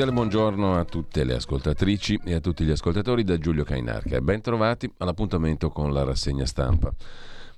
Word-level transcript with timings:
Cordiale 0.00 0.12
buongiorno 0.12 0.78
a 0.78 0.84
tutte 0.86 1.24
le 1.24 1.34
ascoltatrici 1.34 2.20
e 2.24 2.32
a 2.32 2.40
tutti 2.40 2.64
gli 2.64 2.70
ascoltatori 2.70 3.22
da 3.22 3.36
Giulio 3.36 3.64
Cainarca. 3.64 4.18
Ben 4.22 4.40
trovati 4.40 4.90
all'appuntamento 4.96 5.68
con 5.68 5.92
la 5.92 6.04
rassegna 6.04 6.46
stampa. 6.46 6.90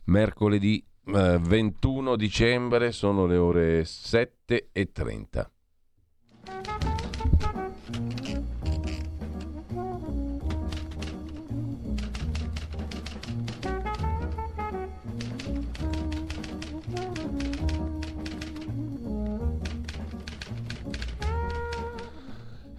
Mercoledì 0.07 0.85
eh, 1.07 1.39
21 1.41 2.17
dicembre 2.17 2.91
sono 2.91 3.27
le 3.27 3.37
ore 3.37 3.85
7 3.85 4.71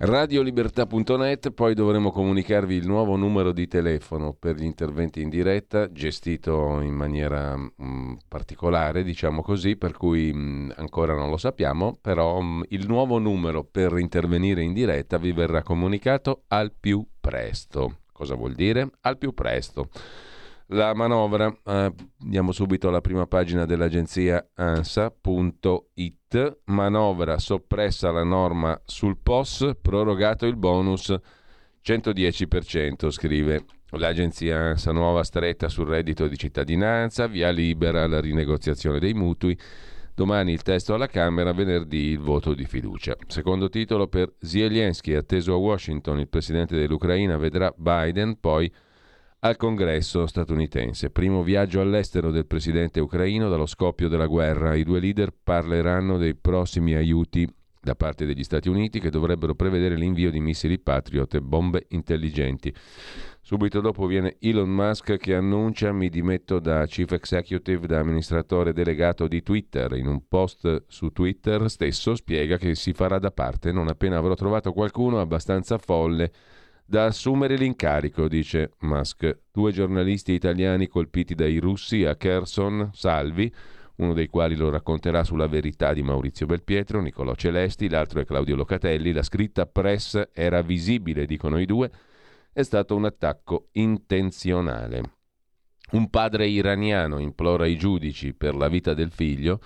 Radiolibertà.net, 0.06 1.52
poi 1.52 1.74
dovremo 1.74 2.12
comunicarvi 2.12 2.76
il 2.76 2.86
nuovo 2.86 3.16
numero 3.16 3.54
di 3.54 3.70
telefono 3.70 4.34
per 4.38 4.58
gli 4.58 4.66
interventi 4.66 5.22
in 5.22 5.30
diretta, 5.30 5.90
gestito 5.94 6.82
in 6.82 6.94
maniera 6.94 7.56
mh, 7.56 7.72
mm, 7.82 8.14
particolare, 8.28 9.04
diciamo 9.04 9.42
così, 9.42 9.78
per 9.78 9.94
cui 9.94 10.34
mh, 10.34 10.38
mm, 10.38 10.72
ancora 10.76 11.16
non 11.16 11.30
lo 11.30 11.38
sappiamo, 11.38 11.98
però 12.02 12.42
mh, 12.42 12.46
mm, 12.46 12.62
il 12.70 12.86
nuovo 12.86 13.18
numero 13.18 13.64
per 13.64 13.98
intervenire 13.98 14.62
in 14.62 14.74
diretta 14.74 15.18
vi 15.18 15.32
verrà 15.32 15.64
comunicato 15.64 16.44
al 16.50 16.74
più 16.78 17.02
presto. 17.22 18.00
Cosa 18.12 18.36
vuol 18.36 18.56
dire? 18.56 18.90
Al 19.04 19.18
più 19.18 19.34
presto. 19.34 19.88
La 20.68 20.94
manovra, 20.94 21.54
eh, 21.66 21.94
andiamo 22.22 22.52
subito 22.52 22.88
alla 22.88 23.02
prima 23.02 23.28
pagina 23.28 23.66
dell'agenzia 23.66 24.50
ansa.it, 24.54 26.60
manovra 26.66 27.38
soppressa 27.38 28.12
la 28.12 28.24
norma 28.24 28.80
sul 28.86 29.18
POS, 29.22 29.72
prorogato 29.82 30.46
il 30.46 30.56
bonus 30.56 31.14
110%, 31.84 33.12
scrive 33.12 33.66
l'agenzia 33.92 34.58
ANSA, 34.58 34.94
nuova 34.94 35.24
stretta 35.24 35.68
sul 35.68 35.88
reddito 35.88 36.28
di 36.28 36.38
cittadinanza, 36.38 37.28
via 37.28 37.50
libera 37.50 38.04
alla 38.04 38.22
rinegoziazione 38.22 39.00
dei 39.00 39.14
mutui. 39.14 39.58
Domani 40.16 40.54
il 40.54 40.62
testo 40.62 40.94
alla 40.94 41.08
Camera, 41.08 41.52
venerdì 41.54 42.12
il 42.12 42.20
voto 42.20 42.54
di 42.54 42.66
fiducia. 42.66 43.18
Secondo 43.28 43.68
titolo 43.68 44.08
per 44.08 44.32
Zelensky, 44.40 45.14
atteso 45.14 45.54
a 45.54 45.58
Washington, 45.58 46.20
il 46.20 46.30
presidente 46.30 46.78
dell'Ucraina 46.78 47.36
vedrà 47.38 47.74
Biden, 47.76 48.40
poi 48.40 48.72
al 49.46 49.58
congresso 49.58 50.26
statunitense. 50.26 51.10
Primo 51.10 51.44
viaggio 51.44 51.82
all'estero 51.82 52.32
del 52.32 52.46
presidente 52.46 53.02
ucraino 53.02 53.50
dallo 53.50 53.66
scoppio 53.66 54.08
della 54.08 54.26
guerra. 54.26 54.74
I 54.74 54.84
due 54.84 55.02
leader 55.02 55.34
parleranno 55.44 56.18
dei 56.18 56.34
prossimi 56.34 56.96
aiuti 56.96 57.48
da 57.82 57.96
parte 57.96 58.26
degli 58.26 58.46
Stati 58.46 58.70
Uniti 58.70 59.02
che 59.02 59.10
dovrebbero 59.10 59.54
prevedere 59.54 59.98
l'invio 59.98 60.32
di 60.32 60.40
missili 60.40 60.80
Patriot 60.80 61.34
e 61.34 61.42
bombe 61.42 61.88
intelligenti. 61.90 62.74
Subito 63.42 63.82
dopo 63.82 64.06
viene 64.06 64.38
Elon 64.40 64.70
Musk 64.70 65.18
che 65.18 65.36
annuncia 65.36 65.92
mi 65.92 66.08
dimetto 66.08 66.60
da 66.60 66.86
chief 66.86 67.12
executive, 67.12 67.86
da 67.86 68.00
amministratore 68.00 68.72
delegato 68.72 69.28
di 69.28 69.44
Twitter. 69.44 69.92
In 69.98 70.08
un 70.08 70.26
post 70.30 70.86
su 70.88 71.10
Twitter 71.10 71.70
stesso 71.70 72.16
spiega 72.16 72.56
che 72.56 72.76
si 72.76 72.94
farà 72.94 73.20
da 73.20 73.32
parte 73.32 73.74
non 73.74 73.90
appena 73.90 74.18
avrò 74.18 74.36
trovato 74.36 74.72
qualcuno 74.72 75.20
abbastanza 75.20 75.78
folle 75.78 76.32
da 76.86 77.06
assumere 77.06 77.56
l'incarico, 77.56 78.28
dice 78.28 78.72
Musk. 78.80 79.40
Due 79.52 79.72
giornalisti 79.72 80.34
italiani 80.34 80.88
colpiti 80.88 81.36
dai 81.36 81.58
russi 81.58 82.06
a 82.06 82.16
Kherson, 82.16 82.90
salvi, 82.94 83.54
uno 83.96 84.14
dei 84.14 84.28
quali 84.28 84.56
lo 84.56 84.70
racconterà 84.70 85.24
sulla 85.24 85.48
verità 85.48 85.94
di 85.94 86.02
Maurizio 86.02 86.46
Belpietro, 86.46 87.00
Nicolò 87.00 87.36
Celesti, 87.36 87.88
l'altro 87.90 88.22
è 88.22 88.26
Claudio 88.26 88.56
Locatelli. 88.56 89.12
La 89.12 89.22
scritta 89.22 89.66
press 89.66 90.30
era 90.34 90.62
visibile, 90.62 91.26
dicono 91.26 91.60
i 91.60 91.66
due. 91.66 91.92
È 92.52 92.64
stato 92.64 92.96
un 92.96 93.06
attacco 93.06 93.68
intenzionale. 93.74 95.02
Un 95.92 96.10
padre 96.10 96.48
iraniano 96.48 97.20
implora 97.20 97.68
i 97.68 97.78
giudici 97.78 98.34
per 98.34 98.56
la 98.56 98.68
vita 98.68 98.96
del 98.96 99.12
figlio 99.12 99.60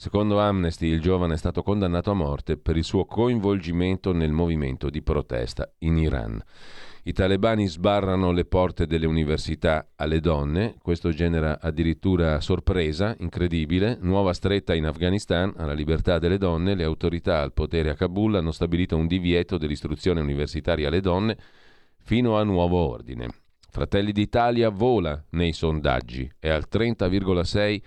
Secondo 0.00 0.38
Amnesty 0.38 0.86
il 0.86 1.00
giovane 1.00 1.34
è 1.34 1.36
stato 1.36 1.64
condannato 1.64 2.12
a 2.12 2.14
morte 2.14 2.56
per 2.56 2.76
il 2.76 2.84
suo 2.84 3.04
coinvolgimento 3.04 4.12
nel 4.12 4.30
movimento 4.30 4.90
di 4.90 5.02
protesta 5.02 5.68
in 5.78 5.98
Iran. 5.98 6.40
I 7.02 7.12
talebani 7.12 7.66
sbarrano 7.66 8.30
le 8.30 8.44
porte 8.44 8.86
delle 8.86 9.06
università 9.06 9.88
alle 9.96 10.20
donne, 10.20 10.76
questo 10.80 11.10
genera 11.10 11.58
addirittura 11.60 12.40
sorpresa, 12.40 13.16
incredibile, 13.18 13.98
nuova 14.00 14.32
stretta 14.34 14.72
in 14.72 14.86
Afghanistan 14.86 15.52
alla 15.56 15.72
libertà 15.72 16.20
delle 16.20 16.38
donne, 16.38 16.76
le 16.76 16.84
autorità 16.84 17.40
al 17.40 17.52
potere 17.52 17.90
a 17.90 17.94
Kabul 17.94 18.36
hanno 18.36 18.52
stabilito 18.52 18.96
un 18.96 19.08
divieto 19.08 19.58
dell'istruzione 19.58 20.20
universitaria 20.20 20.86
alle 20.86 21.00
donne 21.00 21.36
fino 22.04 22.36
a 22.36 22.44
nuovo 22.44 22.88
ordine. 22.88 23.26
Fratelli 23.68 24.12
d'Italia 24.12 24.68
vola 24.68 25.20
nei 25.30 25.52
sondaggi, 25.52 26.30
è 26.38 26.50
al 26.50 26.66
30,6% 26.70 27.80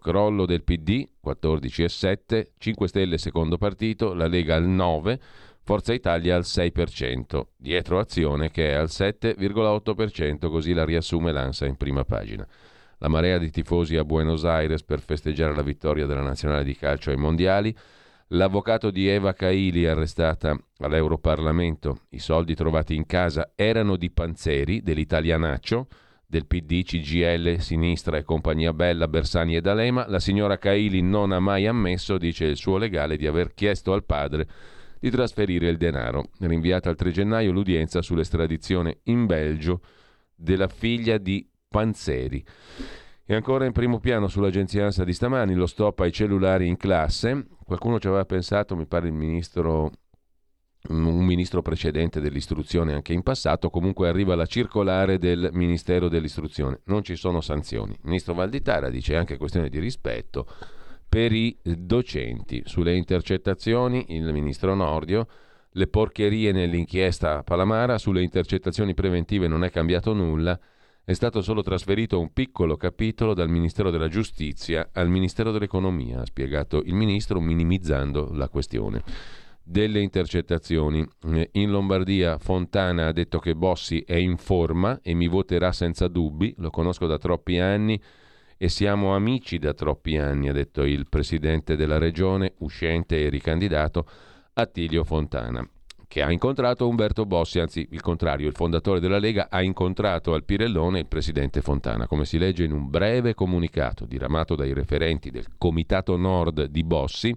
crollo 0.00 0.46
del 0.46 0.62
PD 0.62 1.06
14,7, 1.22 2.46
5 2.56 2.88
Stelle 2.88 3.18
secondo 3.18 3.58
partito, 3.58 4.14
la 4.14 4.26
Lega 4.26 4.54
al 4.54 4.66
9, 4.66 5.20
Forza 5.62 5.92
Italia 5.92 6.34
al 6.34 6.44
6%, 6.46 7.42
dietro 7.54 7.98
Azione 7.98 8.50
che 8.50 8.70
è 8.70 8.72
al 8.72 8.86
7,8%, 8.86 10.48
così 10.48 10.72
la 10.72 10.86
riassume 10.86 11.32
l'ANSA 11.32 11.66
in 11.66 11.76
prima 11.76 12.04
pagina. 12.04 12.46
La 13.00 13.08
marea 13.08 13.36
di 13.36 13.50
tifosi 13.50 13.96
a 13.96 14.04
Buenos 14.04 14.46
Aires 14.46 14.82
per 14.82 15.00
festeggiare 15.00 15.54
la 15.54 15.62
vittoria 15.62 16.06
della 16.06 16.22
nazionale 16.22 16.64
di 16.64 16.74
calcio 16.74 17.10
ai 17.10 17.18
mondiali, 17.18 17.76
l'avvocato 18.28 18.90
di 18.90 19.08
Eva 19.08 19.34
Kaili 19.34 19.86
arrestata 19.86 20.58
all'Europarlamento, 20.78 22.00
i 22.10 22.18
soldi 22.18 22.54
trovati 22.54 22.94
in 22.94 23.04
casa 23.04 23.52
erano 23.54 23.96
di 23.96 24.10
Panzeri, 24.10 24.80
dell'italianaccio, 24.80 25.86
del 26.30 26.44
PD, 26.44 26.82
CGL, 26.84 27.56
Sinistra 27.58 28.18
e 28.18 28.22
compagnia 28.22 28.74
Bella, 28.74 29.08
Bersani 29.08 29.56
e 29.56 29.62
D'Alema, 29.62 30.06
la 30.08 30.20
signora 30.20 30.58
Caili 30.58 31.00
non 31.00 31.32
ha 31.32 31.40
mai 31.40 31.66
ammesso, 31.66 32.18
dice 32.18 32.44
il 32.44 32.58
suo 32.58 32.76
legale, 32.76 33.16
di 33.16 33.26
aver 33.26 33.54
chiesto 33.54 33.94
al 33.94 34.04
padre 34.04 34.46
di 35.00 35.08
trasferire 35.10 35.70
il 35.70 35.78
denaro. 35.78 36.28
Rinviata 36.40 36.90
al 36.90 36.96
3 36.96 37.12
gennaio 37.12 37.50
l'udienza 37.50 38.02
sull'estradizione 38.02 38.98
in 39.04 39.24
Belgio 39.24 39.80
della 40.34 40.68
figlia 40.68 41.16
di 41.16 41.48
Panzeri. 41.66 42.44
E 43.24 43.34
ancora 43.34 43.64
in 43.64 43.72
primo 43.72 43.98
piano 43.98 44.28
sull'agenzia 44.28 44.84
ANSA 44.84 45.04
di 45.04 45.14
stamani 45.14 45.54
lo 45.54 45.66
stop 45.66 46.00
ai 46.00 46.12
cellulari 46.12 46.66
in 46.66 46.76
classe. 46.76 47.46
Qualcuno 47.64 47.98
ci 47.98 48.06
aveva 48.06 48.26
pensato, 48.26 48.76
mi 48.76 48.86
pare 48.86 49.06
il 49.06 49.14
ministro 49.14 49.92
un 50.88 51.24
ministro 51.24 51.60
precedente 51.60 52.20
dell'istruzione 52.20 52.94
anche 52.94 53.12
in 53.12 53.22
passato, 53.22 53.68
comunque 53.68 54.08
arriva 54.08 54.34
la 54.34 54.46
circolare 54.46 55.18
del 55.18 55.50
Ministero 55.52 56.08
dell'istruzione. 56.08 56.80
Non 56.84 57.02
ci 57.02 57.16
sono 57.16 57.40
sanzioni. 57.40 57.92
Il 57.92 58.00
ministro 58.04 58.34
Valditara 58.34 58.88
dice 58.88 59.16
anche 59.16 59.36
questione 59.36 59.68
di 59.68 59.78
rispetto 59.78 60.46
per 61.08 61.32
i 61.32 61.56
docenti. 61.62 62.62
Sulle 62.64 62.96
intercettazioni 62.96 64.06
il 64.08 64.32
ministro 64.32 64.74
Nordio, 64.74 65.26
le 65.72 65.86
porcherie 65.88 66.52
nell'inchiesta 66.52 67.42
Palamara, 67.42 67.98
sulle 67.98 68.22
intercettazioni 68.22 68.94
preventive 68.94 69.48
non 69.48 69.64
è 69.64 69.70
cambiato 69.70 70.12
nulla, 70.12 70.58
è 71.04 71.12
stato 71.14 71.40
solo 71.40 71.62
trasferito 71.62 72.20
un 72.20 72.32
piccolo 72.32 72.76
capitolo 72.76 73.32
dal 73.32 73.48
Ministero 73.48 73.90
della 73.90 74.08
Giustizia 74.08 74.90
al 74.92 75.08
Ministero 75.08 75.52
dell'Economia, 75.52 76.20
ha 76.20 76.26
spiegato 76.26 76.82
il 76.84 76.92
ministro 76.92 77.40
minimizzando 77.40 78.30
la 78.32 78.48
questione 78.48 79.02
delle 79.68 80.00
intercettazioni. 80.00 81.06
Eh, 81.26 81.50
in 81.52 81.70
Lombardia 81.70 82.38
Fontana 82.38 83.08
ha 83.08 83.12
detto 83.12 83.38
che 83.38 83.54
Bossi 83.54 84.02
è 84.06 84.14
in 84.14 84.38
forma 84.38 85.00
e 85.02 85.12
mi 85.12 85.28
voterà 85.28 85.72
senza 85.72 86.08
dubbi, 86.08 86.54
lo 86.58 86.70
conosco 86.70 87.06
da 87.06 87.18
troppi 87.18 87.58
anni 87.58 88.00
e 88.56 88.68
siamo 88.68 89.14
amici 89.14 89.58
da 89.58 89.74
troppi 89.74 90.16
anni, 90.16 90.48
ha 90.48 90.52
detto 90.52 90.84
il 90.84 91.06
presidente 91.08 91.76
della 91.76 91.98
regione, 91.98 92.54
uscente 92.58 93.22
e 93.22 93.28
ricandidato, 93.28 94.06
Attilio 94.54 95.04
Fontana 95.04 95.68
che 96.08 96.22
ha 96.22 96.32
incontrato 96.32 96.88
Umberto 96.88 97.26
Bossi, 97.26 97.60
anzi 97.60 97.86
il 97.90 98.00
contrario, 98.00 98.48
il 98.48 98.54
fondatore 98.54 98.98
della 98.98 99.18
Lega 99.18 99.48
ha 99.50 99.60
incontrato 99.60 100.32
al 100.32 100.42
Pirellone 100.42 101.00
il 101.00 101.06
presidente 101.06 101.60
Fontana, 101.60 102.06
come 102.06 102.24
si 102.24 102.38
legge 102.38 102.64
in 102.64 102.72
un 102.72 102.88
breve 102.88 103.34
comunicato 103.34 104.06
diramato 104.06 104.56
dai 104.56 104.72
referenti 104.72 105.30
del 105.30 105.44
Comitato 105.58 106.16
Nord 106.16 106.64
di 106.64 106.82
Bossi. 106.82 107.36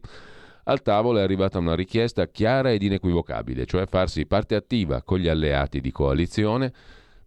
Al 0.65 0.81
tavolo 0.81 1.19
è 1.19 1.21
arrivata 1.21 1.57
una 1.57 1.75
richiesta 1.75 2.27
chiara 2.27 2.71
ed 2.71 2.83
inequivocabile, 2.83 3.65
cioè 3.65 3.87
farsi 3.87 4.25
parte 4.25 4.55
attiva 4.55 5.01
con 5.01 5.19
gli 5.19 5.27
alleati 5.27 5.81
di 5.81 5.91
coalizione 5.91 6.71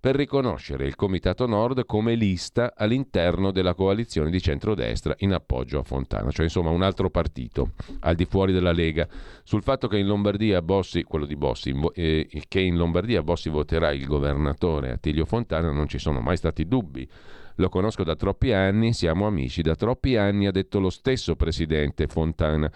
per 0.04 0.16
riconoscere 0.16 0.86
il 0.86 0.96
Comitato 0.96 1.46
Nord 1.46 1.86
come 1.86 2.14
lista 2.14 2.74
all'interno 2.76 3.52
della 3.52 3.72
coalizione 3.72 4.28
di 4.28 4.38
centrodestra 4.38 5.14
in 5.20 5.32
appoggio 5.32 5.78
a 5.78 5.82
Fontana, 5.82 6.30
cioè 6.30 6.44
insomma 6.44 6.68
un 6.68 6.82
altro 6.82 7.08
partito 7.08 7.70
al 8.00 8.14
di 8.14 8.26
fuori 8.26 8.52
della 8.52 8.72
Lega. 8.72 9.08
Sul 9.42 9.62
fatto 9.62 9.88
che 9.88 9.96
in 9.96 10.06
Lombardia 10.06 10.60
Bossi, 10.60 11.04
quello 11.04 11.24
di 11.24 11.36
Bossi, 11.36 11.74
eh, 11.94 12.28
che 12.48 12.60
in 12.60 12.76
Lombardia 12.76 13.22
Bossi 13.22 13.48
voterà 13.48 13.92
il 13.92 14.04
governatore 14.04 14.92
Attilio 14.92 15.24
Fontana 15.24 15.70
non 15.70 15.88
ci 15.88 15.98
sono 15.98 16.20
mai 16.20 16.36
stati 16.36 16.68
dubbi. 16.68 17.08
Lo 17.54 17.70
conosco 17.70 18.04
da 18.04 18.14
troppi 18.14 18.52
anni, 18.52 18.92
siamo 18.92 19.26
amici 19.26 19.62
da 19.62 19.74
troppi 19.74 20.16
anni, 20.16 20.46
ha 20.46 20.50
detto 20.50 20.80
lo 20.80 20.90
stesso 20.90 21.34
presidente 21.34 22.08
Fontana. 22.08 22.70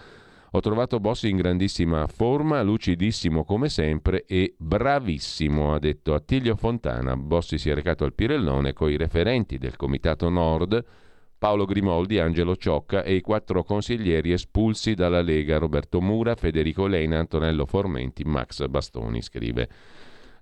Ho 0.51 0.61
trovato 0.61 0.99
Bossi 0.99 1.29
in 1.29 1.37
grandissima 1.37 2.07
forma, 2.07 2.63
lucidissimo 2.63 3.43
come 3.43 3.69
sempre 3.69 4.25
e 4.25 4.55
bravissimo, 4.57 5.75
ha 5.75 5.79
detto 5.79 6.15
Attilio 6.15 6.55
Fontana. 6.55 7.15
Bossi 7.15 7.59
si 7.59 7.69
è 7.69 7.75
recato 7.75 8.03
al 8.03 8.15
Pirellone 8.15 8.73
con 8.73 8.89
i 8.89 8.97
referenti 8.97 9.59
del 9.59 9.75
Comitato 9.75 10.27
Nord, 10.27 10.83
Paolo 11.37 11.65
Grimoldi, 11.65 12.17
Angelo 12.17 12.55
Ciocca 12.55 13.03
e 13.03 13.13
i 13.13 13.21
quattro 13.21 13.63
consiglieri 13.63 14.31
espulsi 14.31 14.95
dalla 14.95 15.21
Lega, 15.21 15.59
Roberto 15.59 16.01
Mura, 16.01 16.33
Federico 16.33 16.87
Lena, 16.87 17.19
Antonello 17.19 17.67
Formenti, 17.67 18.23
Max 18.23 18.65
Bastoni, 18.65 19.21
scrive 19.21 19.69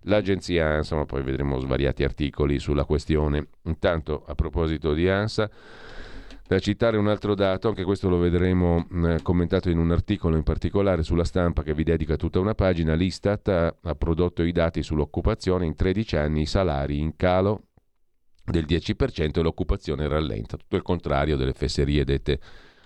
l'agenzia 0.04 0.68
ANSA, 0.68 0.96
ma 0.96 1.06
poi 1.06 1.22
vedremo 1.22 1.60
svariati 1.60 2.06
articoli 2.06 2.60
sulla 2.60 2.86
questione. 2.86 3.48
Intanto, 3.64 4.24
a 4.26 4.36
proposito 4.36 4.94
di 4.94 5.10
ANSA, 5.10 5.50
da 6.48 6.60
citare 6.60 6.98
un 6.98 7.08
altro 7.08 7.36
dato, 7.36 7.68
anche 7.68 7.84
questo 7.84 8.08
lo 8.08 8.18
vedremo 8.18 8.88
eh, 9.06 9.22
commentato 9.22 9.70
in 9.70 9.78
un 9.78 9.92
articolo 9.92 10.38
in 10.38 10.44
particolare 10.44 11.04
sulla 11.04 11.26
stampa 11.26 11.62
che 11.62 11.74
vi 11.74 11.84
dedica 11.84 12.16
tutta 12.16 12.40
una 12.40 12.54
pagina, 12.54 12.94
l'Istat 12.94 13.48
ha, 13.50 13.76
ha 13.82 13.96
prodotto 13.96 14.44
i 14.44 14.54
dati 14.54 14.82
sull'occupazione, 14.82 15.66
in 15.66 15.76
13 15.76 16.16
anni 16.16 16.42
i 16.42 16.46
salari 16.46 17.00
in 17.00 17.18
calo 17.18 17.64
del 18.46 18.66
10% 18.66 19.40
e 19.40 19.42
l'occupazione 19.42 20.08
rallenta, 20.08 20.56
tutto 20.56 20.78
il 20.78 20.84
contrario 20.84 21.36
delle 21.36 21.54
fesserie 21.54 22.06
dette 22.06 22.40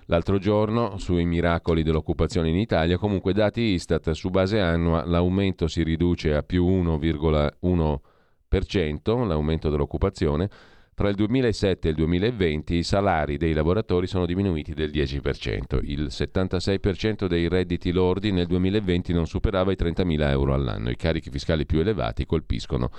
l'altro 0.05 0.39
giorno 0.39 0.97
sui 0.97 1.25
miracoli 1.25 1.83
dell'occupazione 1.83 2.49
in 2.49 2.57
Italia, 2.57 2.97
comunque 2.97 3.31
dati 3.31 3.61
Istat 3.61 4.09
su 4.11 4.29
base 4.29 4.59
annua 4.59 5.05
l'aumento 5.05 5.67
si 5.67 5.83
riduce 5.83 6.33
a 6.33 6.43
più 6.43 6.65
1,1%, 6.65 9.25
l'aumento 9.25 9.69
dell'occupazione, 9.69 10.49
tra 10.93 11.09
il 11.09 11.15
2007 11.15 11.87
e 11.87 11.91
il 11.91 11.97
2020 11.97 12.75
i 12.75 12.83
salari 12.83 13.37
dei 13.37 13.53
lavoratori 13.53 14.07
sono 14.07 14.25
diminuiti 14.25 14.73
del 14.73 14.91
10%. 14.91 15.79
Il 15.83 16.07
76% 16.09 17.27
dei 17.27 17.47
redditi 17.47 17.91
lordi 17.91 18.31
nel 18.31 18.45
2020 18.45 19.13
non 19.13 19.25
superava 19.25 19.71
i 19.71 19.77
30.000 19.79 20.29
euro 20.29 20.53
all'anno. 20.53 20.89
I 20.89 20.97
carichi 20.97 21.29
fiscali 21.29 21.65
più 21.65 21.79
elevati 21.79 22.25
colpiscono 22.25 22.89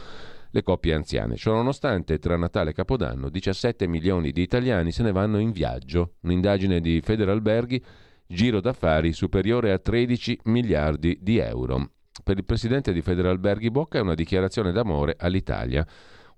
le 0.50 0.62
coppie 0.62 0.94
anziane. 0.94 1.36
Ciononostante, 1.36 2.18
tra 2.18 2.36
Natale 2.36 2.70
e 2.70 2.74
Capodanno, 2.74 3.28
17 3.28 3.86
milioni 3.86 4.32
di 4.32 4.42
italiani 4.42 4.90
se 4.90 5.02
ne 5.02 5.12
vanno 5.12 5.38
in 5.38 5.52
viaggio. 5.52 6.14
Un'indagine 6.22 6.80
di 6.80 7.00
Federalberghi, 7.02 7.82
giro 8.26 8.60
d'affari 8.60 9.12
superiore 9.12 9.70
a 9.70 9.78
13 9.78 10.40
miliardi 10.44 11.18
di 11.20 11.38
euro. 11.38 11.90
Per 12.24 12.36
il 12.36 12.44
presidente 12.44 12.92
di 12.92 13.00
Federalberghi 13.00 13.70
Bocca 13.70 13.98
è 13.98 14.02
una 14.02 14.14
dichiarazione 14.14 14.72
d'amore 14.72 15.16
all'Italia 15.18 15.86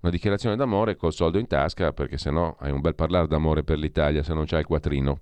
una 0.05 0.13
dichiarazione 0.13 0.55
d'amore 0.55 0.95
col 0.95 1.13
soldo 1.13 1.39
in 1.39 1.47
tasca, 1.47 1.91
perché 1.91 2.19
se 2.19 2.29
no 2.29 2.57
hai 2.59 2.71
un 2.71 2.79
bel 2.79 2.93
parlare 2.93 3.27
d'amore 3.27 3.63
per 3.63 3.79
l'Italia 3.79 4.21
se 4.21 4.35
non 4.35 4.45
c'hai 4.45 4.59
il 4.59 4.65
quattrino. 4.65 5.19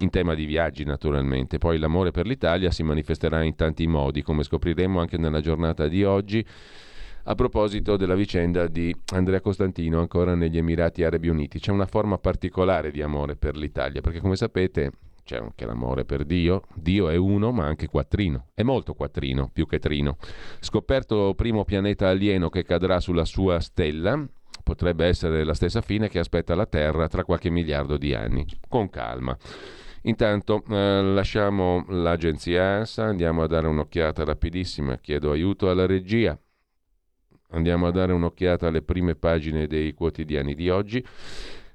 In 0.00 0.10
tema 0.10 0.34
di 0.34 0.44
viaggi, 0.44 0.84
naturalmente. 0.84 1.58
Poi 1.58 1.78
l'amore 1.78 2.10
per 2.10 2.26
l'Italia 2.26 2.70
si 2.70 2.82
manifesterà 2.82 3.42
in 3.42 3.56
tanti 3.56 3.86
modi, 3.86 4.22
come 4.22 4.42
scopriremo 4.42 5.00
anche 5.00 5.18
nella 5.18 5.40
giornata 5.40 5.88
di 5.88 6.04
oggi. 6.04 6.44
A 7.24 7.34
proposito 7.34 7.96
della 7.96 8.14
vicenda 8.14 8.68
di 8.68 8.94
Andrea 9.14 9.40
Costantino, 9.40 10.00
ancora 10.00 10.34
negli 10.34 10.56
Emirati 10.56 11.02
Arabi 11.02 11.28
Uniti, 11.28 11.58
c'è 11.58 11.72
una 11.72 11.86
forma 11.86 12.16
particolare 12.18 12.90
di 12.90 13.02
amore 13.02 13.36
per 13.36 13.56
l'Italia, 13.56 14.00
perché 14.00 14.20
come 14.20 14.36
sapete 14.36 14.92
c'è 15.28 15.36
anche 15.36 15.66
l'amore 15.66 16.06
per 16.06 16.24
Dio. 16.24 16.62
Dio 16.74 17.10
è 17.10 17.16
uno, 17.16 17.52
ma 17.52 17.66
anche 17.66 17.86
quattrino. 17.86 18.46
È 18.54 18.62
molto 18.62 18.94
quattrino, 18.94 19.50
più 19.52 19.66
che 19.66 19.78
trino. 19.78 20.16
Scoperto 20.58 21.34
primo 21.36 21.66
pianeta 21.66 22.08
alieno 22.08 22.48
che 22.48 22.64
cadrà 22.64 22.98
sulla 22.98 23.26
sua 23.26 23.60
stella, 23.60 24.26
potrebbe 24.64 25.04
essere 25.04 25.44
la 25.44 25.52
stessa 25.52 25.82
fine 25.82 26.08
che 26.08 26.18
aspetta 26.18 26.54
la 26.54 26.64
Terra 26.64 27.08
tra 27.08 27.24
qualche 27.24 27.50
miliardo 27.50 27.98
di 27.98 28.14
anni. 28.14 28.46
Con 28.68 28.88
calma. 28.88 29.36
Intanto 30.02 30.64
eh, 30.66 31.02
lasciamo 31.02 31.84
l'agenzia 31.88 32.64
ANSA, 32.78 33.04
andiamo 33.04 33.42
a 33.42 33.46
dare 33.46 33.66
un'occhiata 33.66 34.24
rapidissima, 34.24 34.96
chiedo 34.96 35.30
aiuto 35.30 35.68
alla 35.68 35.84
regia. 35.84 36.40
Andiamo 37.50 37.86
a 37.86 37.90
dare 37.90 38.14
un'occhiata 38.14 38.68
alle 38.68 38.80
prime 38.80 39.14
pagine 39.14 39.66
dei 39.66 39.92
quotidiani 39.92 40.54
di 40.54 40.70
oggi. 40.70 41.04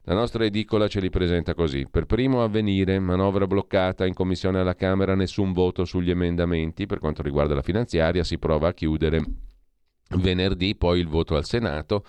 La 0.06 0.16
nostra 0.16 0.44
edicola 0.44 0.90
ce 0.90 1.00
li 1.00 1.10
presenta 1.10 1.54
così. 1.54 1.88
Per 1.90 2.06
primo 2.06 2.44
avvenire, 2.44 3.00
manovra 3.00 3.48
bloccata 3.48 4.06
in 4.06 4.14
commissione 4.14 4.60
alla 4.60 4.76
Camera, 4.76 5.16
nessun 5.16 5.54
voto 5.54 5.86
sugli 5.86 6.10
emendamenti. 6.10 6.86
Per 6.86 7.00
quanto 7.00 7.22
riguarda 7.22 7.56
la 7.56 7.62
finanziaria, 7.62 8.26
si 8.26 8.38
prova 8.38 8.68
a 8.68 8.74
chiudere 8.74 9.24
venerdì, 10.18 10.76
poi 10.76 11.00
il 11.00 11.08
voto 11.08 11.38
al 11.38 11.46
Senato. 11.46 12.04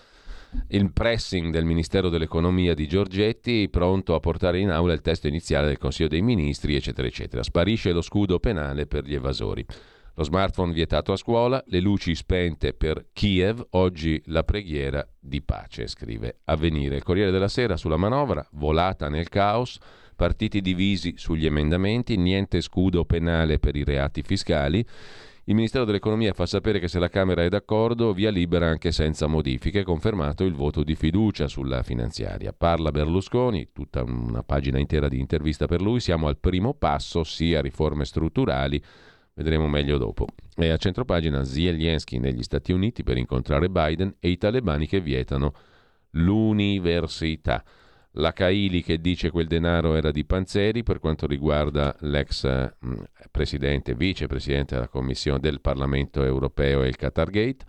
Il 0.71 0.93
pressing 0.93 1.53
del 1.53 1.65
Ministero 1.65 2.09
dell'Economia 2.09 2.75
di 2.75 2.89
Giorgetti, 2.89 3.69
pronto 3.69 4.17
a 4.17 4.21
portare 4.21 4.59
in 4.59 4.71
aula 4.71 4.93
il 4.93 5.01
testo 5.01 5.29
iniziale 5.29 5.69
del 5.69 5.79
Consiglio 5.79 6.09
dei 6.09 6.23
Ministri, 6.23 6.75
eccetera, 6.75 7.07
eccetera. 7.07 7.45
Sparisce 7.45 7.93
lo 7.93 8.01
scudo 8.01 8.41
penale 8.41 8.87
per 8.87 9.05
gli 9.05 9.15
evasori. 9.15 9.65
Lo 10.17 10.23
smartphone 10.23 10.73
vietato 10.73 11.11
a 11.11 11.17
scuola, 11.17 11.61
le 11.67 11.81
luci 11.81 12.15
spente 12.15 12.73
per 12.73 13.07
Kiev, 13.13 13.67
oggi 13.71 14.23
la 14.27 14.45
preghiera 14.45 15.05
di 15.19 15.43
pace, 15.43 15.89
scrive 15.89 16.39
Avvenire. 16.45 16.95
Il 16.95 17.03
Corriere 17.03 17.33
della 17.33 17.49
Sera 17.49 17.77
sulla 17.77 17.97
manovra, 17.97 18.47
volata 18.53 19.09
nel 19.09 19.29
caos, 19.29 19.77
partiti 20.15 20.61
divisi 20.61 21.15
sugli 21.17 21.47
emendamenti, 21.47 22.17
niente 22.17 22.61
scudo 22.61 23.05
penale 23.05 23.59
per 23.59 23.75
i 23.75 23.83
reati 23.83 24.23
fiscali. 24.23 24.87
Il 25.47 25.57
Ministero 25.57 25.85
dell'Economia 25.85 26.33
fa 26.33 26.47
sapere 26.47 26.79
che 26.79 26.87
se 26.87 27.01
la 27.01 27.09
Camera 27.09 27.43
è 27.43 27.49
d'accordo, 27.49 28.13
via 28.13 28.31
libera 28.31 28.69
anche 28.69 28.93
senza 28.93 29.27
modifiche, 29.27 29.83
confermato 29.83 30.45
il 30.45 30.55
voto 30.55 30.85
di 30.85 30.95
fiducia 30.95 31.49
sulla 31.49 31.83
finanziaria. 31.83 32.53
Parla 32.53 32.93
Berlusconi, 32.93 33.71
tutta 33.73 34.05
una 34.05 34.45
pagina 34.45 34.79
intera 34.79 35.09
di 35.09 35.19
intervista 35.19 35.67
per 35.67 35.83
lui, 35.83 35.99
siamo 35.99 36.29
al 36.29 36.39
primo 36.39 36.73
passo, 36.73 37.25
sia 37.25 37.61
riforme 37.61 38.05
strutturali 38.05 38.81
Vedremo 39.35 39.67
meglio 39.67 39.99
dopo. 39.99 40.27
E 40.57 40.69
a 40.69 40.77
centropagina 40.77 41.43
Zelensky 41.43 42.19
negli 42.19 42.43
Stati 42.43 42.73
Uniti 42.73 43.03
per 43.03 43.17
incontrare 43.17 43.69
Biden 43.69 44.15
e 44.21 44.29
i 44.29 44.39
talebani 44.39 44.87
che 44.87 45.01
vietano 45.01 45.53
l'università. 46.11 47.65
La 48.19 48.33
Kaili 48.33 48.81
che 48.85 49.01
dice 49.01 49.33
quel 49.33 49.49
denaro 49.49 49.97
era 49.97 50.13
di 50.13 50.25
Panzeri 50.25 50.85
per 50.85 51.01
quanto 51.01 51.27
riguarda 51.27 51.97
l'ex 52.03 52.45
mh, 52.45 52.89
mm, 52.89 52.95
presidente, 53.33 53.97
vicepresidente 53.97 54.77
della 54.77 54.87
Commissione 54.87 55.41
del 55.41 55.61
Parlamento 55.61 56.23
europeo 56.23 56.85
e 56.85 56.89
il 56.89 56.95
Qatar 56.95 57.31
Gate. 57.31 57.65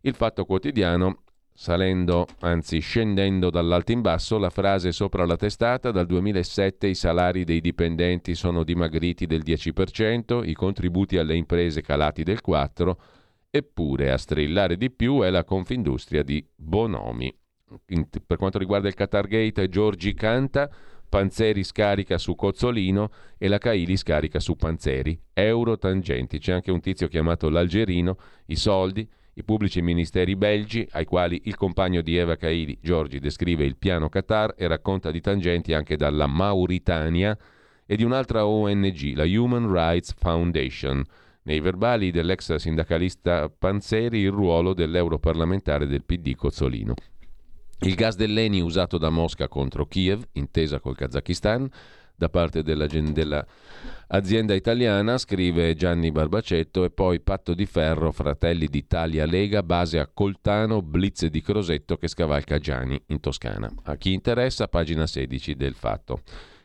Il 0.00 0.14
Fatto 0.14 0.46
Quotidiano 0.46 1.24
Salendo, 1.54 2.26
anzi 2.40 2.78
scendendo 2.80 3.50
dall'alto 3.50 3.92
in 3.92 4.00
basso, 4.00 4.38
la 4.38 4.50
frase 4.50 4.90
sopra 4.90 5.26
la 5.26 5.36
testata, 5.36 5.90
dal 5.90 6.06
2007 6.06 6.86
i 6.86 6.94
salari 6.94 7.44
dei 7.44 7.60
dipendenti 7.60 8.34
sono 8.34 8.64
dimagriti 8.64 9.26
del 9.26 9.42
10%, 9.44 10.48
i 10.48 10.54
contributi 10.54 11.18
alle 11.18 11.36
imprese 11.36 11.82
calati 11.82 12.22
del 12.22 12.40
4%, 12.44 12.92
eppure 13.50 14.10
a 14.10 14.16
strillare 14.16 14.78
di 14.78 14.90
più 14.90 15.20
è 15.20 15.28
la 15.28 15.44
Confindustria 15.44 16.22
di 16.22 16.44
Bonomi. 16.56 17.32
Per 18.26 18.36
quanto 18.38 18.58
riguarda 18.58 18.88
il 18.88 18.94
Qatar 18.94 19.26
Gate, 19.26 19.68
Giorgi 19.68 20.14
canta, 20.14 20.70
Panzeri 21.06 21.62
scarica 21.62 22.16
su 22.16 22.34
Cozzolino 22.34 23.10
e 23.36 23.48
la 23.48 23.58
Caili 23.58 23.98
scarica 23.98 24.40
su 24.40 24.56
Panzeri. 24.56 25.20
Euro 25.34 25.76
tangenti, 25.76 26.38
c'è 26.38 26.52
anche 26.52 26.70
un 26.70 26.80
tizio 26.80 27.08
chiamato 27.08 27.50
l'Algerino, 27.50 28.16
i 28.46 28.56
soldi, 28.56 29.06
i 29.34 29.44
pubblici 29.44 29.80
ministeri 29.80 30.36
belgi, 30.36 30.86
ai 30.92 31.06
quali 31.06 31.42
il 31.44 31.56
compagno 31.56 32.02
di 32.02 32.16
Eva 32.16 32.36
Kaili, 32.36 32.78
Giorgi, 32.82 33.18
descrive 33.18 33.64
il 33.64 33.76
piano 33.76 34.10
Qatar 34.10 34.54
e 34.56 34.66
racconta 34.66 35.10
di 35.10 35.22
tangenti 35.22 35.72
anche 35.72 35.96
dalla 35.96 36.26
Mauritania 36.26 37.36
e 37.86 37.96
di 37.96 38.04
un'altra 38.04 38.46
ONG, 38.46 39.14
la 39.14 39.24
Human 39.24 39.72
Rights 39.72 40.14
Foundation. 40.18 41.02
Nei 41.44 41.60
verbali 41.60 42.10
dell'ex 42.10 42.54
sindacalista 42.56 43.48
Panzeri 43.48 44.20
il 44.20 44.30
ruolo 44.30 44.74
dell'europarlamentare 44.74 45.86
del 45.86 46.04
PD 46.04 46.34
Cozzolino. 46.34 46.94
Il 47.80 47.94
gas 47.94 48.16
dell'ENI 48.16 48.60
usato 48.60 48.96
da 48.96 49.10
Mosca 49.10 49.48
contro 49.48 49.86
Kiev, 49.86 50.22
intesa 50.32 50.78
col 50.78 50.94
Kazakistan, 50.94 51.68
da 52.14 52.28
parte 52.28 52.62
della, 52.62 52.86
della 52.86 53.44
azienda 54.08 54.54
italiana, 54.54 55.18
scrive 55.18 55.74
Gianni 55.74 56.10
Barbacetto, 56.10 56.84
e 56.84 56.90
poi 56.90 57.20
patto 57.20 57.54
di 57.54 57.66
ferro 57.66 58.12
Fratelli 58.12 58.66
d'Italia 58.66 59.26
Lega, 59.26 59.62
base 59.62 59.98
a 59.98 60.08
Coltano, 60.12 60.82
blitz 60.82 61.26
di 61.26 61.40
Crosetto 61.40 61.96
che 61.96 62.08
scavalca 62.08 62.58
Gianni 62.58 63.00
in 63.06 63.20
Toscana. 63.20 63.72
A 63.84 63.96
chi 63.96 64.12
interessa, 64.12 64.68
pagina 64.68 65.06
16 65.06 65.54
del 65.54 65.74
fatto. 65.74 66.22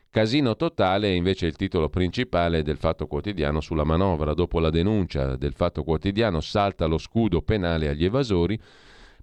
Casino 0.10 0.56
totale 0.56 1.10
è 1.10 1.12
invece 1.12 1.46
il 1.46 1.56
titolo 1.56 1.90
principale 1.90 2.64
del 2.64 2.78
Fatto 2.78 3.06
Quotidiano 3.06 3.60
sulla 3.62 3.84
manovra. 3.84 4.34
Dopo 4.34 4.60
la 4.60 4.72
denuncia 4.72 5.36
del 5.36 5.54
Fatto 5.54 5.84
Quotidiano 5.84 6.40
salta 6.40 6.86
lo 6.86 6.98
scudo 6.98 7.42
penale 7.42 7.90
agli 7.90 8.06
evasori 8.06 8.60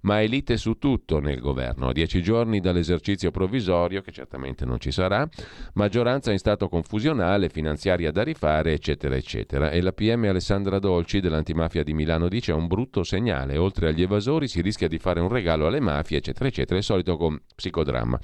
ma 0.05 0.23
elite 0.23 0.57
su 0.57 0.79
tutto 0.79 1.19
nel 1.19 1.41
governo. 1.41 1.89
A 1.89 1.93
dieci 1.93 2.23
giorni 2.23 2.61
dall'esercizio 2.61 3.31
provvisorio, 3.31 4.01
che 4.01 4.13
certamente 4.13 4.65
non 4.65 4.79
ci 4.79 4.91
sarà, 4.91 5.29
maggioranza 5.75 6.31
in 6.31 6.39
stato 6.39 6.69
confusionale, 6.69 7.49
finanziaria 7.49 8.11
da 8.11 8.23
rifare, 8.23 8.73
eccetera, 8.73 9.17
eccetera. 9.17 9.71
E 9.71 9.81
la 9.81 9.93
PM 9.93 10.25
Alessandra 10.25 10.79
Dolci 10.79 11.21
dell'antimafia 11.21 11.83
di 11.83 11.95
Milano 11.95 12.29
dice 12.29 12.53
è 12.53 12.55
un 12.55 12.67
brutto 12.67 13.03
segnale. 13.03 13.57
Oltre 13.57 13.89
agli 13.89 14.03
evasori 14.03 14.47
si 14.47 14.61
rischia 14.61 14.89
di 14.89 14.99
fare 14.99 15.21
un 15.21 15.29
regalo 15.29 15.67
alle 15.67 15.81
mafie, 15.81 16.19
eccetera, 16.19 16.49
eccetera. 16.49 16.79
Il 16.79 16.85
solito 16.85 17.17
con 17.17 17.41
psicodramma. 17.55 18.19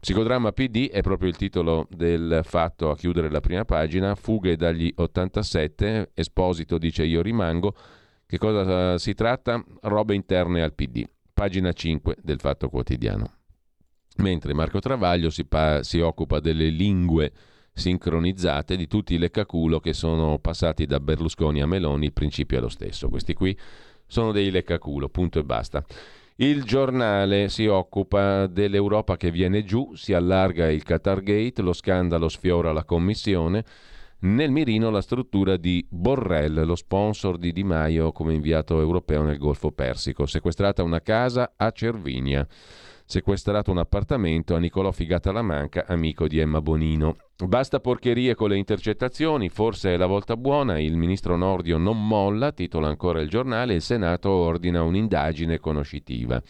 Psicodramma 0.00 0.52
PD 0.52 0.90
è 0.90 1.00
proprio 1.00 1.28
il 1.28 1.36
titolo 1.36 1.86
del 1.90 2.40
fatto 2.42 2.90
a 2.90 2.96
chiudere 2.96 3.30
la 3.30 3.40
prima 3.40 3.64
pagina. 3.64 4.14
Fughe 4.16 4.56
dagli 4.56 4.92
87, 4.94 6.10
Esposito 6.14 6.76
dice 6.76 7.04
io 7.04 7.22
rimango. 7.22 7.74
Che 8.26 8.38
cosa 8.38 8.96
si 8.98 9.14
tratta? 9.14 9.62
Robe 9.82 10.14
interne 10.14 10.62
al 10.62 10.74
PD 10.74 11.04
pagina 11.40 11.72
5 11.72 12.16
del 12.22 12.38
Fatto 12.38 12.68
Quotidiano. 12.68 13.32
Mentre 14.16 14.52
Marco 14.52 14.78
Travaglio 14.78 15.30
si, 15.30 15.46
pa- 15.46 15.82
si 15.82 15.98
occupa 15.98 16.38
delle 16.38 16.68
lingue 16.68 17.32
sincronizzate 17.72 18.76
di 18.76 18.86
tutti 18.86 19.14
i 19.14 19.18
leccaculo 19.18 19.80
che 19.80 19.94
sono 19.94 20.38
passati 20.38 20.84
da 20.84 21.00
Berlusconi 21.00 21.62
a 21.62 21.66
Meloni, 21.66 22.04
il 22.04 22.12
principio 22.12 22.58
è 22.58 22.60
lo 22.60 22.68
stesso. 22.68 23.08
Questi 23.08 23.32
qui 23.32 23.58
sono 24.06 24.32
dei 24.32 24.50
leccaculo, 24.50 25.08
punto 25.08 25.38
e 25.38 25.44
basta. 25.44 25.82
Il 26.36 26.64
giornale 26.64 27.48
si 27.48 27.64
occupa 27.64 28.46
dell'Europa 28.46 29.16
che 29.16 29.30
viene 29.30 29.64
giù, 29.64 29.94
si 29.94 30.12
allarga 30.12 30.70
il 30.70 30.82
Qatar 30.82 31.22
Gate, 31.22 31.62
lo 31.62 31.72
scandalo 31.72 32.28
sfiora 32.28 32.70
la 32.72 32.84
Commissione. 32.84 33.64
Nel 34.22 34.50
mirino 34.50 34.90
la 34.90 35.00
struttura 35.00 35.56
di 35.56 35.82
Borrell, 35.88 36.66
lo 36.66 36.74
sponsor 36.74 37.38
di 37.38 37.52
Di 37.52 37.64
Maio 37.64 38.12
come 38.12 38.34
inviato 38.34 38.78
europeo 38.78 39.22
nel 39.22 39.38
Golfo 39.38 39.72
Persico. 39.72 40.26
Sequestrata 40.26 40.82
una 40.82 41.00
casa 41.00 41.54
a 41.56 41.70
Cervinia. 41.70 42.46
Sequestrato 43.06 43.70
un 43.70 43.78
appartamento 43.78 44.54
a 44.54 44.58
Nicolò 44.58 44.92
Figata-Lamanca, 44.92 45.86
amico 45.86 46.28
di 46.28 46.38
Emma 46.38 46.60
Bonino. 46.60 47.16
Basta 47.46 47.80
porcherie 47.80 48.34
con 48.34 48.50
le 48.50 48.58
intercettazioni, 48.58 49.48
forse 49.48 49.94
è 49.94 49.96
la 49.96 50.04
volta 50.04 50.36
buona, 50.36 50.78
il 50.78 50.98
ministro 50.98 51.36
Nordio 51.36 51.78
non 51.78 52.06
molla, 52.06 52.52
titola 52.52 52.88
ancora 52.88 53.22
il 53.22 53.30
giornale, 53.30 53.72
il 53.72 53.82
Senato 53.82 54.28
ordina 54.28 54.82
un'indagine 54.82 55.58
conoscitiva. 55.58 56.42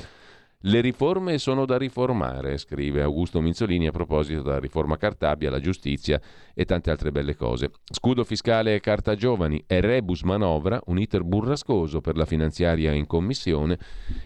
Le 0.65 0.83
riforme 0.83 1.39
sono 1.39 1.65
da 1.65 1.79
riformare, 1.79 2.59
scrive 2.59 3.01
Augusto 3.01 3.41
Minzolini 3.41 3.87
a 3.87 3.93
proposito 3.93 4.43
della 4.43 4.59
riforma 4.59 4.99
Cartabia, 4.99 5.49
la 5.49 5.59
giustizia 5.59 6.21
e 6.53 6.67
tante 6.67 6.91
altre 6.91 7.11
belle 7.11 7.35
cose. 7.35 7.71
Scudo 7.91 8.25
fiscale 8.25 8.75
e 8.75 8.81
carta 8.81 9.15
giovani 9.15 9.65
e 9.67 9.81
rebus 9.81 10.21
manovra, 10.21 10.79
un 10.89 10.99
iter 10.99 11.25
burrascoso 11.25 12.03
per 12.03 12.15
la 12.19 12.27
finanziaria 12.27 12.93
in 12.93 13.07
commissione. 13.07 13.79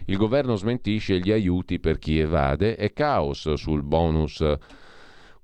Il 0.07 0.17
governo 0.17 0.55
smentisce 0.55 1.19
gli 1.19 1.31
aiuti 1.31 1.79
per 1.79 1.99
chi 1.99 2.19
evade 2.19 2.75
e 2.75 2.91
caos 2.91 3.53
sul 3.53 3.83
bonus 3.83 4.43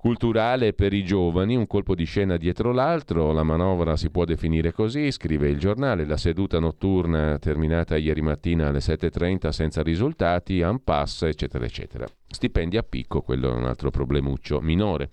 culturale 0.02 0.74
per 0.74 0.94
i 0.94 1.04
giovani, 1.04 1.56
un 1.56 1.68
colpo 1.68 1.94
di 1.94 2.06
scena 2.06 2.36
dietro 2.36 2.72
l'altro, 2.72 3.32
la 3.32 3.44
manovra 3.44 3.96
si 3.96 4.10
può 4.10 4.26
definire 4.26 4.72
così, 4.72 5.12
scrive 5.12 5.48
il 5.48 5.60
giornale, 5.60 6.06
la 6.06 6.18
seduta 6.18 6.58
notturna 6.58 7.38
terminata 7.38 7.98
ieri 7.98 8.22
mattina 8.24 8.70
alle 8.70 8.80
7.30 8.80 9.50
senza 9.50 9.84
risultati, 9.84 10.62
un 10.62 10.84
pass, 10.84 11.22
eccetera, 11.22 11.66
eccetera. 11.66 12.08
Stipendi 12.28 12.78
a 12.78 12.82
picco, 12.82 13.22
quello 13.22 13.52
è 13.52 13.54
un 13.54 13.66
altro 13.66 13.92
problemuccio 13.92 14.60
minore. 14.60 15.12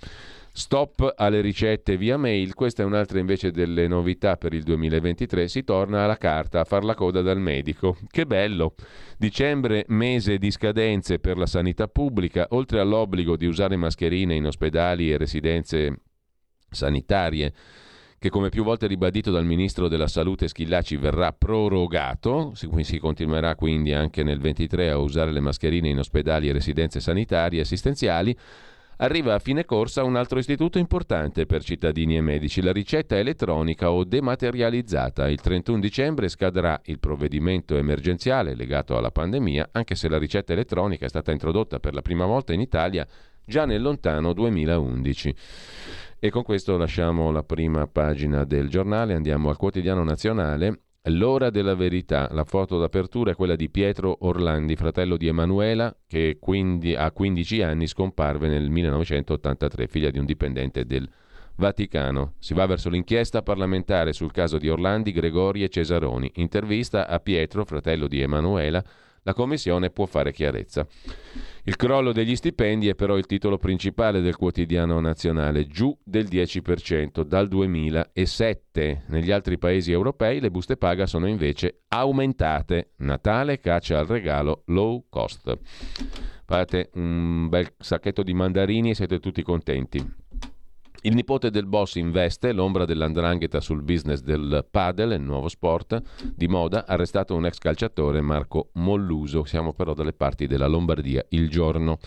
Stop 0.59 1.15
alle 1.17 1.41
ricette 1.41 1.97
via 1.97 2.17
mail, 2.17 2.55
questa 2.55 2.83
è 2.83 2.85
un'altra 2.85 3.21
invece 3.21 3.53
delle 3.53 3.87
novità 3.87 4.37
per 4.37 4.55
il 4.55 4.65
2023, 4.65 5.47
si 5.47 5.63
torna 5.63 6.03
alla 6.03 6.17
carta 6.17 6.59
a 6.59 6.65
far 6.65 6.83
la 6.83 6.97
coda 6.97 7.23
dal 7.23 7.39
medico. 7.39 7.97
Che 8.11 8.27
bello! 8.27 8.75
Dicembre, 9.17 9.85
mese 9.87 10.37
di 10.37 10.51
scadenze 10.51 11.21
per 11.21 11.39
la 11.39 11.47
sanità 11.47 11.87
pubblica, 11.87 12.49
oltre 12.51 12.81
all'obbligo 12.81 13.37
di 13.37 13.47
usare 13.47 13.77
mascherine 13.77 14.35
in 14.35 14.47
ospedali 14.47 15.13
e 15.13 15.17
residenze 15.17 16.01
sanitarie 16.69 17.55
che 18.19 18.29
come 18.29 18.49
più 18.49 18.65
volte 18.65 18.89
ribadito 18.89 19.31
dal 19.31 19.45
ministro 19.45 19.87
della 19.87 20.09
salute 20.09 20.49
Schillaci 20.49 20.97
verrà 20.97 21.33
prorogato, 21.33 22.53
si 22.55 22.99
continuerà 22.99 23.55
quindi 23.55 23.93
anche 23.93 24.25
nel 24.25 24.41
23 24.41 24.91
a 24.91 24.99
usare 24.99 25.31
le 25.31 25.39
mascherine 25.39 25.89
in 25.89 26.01
ospedali 26.01 26.49
e 26.49 26.53
residenze 26.53 26.99
sanitarie 26.99 27.61
assistenziali, 27.61 28.37
Arriva 29.01 29.35
a 29.35 29.39
fine 29.39 29.65
corsa 29.65 30.03
un 30.03 30.17
altro 30.17 30.41
istituto 30.41 30.77
importante 30.79 31.47
per 31.47 31.63
cittadini 31.63 32.17
e 32.17 32.21
medici, 32.21 32.61
la 32.61 32.73
ricetta 32.73 33.17
elettronica 33.17 33.93
o 33.93 34.03
dematerializzata. 34.03 35.29
Il 35.29 35.41
31 35.41 35.79
dicembre 35.79 36.29
scadrà 36.29 36.81
il 36.87 36.99
provvedimento 36.99 37.77
emergenziale 37.77 38.57
legato 38.57 38.97
alla 38.97 39.13
pandemia, 39.13 39.69
anche 39.71 39.95
se 39.95 40.09
la 40.09 40.19
ricetta 40.19 40.53
elettronica 40.53 41.07
è 41.07 41.09
stata 41.09 41.31
introdotta 41.31 41.79
per 41.79 41.95
la 41.95 42.03
prima 42.03 42.27
volta 42.27 42.53
in 42.53 42.61
Italia 42.61 43.07
già 43.45 43.65
nel 43.67 43.83
lontano 43.83 44.33
2011. 44.33 45.35
E 46.19 46.31
con 46.31 46.43
questo 46.43 46.77
lasciamo 46.77 47.31
la 47.31 47.45
prima 47.45 47.87
pagina 47.87 48.43
del 48.43 48.69
giornale, 48.69 49.15
andiamo 49.15 49.49
al 49.49 49.57
quotidiano 49.57 50.03
nazionale 50.03 50.81
L'ora 51.05 51.49
della 51.49 51.75
verità, 51.75 52.29
la 52.33 52.45
foto 52.45 52.79
d'apertura 52.79 53.31
è 53.31 53.35
quella 53.35 53.57
di 53.57 53.71
Pietro 53.71 54.19
Orlandi, 54.21 54.77
fratello 54.77 55.17
di 55.17 55.27
Emanuela, 55.27 55.97
che 56.07 56.37
quindi 56.39 56.95
a 56.95 57.11
15 57.11 57.63
anni 57.63 57.87
scomparve 57.87 58.49
nel 58.49 58.69
1983, 58.69 59.87
figlia 59.87 60.11
di 60.11 60.19
un 60.19 60.27
dipendente 60.27 60.85
del 60.85 61.09
Vaticano. 61.57 62.35
Si 62.39 62.53
va 62.53 62.67
verso 62.67 62.91
l'inchiesta 62.91 63.43
parlamentare 63.43 64.13
sul 64.13 64.33
caso 64.33 64.59
di 64.59 64.69
Orlandi, 64.69 65.13
Gregori 65.13 65.63
e 65.63 65.71
Cesaroni. 65.71 66.31
Intervista 66.35 67.09
a 67.09 67.19
Pietro, 67.21 67.65
fratello 67.65 68.07
di 68.07 68.21
Emanuela, 68.21 68.85
la 69.23 69.35
Commissione 69.35 69.91
può 69.91 70.07
fare 70.07 70.33
chiarezza. 70.33 70.87
Il 71.65 71.77
crollo 71.77 72.13
degli 72.13 72.35
stipendi 72.35 72.89
è 72.89 72.95
però 72.95 73.19
il 73.19 73.27
titolo 73.27 73.59
principale 73.59 74.23
del 74.23 74.37
quotidiano 74.37 75.01
nazionale, 75.01 75.67
giù 75.67 75.95
del 76.03 76.25
10% 76.25 77.23
dal 77.23 77.47
2007. 77.47 79.05
Negli 79.09 79.31
altri 79.31 79.59
paesi 79.59 79.93
europei 79.93 80.41
le 80.41 80.51
buste 80.51 80.79
paga 80.79 81.05
sono 81.05 81.27
invece 81.27 81.83
aumentate. 81.89 82.93
Natale 82.99 83.61
caccia 83.61 83.99
al 83.99 84.07
regalo 84.07 84.63
low 84.67 85.05
cost. 85.11 85.59
Fate 86.47 86.89
un 86.95 87.49
bel 87.51 87.75
sacchetto 87.77 88.23
di 88.23 88.33
mandarini 88.33 88.91
e 88.91 88.95
siete 88.95 89.21
tutti 89.21 89.43
contenti. 89.43 90.27
Il 91.03 91.15
nipote 91.15 91.51
del 91.51 91.67
boss 91.67 91.95
investe, 91.95 92.53
l'ombra 92.53 92.85
dell'andrangheta 92.85 93.61
sul 93.61 93.83
business 93.83 94.21
del 94.21 94.67
padel, 94.69 95.13
il 95.13 95.21
nuovo 95.21 95.49
sport 95.49 96.03
di 96.35 96.49
moda, 96.49 96.87
arrestato 96.89 97.37
un 97.37 97.47
ex 97.47 97.59
calciatore, 97.59 98.21
Marco 98.21 98.71
Molluso. 98.75 99.45
Siamo 99.45 99.73
però 99.73 99.95
dalle 99.95 100.13
parti 100.13 100.49
della 100.49 100.67
Lombardia. 100.67 101.25
Il 101.29 101.49
giorno. 101.49 101.99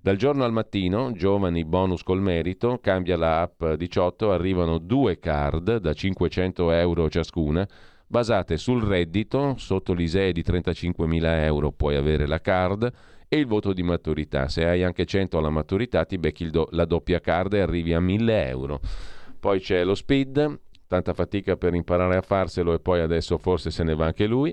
Dal 0.00 0.16
giorno 0.16 0.44
al 0.44 0.52
mattino, 0.52 1.12
giovani 1.12 1.66
bonus 1.66 2.02
col 2.02 2.22
merito, 2.22 2.78
cambia 2.80 3.18
la 3.18 3.42
app 3.42 3.62
18, 3.62 4.32
arrivano 4.32 4.78
due 4.78 5.18
card 5.18 5.76
da 5.76 5.92
500 5.92 6.70
euro 6.70 7.10
ciascuna, 7.10 7.68
basate 8.06 8.56
sul 8.56 8.82
reddito, 8.82 9.56
sotto 9.58 9.92
l'ISEE 9.92 10.32
di 10.32 10.42
35.000 10.42 11.44
euro 11.44 11.72
puoi 11.72 11.96
avere 11.96 12.26
la 12.26 12.40
card, 12.40 12.90
e 13.32 13.38
il 13.38 13.46
voto 13.46 13.72
di 13.72 13.84
maturità. 13.84 14.48
Se 14.48 14.66
hai 14.66 14.82
anche 14.82 15.06
100 15.06 15.38
alla 15.38 15.50
maturità 15.50 16.04
ti 16.04 16.18
becchi 16.18 16.50
do- 16.50 16.66
la 16.72 16.84
doppia 16.84 17.20
card 17.20 17.54
e 17.54 17.60
arrivi 17.60 17.94
a 17.94 18.00
1000 18.00 18.48
euro. 18.48 18.80
Poi 19.38 19.60
c'è 19.60 19.84
lo 19.84 19.94
speed, 19.94 20.58
tanta 20.88 21.14
fatica 21.14 21.56
per 21.56 21.74
imparare 21.74 22.16
a 22.16 22.22
farselo 22.22 22.74
e 22.74 22.80
poi 22.80 22.98
adesso 22.98 23.38
forse 23.38 23.70
se 23.70 23.84
ne 23.84 23.94
va 23.94 24.06
anche 24.06 24.26
lui. 24.26 24.52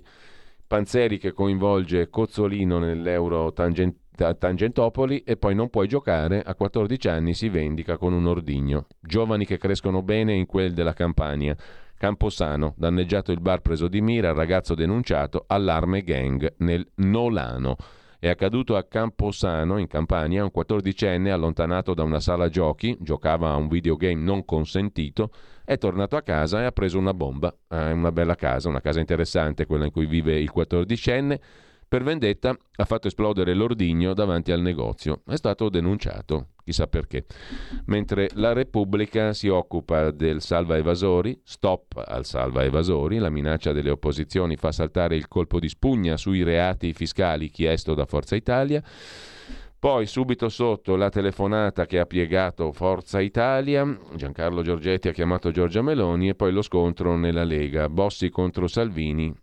Panzeri 0.67 1.17
che 1.17 1.31
coinvolge 1.31 2.09
Cozzolino 2.09 2.77
nell'Euro 2.77 3.51
tangent- 3.51 3.97
Tangentopoli 4.37 5.23
e 5.23 5.37
poi 5.37 5.55
non 5.55 5.69
puoi 5.69 5.87
giocare, 5.87 6.41
a 6.41 6.53
14 6.53 7.07
anni 7.07 7.33
si 7.33 7.49
vendica 7.49 7.97
con 7.97 8.13
un 8.13 8.27
ordigno. 8.27 8.85
Giovani 8.99 9.45
che 9.45 9.57
crescono 9.57 10.03
bene 10.03 10.33
in 10.33 10.45
quel 10.45 10.73
della 10.73 10.93
Campania. 10.93 11.55
Camposano, 11.97 12.75
danneggiato 12.77 13.31
il 13.31 13.41
bar 13.41 13.61
preso 13.61 13.87
di 13.87 14.01
mira, 14.01 14.33
ragazzo 14.33 14.75
denunciato, 14.75 15.45
allarme 15.47 16.03
gang 16.03 16.53
nel 16.57 16.87
Nolano. 16.95 17.75
È 18.19 18.27
accaduto 18.27 18.75
a 18.75 18.83
Camposano, 18.83 19.77
in 19.77 19.85
Campania, 19.85 20.43
un 20.43 20.49
14enne 20.51 21.29
allontanato 21.29 21.93
da 21.93 22.01
una 22.01 22.19
sala 22.19 22.49
giochi, 22.49 22.97
giocava 22.99 23.51
a 23.51 23.57
un 23.57 23.67
videogame 23.67 24.19
non 24.19 24.43
consentito, 24.43 25.29
è 25.63 25.77
tornato 25.77 26.15
a 26.15 26.23
casa 26.23 26.61
e 26.61 26.65
ha 26.65 26.71
preso 26.71 26.97
una 26.97 27.13
bomba. 27.13 27.55
È 27.67 27.91
una 27.91 28.11
bella 28.11 28.33
casa, 28.33 28.69
una 28.69 28.81
casa 28.81 28.99
interessante, 29.01 29.67
quella 29.67 29.85
in 29.85 29.91
cui 29.91 30.07
vive 30.07 30.39
il 30.39 30.51
14enne. 30.51 31.39
Per 31.89 32.03
vendetta 32.03 32.53
ha 32.75 32.83
fatto 32.83 33.07
esplodere 33.07 33.53
l'ordigno 33.53 34.13
davanti 34.13 34.51
al 34.51 34.59
negozio. 34.59 35.21
È 35.25 35.37
stato 35.37 35.69
denunciato, 35.69 36.47
chissà 36.65 36.85
perché. 36.85 37.25
Mentre 37.85 38.29
la 38.33 38.51
Repubblica 38.51 39.31
si 39.31 39.47
occupa 39.47 40.11
del 40.11 40.41
salva 40.41 40.75
evasori, 40.75 41.39
stop 41.45 42.03
al 42.05 42.25
salva 42.25 42.65
evasori, 42.65 43.19
la 43.19 43.29
minaccia 43.29 43.71
delle 43.71 43.89
opposizioni 43.89 44.57
fa 44.57 44.73
saltare 44.73 45.15
il 45.15 45.29
colpo 45.29 45.61
di 45.61 45.69
spugna 45.69 46.17
sui 46.17 46.43
reati 46.43 46.91
fiscali 46.91 47.49
chiesto 47.49 47.93
da 47.93 48.05
Forza 48.05 48.35
Italia. 48.35 48.83
Poi 49.79 50.07
subito 50.07 50.49
sotto 50.49 50.97
la 50.97 51.09
telefonata 51.09 51.85
che 51.85 51.99
ha 51.99 52.05
piegato 52.05 52.73
Forza 52.73 53.21
Italia, 53.21 53.97
Giancarlo 54.13 54.61
Giorgetti 54.61 55.07
ha 55.07 55.13
chiamato 55.13 55.51
Giorgia 55.51 55.81
Meloni 55.81 56.27
e 56.27 56.35
poi 56.35 56.51
lo 56.51 56.63
scontro 56.63 57.15
nella 57.15 57.45
Lega, 57.45 57.87
Bossi 57.87 58.29
contro 58.29 58.67
Salvini, 58.67 59.33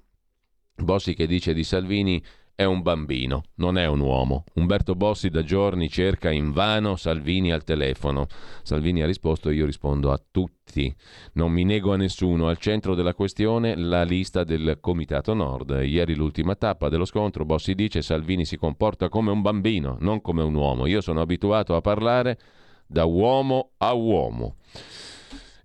Bossi 0.76 1.14
che 1.14 1.26
dice 1.26 1.54
di 1.54 1.62
Salvini 1.62 2.23
è 2.57 2.64
un 2.64 2.83
bambino, 2.83 3.43
non 3.57 3.78
è 3.78 3.87
un 3.87 4.00
uomo. 4.00 4.45
Umberto 4.54 4.95
Bossi 4.95 5.28
da 5.28 5.43
giorni 5.43 5.88
cerca 5.88 6.31
invano 6.31 6.97
Salvini 6.97 7.52
al 7.52 7.64
telefono. 7.64 8.26
Salvini 8.62 9.02
ha 9.02 9.07
risposto, 9.07 9.50
io 9.50 9.66
rispondo 9.66 10.12
a 10.12 10.21
tutti. 10.31 10.95
Non 11.35 11.52
mi 11.52 11.64
nego 11.64 11.93
a 11.93 11.97
nessuno. 11.97 12.49
Al 12.49 12.59
centro 12.59 12.95
della 12.95 13.14
questione 13.14 13.76
la 13.76 14.02
lista 14.02 14.45
del 14.45 14.78
Comitato 14.81 15.35
Nord. 15.35 15.81
Ieri 15.85 16.14
l'ultima 16.14 16.54
tappa 16.54 16.88
dello 16.88 17.04
scontro, 17.04 17.45
Bossi 17.45 17.75
dice 17.75 18.02
Salvini 18.02 18.45
si 18.45 18.57
comporta 18.57 19.09
come 19.09 19.31
un 19.31 19.43
bambino, 19.43 19.97
non 20.00 20.21
come 20.21 20.43
un 20.43 20.54
uomo. 20.54 20.87
Io 20.87 21.00
sono 21.00 21.21
abituato 21.21 21.75
a 21.75 21.81
parlare 21.81 22.38
da 22.87 23.04
uomo 23.04 23.71
a 23.78 23.93
uomo. 23.95 24.57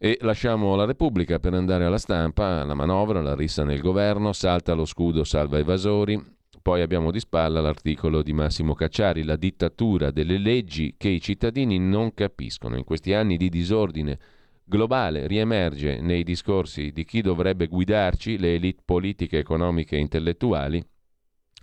E 0.01 0.17
lasciamo 0.21 0.77
la 0.77 0.85
Repubblica 0.85 1.39
per 1.39 1.53
andare 1.53 1.83
alla 1.83 1.97
stampa, 1.97 2.63
la 2.63 2.73
manovra, 2.73 3.21
la 3.21 3.35
rissa 3.35 3.65
nel 3.65 3.81
governo, 3.81 4.31
salta 4.31 4.71
lo 4.71 4.85
scudo 4.85 5.25
salva 5.25 5.57
evasori. 5.57 6.17
Poi 6.61 6.79
abbiamo 6.79 7.11
di 7.11 7.19
spalla 7.19 7.59
l'articolo 7.59 8.23
di 8.23 8.31
Massimo 8.31 8.75
Cacciari, 8.75 9.23
la 9.23 9.35
dittatura 9.35 10.09
delle 10.09 10.37
leggi 10.37 10.95
che 10.95 11.09
i 11.09 11.19
cittadini 11.19 11.79
non 11.79 12.13
capiscono. 12.13 12.77
In 12.77 12.85
questi 12.85 13.13
anni 13.13 13.35
di 13.35 13.49
disordine 13.49 14.17
globale 14.63 15.27
riemerge 15.27 15.99
nei 15.99 16.23
discorsi 16.23 16.93
di 16.93 17.03
chi 17.03 17.19
dovrebbe 17.19 17.67
guidarci, 17.67 18.37
le 18.37 18.55
elite 18.55 18.83
politiche, 18.85 19.39
economiche 19.39 19.97
e 19.97 19.99
intellettuali, 19.99 20.81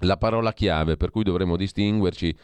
la 0.01 0.19
parola 0.19 0.53
chiave 0.53 0.99
per 0.99 1.09
cui 1.09 1.25
dovremmo 1.25 1.57
distinguerci 1.57 2.37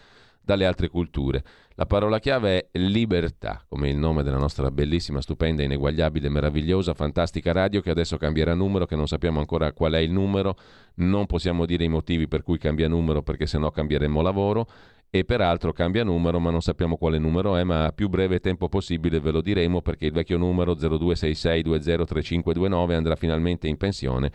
dalle 0.43 0.67
altre 0.67 0.89
culture. 0.89 1.43
La 1.75 1.87
parola 1.87 2.19
chiave 2.19 2.69
è 2.71 2.79
libertà, 2.79 3.65
come 3.67 3.89
il 3.89 3.97
nome 3.97 4.23
della 4.23 4.37
nostra 4.37 4.71
bellissima, 4.71 5.21
stupenda, 5.21 5.63
ineguagliabile, 5.63 6.29
meravigliosa, 6.29 6.95
fantastica 6.95 7.53
radio 7.53 7.81
che 7.81 7.91
adesso 7.91 8.19
cambierà 8.19 8.55
numero, 8.55 8.85
che 8.85 8.97
non 8.97 9.07
sappiamo 9.07 9.39
ancora 9.39 9.73
qual 9.73 9.93
è 9.93 9.99
il 9.99 10.13
numero, 10.13 10.57
non 10.97 11.27
possiamo 11.27 11.65
dire 11.65 11.85
i 11.85 11.89
motivi 11.89 12.29
per 12.29 12.43
cui 12.43 12.59
cambia 12.59 12.89
numero 12.89 13.23
perché 13.23 13.47
sennò 13.47 13.71
cambieremmo 13.71 14.21
lavoro 14.21 14.67
e 15.15 15.25
peraltro 15.25 15.75
cambia 15.75 16.05
numero 16.05 16.41
ma 16.41 16.51
non 16.51 16.63
sappiamo 16.63 16.97
quale 16.97 17.19
numero 17.19 17.57
è 17.57 17.65
ma 17.65 17.85
a 17.85 17.93
più 17.93 18.09
breve 18.09 18.41
tempo 18.41 18.71
possibile 18.71 19.21
ve 19.21 19.31
lo 19.31 19.43
diremo 19.43 19.83
perché 19.83 20.07
il 20.07 20.13
vecchio 20.13 20.39
numero 20.39 20.73
0266203529 20.73 22.93
andrà 22.93 23.15
finalmente 23.15 23.69
in 23.69 23.77
pensione 23.77 24.33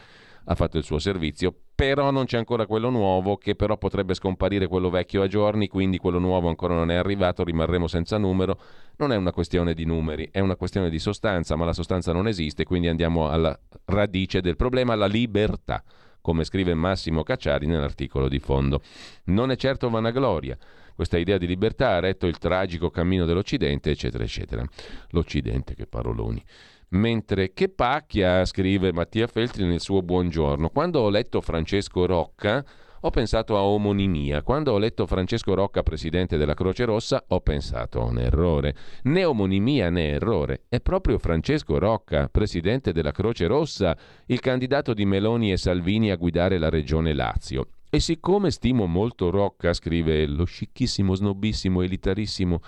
ha 0.50 0.56
fatto 0.56 0.77
il 0.77 0.84
suo 0.84 0.98
servizio, 0.98 1.54
però 1.75 2.10
non 2.10 2.25
c'è 2.25 2.38
ancora 2.38 2.66
quello 2.66 2.89
nuovo 2.89 3.36
che 3.36 3.56
però 3.56 3.77
potrebbe 3.77 4.13
scomparire 4.13 4.68
quello 4.68 4.89
vecchio 4.89 5.22
a 5.22 5.27
giorni, 5.27 5.68
quindi 5.68 5.98
quello 5.98 6.20
nuovo 6.20 6.48
ancora 6.48 6.74
non 6.74 6.89
è 6.89 6.96
arrivato, 6.96 7.44
rimarremo 7.44 7.88
senza 7.88 8.18
numero. 8.18 8.58
Non 8.98 9.12
è 9.12 9.18
una 9.18 9.34
questione 9.34 9.74
di 9.74 9.84
numeri, 9.84 10.30
è 10.32 10.39
una 10.39 10.56
questione 10.56 10.89
di 10.89 11.00
sostanza, 11.00 11.56
ma 11.58 11.66
la 11.66 11.74
sostanza 11.74 12.13
non 12.13 12.27
esiste, 12.27 12.63
quindi 12.63 12.88
andiamo 12.88 13.30
alla 13.30 13.58
radice 13.86 14.39
del 14.39 14.56
problema, 14.56 14.96
la 14.96 15.06
libertà 15.06 15.84
come 16.22 16.44
scrive 16.44 16.74
Massimo 16.74 17.24
Cacciari 17.24 17.68
nell'articolo 17.68 18.27
di 18.27 18.39
fondo. 18.39 18.82
Non 19.25 19.51
è 19.51 19.56
certo 19.56 19.89
vanagloria. 19.89 20.58
Questa 20.94 21.18
idea 21.18 21.38
di 21.38 21.48
libertà 21.48 21.92
ha 21.92 22.00
retto 22.00 22.25
il 22.25 22.38
tragico 22.38 22.89
cammino 22.89 23.25
dell'Occidente, 23.25 23.92
eccetera, 23.92 24.24
eccetera. 24.24 24.66
L'Occidente, 25.12 25.74
che 25.74 25.86
paroloni. 25.88 26.44
Mentre 26.89 27.51
che 27.51 27.67
pacchia, 27.67 28.46
scrive 28.46 28.94
Mattia 28.94 29.27
Feltri 29.27 29.65
nel 29.65 29.82
suo 29.82 30.01
Buongiorno. 30.01 30.70
Quando 30.70 31.01
ho 31.01 31.10
letto 31.10 31.41
Francesco 31.41 32.06
Rocca, 32.06 32.63
ho 33.01 33.09
pensato 33.09 33.57
a 33.57 33.64
omonimia. 33.64 34.42
Quando 34.42 34.72
ho 34.72 34.77
letto 34.77 35.05
Francesco 35.05 35.53
Rocca, 35.53 35.83
presidente 35.83 36.38
della 36.38 36.53
Croce 36.53 36.85
Rossa, 36.85 37.22
ho 37.27 37.42
pensato 37.42 38.00
a 38.00 38.05
un 38.05 38.20
errore. 38.20 38.74
Né 39.03 39.25
omonimia 39.25 39.90
né 39.90 40.12
errore. 40.12 40.62
È 40.70 40.79
proprio 40.79 41.18
Francesco 41.20 41.77
Rocca, 41.77 42.29
presidente 42.29 42.94
della 42.94 43.12
Croce 43.12 43.48
Rossa, 43.48 43.98
il 44.27 44.40
candidato 44.40 44.94
di 44.94 45.05
Meloni 45.05 45.51
e 45.51 45.57
Salvini 45.57 46.09
a 46.09 46.16
guidare 46.16 46.57
la 46.57 46.70
regione 46.70 47.14
Lazio. 47.14 47.68
E 47.90 48.02
siccome 48.02 48.52
stimo 48.52 48.86
molto 48.86 49.30
Rocca, 49.30 49.72
scrive 49.72 50.28
lo 50.28 50.44
scicchissimo, 50.44 51.16
snobissimo, 51.16 51.82
elitarissimo, 51.82 52.60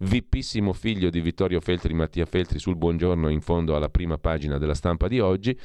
vipissimo 0.00 0.74
figlio 0.74 1.08
di 1.08 1.22
Vittorio 1.22 1.58
Feltri, 1.60 1.94
Mattia 1.94 2.26
Feltri, 2.26 2.58
sul 2.58 2.76
buongiorno 2.76 3.30
in 3.30 3.40
fondo 3.40 3.74
alla 3.74 3.88
prima 3.88 4.18
pagina 4.18 4.58
della 4.58 4.74
stampa 4.74 5.08
di 5.08 5.20
oggi, 5.20 5.58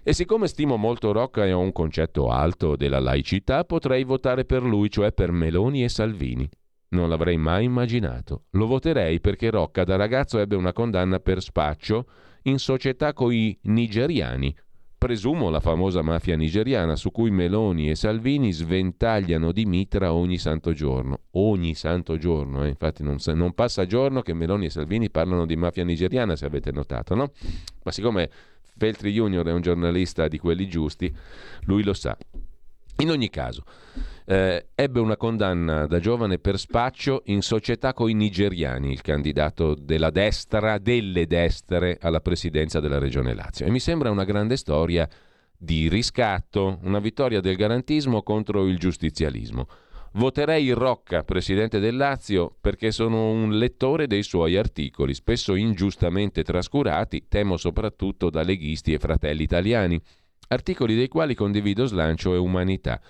e 0.00 0.12
siccome 0.12 0.46
stimo 0.46 0.76
molto 0.76 1.10
Rocca 1.10 1.44
e 1.44 1.52
ho 1.52 1.58
un 1.58 1.72
concetto 1.72 2.28
alto 2.28 2.76
della 2.76 3.00
laicità, 3.00 3.64
potrei 3.64 4.04
votare 4.04 4.44
per 4.44 4.62
lui, 4.62 4.88
cioè 4.90 5.10
per 5.10 5.32
Meloni 5.32 5.82
e 5.82 5.88
Salvini. 5.88 6.48
Non 6.90 7.08
l'avrei 7.08 7.36
mai 7.36 7.64
immaginato. 7.64 8.44
Lo 8.50 8.66
voterei 8.66 9.20
perché 9.20 9.50
Rocca 9.50 9.82
da 9.82 9.96
ragazzo 9.96 10.38
ebbe 10.38 10.54
una 10.54 10.72
condanna 10.72 11.18
per 11.18 11.42
spaccio 11.42 12.06
in 12.42 12.58
società 12.60 13.12
coi 13.12 13.58
nigeriani, 13.62 14.56
presumo 15.00 15.48
la 15.48 15.60
famosa 15.60 16.02
mafia 16.02 16.36
nigeriana 16.36 16.94
su 16.94 17.10
cui 17.10 17.30
Meloni 17.30 17.88
e 17.88 17.94
Salvini 17.94 18.52
sventagliano 18.52 19.50
di 19.50 19.64
mitra 19.64 20.12
ogni 20.12 20.36
santo 20.36 20.74
giorno. 20.74 21.20
Ogni 21.30 21.74
santo 21.74 22.18
giorno, 22.18 22.66
eh? 22.66 22.68
infatti 22.68 23.02
non, 23.02 23.16
non, 23.32 23.54
passa 23.54 23.86
giorno 23.86 24.20
che 24.20 24.34
Meloni 24.34 24.66
e 24.66 24.70
Salvini 24.70 25.08
parlano 25.08 25.46
di 25.46 25.56
mafia 25.56 25.84
nigeriana, 25.84 26.36
se 26.36 26.44
avete 26.44 26.70
notato, 26.70 27.14
no? 27.14 27.32
Ma 27.82 27.92
siccome 27.92 28.28
Feltri 28.76 29.10
Junior 29.10 29.46
è 29.46 29.52
un 29.52 29.62
giornalista 29.62 30.28
di 30.28 30.36
quelli 30.36 30.68
giusti, 30.68 31.10
lui 31.62 31.82
lo 31.82 31.94
sa. 31.94 32.14
In 33.00 33.10
ogni 33.10 33.30
caso, 33.30 33.64
eh, 34.26 34.68
ebbe 34.74 35.00
una 35.00 35.16
condanna 35.16 35.86
da 35.86 35.98
giovane 36.00 36.38
per 36.38 36.58
spaccio 36.58 37.22
in 37.26 37.40
società 37.40 37.94
con 37.94 38.10
i 38.10 38.14
nigeriani, 38.14 38.92
il 38.92 39.00
candidato 39.00 39.74
della 39.74 40.10
destra, 40.10 40.78
delle 40.78 41.26
destre 41.26 41.98
alla 42.00 42.20
presidenza 42.20 42.78
della 42.78 42.98
regione 42.98 43.34
Lazio. 43.34 43.64
E 43.64 43.70
mi 43.70 43.80
sembra 43.80 44.10
una 44.10 44.24
grande 44.24 44.56
storia 44.56 45.08
di 45.56 45.88
riscatto, 45.88 46.78
una 46.82 46.98
vittoria 46.98 47.40
del 47.40 47.56
garantismo 47.56 48.22
contro 48.22 48.66
il 48.66 48.78
giustizialismo. 48.78 49.66
Voterei 50.12 50.70
Rocca, 50.72 51.22
presidente 51.22 51.78
del 51.78 51.96
Lazio, 51.96 52.54
perché 52.60 52.90
sono 52.90 53.30
un 53.30 53.56
lettore 53.56 54.08
dei 54.08 54.24
suoi 54.24 54.56
articoli, 54.56 55.14
spesso 55.14 55.54
ingiustamente 55.54 56.42
trascurati, 56.42 57.26
temo 57.28 57.56
soprattutto 57.56 58.28
da 58.28 58.42
leghisti 58.42 58.92
e 58.92 58.98
fratelli 58.98 59.44
italiani 59.44 60.00
articoli 60.52 60.96
dei 60.96 61.08
quali 61.08 61.34
condivido 61.34 61.86
slancio 61.86 62.34
e 62.34 62.36
umanità. 62.36 63.00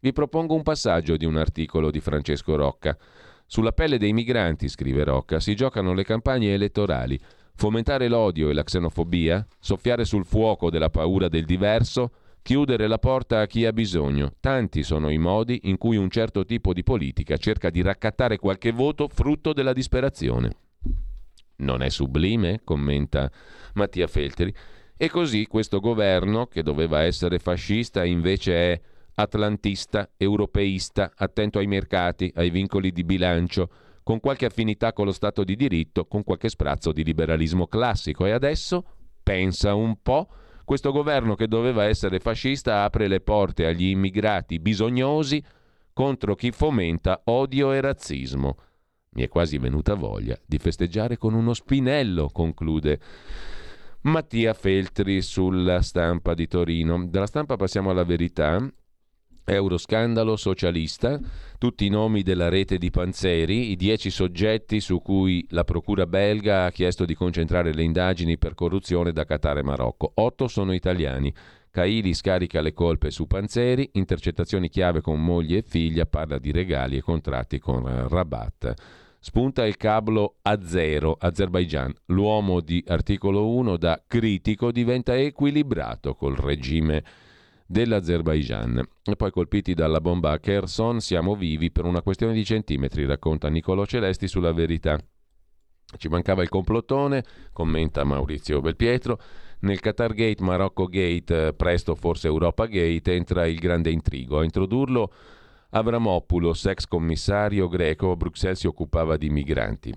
Vi 0.00 0.12
propongo 0.12 0.54
un 0.54 0.62
passaggio 0.62 1.16
di 1.16 1.26
un 1.26 1.36
articolo 1.36 1.90
di 1.90 2.00
Francesco 2.00 2.56
Rocca. 2.56 2.96
Sulla 3.44 3.72
pelle 3.72 3.98
dei 3.98 4.14
migranti, 4.14 4.68
scrive 4.68 5.04
Rocca, 5.04 5.38
si 5.38 5.54
giocano 5.54 5.92
le 5.92 6.04
campagne 6.04 6.54
elettorali. 6.54 7.18
Fomentare 7.54 8.08
l'odio 8.08 8.48
e 8.48 8.54
la 8.54 8.62
xenofobia, 8.62 9.46
soffiare 9.58 10.04
sul 10.04 10.24
fuoco 10.24 10.70
della 10.70 10.90
paura 10.90 11.28
del 11.28 11.44
diverso, 11.44 12.12
chiudere 12.40 12.86
la 12.86 12.98
porta 12.98 13.40
a 13.40 13.46
chi 13.46 13.66
ha 13.66 13.72
bisogno. 13.72 14.32
Tanti 14.40 14.82
sono 14.82 15.10
i 15.10 15.18
modi 15.18 15.60
in 15.64 15.76
cui 15.76 15.96
un 15.96 16.08
certo 16.08 16.46
tipo 16.46 16.72
di 16.72 16.82
politica 16.82 17.36
cerca 17.36 17.68
di 17.68 17.82
raccattare 17.82 18.38
qualche 18.38 18.72
voto 18.72 19.08
frutto 19.08 19.52
della 19.52 19.74
disperazione. 19.74 20.50
Non 21.56 21.82
è 21.82 21.88
sublime, 21.90 22.60
commenta 22.64 23.30
Mattia 23.74 24.06
Felteri, 24.06 24.54
e 24.96 25.10
così 25.10 25.46
questo 25.46 25.80
governo, 25.80 26.46
che 26.46 26.62
doveva 26.62 27.02
essere 27.02 27.38
fascista, 27.38 28.04
invece 28.04 28.72
è 28.72 28.80
atlantista, 29.16 30.10
europeista, 30.16 31.12
attento 31.14 31.58
ai 31.58 31.66
mercati, 31.66 32.32
ai 32.36 32.50
vincoli 32.50 32.92
di 32.92 33.04
bilancio, 33.04 33.68
con 34.02 34.20
qualche 34.20 34.46
affinità 34.46 34.92
con 34.92 35.06
lo 35.06 35.12
Stato 35.12 35.44
di 35.44 35.56
diritto, 35.56 36.06
con 36.06 36.22
qualche 36.22 36.48
sprazzo 36.48 36.92
di 36.92 37.04
liberalismo 37.04 37.66
classico. 37.66 38.24
E 38.24 38.30
adesso, 38.30 38.84
pensa 39.22 39.74
un 39.74 40.00
po', 40.00 40.28
questo 40.64 40.92
governo 40.92 41.34
che 41.34 41.46
doveva 41.46 41.84
essere 41.84 42.18
fascista 42.18 42.84
apre 42.84 43.08
le 43.08 43.20
porte 43.20 43.66
agli 43.66 43.86
immigrati 43.86 44.58
bisognosi 44.58 45.42
contro 45.92 46.34
chi 46.34 46.50
fomenta 46.50 47.20
odio 47.24 47.72
e 47.72 47.80
razzismo. 47.80 48.56
Mi 49.10 49.22
è 49.22 49.28
quasi 49.28 49.58
venuta 49.58 49.94
voglia 49.94 50.38
di 50.44 50.58
festeggiare 50.58 51.16
con 51.16 51.34
uno 51.34 51.54
spinello, 51.54 52.28
conclude 52.28 53.00
Mattia 54.06 54.54
Feltri 54.54 55.20
sulla 55.20 55.82
stampa 55.82 56.34
di 56.34 56.46
Torino. 56.46 57.08
Dalla 57.08 57.26
stampa 57.26 57.56
passiamo 57.56 57.90
alla 57.90 58.04
verità. 58.04 58.64
Euroscandalo 59.44 60.36
socialista, 60.36 61.18
tutti 61.58 61.86
i 61.86 61.88
nomi 61.88 62.22
della 62.22 62.48
rete 62.48 62.78
di 62.78 62.90
Panzeri, 62.90 63.72
i 63.72 63.76
dieci 63.76 64.10
soggetti 64.10 64.78
su 64.78 65.02
cui 65.02 65.44
la 65.50 65.64
procura 65.64 66.06
belga 66.06 66.66
ha 66.66 66.70
chiesto 66.70 67.04
di 67.04 67.14
concentrare 67.14 67.74
le 67.74 67.82
indagini 67.82 68.38
per 68.38 68.54
corruzione 68.54 69.10
da 69.10 69.24
Qatar 69.24 69.58
e 69.58 69.62
Marocco. 69.64 70.12
Otto 70.14 70.46
sono 70.46 70.72
italiani. 70.72 71.34
Caili 71.70 72.14
scarica 72.14 72.60
le 72.60 72.74
colpe 72.74 73.10
su 73.10 73.26
Panzeri, 73.26 73.90
intercettazioni 73.94 74.68
chiave 74.68 75.00
con 75.00 75.20
moglie 75.20 75.58
e 75.58 75.64
figlia, 75.66 76.06
parla 76.06 76.38
di 76.38 76.52
regali 76.52 76.96
e 76.96 77.02
contratti 77.02 77.58
con 77.58 78.06
Rabat. 78.08 78.74
Spunta 79.18 79.66
il 79.66 79.76
cablo 79.76 80.36
a 80.42 80.62
zero, 80.62 81.16
Azerbaijan. 81.18 81.92
L'uomo 82.06 82.60
di 82.60 82.82
articolo 82.86 83.48
1 83.48 83.76
da 83.76 84.02
critico 84.06 84.70
diventa 84.70 85.16
equilibrato 85.16 86.14
col 86.14 86.36
regime 86.36 87.02
dell'Azerbaijan. 87.66 88.86
E 89.04 89.16
poi 89.16 89.30
colpiti 89.30 89.74
dalla 89.74 90.00
bomba 90.00 90.32
a 90.32 90.38
Kherson 90.38 91.00
siamo 91.00 91.34
vivi 91.34 91.70
per 91.70 91.84
una 91.84 92.02
questione 92.02 92.32
di 92.32 92.44
centimetri, 92.44 93.04
racconta 93.04 93.48
Niccolò 93.48 93.84
Celesti 93.84 94.28
sulla 94.28 94.52
verità. 94.52 94.98
Ci 95.96 96.08
mancava 96.08 96.42
il 96.42 96.48
complottone, 96.48 97.24
commenta 97.52 98.04
Maurizio 98.04 98.60
Belpietro. 98.60 99.18
Nel 99.60 99.80
Qatar 99.80 100.12
Gate, 100.12 100.42
Marocco 100.42 100.86
Gate, 100.86 101.54
presto 101.54 101.94
forse 101.94 102.26
Europa 102.26 102.66
Gate, 102.66 103.14
entra 103.14 103.46
il 103.46 103.58
grande 103.58 103.90
intrigo. 103.90 104.38
A 104.38 104.44
introdurlo 104.44 105.12
Avramopoulos, 105.70 106.64
ex 106.66 106.86
commissario 106.86 107.68
greco, 107.68 108.12
a 108.12 108.16
Bruxelles 108.16 108.58
si 108.58 108.66
occupava 108.66 109.16
di 109.16 109.28
migranti. 109.30 109.94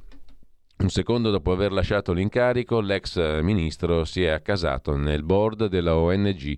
Un 0.80 0.90
secondo 0.90 1.30
dopo 1.30 1.52
aver 1.52 1.72
lasciato 1.72 2.14
l'incarico, 2.14 2.80
l'ex 2.80 3.42
ministro 3.42 4.06
si 4.06 4.24
è 4.24 4.30
accasato 4.30 4.96
nel 4.96 5.24
board 5.24 5.68
della 5.68 5.98
ONG 5.98 6.58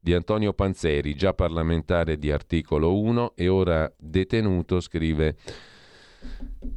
di 0.00 0.14
Antonio 0.14 0.52
Panzeri, 0.54 1.14
già 1.14 1.34
parlamentare 1.34 2.18
di 2.18 2.30
articolo 2.30 2.98
1 2.98 3.32
e 3.34 3.48
ora 3.48 3.92
detenuto, 3.98 4.80
scrive 4.80 5.36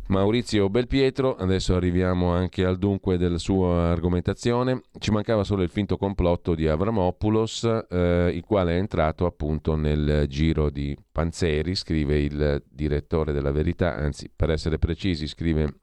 Maurizio 0.07 0.69
Belpietro, 0.69 1.35
adesso 1.35 1.73
arriviamo 1.75 2.31
anche 2.31 2.65
al 2.65 2.77
dunque 2.77 3.17
della 3.17 3.37
sua 3.37 3.91
argomentazione, 3.91 4.81
ci 4.99 5.09
mancava 5.09 5.43
solo 5.45 5.63
il 5.63 5.69
finto 5.69 5.95
complotto 5.95 6.53
di 6.53 6.67
Avramopoulos, 6.67 7.85
eh, 7.89 8.31
il 8.33 8.43
quale 8.43 8.73
è 8.73 8.77
entrato 8.77 9.25
appunto 9.25 9.75
nel 9.75 10.25
giro 10.27 10.69
di 10.69 10.97
Panzeri, 11.11 11.75
scrive 11.75 12.19
il 12.19 12.61
direttore 12.69 13.31
della 13.31 13.51
Verità, 13.51 13.95
anzi 13.95 14.29
per 14.35 14.49
essere 14.49 14.77
precisi 14.79 15.27
scrive 15.27 15.75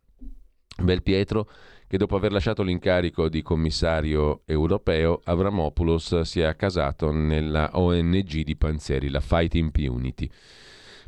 Belpietro, 0.82 1.48
che 1.86 1.96
dopo 1.96 2.16
aver 2.16 2.32
lasciato 2.32 2.62
l'incarico 2.62 3.30
di 3.30 3.40
commissario 3.40 4.42
europeo, 4.44 5.20
Avramopoulos 5.24 6.20
si 6.20 6.40
è 6.40 6.44
accasato 6.44 7.10
nella 7.10 7.70
ONG 7.72 8.42
di 8.42 8.56
Panzeri, 8.56 9.08
la 9.08 9.20
Fight 9.20 9.54
Impunity. 9.54 10.30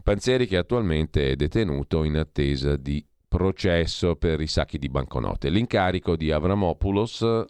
Panzeri 0.02 0.46
che 0.46 0.56
attualmente 0.56 1.30
è 1.30 1.36
detenuto 1.36 2.04
in 2.04 2.16
attesa 2.16 2.76
di 2.76 3.04
processo 3.28 4.16
per 4.16 4.40
i 4.40 4.46
sacchi 4.46 4.76
di 4.78 4.88
banconote. 4.88 5.50
L'incarico 5.50 6.16
di 6.16 6.32
Avramopoulos, 6.32 7.44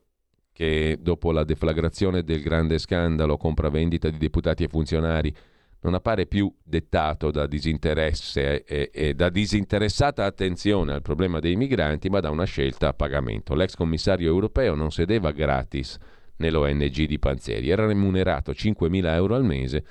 che 0.53 0.99
dopo 1.01 1.33
la 1.33 1.45
deflagrazione 1.45 2.23
del 2.23 2.43
grande 2.43 2.79
scandalo 2.79 3.37
compravendita 3.39 4.11
di 4.11 4.19
deputati 4.19 4.65
e 4.65 4.69
funzionari 4.69 5.35
non 5.83 5.95
appare 5.95 6.27
più 6.27 6.55
dettato 6.63 7.31
da 7.31 7.47
disinteresse 7.47 8.65
e, 8.65 8.91
e, 8.93 9.15
da 9.15 9.31
disinteressata 9.31 10.27
attenzione 10.27 10.93
al 10.93 11.01
problema 11.01 11.41
dei 11.41 11.57
migranti, 11.57 12.11
ma 12.11 12.21
da 12.21 12.29
una 12.29 12.45
scelta 12.45 12.89
a 12.89 12.93
pagamento. 12.93 13.55
L'ex 13.55 13.75
commissario 13.75 14.29
europeo 14.29 14.75
non 14.75 14.91
sedeva 14.91 15.31
gratis 15.31 15.97
nell'ONG 16.37 17.05
di 17.07 17.19
Panzeri, 17.19 17.71
era 17.71 17.87
remunerato 17.87 18.53
5.000 18.53 19.15
euro 19.15 19.35
al 19.35 19.45
mese 19.45 19.85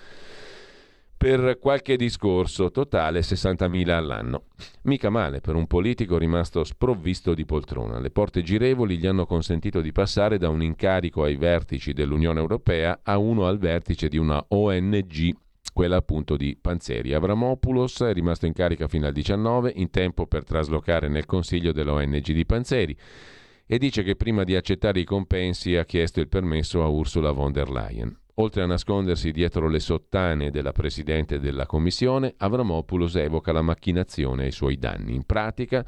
per 1.19 1.59
qualche 1.59 1.97
discorso, 1.97 2.71
totale 2.71 3.19
60.000 3.19 3.89
all'anno. 3.89 4.43
Mica 4.83 5.09
male 5.09 5.41
per 5.41 5.53
un 5.53 5.67
politico 5.67 6.17
rimasto 6.17 6.63
sprovvisto 6.63 7.33
di 7.33 7.43
poltrona. 7.43 7.99
Le 7.99 8.09
porte 8.09 8.41
girevoli 8.41 8.97
gli 8.97 9.05
hanno 9.05 9.25
consentito 9.25 9.81
di 9.81 9.91
passare 9.91 10.37
da 10.37 10.47
un 10.47 10.63
incarico 10.63 11.23
ai 11.23 11.35
vertici 11.35 11.91
dell'Unione 11.91 12.39
Europea 12.39 13.01
a 13.03 13.17
uno 13.17 13.47
al 13.47 13.57
vertice 13.57 14.07
di 14.07 14.15
una 14.15 14.41
ONG 14.47 15.35
quella 15.73 15.97
appunto 15.97 16.37
di 16.37 16.57
Panzeri. 16.59 17.13
Avramopoulos 17.13 17.99
è 17.99 18.13
rimasto 18.13 18.45
in 18.45 18.53
carica 18.53 18.87
fino 18.87 19.05
al 19.05 19.11
19, 19.11 19.73
in 19.75 19.89
tempo 19.89 20.25
per 20.25 20.45
traslocare 20.45 21.09
nel 21.09 21.25
consiglio 21.25 21.73
dell'ONG 21.73 22.31
di 22.31 22.45
Panzeri 22.45 22.97
e 23.65 23.77
dice 23.77 24.03
che 24.03 24.15
prima 24.15 24.45
di 24.45 24.55
accettare 24.55 25.01
i 25.01 25.03
compensi 25.03 25.75
ha 25.75 25.83
chiesto 25.83 26.21
il 26.21 26.29
permesso 26.29 26.81
a 26.81 26.87
Ursula 26.87 27.31
von 27.31 27.51
der 27.51 27.69
Leyen. 27.69 28.18
Oltre 28.39 28.61
a 28.61 28.65
nascondersi 28.65 29.31
dietro 29.31 29.67
le 29.67 29.81
sottane 29.81 30.49
della 30.49 30.71
Presidente 30.71 31.41
della 31.41 31.65
Commissione, 31.65 32.35
Avramopoulos 32.37 33.17
evoca 33.17 33.51
la 33.51 33.61
macchinazione 33.61 34.45
ai 34.45 34.51
suoi 34.51 34.77
danni. 34.77 35.13
In 35.13 35.25
pratica, 35.25 35.85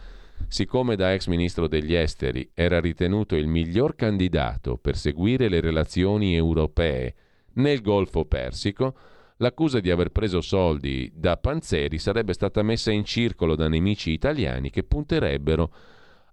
siccome 0.50 0.98
da 0.98 1.14
ex 1.14 1.28
ministro 1.28 1.70
degli 1.70 1.94
esteri 1.94 2.52
era 2.54 2.82
ritenuto 2.82 3.38
il 3.38 3.48
miglior 3.48 3.96
candidato 3.96 4.76
per 4.76 4.98
seguire 4.98 5.48
le 5.48 5.62
relazioni 5.62 6.36
europee 6.36 7.16
nel 7.54 7.82
Golfo 7.82 8.26
Persico, 8.26 8.96
l'accusa 9.38 9.80
di 9.80 9.90
aver 9.90 10.10
preso 10.10 10.42
soldi 10.42 11.10
da 11.16 11.38
Panzeri 11.38 12.00
sarebbe 12.00 12.34
stata 12.34 12.62
messa 12.64 12.92
in 12.92 13.06
circolo 13.06 13.56
da 13.56 13.70
nemici 13.70 14.12
italiani 14.12 14.70
che 14.72 14.84
punterebbero 14.84 15.74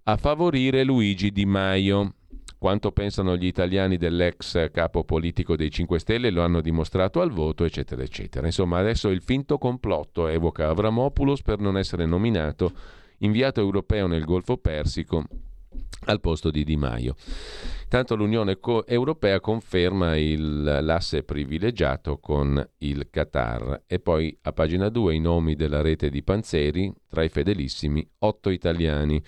a 0.03 0.17
favorire 0.17 0.83
Luigi 0.83 1.31
Di 1.31 1.45
Maio. 1.45 2.15
Quanto 2.59 2.91
pensano 2.91 3.37
gli 3.37 3.45
italiani 3.45 3.95
dell'ex 3.95 4.69
capo 4.71 5.05
politico 5.05 5.55
dei 5.55 5.71
5 5.71 5.97
Stelle 5.97 6.29
lo 6.29 6.41
hanno 6.43 6.59
dimostrato 6.59 7.21
al 7.21 7.31
voto, 7.31 7.63
eccetera, 7.63 8.03
eccetera. 8.03 8.45
Insomma, 8.45 8.79
adesso 8.79 9.07
il 9.07 9.21
finto 9.21 9.57
complotto 9.57 10.27
evoca 10.27 10.67
Avramopoulos 10.67 11.41
per 11.41 11.59
non 11.59 11.77
essere 11.77 12.05
nominato 12.05 12.73
inviato 13.19 13.61
europeo 13.61 14.07
nel 14.07 14.25
Golfo 14.25 14.57
Persico 14.57 15.23
al 16.05 16.19
posto 16.21 16.49
di 16.49 16.63
Di 16.63 16.77
Maio. 16.77 17.15
Tanto 17.87 18.15
l'Unione 18.15 18.59
Europea 18.85 19.39
conferma 19.39 20.15
il, 20.15 20.61
l'asse 20.61 21.23
privilegiato 21.23 22.19
con 22.19 22.63
il 22.79 23.07
Qatar 23.09 23.81
e 23.87 23.99
poi 23.99 24.37
a 24.43 24.53
pagina 24.53 24.89
2 24.89 25.15
i 25.15 25.19
nomi 25.19 25.55
della 25.55 25.81
rete 25.81 26.11
di 26.11 26.21
Panzeri, 26.21 26.93
tra 27.09 27.23
i 27.23 27.29
fedelissimi 27.29 28.07
8 28.19 28.49
italiani, 28.51 29.21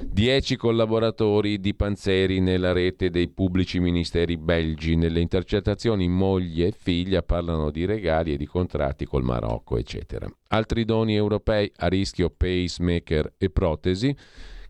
10 0.00 0.56
collaboratori 0.56 1.60
di 1.60 1.74
Panzeri 1.74 2.40
nella 2.40 2.72
rete 2.72 3.10
dei 3.10 3.28
pubblici 3.28 3.78
ministeri 3.80 4.38
belgi, 4.38 4.96
nelle 4.96 5.20
intercettazioni 5.20 6.08
moglie 6.08 6.68
e 6.68 6.74
figlia 6.74 7.22
parlano 7.22 7.70
di 7.70 7.84
regali 7.84 8.32
e 8.32 8.38
di 8.38 8.46
contratti 8.46 9.04
col 9.04 9.24
Marocco, 9.24 9.76
eccetera. 9.76 10.26
Altri 10.48 10.86
doni 10.86 11.14
europei 11.16 11.70
a 11.76 11.88
rischio 11.88 12.30
pacemaker 12.30 13.34
e 13.36 13.50
protesi 13.50 14.16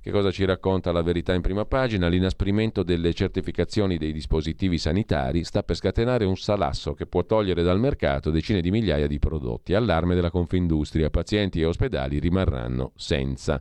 che 0.04 0.10
cosa 0.10 0.30
ci 0.30 0.44
racconta 0.44 0.92
la 0.92 1.00
verità 1.00 1.32
in 1.32 1.40
prima 1.40 1.64
pagina? 1.64 2.08
L'inasprimento 2.08 2.82
delle 2.82 3.14
certificazioni 3.14 3.96
dei 3.96 4.12
dispositivi 4.12 4.76
sanitari 4.76 5.44
sta 5.44 5.62
per 5.62 5.76
scatenare 5.76 6.26
un 6.26 6.36
salasso 6.36 6.92
che 6.92 7.06
può 7.06 7.24
togliere 7.24 7.62
dal 7.62 7.80
mercato 7.80 8.30
decine 8.30 8.60
di 8.60 8.70
migliaia 8.70 9.06
di 9.06 9.18
prodotti. 9.18 9.72
Allarme 9.72 10.14
della 10.14 10.28
Confindustria. 10.28 11.08
Pazienti 11.08 11.62
e 11.62 11.64
ospedali 11.64 12.18
rimarranno 12.18 12.92
senza. 12.96 13.58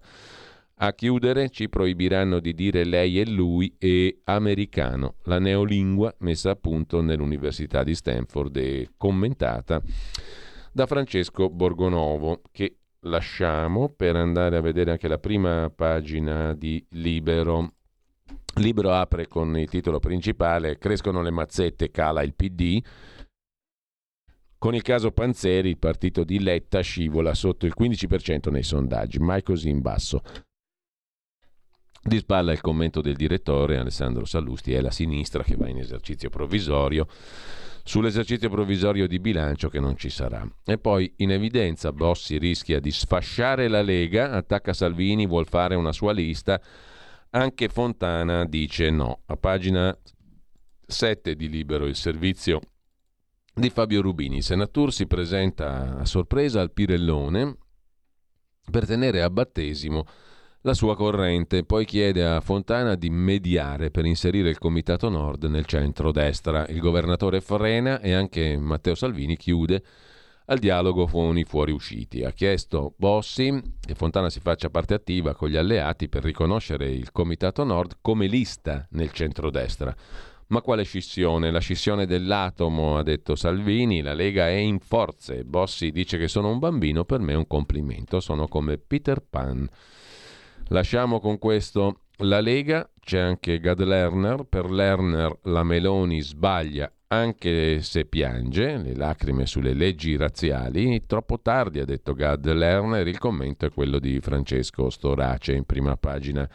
A 0.75 0.91
chiudere 0.91 1.49
ci 1.49 1.69
proibiranno 1.69 2.41
di 2.41 2.53
dire 2.53 2.83
lei 2.83 3.21
e 3.21 3.25
lui 3.25 3.73
e 3.79 4.19
americano, 4.25 5.15
la 5.23 5.39
neolingua 5.39 6.13
messa 6.19 6.49
a 6.49 6.55
punto 6.57 6.99
nell'Università 6.99 7.83
di 7.83 7.95
Stanford 7.95 8.57
e 8.57 8.89
commentata 8.97 9.81
da 10.73 10.85
Francesco 10.87 11.49
Borgonovo, 11.49 12.41
che 12.51 12.79
lasciamo 13.03 13.89
per 13.89 14.15
andare 14.15 14.57
a 14.57 14.61
vedere 14.61 14.91
anche 14.91 15.07
la 15.07 15.17
prima 15.17 15.71
pagina 15.73 16.53
di 16.53 16.85
Libero. 16.91 17.73
Libero 18.55 18.91
apre 18.91 19.27
con 19.27 19.57
il 19.57 19.67
titolo 19.67 19.99
principale 19.99 20.77
Crescono 20.77 21.21
le 21.21 21.31
mazzette, 21.31 21.91
cala 21.91 22.21
il 22.21 22.35
PD. 22.35 22.81
Con 24.57 24.75
il 24.75 24.81
caso 24.81 25.11
Panzeri 25.11 25.69
il 25.69 25.77
partito 25.77 26.23
di 26.23 26.39
Letta 26.39 26.79
scivola 26.79 27.33
sotto 27.33 27.65
il 27.65 27.73
15% 27.77 28.49
nei 28.49 28.63
sondaggi, 28.63 29.19
mai 29.19 29.43
così 29.43 29.69
in 29.69 29.81
basso. 29.81 30.21
Di 32.01 32.17
spalla 32.17 32.51
il 32.51 32.61
commento 32.61 33.01
del 33.01 33.15
direttore 33.15 33.77
Alessandro 33.77 34.25
Sallusti, 34.25 34.73
è 34.73 34.81
la 34.81 34.91
sinistra 34.91 35.43
che 35.43 35.55
va 35.55 35.67
in 35.67 35.79
esercizio 35.79 36.29
provvisorio 36.29 37.07
sull'esercizio 37.83 38.49
provvisorio 38.49 39.07
di 39.07 39.19
bilancio 39.19 39.69
che 39.69 39.79
non 39.79 39.97
ci 39.97 40.09
sarà. 40.09 40.47
E 40.65 40.77
poi 40.77 41.13
in 41.17 41.31
evidenza 41.31 41.91
Bossi 41.91 42.37
rischia 42.37 42.79
di 42.79 42.91
sfasciare 42.91 43.67
la 43.67 43.81
Lega, 43.81 44.31
attacca 44.31 44.73
Salvini, 44.73 45.27
vuol 45.27 45.47
fare 45.47 45.75
una 45.75 45.91
sua 45.91 46.13
lista, 46.13 46.59
anche 47.31 47.67
Fontana 47.67 48.45
dice 48.45 48.89
no. 48.89 49.21
A 49.25 49.35
pagina 49.35 49.95
7 50.85 51.35
di 51.35 51.49
Libero 51.49 51.85
il 51.85 51.95
servizio 51.95 52.59
di 53.53 53.69
Fabio 53.69 54.01
Rubini. 54.01 54.41
Senatur 54.41 54.93
si 54.93 55.05
presenta 55.05 55.99
a 55.99 56.05
sorpresa 56.05 56.61
al 56.61 56.71
Pirellone 56.71 57.57
per 58.69 58.85
tenere 58.85 59.21
a 59.21 59.29
battesimo 59.29 60.05
la 60.65 60.73
sua 60.73 60.95
corrente, 60.95 61.65
poi 61.65 61.83
chiede 61.83 62.23
a 62.25 62.39
Fontana 62.39 62.95
di 62.95 63.09
mediare 63.09 63.91
per 63.91 64.05
inserire 64.05 64.49
il 64.49 64.57
Comitato 64.57 65.09
Nord 65.09 65.43
nel 65.45 65.65
centro-destra. 65.65 66.65
Il 66.67 66.79
governatore 66.79 67.41
frena 67.41 67.99
e 67.99 68.13
anche 68.13 68.57
Matteo 68.57 68.95
Salvini 68.95 69.35
chiude 69.35 69.83
al 70.45 70.59
dialogo 70.59 71.05
con 71.05 71.37
i 71.37 71.43
fuoriusciti. 71.43 72.23
Ha 72.23 72.31
chiesto 72.31 72.93
Bossi 72.95 73.61
che 73.85 73.93
Fontana 73.93 74.29
si 74.29 74.39
faccia 74.39 74.69
parte 74.69 74.93
attiva 74.93 75.35
con 75.35 75.49
gli 75.49 75.57
alleati 75.57 76.07
per 76.07 76.23
riconoscere 76.23 76.89
il 76.89 77.11
Comitato 77.11 77.65
Nord 77.65 77.97
come 77.99 78.27
lista 78.27 78.87
nel 78.91 79.11
centro-destra. 79.11 79.93
Ma 80.47 80.61
quale 80.61 80.83
scissione? 80.83 81.51
La 81.51 81.59
scissione 81.59 82.05
dell'atomo, 82.05 82.97
ha 82.97 83.03
detto 83.03 83.35
Salvini, 83.35 84.01
la 84.01 84.13
Lega 84.13 84.47
è 84.47 84.55
in 84.55 84.79
forze. 84.79 85.43
Bossi 85.43 85.91
dice 85.91 86.17
che 86.17 86.29
sono 86.29 86.49
un 86.49 86.59
bambino, 86.59 87.03
per 87.03 87.19
me 87.19 87.33
è 87.33 87.37
un 87.37 87.47
complimento, 87.47 88.21
sono 88.21 88.47
come 88.47 88.77
Peter 88.77 89.21
Pan. 89.21 89.67
Lasciamo 90.69 91.19
con 91.19 91.37
questo. 91.37 91.99
La 92.17 92.39
Lega, 92.39 92.89
c'è 92.99 93.19
anche 93.19 93.59
Gad 93.59 93.81
Lerner, 93.83 94.43
per 94.43 94.69
Lerner 94.69 95.39
la 95.43 95.63
Meloni 95.63 96.21
sbaglia 96.21 96.91
anche 97.13 97.81
se 97.81 98.05
piange, 98.05 98.77
le 98.77 98.95
lacrime 98.95 99.45
sulle 99.45 99.73
leggi 99.73 100.15
razziali, 100.15 101.05
troppo 101.05 101.39
tardi 101.39 101.79
ha 101.79 101.85
detto 101.85 102.13
Gad 102.13 102.51
Lerner, 102.51 103.07
il 103.07 103.19
commento 103.19 103.67
è 103.67 103.71
quello 103.71 103.99
di 103.99 104.19
Francesco 104.19 104.89
Storace 104.89 105.53
in 105.53 105.65
prima 105.65 105.95
pagina 105.95 106.49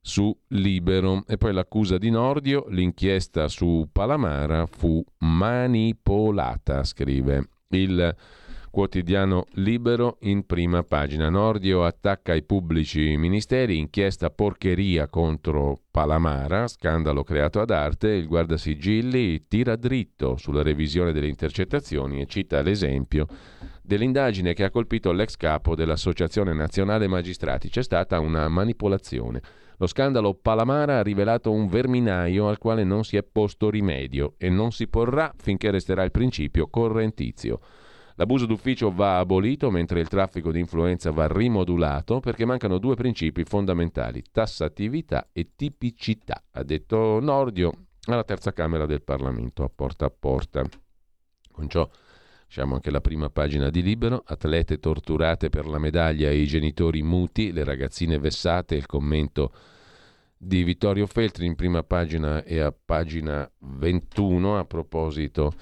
su 0.00 0.36
Libero. 0.48 1.24
E 1.26 1.38
poi 1.38 1.54
l'accusa 1.54 1.96
di 1.96 2.10
Nordio, 2.10 2.66
l'inchiesta 2.68 3.48
su 3.48 3.88
Palamara 3.90 4.66
fu 4.66 5.02
manipolata, 5.18 6.84
scrive 6.84 7.48
il 7.68 8.14
Quotidiano 8.70 9.46
Libero 9.54 10.18
in 10.22 10.44
prima 10.44 10.82
pagina. 10.82 11.28
Nordio 11.28 11.84
attacca 11.84 12.34
i 12.34 12.42
pubblici 12.42 13.16
ministeri, 13.16 13.78
inchiesta 13.78 14.30
porcheria 14.30 15.08
contro 15.08 15.80
Palamara, 15.90 16.68
scandalo 16.68 17.24
creato 17.24 17.60
ad 17.60 17.70
arte, 17.70 18.08
il 18.08 18.26
guardasigilli 18.26 19.46
tira 19.48 19.74
dritto 19.76 20.36
sulla 20.36 20.62
revisione 20.62 21.12
delle 21.12 21.28
intercettazioni 21.28 22.20
e 22.20 22.26
cita 22.26 22.60
l'esempio 22.60 23.26
dell'indagine 23.82 24.52
che 24.52 24.64
ha 24.64 24.70
colpito 24.70 25.12
l'ex 25.12 25.36
capo 25.36 25.74
dell'Associazione 25.74 26.52
Nazionale 26.52 27.08
Magistrati. 27.08 27.70
C'è 27.70 27.82
stata 27.82 28.20
una 28.20 28.48
manipolazione. 28.48 29.40
Lo 29.78 29.86
scandalo 29.86 30.34
Palamara 30.34 30.98
ha 30.98 31.02
rivelato 31.02 31.50
un 31.52 31.68
verminaio 31.68 32.48
al 32.48 32.58
quale 32.58 32.84
non 32.84 33.04
si 33.04 33.16
è 33.16 33.22
posto 33.22 33.70
rimedio 33.70 34.34
e 34.36 34.50
non 34.50 34.72
si 34.72 34.88
porrà 34.88 35.32
finché 35.36 35.70
resterà 35.70 36.02
il 36.02 36.10
principio 36.10 36.68
correntizio. 36.68 37.60
L'abuso 38.18 38.46
d'ufficio 38.46 38.90
va 38.90 39.18
abolito 39.18 39.70
mentre 39.70 40.00
il 40.00 40.08
traffico 40.08 40.50
di 40.50 40.58
influenza 40.58 41.12
va 41.12 41.28
rimodulato 41.28 42.18
perché 42.18 42.44
mancano 42.44 42.78
due 42.78 42.96
principi 42.96 43.44
fondamentali, 43.44 44.24
tassatività 44.32 45.28
e 45.30 45.52
tipicità, 45.54 46.42
ha 46.50 46.64
detto 46.64 47.20
Nordio 47.20 47.86
alla 48.06 48.24
terza 48.24 48.52
Camera 48.52 48.86
del 48.86 49.04
Parlamento 49.04 49.62
a 49.62 49.70
porta 49.72 50.06
a 50.06 50.10
porta. 50.10 50.64
Con 51.52 51.68
ciò 51.68 51.88
lasciamo 52.46 52.74
anche 52.74 52.90
la 52.90 53.00
prima 53.00 53.30
pagina 53.30 53.70
di 53.70 53.82
Libero, 53.82 54.24
atlete 54.26 54.80
torturate 54.80 55.48
per 55.48 55.68
la 55.68 55.78
medaglia 55.78 56.28
e 56.28 56.38
i 56.38 56.46
genitori 56.46 57.04
muti, 57.04 57.52
le 57.52 57.62
ragazzine 57.62 58.18
vessate, 58.18 58.74
il 58.74 58.86
commento 58.86 59.52
di 60.40 60.62
Vittorio 60.62 61.06
Feltri 61.06 61.46
in 61.46 61.56
prima 61.56 61.82
pagina 61.82 62.44
e 62.44 62.60
a 62.60 62.72
pagina 62.72 63.50
21 63.58 64.56
a 64.56 64.64
proposito, 64.64 65.52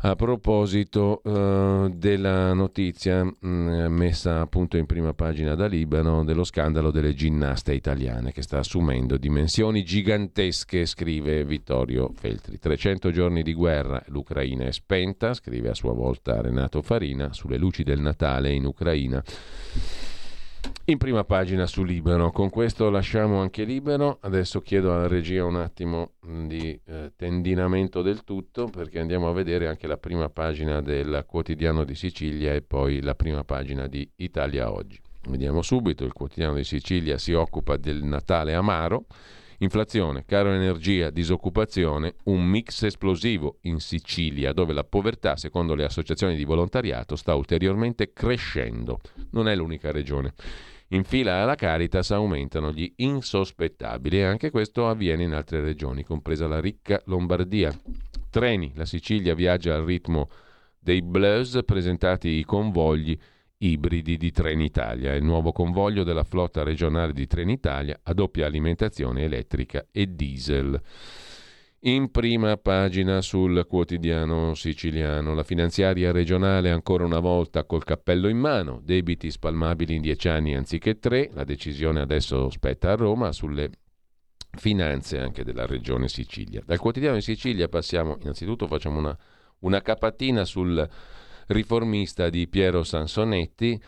a 0.00 0.14
proposito 0.14 1.22
uh, 1.24 1.88
della 1.88 2.52
notizia 2.52 3.24
mh, 3.24 3.34
mm, 3.46 3.86
messa 3.86 4.40
appunto 4.40 4.76
in 4.76 4.84
prima 4.84 5.14
pagina 5.14 5.54
da 5.54 5.66
Libano 5.66 6.22
dello 6.22 6.44
scandalo 6.44 6.90
delle 6.90 7.14
ginnaste 7.14 7.72
italiane 7.72 8.30
che 8.30 8.42
sta 8.42 8.58
assumendo 8.58 9.16
dimensioni 9.16 9.82
gigantesche, 9.82 10.84
scrive 10.84 11.44
Vittorio 11.44 12.10
Feltri. 12.14 12.58
300 12.58 13.10
giorni 13.10 13.42
di 13.42 13.54
guerra, 13.54 14.02
l'Ucraina 14.08 14.66
è 14.66 14.72
spenta, 14.72 15.32
scrive 15.32 15.70
a 15.70 15.74
sua 15.74 15.94
volta 15.94 16.42
Renato 16.42 16.82
Farina, 16.82 17.32
sulle 17.32 17.56
luci 17.56 17.84
del 17.84 18.00
Natale 18.00 18.52
in 18.52 18.66
Ucraina 18.66 19.22
in 20.86 20.98
prima 20.98 21.24
pagina 21.24 21.66
su 21.66 21.84
Libero. 21.84 22.30
Con 22.30 22.50
questo 22.50 22.90
lasciamo 22.90 23.40
anche 23.40 23.64
Libero. 23.64 24.18
Adesso 24.20 24.60
chiedo 24.60 24.92
alla 24.92 25.06
regia 25.06 25.44
un 25.44 25.56
attimo 25.56 26.12
di 26.20 26.78
eh, 26.84 27.12
tendinamento 27.16 28.02
del 28.02 28.24
tutto 28.24 28.66
perché 28.66 28.98
andiamo 28.98 29.28
a 29.28 29.32
vedere 29.32 29.68
anche 29.68 29.86
la 29.86 29.96
prima 29.96 30.28
pagina 30.28 30.80
del 30.80 31.24
quotidiano 31.26 31.84
di 31.84 31.94
Sicilia 31.94 32.52
e 32.52 32.62
poi 32.62 33.00
la 33.00 33.14
prima 33.14 33.44
pagina 33.44 33.86
di 33.86 34.08
Italia 34.16 34.72
Oggi. 34.72 35.00
Vediamo 35.28 35.62
subito, 35.62 36.04
il 36.04 36.12
quotidiano 36.12 36.54
di 36.54 36.64
Sicilia 36.64 37.16
si 37.16 37.32
occupa 37.32 37.76
del 37.76 38.02
Natale 38.02 38.54
amaro. 38.54 39.06
Inflazione, 39.62 40.24
caro 40.24 40.50
energia, 40.50 41.10
disoccupazione, 41.10 42.16
un 42.24 42.44
mix 42.44 42.82
esplosivo 42.82 43.58
in 43.60 43.78
Sicilia, 43.78 44.52
dove 44.52 44.72
la 44.72 44.82
povertà, 44.82 45.36
secondo 45.36 45.76
le 45.76 45.84
associazioni 45.84 46.34
di 46.34 46.42
volontariato, 46.42 47.14
sta 47.14 47.36
ulteriormente 47.36 48.12
crescendo. 48.12 48.98
Non 49.30 49.46
è 49.46 49.54
l'unica 49.54 49.92
regione. 49.92 50.34
In 50.88 51.04
fila 51.04 51.42
alla 51.42 51.54
Caritas 51.54 52.10
aumentano 52.10 52.72
gli 52.72 52.92
insospettabili 52.96 54.18
e 54.18 54.24
anche 54.24 54.50
questo 54.50 54.88
avviene 54.88 55.22
in 55.22 55.32
altre 55.32 55.60
regioni, 55.60 56.02
compresa 56.02 56.48
la 56.48 56.60
ricca 56.60 57.00
Lombardia. 57.04 57.72
Treni, 58.30 58.72
la 58.74 58.84
Sicilia 58.84 59.32
viaggia 59.32 59.76
al 59.76 59.84
ritmo 59.84 60.28
dei 60.76 61.02
blues 61.02 61.60
presentati 61.64 62.30
i 62.30 62.44
convogli 62.44 63.16
ibridi 63.64 64.16
di 64.16 64.30
Trenitalia, 64.32 65.14
il 65.14 65.22
nuovo 65.22 65.52
convoglio 65.52 66.02
della 66.02 66.24
flotta 66.24 66.62
regionale 66.62 67.12
di 67.12 67.26
Trenitalia 67.26 68.00
a 68.02 68.12
doppia 68.12 68.46
alimentazione 68.46 69.22
elettrica 69.22 69.86
e 69.92 70.06
diesel 70.14 70.80
in 71.84 72.10
prima 72.10 72.56
pagina 72.56 73.20
sul 73.20 73.66
quotidiano 73.66 74.54
siciliano. 74.54 75.34
La 75.34 75.42
finanziaria 75.42 76.12
regionale 76.12 76.70
ancora 76.70 77.04
una 77.04 77.18
volta 77.18 77.64
col 77.64 77.84
cappello 77.84 78.28
in 78.28 78.38
mano, 78.38 78.80
debiti 78.84 79.30
spalmabili 79.30 79.96
in 79.96 80.02
dieci 80.02 80.28
anni 80.28 80.54
anziché 80.54 80.98
tre, 80.98 81.30
la 81.32 81.44
decisione 81.44 82.00
adesso 82.00 82.50
spetta 82.50 82.92
a 82.92 82.94
Roma 82.94 83.32
sulle 83.32 83.70
finanze 84.56 85.18
anche 85.18 85.42
della 85.44 85.66
regione 85.66 86.08
Sicilia. 86.08 86.62
Dal 86.64 86.78
quotidiano 86.78 87.16
di 87.16 87.22
Sicilia 87.22 87.68
passiamo, 87.68 88.16
innanzitutto 88.20 88.66
facciamo 88.66 88.98
una, 88.98 89.18
una 89.60 89.80
capatina 89.80 90.44
sul 90.44 90.88
riformista 91.52 92.28
di 92.28 92.48
Piero 92.48 92.82
Sansonetti 92.82 93.80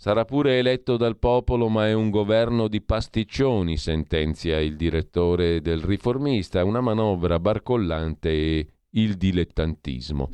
Sarà 0.00 0.24
pure 0.24 0.58
eletto 0.58 0.96
dal 0.96 1.18
popolo, 1.18 1.68
ma 1.68 1.88
è 1.88 1.92
un 1.92 2.10
governo 2.10 2.68
di 2.68 2.80
pasticcioni, 2.80 3.76
sentenzia 3.76 4.60
il 4.60 4.76
direttore 4.76 5.60
del 5.60 5.82
riformista, 5.82 6.64
una 6.64 6.80
manovra 6.80 7.40
barcollante 7.40 8.28
e 8.30 8.66
il 8.90 9.16
dilettantismo. 9.16 10.28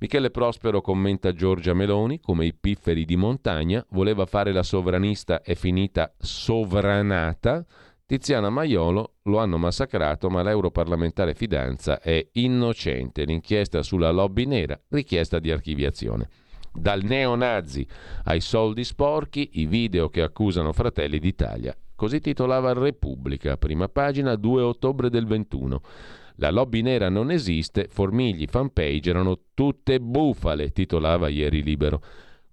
Michele 0.00 0.32
Prospero 0.32 0.80
commenta 0.80 1.32
Giorgia 1.32 1.74
Meloni 1.74 2.18
come 2.18 2.46
i 2.46 2.54
pifferi 2.54 3.04
di 3.04 3.14
montagna, 3.14 3.86
voleva 3.90 4.26
fare 4.26 4.50
la 4.50 4.64
sovranista 4.64 5.42
è 5.42 5.54
finita 5.54 6.12
sovranata. 6.18 7.64
Tiziana 8.06 8.50
Maiolo 8.50 9.14
lo 9.22 9.38
hanno 9.38 9.56
massacrato, 9.56 10.28
ma 10.28 10.42
l'europarlamentare 10.42 11.32
Fidanza 11.32 12.00
è 12.00 12.28
innocente. 12.32 13.24
L'inchiesta 13.24 13.82
sulla 13.82 14.10
lobby 14.10 14.44
nera, 14.44 14.78
richiesta 14.90 15.38
di 15.38 15.50
archiviazione. 15.50 16.28
Dal 16.70 17.02
neonazi 17.02 17.86
ai 18.24 18.40
soldi 18.40 18.84
sporchi, 18.84 19.52
i 19.54 19.64
video 19.64 20.10
che 20.10 20.20
accusano 20.20 20.74
Fratelli 20.74 21.18
d'Italia. 21.18 21.74
Così 21.94 22.20
titolava 22.20 22.74
Repubblica, 22.74 23.56
prima 23.56 23.88
pagina 23.88 24.34
2 24.34 24.60
ottobre 24.60 25.08
del 25.08 25.24
21. 25.24 25.80
La 26.36 26.50
lobby 26.50 26.82
nera 26.82 27.08
non 27.08 27.30
esiste, 27.30 27.86
Formigli, 27.88 28.46
fanpage 28.46 29.08
erano 29.08 29.38
tutte 29.54 29.98
bufale, 29.98 30.72
titolava 30.72 31.28
ieri 31.28 31.62
Libero. 31.62 32.02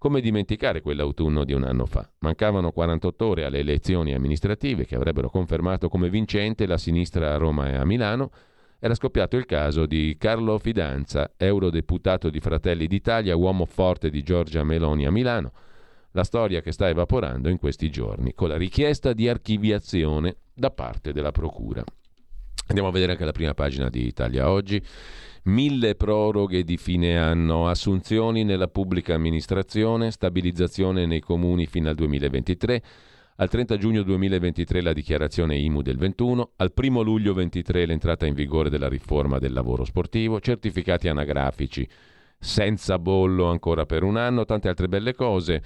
Come 0.02 0.20
dimenticare 0.20 0.82
quell'autunno 0.82 1.44
di 1.44 1.54
un 1.54 1.62
anno 1.64 1.86
fa? 1.86 2.10
Mancavano 2.22 2.72
48 2.72 3.24
ore 3.24 3.46
alle 3.46 3.60
elezioni 3.60 4.16
amministrative 4.16 4.84
che 4.84 4.96
avrebbero 4.96 5.30
confermato 5.30 5.90
come 5.90 6.10
vincente 6.10 6.66
la 6.66 6.80
sinistra 6.80 7.32
a 7.32 7.38
Roma 7.38 7.70
e 7.70 7.76
a 7.76 7.86
Milano 7.86 8.32
era 8.80 8.96
scoppiato 8.96 9.38
il 9.38 9.46
caso 9.46 9.86
di 9.86 10.16
Carlo 10.18 10.58
Fidanza, 10.58 11.34
eurodeputato 11.38 12.32
di 12.32 12.40
Fratelli 12.40 12.88
d'Italia, 12.88 13.36
uomo 13.36 13.68
forte 13.68 14.10
di 14.10 14.24
Giorgia 14.24 14.64
Meloni 14.64 15.06
a 15.06 15.12
Milano. 15.12 15.52
La 16.14 16.24
storia 16.24 16.62
che 16.62 16.72
sta 16.72 16.90
evaporando 16.90 17.48
in 17.48 17.60
questi 17.60 17.92
giorni, 17.92 18.34
con 18.34 18.48
la 18.48 18.58
richiesta 18.58 19.14
di 19.14 19.30
archiviazione 19.30 20.38
da 20.52 20.72
parte 20.72 21.14
della 21.14 21.32
Procura. 21.32 21.84
Andiamo 22.68 22.90
a 22.90 22.92
vedere 22.92 23.12
anche 23.14 23.26
la 23.26 23.32
prima 23.32 23.54
pagina 23.54 23.90
di 23.90 24.06
Italia 24.06 24.50
oggi. 24.50 24.82
Mille 25.44 25.96
proroghe 25.96 26.64
di 26.64 26.78
fine 26.78 27.18
anno, 27.18 27.68
assunzioni 27.68 28.44
nella 28.44 28.68
pubblica 28.68 29.16
amministrazione, 29.16 30.12
stabilizzazione 30.12 31.06
nei 31.06 31.20
comuni 31.20 31.66
fino 31.66 31.90
al 31.90 31.96
2023 31.96 32.84
al 33.42 33.50
30 33.50 33.78
giugno 33.78 34.04
2023 34.04 34.82
la 34.82 34.94
dichiarazione 34.94 35.58
IMU 35.58 35.82
del 35.82 35.98
21, 35.98 36.52
al 36.58 36.72
1 36.76 37.02
luglio 37.02 37.34
23 37.34 37.88
l'entrata 37.88 38.28
in 38.28 38.36
vigore 38.36 38.70
della 38.70 38.88
riforma 38.88 39.40
del 39.40 39.52
lavoro 39.52 39.84
sportivo, 39.84 40.40
certificati 40.40 41.08
anagrafici 41.08 41.88
senza 42.38 43.00
bollo 43.00 43.46
ancora 43.46 43.88
per 43.88 44.04
un 44.04 44.18
anno, 44.18 44.46
tante 44.46 44.68
altre 44.68 44.88
belle 44.88 45.16
cose 45.16 45.64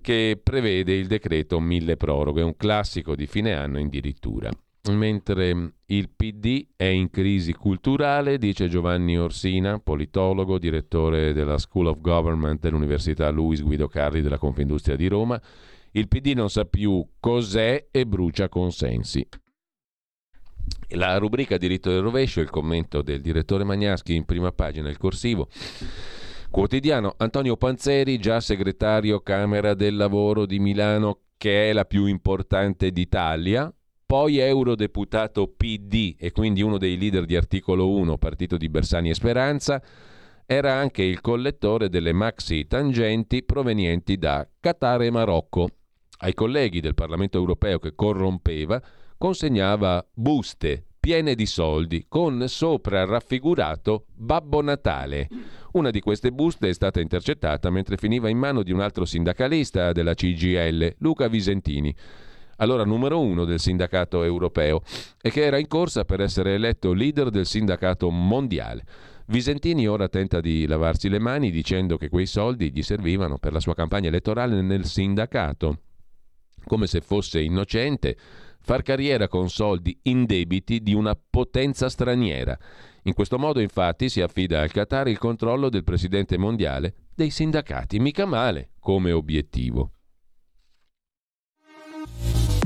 che 0.00 0.40
prevede 0.42 0.94
il 0.94 1.06
decreto 1.06 1.60
mille 1.60 1.96
proroghe, 1.96 2.42
un 2.42 2.56
classico 2.56 3.14
di 3.14 3.26
fine 3.26 3.52
anno 3.52 3.78
addirittura. 3.78 4.50
Mentre 4.90 5.72
il 5.86 6.10
PD 6.10 6.66
è 6.76 6.84
in 6.84 7.08
crisi 7.08 7.54
culturale, 7.54 8.36
dice 8.36 8.68
Giovanni 8.68 9.18
Orsina, 9.18 9.78
politologo, 9.78 10.58
direttore 10.58 11.32
della 11.32 11.56
School 11.56 11.86
of 11.86 12.00
Government 12.00 12.60
dell'Università 12.60 13.30
Luis 13.30 13.62
Guido 13.62 13.88
Carli 13.88 14.20
della 14.20 14.36
Confindustria 14.36 14.94
di 14.94 15.08
Roma, 15.08 15.40
il 15.92 16.06
PD 16.06 16.32
non 16.34 16.50
sa 16.50 16.66
più 16.66 17.02
cos'è 17.18 17.86
e 17.90 18.06
brucia 18.06 18.50
consensi. 18.50 19.26
La 20.88 21.16
rubrica 21.16 21.56
diritto 21.56 21.90
del 21.90 22.02
rovescio, 22.02 22.40
il 22.40 22.50
commento 22.50 23.00
del 23.00 23.22
direttore 23.22 23.64
Magnaschi 23.64 24.14
in 24.14 24.26
prima 24.26 24.52
pagina, 24.52 24.90
il 24.90 24.98
corsivo. 24.98 25.48
Quotidiano 26.50 27.14
Antonio 27.16 27.56
Panzeri, 27.56 28.18
già 28.18 28.38
segretario 28.38 29.20
Camera 29.20 29.72
del 29.72 29.96
Lavoro 29.96 30.44
di 30.44 30.58
Milano, 30.58 31.20
che 31.38 31.70
è 31.70 31.72
la 31.72 31.86
più 31.86 32.04
importante 32.04 32.90
d'Italia, 32.90 33.72
poi 34.06 34.38
eurodeputato 34.38 35.48
PD 35.48 36.14
e 36.18 36.30
quindi 36.32 36.62
uno 36.62 36.78
dei 36.78 36.98
leader 36.98 37.24
di 37.24 37.36
articolo 37.36 37.90
1, 37.90 38.18
partito 38.18 38.56
di 38.56 38.68
Bersani 38.68 39.10
e 39.10 39.14
Speranza, 39.14 39.82
era 40.46 40.74
anche 40.74 41.02
il 41.02 41.20
collettore 41.20 41.88
delle 41.88 42.12
maxi 42.12 42.66
tangenti 42.66 43.42
provenienti 43.42 44.18
da 44.18 44.46
Qatar 44.60 45.02
e 45.02 45.10
Marocco. 45.10 45.68
Ai 46.18 46.34
colleghi 46.34 46.80
del 46.80 46.94
Parlamento 46.94 47.38
europeo 47.38 47.78
che 47.78 47.94
corrompeva 47.94 48.80
consegnava 49.16 50.06
buste 50.12 50.84
piene 51.00 51.34
di 51.34 51.44
soldi 51.44 52.06
con 52.08 52.48
sopra 52.48 53.04
raffigurato 53.04 54.06
Babbo 54.14 54.62
Natale. 54.62 55.28
Una 55.72 55.90
di 55.90 56.00
queste 56.00 56.30
buste 56.30 56.68
è 56.68 56.72
stata 56.72 57.00
intercettata 57.00 57.68
mentre 57.68 57.96
finiva 57.96 58.28
in 58.28 58.38
mano 58.38 58.62
di 58.62 58.72
un 58.72 58.80
altro 58.80 59.04
sindacalista 59.04 59.92
della 59.92 60.14
CGL, 60.14 60.94
Luca 60.98 61.28
Visentini 61.28 61.94
allora 62.56 62.84
numero 62.84 63.20
uno 63.20 63.44
del 63.44 63.60
sindacato 63.60 64.22
europeo, 64.22 64.82
e 65.20 65.30
che 65.30 65.44
era 65.44 65.58
in 65.58 65.68
corsa 65.68 66.04
per 66.04 66.20
essere 66.20 66.54
eletto 66.54 66.92
leader 66.92 67.30
del 67.30 67.46
sindacato 67.46 68.10
mondiale. 68.10 68.84
Visentini 69.26 69.88
ora 69.88 70.08
tenta 70.08 70.40
di 70.40 70.66
lavarsi 70.66 71.08
le 71.08 71.18
mani 71.18 71.50
dicendo 71.50 71.96
che 71.96 72.10
quei 72.10 72.26
soldi 72.26 72.70
gli 72.70 72.82
servivano 72.82 73.38
per 73.38 73.52
la 73.52 73.60
sua 73.60 73.74
campagna 73.74 74.08
elettorale 74.08 74.60
nel 74.60 74.84
sindacato, 74.84 75.78
come 76.66 76.86
se 76.86 77.00
fosse 77.00 77.40
innocente 77.40 78.16
far 78.60 78.82
carriera 78.82 79.28
con 79.28 79.50
soldi 79.50 79.98
indebiti 80.02 80.82
di 80.82 80.94
una 80.94 81.14
potenza 81.14 81.88
straniera. 81.88 82.58
In 83.04 83.12
questo 83.12 83.38
modo 83.38 83.60
infatti 83.60 84.08
si 84.08 84.22
affida 84.22 84.62
al 84.62 84.70
Qatar 84.72 85.08
il 85.08 85.18
controllo 85.18 85.68
del 85.68 85.84
presidente 85.84 86.38
mondiale 86.38 86.94
dei 87.14 87.30
sindacati, 87.30 87.98
mica 87.98 88.24
male 88.24 88.70
come 88.80 89.12
obiettivo. 89.12 89.93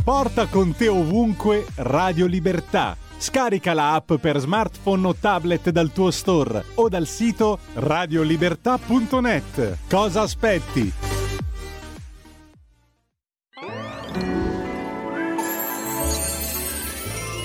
Porta 0.09 0.47
con 0.47 0.75
te 0.75 0.89
ovunque 0.89 1.67
Radio 1.75 2.25
Libertà. 2.25 2.97
Scarica 3.19 3.75
la 3.75 3.93
app 3.93 4.15
per 4.15 4.39
smartphone 4.39 5.07
o 5.07 5.15
tablet 5.15 5.69
dal 5.69 5.93
tuo 5.93 6.11
store 6.11 6.65
o 6.77 6.89
dal 6.89 7.07
sito 7.07 7.59
radiolibertà.net. 7.75 9.77
Cosa 9.87 10.23
aspetti? 10.23 10.91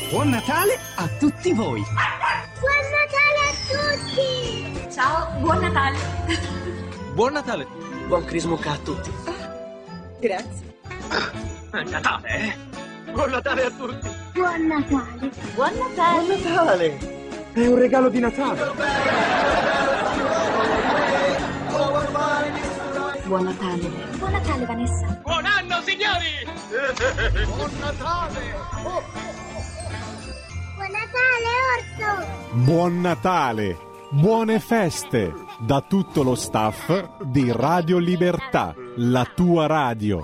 Buon 0.10 0.30
Natale 0.30 0.78
a 0.96 1.08
tutti 1.20 1.52
voi! 1.52 1.84
Buon 2.62 2.86
Natale 2.96 3.42
a 3.44 3.52
tutti! 4.08 4.88
Ciao, 4.90 5.38
buon 5.42 5.60
Natale! 5.60 5.98
Buon 7.14 7.34
Natale! 7.34 7.68
Buon 8.08 8.24
Crismuca 8.24 8.72
a 8.72 8.78
tutti! 8.78 9.12
Grazie! 10.22 11.62
È 11.74 11.84
Natale, 11.86 12.30
eh? 12.30 12.56
Buon 13.14 13.32
Natale 13.32 13.66
a 13.66 13.72
tutti! 13.72 14.08
Buon 14.34 14.68
Natale! 14.68 15.32
Buon 15.56 15.72
Natale! 15.76 16.24
Buon 16.24 16.28
Natale! 16.28 16.98
È 17.52 17.66
un 17.66 17.76
regalo 17.80 18.10
di 18.10 18.20
Natale! 18.20 18.72
Buon 23.26 23.44
Natale! 23.44 23.90
Buon 24.20 24.32
Natale, 24.32 24.66
Vanessa! 24.68 25.20
Buon 25.24 25.46
anno, 25.46 25.82
signori! 25.82 26.46
Buon 27.56 27.72
Natale! 27.80 28.56
Buon 30.76 30.92
Natale, 30.92 31.50
Orso! 31.74 32.28
Buon 32.52 33.02
Natale! 33.02 33.78
Buone 34.12 34.60
feste 34.60 35.34
da 35.58 35.82
tutto 35.82 36.22
lo 36.22 36.36
staff 36.36 37.24
di 37.24 37.52
Radio 37.52 37.98
Libertà, 37.98 38.76
la 38.98 39.26
tua 39.26 39.66
radio. 39.66 40.24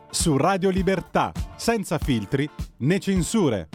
su 0.11 0.37
Radio 0.37 0.69
Libertà, 0.69 1.31
senza 1.55 1.97
filtri 1.97 2.47
né 2.79 2.99
censure. 2.99 3.69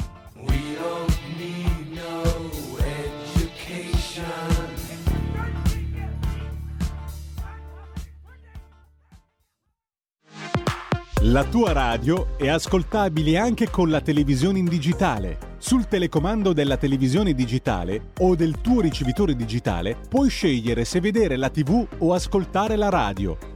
La 11.23 11.43
tua 11.43 11.73
radio 11.73 12.37
è 12.39 12.49
ascoltabile 12.49 13.37
anche 13.37 13.69
con 13.69 13.91
la 13.91 14.01
televisione 14.01 14.61
in 14.61 14.67
digitale. 14.67 15.55
Sul 15.59 15.89
telecomando 15.89 16.53
della 16.53 16.77
televisione 16.77 17.33
digitale 17.33 18.13
o 18.21 18.37
del 18.37 18.61
tuo 18.61 18.81
ricevitore 18.81 19.35
digitale 19.35 19.97
puoi 20.09 20.29
scegliere 20.29 20.85
se 20.85 21.01
vedere 21.01 21.37
la 21.37 21.51
TV 21.51 21.85
o 21.99 22.15
ascoltare 22.15 22.77
la 22.77 22.91
radio. 22.91 23.56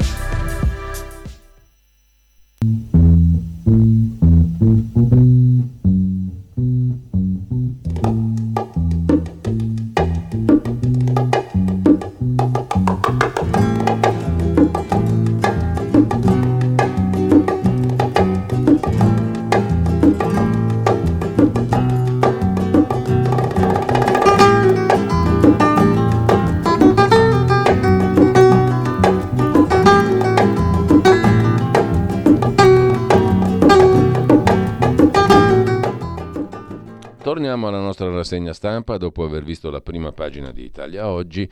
Torniamo 37.61 37.67
alla 37.67 37.85
nostra 37.85 38.09
rassegna 38.09 38.53
stampa 38.53 38.97
dopo 38.97 39.23
aver 39.23 39.43
visto 39.43 39.69
la 39.69 39.81
prima 39.81 40.11
pagina 40.11 40.51
di 40.51 40.63
Italia 40.63 41.07
Oggi. 41.07 41.47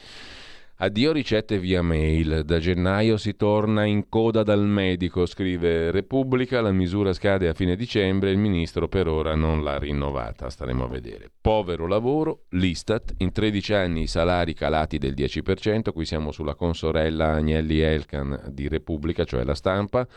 Addio 0.77 1.11
ricette 1.11 1.59
via 1.59 1.83
mail. 1.83 2.45
Da 2.45 2.57
gennaio 2.57 3.15
si 3.17 3.35
torna 3.35 3.85
in 3.85 4.09
coda 4.09 4.41
dal 4.41 4.65
medico, 4.65 5.27
scrive 5.27 5.91
Repubblica. 5.91 6.61
La 6.61 6.71
misura 6.71 7.13
scade 7.13 7.47
a 7.47 7.53
fine 7.53 7.75
dicembre. 7.75 8.31
Il 8.31 8.39
ministro 8.39 8.87
per 8.87 9.07
ora 9.07 9.35
non 9.35 9.61
l'ha 9.61 9.77
rinnovata. 9.77 10.49
Staremo 10.49 10.85
a 10.85 10.87
vedere. 10.87 11.29
Povero 11.39 11.85
lavoro. 11.85 12.45
L'Istat. 12.49 13.13
In 13.17 13.31
13 13.31 13.73
anni 13.73 14.01
i 14.01 14.07
salari 14.07 14.55
calati 14.55 14.97
del 14.97 15.13
10%. 15.13 15.91
Qui 15.93 16.05
siamo 16.05 16.31
sulla 16.31 16.55
consorella 16.55 17.33
Agnelli 17.33 17.81
Elkan 17.81 18.45
di 18.49 18.67
Repubblica, 18.67 19.25
cioè 19.25 19.43
la 19.43 19.53
stampa. 19.53 20.07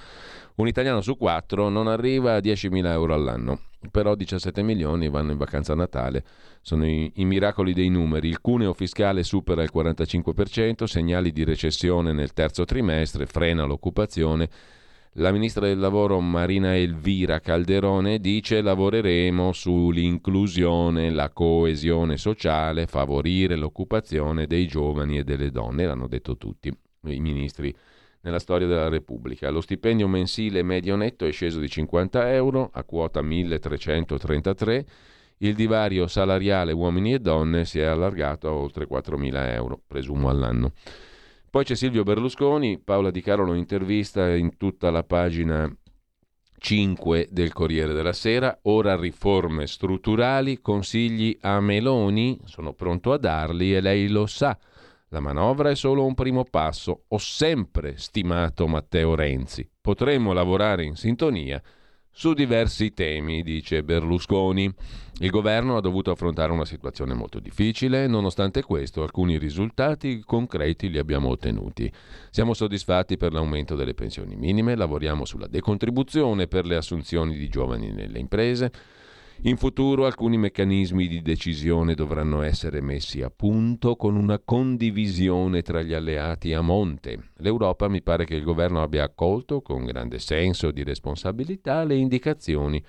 Un 0.54 0.68
italiano 0.68 1.02
su 1.02 1.18
quattro 1.18 1.68
non 1.68 1.86
arriva 1.86 2.34
a 2.34 2.38
10.000 2.38 2.86
euro 2.86 3.14
all'anno, 3.14 3.60
però 3.90 4.14
17 4.14 4.62
milioni 4.62 5.08
vanno 5.08 5.32
in 5.32 5.38
vacanza 5.38 5.72
a 5.72 5.76
Natale. 5.76 6.24
Sono 6.60 6.86
i, 6.86 7.10
i, 7.16 7.24
miracoli 7.24 7.72
dei 7.72 7.88
numeri. 7.88 8.28
Il 8.28 8.40
cuneo 8.40 8.72
fiscale 8.72 9.22
supera 9.22 9.62
il 9.62 9.70
45%, 9.74 10.84
segnali 10.84 11.32
di 11.32 11.44
recessione 11.44 12.12
nel 12.12 12.32
terzo 12.32 12.64
trimestre, 12.64 13.26
frena 13.26 13.64
l'occupazione. 13.64 14.48
La 15.16 15.30
ministra 15.30 15.66
del 15.66 15.78
lavoro 15.78 16.20
Marina 16.20 16.74
Elvira 16.74 17.40
Calderone 17.40 18.18
dice 18.18 18.62
lavoreremo 18.62 19.52
sull'inclusione, 19.52 21.10
la 21.10 21.28
coesione 21.28 22.16
sociale, 22.16 22.86
favorire 22.86 23.56
l'occupazione 23.56 24.46
dei 24.46 24.66
giovani 24.66 25.18
e 25.18 25.24
delle 25.24 25.50
donne, 25.50 25.84
l'hanno 25.84 26.06
detto 26.06 26.38
tutti 26.38 26.68
i 26.68 27.20
ministri 27.20 27.74
nella 28.22 28.38
storia 28.38 28.66
della 28.66 28.88
Repubblica. 28.88 29.50
Lo 29.50 29.60
stipendio 29.60 30.08
mensile 30.08 30.62
medio 30.62 30.96
netto 30.96 31.26
è 31.26 31.32
sceso 31.32 31.60
di 31.60 31.68
50 31.68 32.32
euro 32.32 32.70
a 32.72 32.82
quota 32.84 33.22
1333. 33.22 34.86
Il 35.38 35.54
divario 35.54 36.06
salariale 36.06 36.72
uomini 36.72 37.14
e 37.14 37.18
donne 37.18 37.64
si 37.64 37.80
è 37.80 37.84
allargato 37.84 38.48
a 38.48 38.52
oltre 38.52 38.86
4.000 38.86 39.52
euro, 39.54 39.80
presumo 39.86 40.28
all'anno. 40.28 40.72
Poi 41.50 41.64
c'è 41.64 41.74
Silvio 41.74 42.04
Berlusconi, 42.04 42.78
Paola 42.78 43.10
Di 43.10 43.20
Caro 43.20 43.44
lo 43.44 43.54
intervista 43.54 44.34
in 44.34 44.56
tutta 44.56 44.90
la 44.90 45.02
pagina 45.02 45.70
5 46.56 47.28
del 47.30 47.52
Corriere 47.52 47.92
della 47.92 48.12
Sera, 48.12 48.56
ora 48.62 48.96
riforme 48.96 49.66
strutturali, 49.66 50.60
consigli 50.60 51.36
a 51.40 51.60
Meloni, 51.60 52.38
sono 52.44 52.72
pronto 52.72 53.12
a 53.12 53.18
darli 53.18 53.74
e 53.74 53.80
lei 53.80 54.08
lo 54.08 54.26
sa. 54.26 54.56
La 55.12 55.20
manovra 55.20 55.68
è 55.68 55.74
solo 55.74 56.06
un 56.06 56.14
primo 56.14 56.42
passo. 56.42 57.02
Ho 57.08 57.18
sempre 57.18 57.98
stimato 57.98 58.66
Matteo 58.66 59.14
Renzi. 59.14 59.68
Potremmo 59.78 60.32
lavorare 60.32 60.84
in 60.84 60.96
sintonia 60.96 61.62
su 62.10 62.32
diversi 62.32 62.94
temi, 62.94 63.42
dice 63.42 63.82
Berlusconi. 63.82 64.72
Il 65.18 65.28
governo 65.28 65.76
ha 65.76 65.82
dovuto 65.82 66.10
affrontare 66.10 66.50
una 66.50 66.64
situazione 66.64 67.12
molto 67.12 67.40
difficile, 67.40 68.06
nonostante 68.06 68.62
questo 68.62 69.02
alcuni 69.02 69.36
risultati 69.36 70.22
concreti 70.24 70.88
li 70.88 70.96
abbiamo 70.96 71.28
ottenuti. 71.28 71.92
Siamo 72.30 72.54
soddisfatti 72.54 73.18
per 73.18 73.34
l'aumento 73.34 73.74
delle 73.74 73.92
pensioni 73.92 74.34
minime, 74.34 74.74
lavoriamo 74.76 75.26
sulla 75.26 75.46
decontribuzione 75.46 76.46
per 76.46 76.64
le 76.64 76.76
assunzioni 76.76 77.36
di 77.36 77.50
giovani 77.50 77.92
nelle 77.92 78.18
imprese, 78.18 78.72
in 79.42 79.56
futuro 79.56 80.06
alcuni 80.06 80.36
meccanismi 80.38 81.08
di 81.08 81.20
decisione 81.20 81.94
dovranno 81.94 82.42
essere 82.42 82.80
messi 82.80 83.22
a 83.22 83.30
punto 83.30 83.96
con 83.96 84.14
una 84.14 84.38
condivisione 84.38 85.62
tra 85.62 85.82
gli 85.82 85.92
alleati 85.92 86.52
a 86.52 86.60
monte. 86.60 87.30
L'Europa 87.38 87.88
mi 87.88 88.02
pare 88.02 88.24
che 88.24 88.36
il 88.36 88.44
governo 88.44 88.82
abbia 88.82 89.04
accolto 89.04 89.60
con 89.60 89.84
grande 89.84 90.18
senso 90.18 90.70
di 90.70 90.84
responsabilità 90.84 91.82
le 91.84 91.96
indicazioni 91.96 92.82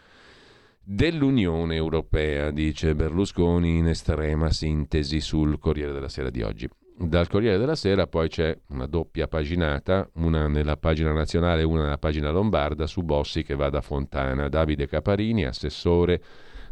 dell'Unione 0.83 1.75
Europea, 1.75 2.51
dice 2.51 2.93
Berlusconi 2.93 3.77
in 3.77 3.87
estrema 3.87 4.51
sintesi 4.51 5.21
sul 5.21 5.57
Corriere 5.57 5.93
della 5.93 6.09
Sera 6.09 6.29
di 6.29 6.41
oggi. 6.41 6.69
Dal 7.07 7.27
Corriere 7.27 7.57
della 7.57 7.75
Sera 7.75 8.07
poi 8.07 8.29
c'è 8.29 8.57
una 8.67 8.85
doppia 8.85 9.27
paginata, 9.27 10.09
una 10.13 10.47
nella 10.47 10.77
pagina 10.77 11.11
nazionale 11.11 11.61
e 11.61 11.65
una 11.65 11.83
nella 11.83 11.97
pagina 11.97 12.31
lombarda, 12.31 12.87
su 12.87 13.03
Bossi 13.03 13.43
che 13.43 13.55
va 13.55 13.69
da 13.69 13.81
Fontana. 13.81 14.47
Davide 14.47 14.87
Caparini, 14.87 15.45
assessore 15.45 16.21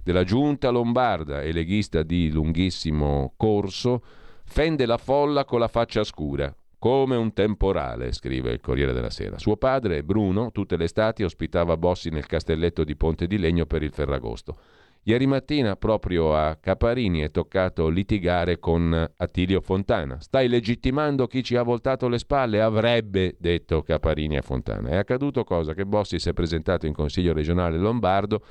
della 0.04 0.24
giunta 0.24 0.70
lombarda 0.70 1.42
e 1.42 1.52
leghista 1.52 2.02
di 2.02 2.32
lunghissimo 2.32 3.34
corso, 3.36 4.04
fende 4.46 4.86
la 4.86 4.98
folla 4.98 5.44
con 5.44 5.60
la 5.60 5.68
faccia 5.68 6.04
scura. 6.04 6.54
Come 6.80 7.16
un 7.16 7.34
temporale, 7.34 8.12
scrive 8.12 8.52
il 8.52 8.62
Corriere 8.62 8.94
della 8.94 9.12
Sera. 9.12 9.38
Suo 9.38 9.58
padre, 9.58 10.02
Bruno, 10.02 10.52
tutte 10.52 10.78
le 10.78 10.86
estati 10.86 11.24
ospitava 11.24 11.78
Bossi 11.78 12.10
nel 12.10 12.26
castelletto 12.26 12.84
di 12.84 12.96
Ponte 12.96 13.28
di 13.28 13.38
Legno 13.38 13.66
per 13.66 13.84
il 13.84 13.92
Ferragosto. 13.92 14.58
Ieri 15.04 15.26
mattina, 15.26 15.76
proprio 15.76 16.36
a 16.36 16.58
Caparini, 16.58 17.22
è 17.22 17.32
toccato 17.32 17.90
litigare 17.90 18.60
con 18.60 19.12
Attilio 19.18 19.60
Fontana. 19.60 20.20
Stai 20.20 20.48
legittimando 20.48 21.26
chi 21.26 21.44
ci 21.44 21.56
ha 21.56 21.64
voltato 21.64 22.08
le 22.08 22.20
spalle? 22.20 22.62
Avrebbe 22.62 23.36
detto 23.40 23.82
Caparini 23.82 24.38
a 24.38 24.44
Fontana. 24.44 24.90
È 24.90 24.98
accaduto 24.98 25.44
cosa? 25.44 25.74
Che 25.74 25.88
Bossi 25.88 26.20
si 26.20 26.30
è 26.30 26.34
presentato 26.34 26.86
in 26.86 26.94
Consiglio 26.94 27.34
regionale 27.34 27.80
lombardo 27.80 28.44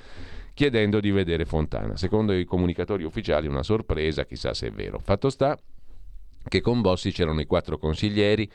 chiedendo 0.53 0.99
di 0.99 1.13
vedere 1.13 1.45
Fontana. 1.45 1.97
Secondo 1.97 2.33
i 2.33 2.45
comunicatori 2.45 3.05
ufficiali 3.05 3.47
una 3.47 3.63
sorpresa, 3.63 4.25
chissà 4.25 4.53
se 4.53 4.67
è 4.67 4.71
vero. 4.73 4.99
Fatto 4.99 5.31
sta 5.31 5.57
che 6.49 6.61
con 6.61 6.81
Bossi 6.81 7.13
c'erano 7.13 7.41
i 7.41 7.47
quattro 7.47 7.79
consiglieri 7.79 8.51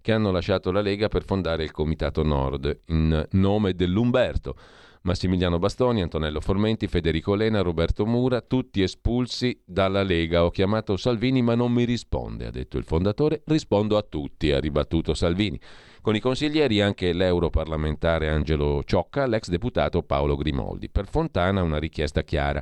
che 0.00 0.10
hanno 0.12 0.32
lasciato 0.32 0.72
la 0.72 0.80
Lega 0.80 1.06
per 1.06 1.22
fondare 1.22 1.62
il 1.62 1.70
Comitato 1.70 2.24
Nord 2.24 2.80
in 2.86 3.24
nome 3.30 3.74
dell'Umberto. 3.74 4.56
Massimiliano 5.06 5.60
Bastoni, 5.60 6.02
Antonello 6.02 6.40
Formenti, 6.40 6.88
Federico 6.88 7.36
Lena, 7.36 7.60
Roberto 7.60 8.04
Mura, 8.04 8.40
tutti 8.40 8.82
espulsi 8.82 9.56
dalla 9.64 10.02
Lega. 10.02 10.44
Ho 10.44 10.50
chiamato 10.50 10.96
Salvini 10.96 11.42
ma 11.42 11.54
non 11.54 11.70
mi 11.72 11.84
risponde, 11.84 12.46
ha 12.46 12.50
detto 12.50 12.76
il 12.76 12.82
fondatore. 12.82 13.42
Rispondo 13.46 13.96
a 13.96 14.02
tutti, 14.02 14.50
ha 14.50 14.58
ribattuto 14.58 15.14
Salvini. 15.14 15.60
Con 16.00 16.16
i 16.16 16.20
consiglieri 16.20 16.80
anche 16.80 17.12
l'europarlamentare 17.12 18.28
Angelo 18.28 18.82
Ciocca, 18.82 19.26
l'ex 19.26 19.48
deputato 19.48 20.02
Paolo 20.02 20.34
Grimoldi. 20.34 20.90
Per 20.90 21.06
Fontana 21.06 21.62
una 21.62 21.78
richiesta 21.78 22.22
chiara 22.22 22.60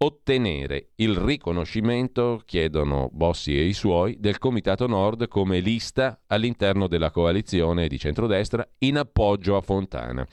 ottenere 0.00 0.90
il 0.96 1.16
riconoscimento, 1.16 2.42
chiedono 2.44 3.08
Bossi 3.10 3.56
e 3.56 3.64
i 3.64 3.72
suoi, 3.72 4.16
del 4.20 4.36
Comitato 4.36 4.86
Nord 4.86 5.26
come 5.26 5.60
lista 5.60 6.20
all'interno 6.26 6.86
della 6.86 7.10
coalizione 7.10 7.88
di 7.88 7.98
centrodestra 7.98 8.68
in 8.80 8.98
appoggio 8.98 9.56
a 9.56 9.62
Fontana. 9.62 10.26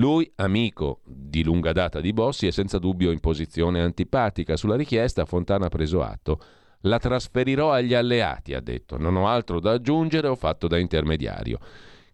Lui, 0.00 0.32
amico 0.36 1.02
di 1.04 1.44
lunga 1.44 1.72
data 1.72 2.00
di 2.00 2.14
Bossi, 2.14 2.46
è 2.46 2.50
senza 2.50 2.78
dubbio 2.78 3.10
in 3.10 3.20
posizione 3.20 3.82
antipatica. 3.82 4.56
Sulla 4.56 4.74
richiesta 4.74 5.26
Fontana 5.26 5.66
ha 5.66 5.68
preso 5.68 6.02
atto. 6.02 6.40
La 6.84 6.98
trasferirò 6.98 7.70
agli 7.70 7.92
alleati, 7.92 8.54
ha 8.54 8.60
detto. 8.60 8.96
Non 8.96 9.14
ho 9.16 9.28
altro 9.28 9.60
da 9.60 9.72
aggiungere, 9.72 10.28
ho 10.28 10.36
fatto 10.36 10.68
da 10.68 10.78
intermediario. 10.78 11.58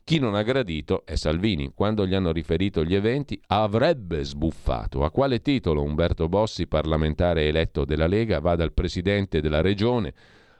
Chi 0.02 0.18
non 0.18 0.34
ha 0.34 0.42
gradito 0.42 1.06
è 1.06 1.14
Salvini. 1.14 1.70
Quando 1.76 2.08
gli 2.08 2.14
hanno 2.14 2.32
riferito 2.32 2.82
gli 2.82 2.96
eventi 2.96 3.40
avrebbe 3.46 4.24
sbuffato. 4.24 5.04
A 5.04 5.12
quale 5.12 5.40
titolo 5.40 5.84
Umberto 5.84 6.28
Bossi, 6.28 6.66
parlamentare 6.66 7.46
eletto 7.46 7.84
della 7.84 8.08
Lega, 8.08 8.40
va 8.40 8.56
dal 8.56 8.72
presidente 8.72 9.40
della 9.40 9.60
regione 9.60 10.12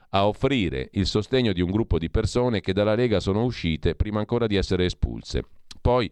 a 0.09 0.27
offrire 0.27 0.89
il 0.93 1.05
sostegno 1.05 1.53
di 1.53 1.61
un 1.61 1.71
gruppo 1.71 1.97
di 1.97 2.09
persone 2.09 2.61
che 2.61 2.73
dalla 2.73 2.95
Lega 2.95 3.19
sono 3.19 3.43
uscite 3.43 3.95
prima 3.95 4.19
ancora 4.19 4.47
di 4.47 4.55
essere 4.55 4.85
espulse. 4.85 5.43
Poi, 5.79 6.11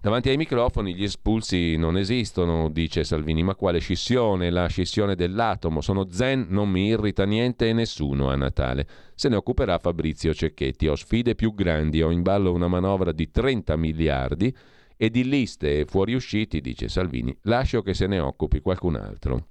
davanti 0.00 0.28
ai 0.28 0.36
microfoni, 0.36 0.94
gli 0.94 1.02
espulsi 1.02 1.76
non 1.76 1.96
esistono, 1.96 2.68
dice 2.68 3.02
Salvini, 3.02 3.42
ma 3.42 3.56
quale 3.56 3.80
scissione? 3.80 4.50
La 4.50 4.66
scissione 4.68 5.16
dell'atomo. 5.16 5.80
Sono 5.80 6.06
zen, 6.10 6.46
non 6.48 6.68
mi 6.68 6.86
irrita 6.86 7.24
niente 7.24 7.68
e 7.68 7.72
nessuno 7.72 8.30
a 8.30 8.36
Natale. 8.36 8.86
Se 9.14 9.28
ne 9.28 9.34
occuperà 9.34 9.78
Fabrizio 9.78 10.32
Cecchetti. 10.32 10.86
Ho 10.86 10.94
sfide 10.94 11.34
più 11.34 11.54
grandi, 11.54 12.02
ho 12.02 12.10
in 12.10 12.22
ballo 12.22 12.52
una 12.52 12.68
manovra 12.68 13.10
di 13.10 13.30
30 13.30 13.76
miliardi 13.76 14.54
e 14.96 15.10
di 15.10 15.28
liste 15.28 15.80
e 15.80 15.84
fuoriusciti, 15.86 16.60
dice 16.60 16.88
Salvini, 16.88 17.36
lascio 17.42 17.82
che 17.82 17.94
se 17.94 18.06
ne 18.06 18.20
occupi 18.20 18.60
qualcun 18.60 18.94
altro. 18.94 19.48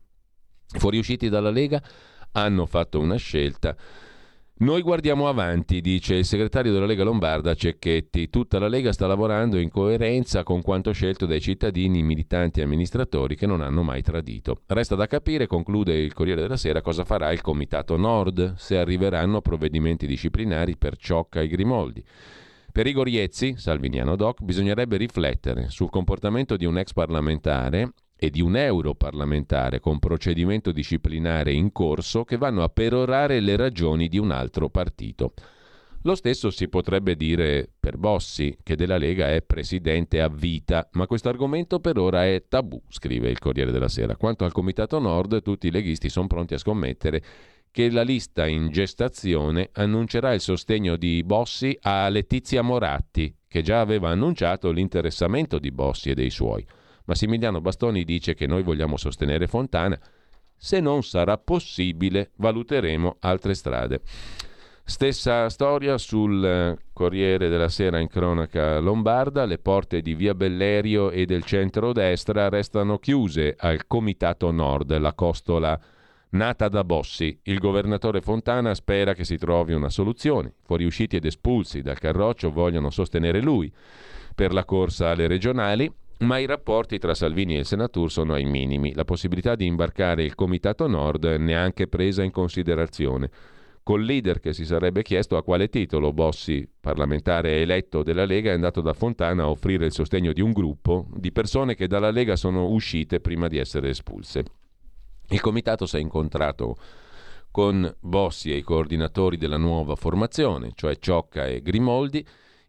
Fuoriusciti 0.67 1.27
dalla 1.29 1.51
Lega 1.51 1.81
hanno 2.35 2.65
fatto 2.65 2.99
una 2.99 3.17
scelta 3.17 3.75
noi 4.57 4.83
guardiamo 4.83 5.27
avanti, 5.27 5.81
dice 5.81 6.15
il 6.15 6.23
segretario 6.23 6.71
della 6.71 6.85
Lega 6.85 7.03
Lombarda 7.03 7.53
Cecchetti. 7.53 8.29
Tutta 8.29 8.57
la 8.57 8.69
Lega 8.69 8.93
sta 8.93 9.05
lavorando 9.05 9.57
in 9.57 9.69
coerenza 9.69 10.43
con 10.43 10.61
quanto 10.61 10.93
scelto 10.93 11.25
dai 11.25 11.41
cittadini, 11.41 12.01
militanti 12.03 12.61
e 12.61 12.63
amministratori 12.63 13.35
che 13.35 13.47
non 13.47 13.59
hanno 13.59 13.83
mai 13.83 14.01
tradito. 14.01 14.61
Resta 14.67 14.95
da 14.95 15.07
capire, 15.07 15.45
conclude 15.45 15.97
il 15.97 16.13
Corriere 16.13 16.39
della 16.39 16.55
Sera, 16.55 16.81
cosa 16.81 17.03
farà 17.03 17.33
il 17.33 17.41
Comitato 17.41 17.97
Nord, 17.97 18.53
se 18.55 18.77
arriveranno 18.77 19.41
provvedimenti 19.41 20.07
disciplinari 20.07 20.77
per 20.77 20.95
Ciocca 20.95 21.41
e 21.41 21.49
Grimoldi. 21.49 22.01
Per 22.71 22.87
Igor 22.87 23.09
Iezzi, 23.09 23.55
Salviniano 23.57 24.15
Doc, 24.15 24.41
bisognerebbe 24.41 24.95
riflettere 24.95 25.69
sul 25.69 25.89
comportamento 25.89 26.55
di 26.55 26.63
un 26.63 26.77
ex 26.77 26.93
parlamentare 26.93 27.91
e 28.25 28.29
di 28.31 28.41
un 28.41 28.55
europarlamentare 28.55 29.79
con 29.79 29.99
procedimento 29.99 30.71
disciplinare 30.71 31.53
in 31.53 31.71
corso 31.71 32.23
che 32.23 32.37
vanno 32.37 32.63
a 32.63 32.69
perorare 32.69 33.39
le 33.39 33.55
ragioni 33.55 34.07
di 34.07 34.17
un 34.17 34.31
altro 34.31 34.69
partito. 34.69 35.33
Lo 36.01 36.13
stesso 36.13 36.51
si 36.51 36.67
potrebbe 36.67 37.15
dire 37.15 37.67
per 37.79 37.97
Bossi, 37.97 38.57
che 38.61 38.75
della 38.75 38.97
Lega 38.97 39.31
è 39.31 39.41
presidente 39.41 40.21
a 40.21 40.27
vita, 40.27 40.87
ma 40.93 41.07
questo 41.07 41.29
argomento 41.29 41.79
per 41.79 41.97
ora 41.97 42.25
è 42.25 42.43
tabù, 42.47 42.79
scrive 42.89 43.29
il 43.29 43.39
Corriere 43.39 43.71
della 43.71 43.87
Sera. 43.87 44.15
Quanto 44.15 44.45
al 44.45 44.51
Comitato 44.51 44.99
Nord, 44.99 45.41
tutti 45.41 45.67
i 45.67 45.71
leghisti 45.71 46.09
sono 46.09 46.27
pronti 46.27 46.53
a 46.53 46.59
scommettere 46.59 47.23
che 47.71 47.89
la 47.89 48.03
lista 48.03 48.47
in 48.47 48.69
gestazione 48.69 49.69
annuncerà 49.73 50.33
il 50.33 50.41
sostegno 50.41 50.95
di 50.95 51.23
Bossi 51.23 51.77
a 51.81 52.07
Letizia 52.09 52.61
Moratti, 52.61 53.35
che 53.47 53.63
già 53.63 53.81
aveva 53.81 54.09
annunciato 54.09 54.71
l'interessamento 54.71 55.59
di 55.59 55.71
Bossi 55.71 56.11
e 56.11 56.13
dei 56.13 56.29
suoi. 56.29 56.65
Massimiliano 57.05 57.61
Bastoni 57.61 58.03
dice 58.03 58.33
che 58.33 58.47
noi 58.47 58.63
vogliamo 58.63 58.97
sostenere 58.97 59.47
Fontana. 59.47 59.99
Se 60.57 60.79
non 60.79 61.03
sarà 61.03 61.37
possibile, 61.37 62.31
valuteremo 62.35 63.17
altre 63.19 63.53
strade. 63.53 64.01
Stessa 64.87 65.49
storia 65.49 65.97
sul 65.97 66.45
eh, 66.45 66.77
Corriere 66.93 67.49
della 67.49 67.69
Sera 67.69 67.99
in 67.99 68.07
cronaca 68.07 68.79
lombarda, 68.79 69.45
le 69.45 69.57
porte 69.57 70.01
di 70.01 70.13
Via 70.13 70.35
Bellerio 70.35 71.09
e 71.09 71.25
del 71.25 71.43
centro-destra 71.43 72.49
restano 72.49 72.99
chiuse 72.99 73.55
al 73.57 73.87
Comitato 73.87 74.51
Nord, 74.51 74.95
la 74.97 75.13
costola 75.13 75.79
nata 76.29 76.67
da 76.69 76.83
Bossi. 76.83 77.39
Il 77.43 77.57
governatore 77.57 78.21
Fontana 78.21 78.75
spera 78.75 79.15
che 79.15 79.23
si 79.23 79.37
trovi 79.37 79.73
una 79.73 79.89
soluzione. 79.89 80.53
Fuoriusciti 80.63 81.15
ed 81.15 81.25
espulsi 81.25 81.81
dal 81.81 81.97
Carroccio 81.97 82.51
vogliono 82.51 82.91
sostenere 82.91 83.41
lui 83.41 83.73
per 84.35 84.53
la 84.53 84.65
corsa 84.65 85.09
alle 85.09 85.25
regionali 85.25 85.91
ma 86.19 86.37
i 86.37 86.45
rapporti 86.45 86.97
tra 86.97 87.13
Salvini 87.13 87.55
e 87.55 87.59
il 87.59 87.65
Senatur 87.65 88.11
sono 88.11 88.33
ai 88.33 88.45
minimi. 88.45 88.93
La 88.93 89.03
possibilità 89.03 89.55
di 89.55 89.65
imbarcare 89.65 90.23
il 90.23 90.35
Comitato 90.35 90.87
Nord 90.87 91.25
neanche 91.25 91.87
presa 91.87 92.23
in 92.23 92.31
considerazione. 92.31 93.29
Col 93.83 94.01
leader 94.01 94.39
che 94.39 94.53
si 94.53 94.65
sarebbe 94.65 95.03
chiesto 95.03 95.37
a 95.37 95.43
quale 95.43 95.69
titolo 95.69 96.11
Bossi, 96.11 96.67
parlamentare 96.79 97.61
eletto 97.61 98.01
della 98.01 98.25
Lega, 98.25 98.49
è 98.49 98.53
andato 98.55 98.81
da 98.81 98.93
Fontana 98.93 99.43
a 99.43 99.49
offrire 99.49 99.85
il 99.85 99.91
sostegno 99.91 100.33
di 100.33 100.41
un 100.41 100.53
gruppo 100.53 101.07
di 101.13 101.31
persone 101.31 101.75
che 101.75 101.85
dalla 101.85 102.09
Lega 102.09 102.35
sono 102.35 102.67
uscite 102.69 103.19
prima 103.19 103.47
di 103.47 103.59
essere 103.59 103.89
espulse. 103.89 104.43
Il 105.29 105.39
comitato 105.39 105.85
si 105.85 105.97
è 105.97 105.99
incontrato 105.99 106.77
con 107.51 107.95
Bossi 107.99 108.51
e 108.51 108.57
i 108.57 108.63
coordinatori 108.63 109.37
della 109.37 109.57
nuova 109.57 109.95
formazione, 109.95 110.71
cioè 110.73 110.97
Ciocca 110.97 111.45
e 111.45 111.61
Grimoldi, 111.61 112.25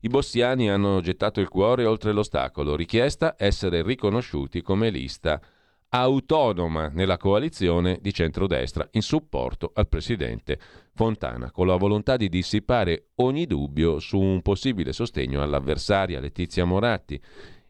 i 0.07 0.09
bossiani 0.09 0.70
hanno 0.70 1.00
gettato 1.00 1.40
il 1.40 1.48
cuore 1.48 1.84
oltre 1.84 2.12
l'ostacolo, 2.12 2.76
richiesta 2.76 3.34
essere 3.36 3.82
riconosciuti 3.82 4.62
come 4.62 4.88
lista 4.88 5.40
autonoma 5.88 6.88
nella 6.88 7.16
coalizione 7.16 7.98
di 8.00 8.12
centrodestra 8.12 8.86
in 8.92 9.02
supporto 9.02 9.72
al 9.74 9.88
presidente 9.88 10.61
Fontana, 10.94 11.50
con 11.50 11.66
la 11.66 11.74
volontà 11.74 12.16
di 12.16 12.28
dissipare 12.28 13.09
ogni 13.16 13.46
dubbio 13.46 13.98
su 13.98 14.20
un 14.20 14.42
possibile 14.42 14.92
sostegno 14.92 15.42
all'avversaria 15.42 16.20
Letizia 16.20 16.64
Moratti. 16.64 17.20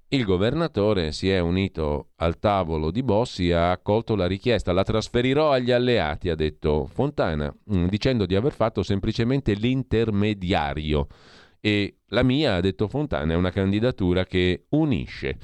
Il 0.08 0.24
governatore 0.24 1.12
si 1.12 1.30
è 1.30 1.38
unito 1.38 2.08
al 2.16 2.38
tavolo 2.38 2.90
di 2.90 3.02
Bossi 3.02 3.48
e 3.48 3.54
ha 3.54 3.70
accolto 3.70 4.14
la 4.14 4.26
richiesta. 4.26 4.72
La 4.72 4.84
trasferirò 4.84 5.52
agli 5.52 5.70
alleati, 5.70 6.28
ha 6.28 6.34
detto 6.34 6.86
Fontana, 6.86 7.50
mm, 7.74 7.86
dicendo 7.86 8.26
di 8.26 8.34
aver 8.34 8.52
fatto 8.52 8.82
semplicemente 8.82 9.54
l'intermediario 9.54 11.06
e 11.60 11.98
la 12.08 12.22
mia, 12.22 12.54
ha 12.54 12.60
detto 12.60 12.88
Fontana, 12.88 13.32
è 13.32 13.36
una 13.36 13.50
candidatura 13.50 14.24
che 14.24 14.64
unisce. 14.70 15.38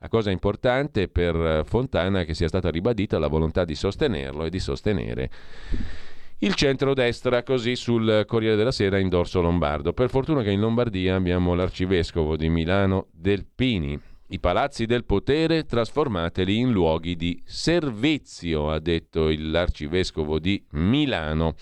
La 0.00 0.08
cosa 0.08 0.30
importante 0.30 1.08
per 1.08 1.62
Fontana 1.64 2.20
è 2.20 2.24
che 2.24 2.34
sia 2.34 2.48
stata 2.48 2.70
ribadita 2.70 3.18
la 3.18 3.26
volontà 3.26 3.64
di 3.64 3.74
sostenerlo 3.74 4.44
e 4.44 4.50
di 4.50 4.60
sostenere 4.60 5.30
il 6.40 6.54
centro-destra, 6.54 7.42
così 7.42 7.74
sul 7.74 8.24
Corriere 8.26 8.54
della 8.54 8.70
Sera 8.70 8.98
in 8.98 9.08
dorso 9.08 9.40
lombardo. 9.40 9.92
Per 9.92 10.08
fortuna 10.08 10.42
che 10.42 10.52
in 10.52 10.60
Lombardia 10.60 11.16
abbiamo 11.16 11.54
l'arcivescovo 11.54 12.36
di 12.36 12.48
Milano 12.48 13.08
Delpini. 13.12 13.98
I 14.28 14.38
palazzi 14.38 14.86
del 14.86 15.04
potere 15.04 15.64
trasformateli 15.64 16.56
in 16.56 16.70
luoghi 16.70 17.16
di 17.16 17.42
servizio, 17.44 18.70
ha 18.70 18.78
detto 18.78 19.32
l'arcivescovo 19.36 20.38
di 20.38 20.62
Milano 20.72 21.54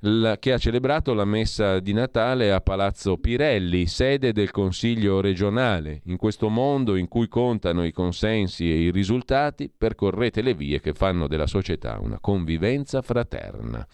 la, 0.00 0.38
che 0.38 0.52
ha 0.52 0.58
celebrato 0.58 1.12
la 1.12 1.24
messa 1.24 1.80
di 1.80 1.92
Natale 1.92 2.52
a 2.52 2.60
Palazzo 2.60 3.16
Pirelli, 3.18 3.86
sede 3.86 4.32
del 4.32 4.50
Consiglio 4.50 5.20
regionale. 5.20 6.00
In 6.04 6.16
questo 6.16 6.48
mondo 6.48 6.96
in 6.96 7.08
cui 7.08 7.28
contano 7.28 7.84
i 7.84 7.92
consensi 7.92 8.70
e 8.70 8.84
i 8.84 8.90
risultati, 8.90 9.70
percorrete 9.76 10.40
le 10.42 10.54
vie 10.54 10.80
che 10.80 10.92
fanno 10.92 11.26
della 11.26 11.46
società 11.46 11.98
una 12.00 12.18
convivenza 12.20 13.02
fraterna. 13.02 13.86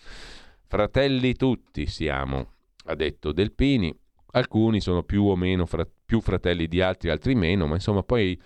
Fratelli 0.68 1.34
tutti 1.34 1.86
siamo, 1.86 2.52
ha 2.84 2.94
detto 2.94 3.32
Delpini. 3.32 3.94
Alcuni 4.32 4.80
sono 4.80 5.02
più 5.02 5.24
o 5.24 5.34
meno 5.34 5.64
fra- 5.64 5.86
più 6.04 6.20
fratelli 6.20 6.66
di 6.68 6.82
altri, 6.82 7.08
altri 7.08 7.34
meno, 7.34 7.66
ma 7.66 7.74
insomma 7.74 8.02
poi 8.02 8.38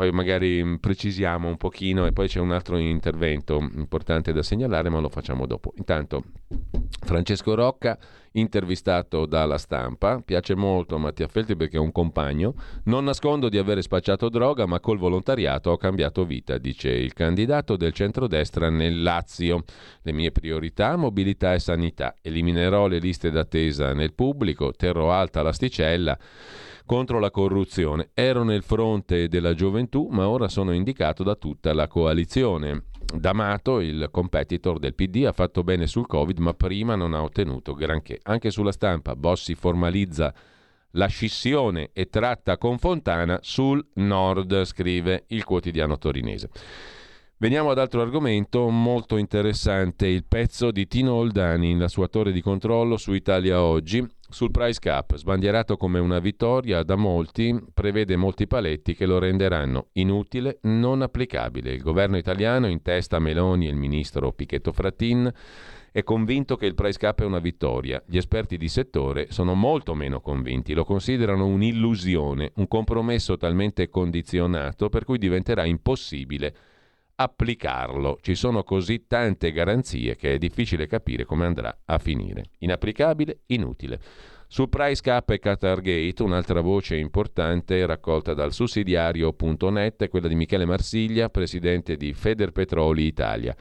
poi 0.00 0.12
magari 0.12 0.64
mm, 0.64 0.76
precisiamo 0.76 1.46
un 1.46 1.58
pochino 1.58 2.06
e 2.06 2.12
poi 2.12 2.26
c'è 2.26 2.40
un 2.40 2.52
altro 2.52 2.78
intervento 2.78 3.58
importante 3.58 4.32
da 4.32 4.42
segnalare, 4.42 4.88
ma 4.88 4.98
lo 4.98 5.10
facciamo 5.10 5.44
dopo. 5.44 5.74
Intanto 5.76 6.22
Francesco 7.04 7.54
Rocca, 7.54 7.98
intervistato 8.32 9.26
dalla 9.26 9.58
stampa, 9.58 10.22
piace 10.24 10.54
molto 10.54 10.94
a 10.94 10.98
Mattia 10.98 11.28
Feltri 11.28 11.54
perché 11.54 11.76
è 11.76 11.80
un 11.80 11.92
compagno, 11.92 12.54
non 12.84 13.04
nascondo 13.04 13.50
di 13.50 13.58
avere 13.58 13.82
spacciato 13.82 14.30
droga, 14.30 14.64
ma 14.64 14.80
col 14.80 14.96
volontariato 14.96 15.68
ho 15.68 15.76
cambiato 15.76 16.24
vita, 16.24 16.56
dice 16.56 16.88
il 16.88 17.12
candidato 17.12 17.76
del 17.76 17.92
centrodestra 17.92 18.70
nel 18.70 19.02
Lazio. 19.02 19.64
Le 20.00 20.12
mie 20.12 20.32
priorità, 20.32 20.96
mobilità 20.96 21.52
e 21.52 21.58
sanità. 21.58 22.16
Eliminerò 22.22 22.86
le 22.86 23.00
liste 23.00 23.30
d'attesa 23.30 23.92
nel 23.92 24.14
pubblico, 24.14 24.72
terrò 24.72 25.12
alta 25.12 25.42
l'asticella 25.42 26.18
contro 26.90 27.20
la 27.20 27.30
corruzione. 27.30 28.10
Ero 28.14 28.42
nel 28.42 28.64
fronte 28.64 29.28
della 29.28 29.54
gioventù, 29.54 30.08
ma 30.10 30.28
ora 30.28 30.48
sono 30.48 30.72
indicato 30.72 31.22
da 31.22 31.36
tutta 31.36 31.72
la 31.72 31.86
coalizione. 31.86 32.86
D'Amato, 33.14 33.78
il 33.78 34.08
competitor 34.10 34.80
del 34.80 34.96
PD, 34.96 35.24
ha 35.24 35.30
fatto 35.30 35.62
bene 35.62 35.86
sul 35.86 36.08
Covid, 36.08 36.38
ma 36.38 36.52
prima 36.52 36.96
non 36.96 37.14
ha 37.14 37.22
ottenuto 37.22 37.74
granché. 37.74 38.18
Anche 38.24 38.50
sulla 38.50 38.72
stampa 38.72 39.14
Bossi 39.14 39.54
formalizza 39.54 40.34
la 40.94 41.06
scissione 41.06 41.90
e 41.92 42.08
tratta 42.08 42.58
con 42.58 42.76
Fontana 42.76 43.38
sul 43.40 43.86
nord, 43.94 44.64
scrive 44.64 45.26
il 45.28 45.44
quotidiano 45.44 45.96
torinese. 45.96 46.50
Veniamo 47.36 47.70
ad 47.70 47.78
altro 47.78 48.02
argomento 48.02 48.68
molto 48.68 49.16
interessante, 49.16 50.08
il 50.08 50.24
pezzo 50.24 50.72
di 50.72 50.88
Tino 50.88 51.12
Oldani, 51.12 51.78
la 51.78 51.86
sua 51.86 52.08
torre 52.08 52.32
di 52.32 52.42
controllo 52.42 52.96
su 52.96 53.12
Italia 53.12 53.62
Oggi, 53.62 54.04
sul 54.30 54.50
price 54.50 54.78
cap, 54.78 55.16
sbandierato 55.16 55.76
come 55.76 55.98
una 55.98 56.18
vittoria 56.18 56.82
da 56.82 56.96
molti, 56.96 57.58
prevede 57.74 58.16
molti 58.16 58.46
paletti 58.46 58.94
che 58.94 59.06
lo 59.06 59.18
renderanno 59.18 59.88
inutile, 59.92 60.58
non 60.62 61.02
applicabile. 61.02 61.72
Il 61.72 61.82
governo 61.82 62.16
italiano, 62.16 62.68
in 62.68 62.82
testa 62.82 63.18
Meloni 63.18 63.66
e 63.66 63.70
il 63.70 63.76
ministro 63.76 64.32
Pichetto 64.32 64.72
Frattin, 64.72 65.32
è 65.92 66.02
convinto 66.04 66.56
che 66.56 66.66
il 66.66 66.74
price 66.74 66.98
cap 66.98 67.20
è 67.20 67.24
una 67.24 67.40
vittoria. 67.40 68.02
Gli 68.06 68.16
esperti 68.16 68.56
di 68.56 68.68
settore 68.68 69.26
sono 69.30 69.54
molto 69.54 69.94
meno 69.94 70.20
convinti, 70.20 70.72
lo 70.72 70.84
considerano 70.84 71.46
un'illusione, 71.46 72.52
un 72.56 72.68
compromesso 72.68 73.36
talmente 73.36 73.88
condizionato 73.88 74.88
per 74.88 75.04
cui 75.04 75.18
diventerà 75.18 75.64
impossibile 75.64 76.54
applicarlo. 77.20 78.18
Ci 78.22 78.34
sono 78.34 78.62
così 78.62 79.06
tante 79.06 79.52
garanzie 79.52 80.16
che 80.16 80.34
è 80.34 80.38
difficile 80.38 80.86
capire 80.86 81.26
come 81.26 81.44
andrà 81.44 81.80
a 81.84 81.98
finire. 81.98 82.44
Inapplicabile, 82.60 83.40
inutile. 83.46 84.00
Su 84.48 84.68
Price 84.68 85.02
Cap 85.02 85.28
e 85.30 85.38
Qatar 85.38 85.80
Gate, 85.80 86.22
un'altra 86.22 86.62
voce 86.62 86.96
importante 86.96 87.84
raccolta 87.84 88.32
dal 88.32 88.52
sussidiario.net 88.52 90.02
è 90.02 90.08
quella 90.08 90.28
di 90.28 90.34
Michele 90.34 90.64
Marsiglia, 90.64 91.28
presidente 91.28 91.96
di 91.96 92.14
Federpetroli 92.14 93.04
Italia. 93.04 93.54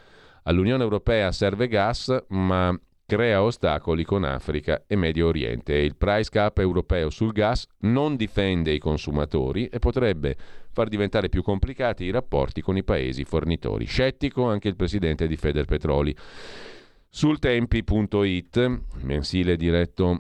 All'Unione 0.43 0.81
Europea 0.81 1.31
serve 1.31 1.67
gas, 1.67 2.25
ma 2.29 2.75
crea 3.05 3.43
ostacoli 3.43 4.03
con 4.03 4.23
Africa 4.23 4.83
e 4.85 4.95
Medio 4.95 5.27
Oriente 5.27 5.73
il 5.73 5.95
price 5.95 6.29
cap 6.29 6.59
europeo 6.59 7.09
sul 7.09 7.31
gas 7.31 7.65
non 7.79 8.15
difende 8.15 8.71
i 8.71 8.77
consumatori 8.77 9.65
e 9.65 9.79
potrebbe 9.79 10.37
far 10.71 10.87
diventare 10.87 11.29
più 11.29 11.41
complicati 11.41 12.03
i 12.03 12.11
rapporti 12.11 12.61
con 12.61 12.77
i 12.77 12.83
paesi 12.83 13.23
fornitori. 13.23 13.85
Scettico 13.85 14.45
anche 14.45 14.67
il 14.67 14.75
presidente 14.75 15.27
di 15.27 15.35
Federpetroli. 15.35 16.15
Sul 17.09 17.39
tempi.it, 17.39 18.81
mensile 19.01 19.55
diretto 19.55 20.19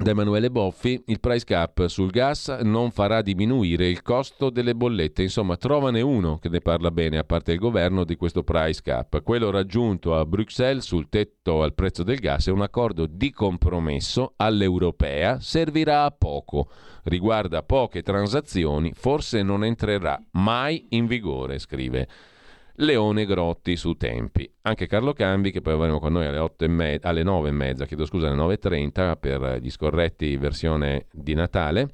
da 0.00 0.12
Emanuele 0.12 0.48
Boffi, 0.48 1.02
il 1.06 1.18
price 1.18 1.44
cap 1.44 1.86
sul 1.86 2.10
gas 2.10 2.48
non 2.62 2.92
farà 2.92 3.20
diminuire 3.20 3.88
il 3.88 4.02
costo 4.02 4.48
delle 4.48 4.76
bollette. 4.76 5.22
Insomma, 5.22 5.56
trovane 5.56 6.00
uno 6.02 6.38
che 6.38 6.48
ne 6.48 6.60
parla 6.60 6.92
bene, 6.92 7.18
a 7.18 7.24
parte 7.24 7.50
il 7.50 7.58
governo, 7.58 8.04
di 8.04 8.14
questo 8.14 8.44
price 8.44 8.80
cap. 8.80 9.20
Quello 9.22 9.50
raggiunto 9.50 10.16
a 10.16 10.24
Bruxelles 10.24 10.84
sul 10.84 11.08
tetto 11.08 11.64
al 11.64 11.74
prezzo 11.74 12.04
del 12.04 12.18
gas 12.18 12.46
è 12.46 12.52
un 12.52 12.62
accordo 12.62 13.06
di 13.06 13.32
compromesso 13.32 14.34
all'europea, 14.36 15.40
servirà 15.40 16.04
a 16.04 16.12
poco, 16.12 16.70
riguarda 17.04 17.64
poche 17.64 18.02
transazioni, 18.02 18.92
forse 18.94 19.42
non 19.42 19.64
entrerà 19.64 20.22
mai 20.32 20.86
in 20.90 21.06
vigore, 21.06 21.58
scrive 21.58 22.08
Leone 22.80 23.24
Grotti 23.26 23.76
su 23.76 23.94
Tempi. 23.94 24.48
Anche 24.62 24.86
Carlo 24.86 25.12
Cambi, 25.12 25.50
che 25.50 25.60
poi 25.60 25.72
avremo 25.72 25.98
con 25.98 26.12
noi 26.12 26.26
alle, 26.26 26.68
me- 26.68 26.98
alle 27.02 27.22
9 27.22 27.48
e 27.48 27.52
mezza, 27.52 27.86
chiedo 27.86 28.04
scusa, 28.04 28.28
alle 28.28 28.36
9.30 28.36 29.16
per 29.18 29.58
gli 29.60 29.70
scorretti 29.70 30.36
versione 30.36 31.06
di 31.12 31.34
Natale. 31.34 31.88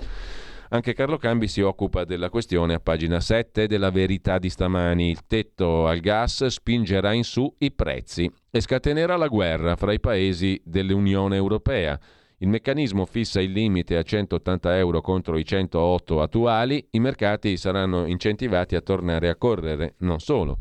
Anche 0.71 0.93
Carlo 0.93 1.19
Cambi 1.19 1.47
si 1.47 1.61
occupa 1.61 2.05
della 2.05 2.31
questione 2.31 2.75
a 2.75 2.81
pagina 2.81 3.21
7 3.21 3.67
della 3.67 3.91
verità 3.91 4.39
di 4.39 4.51
stamani. 4.51 5.11
Il 5.11 5.27
tetto 5.27 5.87
al 5.87 6.01
gas 6.01 6.45
spingerà 6.47 7.13
in 7.13 7.25
su 7.25 7.55
i 7.59 7.71
prezzi 7.71 8.31
e 8.51 8.61
scatenerà 8.61 9.17
la 9.17 9.29
guerra 9.29 9.77
fra 9.77 9.93
i 9.93 10.01
paesi 10.01 10.61
dell'Unione 10.65 11.37
Europea. 11.37 11.99
Il 12.39 12.49
meccanismo 12.49 13.07
fissa 13.07 13.41
il 13.41 13.53
limite 13.53 13.97
a 13.97 14.03
180 14.03 14.77
euro 14.77 15.01
contro 15.01 15.39
i 15.39 15.45
108 15.45 16.21
attuali, 16.21 16.87
i 16.91 17.01
mercati 17.01 17.57
saranno 17.57 18.07
incentivati 18.07 18.75
a 18.75 18.81
tornare 18.81 19.29
a 19.29 19.37
correre, 19.37 19.95
non 19.99 20.19
solo 20.19 20.59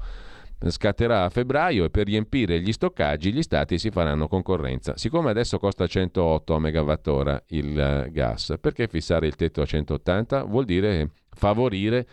scatterà 0.69 1.25
a 1.25 1.29
febbraio 1.29 1.85
e 1.85 1.89
per 1.89 2.05
riempire 2.05 2.59
gli 2.61 2.71
stoccaggi 2.71 3.33
gli 3.33 3.41
stati 3.41 3.77
si 3.77 3.89
faranno 3.89 4.27
concorrenza. 4.27 4.95
Siccome 4.97 5.29
adesso 5.29 5.59
costa 5.59 5.87
108 5.87 6.53
a 6.53 6.59
megawattora 6.59 7.43
il 7.47 7.79
eh, 7.79 8.11
gas, 8.11 8.55
perché 8.59 8.87
fissare 8.87 9.27
il 9.27 9.35
tetto 9.35 9.61
a 9.61 9.65
180? 9.65 10.43
Vuol 10.43 10.65
dire 10.65 11.09
favorire 11.29 12.07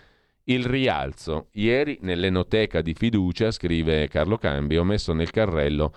il 0.45 0.65
rialzo. 0.65 1.49
Ieri 1.53 1.99
nell'enoteca 2.03 2.81
di 2.81 2.95
fiducia, 2.95 3.51
scrive 3.51 4.09
Carlo 4.09 4.37
Cambi, 4.39 4.77
ho 4.77 4.85
messo 4.85 5.13
nel 5.13 5.31
carrello 5.31 5.93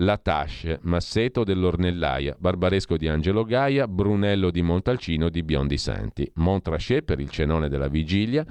la 0.00 0.18
Tasce, 0.18 0.78
Masseto 0.82 1.44
dell'Ornellaia, 1.44 2.36
Barbaresco 2.38 2.96
di 2.96 3.08
Angelo 3.08 3.44
Gaia, 3.44 3.88
Brunello 3.88 4.50
di 4.50 4.62
Montalcino 4.62 5.28
di 5.28 5.42
Biondi 5.42 5.78
Santi, 5.78 6.30
Montrachet 6.34 7.02
per 7.02 7.20
il 7.20 7.30
cenone 7.30 7.68
della 7.68 7.88
vigilia 7.88 8.44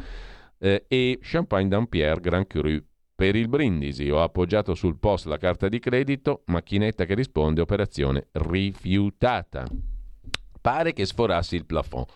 eh, 0.57 0.85
e 0.87 1.19
Champagne 1.21 1.67
Dampierre 1.67 2.21
Grand 2.21 2.47
Cru 2.47 2.81
per 3.15 3.37
il 3.37 3.47
brindisi 3.47 4.09
ho 4.09 4.21
appoggiato 4.21 4.73
sul 4.73 4.97
post 4.97 5.27
la 5.27 5.37
carta 5.37 5.69
di 5.69 5.79
credito, 5.79 6.41
macchinetta 6.47 7.05
che 7.05 7.13
risponde 7.13 7.61
operazione 7.61 8.27
rifiutata. 8.33 9.65
Pare 10.59 10.91
che 10.91 11.05
sforassi 11.05 11.55
il 11.55 11.65
plafond. 11.65 12.07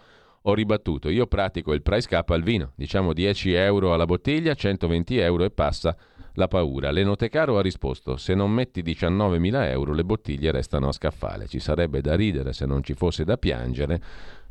Ho 0.43 0.53
ribattuto, 0.53 1.09
io 1.09 1.25
pratico 1.27 1.73
il 1.73 1.83
price 1.83 2.07
cap 2.07 2.29
al 2.31 2.43
vino, 2.43 2.73
diciamo 2.75 3.13
10 3.13 3.53
euro 3.53 3.93
alla 3.93 4.05
bottiglia, 4.05 4.53
120 4.53 5.17
euro 5.19 5.45
e 5.45 5.51
passa 5.51 5.95
la 6.39 6.47
paura. 6.47 6.89
L'enotecaro 6.89 7.59
ha 7.59 7.61
risposto, 7.61 8.17
se 8.17 8.33
non 8.33 8.49
metti 8.49 8.81
19.000 8.81 9.69
euro 9.69 9.93
le 9.93 10.03
bottiglie 10.03 10.49
restano 10.49 10.87
a 10.87 10.91
scaffale. 10.91 11.47
Ci 11.47 11.59
sarebbe 11.59 12.01
da 12.01 12.15
ridere 12.15 12.53
se 12.53 12.65
non 12.65 12.81
ci 12.81 12.95
fosse 12.95 13.23
da 13.23 13.37
piangere 13.37 14.01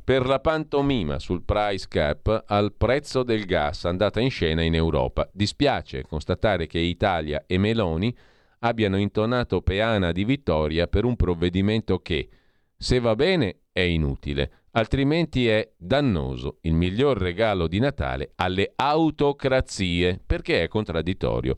per 0.04 0.26
la 0.26 0.38
pantomima 0.38 1.18
sul 1.18 1.42
price 1.42 1.86
cap 1.88 2.44
al 2.46 2.72
prezzo 2.72 3.22
del 3.22 3.44
gas 3.44 3.84
andata 3.84 4.20
in 4.20 4.30
scena 4.30 4.62
in 4.62 4.74
Europa. 4.74 5.28
Dispiace 5.32 6.04
constatare 6.04 6.66
che 6.66 6.78
Italia 6.78 7.44
e 7.46 7.58
Meloni 7.58 8.16
abbiano 8.60 8.96
intonato 8.96 9.60
peana 9.62 10.12
di 10.12 10.24
vittoria 10.24 10.86
per 10.86 11.04
un 11.04 11.16
provvedimento 11.16 11.98
che, 11.98 12.28
se 12.76 13.00
va 13.00 13.14
bene, 13.14 13.60
è 13.72 13.80
inutile, 13.80 14.57
altrimenti 14.72 15.48
è 15.48 15.70
dannoso, 15.76 16.58
il 16.62 16.74
miglior 16.74 17.18
regalo 17.18 17.68
di 17.68 17.78
Natale 17.78 18.32
alle 18.36 18.72
autocrazie, 18.74 20.20
perché 20.24 20.62
è 20.62 20.68
contraddittorio. 20.68 21.56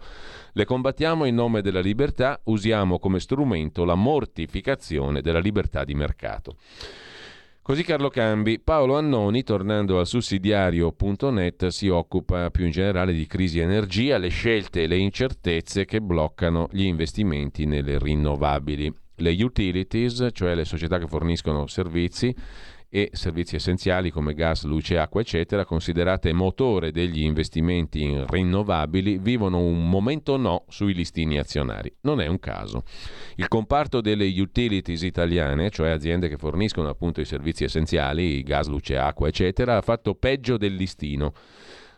Le 0.53 0.65
combattiamo 0.65 1.25
in 1.25 1.35
nome 1.35 1.63
della 1.63 1.81
libertà, 1.81 2.41
usiamo 2.45 2.99
come 2.99 3.21
strumento 3.21 3.85
la 3.85 3.95
mortificazione 3.95 5.21
della 5.21 5.41
libertà 5.41 5.85
di 5.85 5.95
mercato. 5.95 6.57
Così 7.63 7.85
Carlo 7.85 8.09
Cambi. 8.09 8.59
Paolo 8.59 8.97
Annoni, 8.97 9.45
tornando 9.45 10.01
al 10.01 10.07
sussidiario.net, 10.07 11.69
si 11.69 11.89
occupa 11.89 12.51
più 12.51 12.65
in 12.65 12.73
generale 12.73 13.13
di 13.13 13.27
crisi 13.27 13.61
energia, 13.61 14.19
le 14.19 14.29
scelte 14.29 14.83
e 14.83 14.87
le 14.89 14.97
incertezze 14.97 15.85
che 15.85 16.01
bloccano 16.01 16.69
gli 16.73 16.83
investimenti 16.83 17.67
nelle 17.67 17.99
rinnovabili. 17.99 18.93
Le 19.17 19.31
utilities, 19.45 20.31
cioè 20.33 20.55
le 20.57 20.65
società 20.65 20.99
che 20.99 21.07
forniscono 21.07 21.69
servizi, 21.69 22.35
e 22.91 23.11
servizi 23.13 23.55
essenziali 23.55 24.11
come 24.11 24.35
gas, 24.35 24.65
luce, 24.65 24.99
acqua, 24.99 25.21
eccetera, 25.21 25.65
considerate 25.65 26.33
motore 26.33 26.91
degli 26.91 27.23
investimenti 27.23 28.03
in 28.03 28.27
rinnovabili, 28.27 29.19
vivono 29.19 29.61
un 29.61 29.89
momento 29.89 30.37
no 30.37 30.65
sui 30.69 30.93
listini 30.93 31.39
azionari. 31.39 31.95
Non 32.03 32.21
è 32.21 32.27
un 32.27 32.41
caso. 32.41 32.83
Il 33.37 33.47
comparto 33.47 34.01
delle 34.01 34.27
utilities 34.41 35.03
italiane, 35.03 35.71
cioè 35.71 35.91
aziende 35.91 36.29
che 36.29 36.37
forniscono 36.37 36.89
appunto 36.89 37.21
i 37.21 37.25
servizi 37.25 37.63
essenziali, 37.63 38.43
gas, 38.43 38.67
luce, 38.67 38.97
acqua, 38.99 39.29
eccetera, 39.29 39.77
ha 39.77 39.83
fatto 39.83 40.15
peggio 40.17 40.57
del 40.57 40.75
listino. 40.75 41.33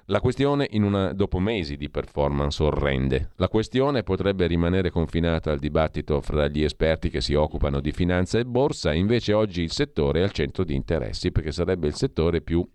La 0.06 0.20
questione, 0.20 0.68
una, 0.72 1.12
dopo 1.12 1.38
mesi 1.38 1.76
di 1.76 1.88
performance 1.88 2.60
orrende, 2.60 3.30
la 3.36 3.48
questione 3.48 4.02
potrebbe 4.02 4.48
rimanere 4.48 4.90
confinata 4.90 5.52
al 5.52 5.60
dibattito 5.60 6.20
fra 6.20 6.48
gli 6.48 6.64
esperti 6.64 7.08
che 7.08 7.20
si 7.20 7.34
occupano 7.34 7.80
di 7.80 7.92
finanza 7.92 8.40
e 8.40 8.44
borsa, 8.44 8.92
invece 8.92 9.32
oggi 9.32 9.62
il 9.62 9.70
settore 9.70 10.20
è 10.20 10.22
al 10.24 10.32
centro 10.32 10.64
di 10.64 10.74
interessi 10.74 11.30
perché 11.30 11.52
sarebbe 11.52 11.86
il 11.86 11.94
settore 11.94 12.40
più 12.40 12.68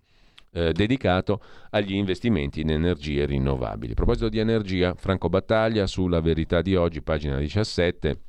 eh, 0.53 0.71
dedicato 0.71 1.41
agli 1.71 1.93
investimenti 1.95 2.61
in 2.61 2.71
energie 2.71 3.25
rinnovabili. 3.25 3.91
A 3.91 3.95
proposito 3.95 4.30
di 4.30 4.39
energia, 4.39 4.93
Franco 4.95 5.28
Battaglia 5.28 5.86
sulla 5.86 6.21
verità 6.21 6.61
di 6.61 6.75
oggi, 6.75 7.01
pagina 7.01 7.38
17, 7.38 8.21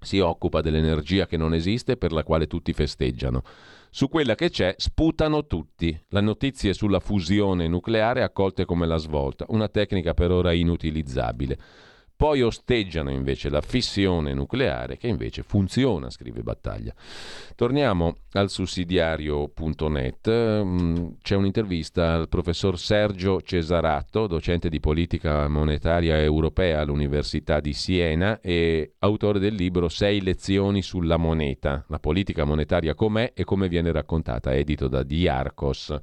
si 0.00 0.20
occupa 0.20 0.60
dell'energia 0.60 1.26
che 1.26 1.36
non 1.36 1.52
esiste 1.52 1.96
per 1.96 2.12
la 2.12 2.22
quale 2.22 2.46
tutti 2.46 2.72
festeggiano. 2.72 3.42
Su 3.92 4.08
quella 4.08 4.36
che 4.36 4.50
c'è 4.50 4.74
sputano 4.78 5.46
tutti. 5.46 6.00
Le 6.10 6.20
notizie 6.20 6.74
sulla 6.74 7.00
fusione 7.00 7.66
nucleare 7.66 8.22
accolte 8.22 8.64
come 8.64 8.86
la 8.86 8.98
svolta, 8.98 9.46
una 9.48 9.68
tecnica 9.68 10.14
per 10.14 10.30
ora 10.30 10.52
inutilizzabile. 10.52 11.58
Poi 12.20 12.42
osteggiano 12.42 13.10
invece 13.10 13.48
la 13.48 13.62
fissione 13.62 14.34
nucleare 14.34 14.98
che 14.98 15.06
invece 15.06 15.42
funziona, 15.42 16.10
scrive 16.10 16.42
Battaglia. 16.42 16.92
Torniamo 17.56 18.16
al 18.32 18.50
sussidiario.net. 18.50 20.30
Mm, 20.30 21.06
c'è 21.22 21.34
un'intervista 21.34 22.12
al 22.12 22.28
professor 22.28 22.78
Sergio 22.78 23.40
Cesaratto, 23.40 24.26
docente 24.26 24.68
di 24.68 24.80
politica 24.80 25.48
monetaria 25.48 26.20
europea 26.20 26.82
all'Università 26.82 27.58
di 27.58 27.72
Siena 27.72 28.38
e 28.42 28.96
autore 28.98 29.38
del 29.38 29.54
libro 29.54 29.88
Sei 29.88 30.20
lezioni 30.20 30.82
sulla 30.82 31.16
moneta, 31.16 31.86
la 31.88 32.00
politica 32.00 32.44
monetaria 32.44 32.94
com'è 32.94 33.32
e 33.34 33.44
come 33.44 33.66
viene 33.66 33.92
raccontata, 33.92 34.52
edito 34.52 34.88
da 34.88 35.02
Diarcos. 35.02 35.98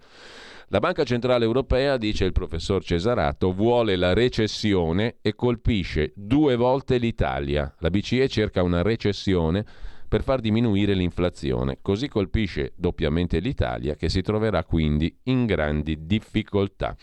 La 0.70 0.80
Banca 0.80 1.06
Centrale 1.06 1.46
Europea, 1.46 1.96
dice 1.96 2.26
il 2.26 2.34
professor 2.34 2.84
Cesarato, 2.84 3.54
vuole 3.54 3.96
la 3.96 4.12
recessione 4.12 5.16
e 5.22 5.34
colpisce 5.34 6.12
due 6.14 6.58
volte 6.58 6.98
l'Italia. 6.98 7.74
La 7.80 7.90
BCE 7.90 8.28
cerca 8.28 8.64
una 8.64 8.82
recessione 8.82 9.64
per 10.10 10.24
far 10.24 10.42
diminuire 10.42 10.94
l'inflazione. 10.94 11.78
Così 11.82 12.10
colpisce 12.10 12.74
doppiamente 12.76 13.40
l'Italia 13.40 13.96
che 13.96 14.10
si 14.10 14.22
troverà 14.22 14.66
quindi 14.66 15.18
in 15.24 15.46
grandi 15.46 16.06
difficoltà. 16.06 16.98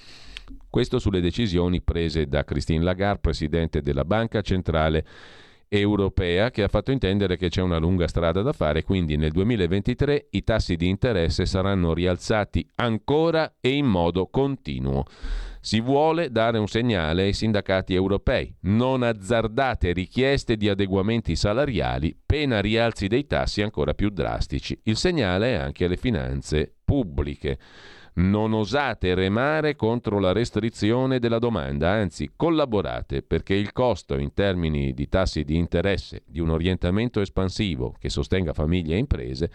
Questo 0.68 0.98
sulle 0.98 1.22
decisioni 1.22 1.80
prese 1.80 2.26
da 2.26 2.44
Christine 2.44 2.84
Lagarde, 2.84 3.20
presidente 3.20 3.80
della 3.80 4.04
Banca 4.04 4.42
Centrale 4.42 4.98
Europea 4.98 5.43
europea 5.68 6.50
che 6.50 6.62
ha 6.62 6.68
fatto 6.68 6.90
intendere 6.90 7.36
che 7.36 7.48
c'è 7.48 7.62
una 7.62 7.78
lunga 7.78 8.08
strada 8.08 8.42
da 8.42 8.52
fare, 8.52 8.82
quindi 8.82 9.16
nel 9.16 9.32
2023 9.32 10.28
i 10.30 10.44
tassi 10.44 10.76
di 10.76 10.88
interesse 10.88 11.46
saranno 11.46 11.94
rialzati 11.94 12.66
ancora 12.76 13.54
e 13.60 13.70
in 13.70 13.86
modo 13.86 14.26
continuo. 14.26 15.04
Si 15.60 15.80
vuole 15.80 16.30
dare 16.30 16.58
un 16.58 16.68
segnale 16.68 17.22
ai 17.22 17.32
sindacati 17.32 17.94
europei. 17.94 18.54
Non 18.62 19.02
azzardate 19.02 19.92
richieste 19.92 20.58
di 20.58 20.68
adeguamenti 20.68 21.36
salariali, 21.36 22.14
pena 22.24 22.60
rialzi 22.60 23.08
dei 23.08 23.26
tassi 23.26 23.62
ancora 23.62 23.94
più 23.94 24.10
drastici. 24.10 24.78
Il 24.82 24.96
segnale 24.96 25.54
è 25.54 25.54
anche 25.54 25.86
alle 25.86 25.96
finanze 25.96 26.74
pubbliche. 26.84 27.58
Non 28.16 28.52
osate 28.52 29.12
remare 29.14 29.74
contro 29.74 30.20
la 30.20 30.30
restrizione 30.30 31.18
della 31.18 31.40
domanda, 31.40 31.90
anzi 31.90 32.30
collaborate 32.36 33.22
perché 33.22 33.54
il 33.54 33.72
costo 33.72 34.16
in 34.16 34.32
termini 34.32 34.94
di 34.94 35.08
tassi 35.08 35.42
di 35.42 35.56
interesse 35.56 36.22
di 36.24 36.38
un 36.38 36.50
orientamento 36.50 37.20
espansivo 37.20 37.96
che 37.98 38.08
sostenga 38.10 38.52
famiglie 38.52 38.94
e 38.94 38.98
imprese 38.98 39.50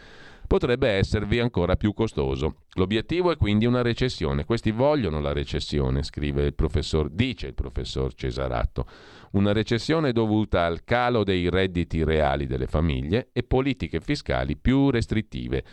potrebbe 0.49 0.89
esservi 0.89 1.39
ancora 1.39 1.75
più 1.75 1.93
costoso. 1.93 2.63
L'obiettivo 2.73 3.31
è 3.31 3.37
quindi 3.37 3.67
una 3.67 3.83
recessione. 3.83 4.45
Questi 4.45 4.71
vogliono 4.71 5.19
la 5.19 5.31
recessione, 5.31 6.01
scrive 6.01 6.43
il 6.43 6.55
professor, 6.55 7.07
dice 7.07 7.45
il 7.45 7.53
professor 7.53 8.15
Cesaratto. 8.15 8.87
Una 9.33 9.51
recessione 9.51 10.11
dovuta 10.11 10.65
al 10.65 10.83
calo 10.83 11.23
dei 11.23 11.51
redditi 11.51 12.03
reali 12.03 12.47
delle 12.47 12.65
famiglie 12.65 13.29
e 13.31 13.43
politiche 13.43 13.99
fiscali 13.99 14.57
più 14.57 14.89
restrittive. 14.89 15.63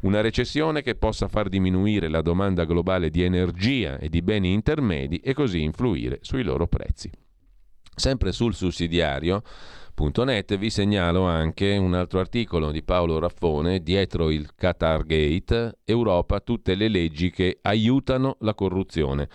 Una 0.00 0.22
recessione 0.22 0.80
che 0.80 0.94
possa 0.94 1.28
far 1.28 1.50
diminuire 1.50 2.08
la 2.08 2.22
domanda 2.22 2.64
globale 2.64 3.10
di 3.10 3.22
energia 3.22 3.98
e 3.98 4.08
di 4.08 4.22
beni 4.22 4.54
intermedi 4.54 5.18
e 5.18 5.34
così 5.34 5.60
influire 5.60 6.20
sui 6.22 6.42
loro 6.42 6.66
prezzi. 6.66 7.10
Sempre 7.94 8.32
sul 8.32 8.54
sussidiario, 8.54 9.42
Net, 9.94 10.56
vi 10.56 10.68
segnalo 10.68 11.22
anche 11.24 11.76
un 11.76 11.94
altro 11.94 12.18
articolo 12.18 12.72
di 12.72 12.82
Paolo 12.82 13.18
Raffone 13.18 13.82
dietro 13.82 14.30
il 14.30 14.54
Qatar 14.54 15.04
Gate, 15.04 15.78
Europa, 15.84 16.40
tutte 16.40 16.74
le 16.74 16.88
leggi 16.88 17.30
che 17.30 17.58
aiutano 17.62 18.36
la 18.40 18.54
corruzione. 18.54 19.28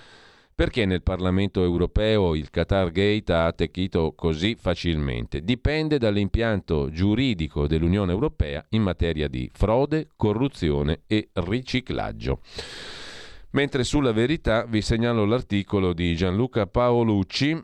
Perché 0.53 0.85
nel 0.85 1.03
Parlamento 1.03 1.63
europeo 1.63 2.35
il 2.35 2.49
Qatar 2.49 2.91
Gate 2.91 3.31
ha 3.31 3.45
attecchito 3.45 4.13
così 4.15 4.55
facilmente? 4.59 5.41
Dipende 5.41 5.99
dall'impianto 5.99 6.89
giuridico 6.89 7.67
dell'Unione 7.67 8.11
Europea 8.11 8.65
in 8.69 8.81
materia 8.81 9.27
di 9.27 9.49
frode, 9.53 10.09
corruzione 10.17 11.01
e 11.07 11.29
riciclaggio. 11.33 12.41
Mentre 13.51 13.83
sulla 13.83 14.11
verità 14.11 14.65
vi 14.65 14.81
segnalo 14.81 15.23
l'articolo 15.23 15.93
di 15.93 16.15
Gianluca 16.15 16.67
Paolucci 16.67 17.63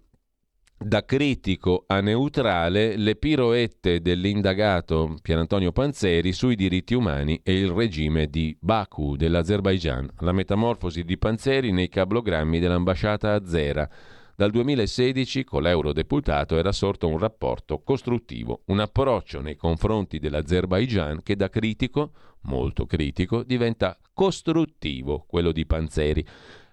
da 0.83 1.05
critico 1.05 1.85
a 1.87 2.01
neutrale 2.01 2.97
le 2.97 3.15
piroette 3.15 4.01
dell'indagato 4.01 5.15
Pierantonio 5.21 5.71
Panzeri 5.71 6.33
sui 6.33 6.55
diritti 6.55 6.93
umani 6.93 7.39
e 7.43 7.57
il 7.57 7.69
regime 7.69 8.27
di 8.27 8.55
Baku 8.59 9.15
dell'Azerbaigian, 9.15 10.09
la 10.19 10.31
metamorfosi 10.33 11.03
di 11.03 11.17
Panzeri 11.17 11.71
nei 11.71 11.89
cablogrammi 11.89 12.59
dell'ambasciata 12.59 13.33
azera. 13.33 13.89
Dal 14.35 14.51
2016 14.51 15.43
con 15.43 15.61
l'eurodeputato 15.61 16.57
era 16.57 16.71
sorto 16.71 17.07
un 17.07 17.17
rapporto 17.17 17.81
costruttivo, 17.83 18.63
un 18.65 18.79
approccio 18.79 19.41
nei 19.41 19.55
confronti 19.55 20.19
dell'Azerbaigian 20.19 21.21
che 21.23 21.35
da 21.35 21.49
critico, 21.49 22.11
molto 22.41 22.85
critico, 22.85 23.43
diventa 23.43 23.97
costruttivo, 24.11 25.23
quello 25.27 25.51
di 25.51 25.65
Panzeri 25.65 26.25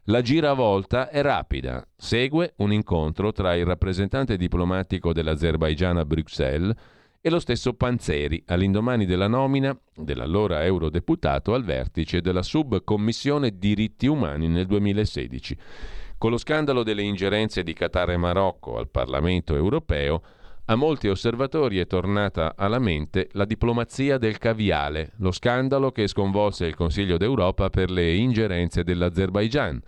la 0.05 0.23
giravolta 0.23 1.11
è 1.11 1.23
rapida. 1.23 1.87
Segue 1.97 2.55
un 2.57 2.73
incontro 2.73 3.33
tra 3.33 3.55
il 3.55 3.65
rappresentante 3.65 4.37
diplomatico 4.37 5.13
dell'Azerbaigian 5.13 5.99
a 5.99 6.05
Bruxelles 6.05 6.75
e 7.21 7.29
lo 7.29 7.39
stesso 7.39 7.75
Panzeri 7.75 8.43
all'indomani 8.47 9.05
della 9.05 9.29
nomina 9.29 9.79
dell'allora 9.95 10.65
eurodeputato 10.65 11.53
al 11.53 11.65
vertice 11.65 12.23
della 12.23 12.43
subcommissione 12.43 13.59
diritti 13.59 14.07
umani 14.07 14.49
nel 14.49 14.67
2016. 14.67 15.57
Con 16.17 16.31
lo 16.31 16.39
scandalo 16.39 16.83
delle 16.83 17.03
ingerenze 17.03 17.63
di 17.63 17.75
Qatar 17.75 18.11
e 18.11 18.17
Marocco 18.17 18.79
al 18.79 18.89
Parlamento 18.89 19.55
europeo, 19.55 20.23
a 20.71 20.77
molti 20.77 21.09
osservatori 21.09 21.79
è 21.79 21.87
tornata 21.89 22.55
alla 22.57 22.79
mente 22.79 23.29
la 23.33 23.45
diplomazia 23.45 24.19
del 24.19 24.39
caviale, 24.39 25.15
lo 25.17 25.33
scandalo 25.33 25.91
che 25.91 26.07
sconvolse 26.07 26.65
il 26.65 26.77
Consiglio 26.77 27.17
d'Europa 27.17 27.71
per 27.71 27.91
le 27.91 28.15
ingerenze 28.15 28.85
dell'Azerbaigian. 28.85 29.83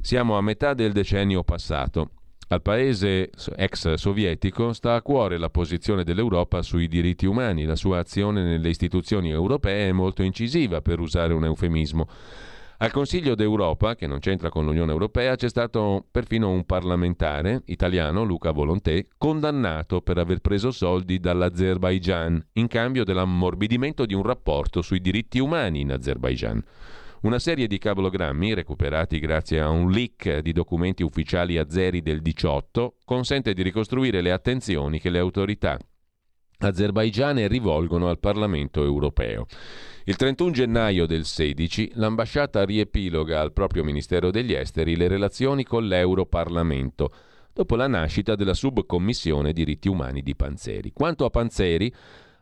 Siamo 0.00 0.38
a 0.38 0.40
metà 0.40 0.72
del 0.72 0.92
decennio 0.92 1.44
passato. 1.44 2.12
Al 2.48 2.62
paese 2.62 3.28
ex 3.56 3.92
sovietico 3.92 4.72
sta 4.72 4.94
a 4.94 5.02
cuore 5.02 5.36
la 5.36 5.50
posizione 5.50 6.02
dell'Europa 6.02 6.62
sui 6.62 6.88
diritti 6.88 7.26
umani, 7.26 7.64
la 7.66 7.76
sua 7.76 7.98
azione 7.98 8.42
nelle 8.42 8.70
istituzioni 8.70 9.28
europee 9.30 9.90
è 9.90 9.92
molto 9.92 10.22
incisiva, 10.22 10.80
per 10.80 10.98
usare 10.98 11.34
un 11.34 11.44
eufemismo. 11.44 12.08
Al 12.82 12.90
Consiglio 12.90 13.36
d'Europa, 13.36 13.94
che 13.94 14.08
non 14.08 14.18
c'entra 14.18 14.48
con 14.48 14.64
l'Unione 14.64 14.90
Europea, 14.90 15.36
c'è 15.36 15.48
stato 15.48 16.04
perfino 16.10 16.50
un 16.50 16.64
parlamentare 16.64 17.62
italiano, 17.66 18.24
Luca 18.24 18.50
Volontè, 18.50 19.06
condannato 19.16 20.00
per 20.00 20.18
aver 20.18 20.40
preso 20.40 20.72
soldi 20.72 21.20
dall'Azerbaigian 21.20 22.44
in 22.54 22.66
cambio 22.66 23.04
dell'ammorbidimento 23.04 24.04
di 24.04 24.14
un 24.14 24.24
rapporto 24.24 24.82
sui 24.82 25.00
diritti 25.00 25.38
umani 25.38 25.78
in 25.78 25.92
Azerbaigian. 25.92 26.60
Una 27.20 27.38
serie 27.38 27.68
di 27.68 27.78
cablogrammi, 27.78 28.52
recuperati 28.52 29.20
grazie 29.20 29.60
a 29.60 29.68
un 29.68 29.92
leak 29.92 30.40
di 30.40 30.50
documenti 30.50 31.04
ufficiali 31.04 31.58
azeri 31.58 32.02
del 32.02 32.20
18, 32.20 32.96
consente 33.04 33.54
di 33.54 33.62
ricostruire 33.62 34.20
le 34.20 34.32
attenzioni 34.32 34.98
che 34.98 35.08
le 35.08 35.20
autorità 35.20 35.78
azerbaigiane 36.64 37.48
rivolgono 37.48 38.08
al 38.08 38.18
Parlamento 38.18 38.82
europeo. 38.84 39.46
Il 40.04 40.16
31 40.16 40.50
gennaio 40.50 41.06
del 41.06 41.24
16 41.24 41.92
l'ambasciata 41.94 42.64
riepiloga 42.64 43.40
al 43.40 43.52
proprio 43.52 43.84
Ministero 43.84 44.30
degli 44.30 44.52
Esteri 44.52 44.96
le 44.96 45.06
relazioni 45.06 45.64
con 45.64 45.86
l'Europarlamento, 45.86 47.12
dopo 47.52 47.76
la 47.76 47.86
nascita 47.86 48.34
della 48.34 48.54
subcommissione 48.54 49.52
diritti 49.52 49.88
umani 49.88 50.22
di 50.22 50.34
Panzeri. 50.34 50.92
Quanto 50.92 51.24
a 51.24 51.30
Panzeri, 51.30 51.92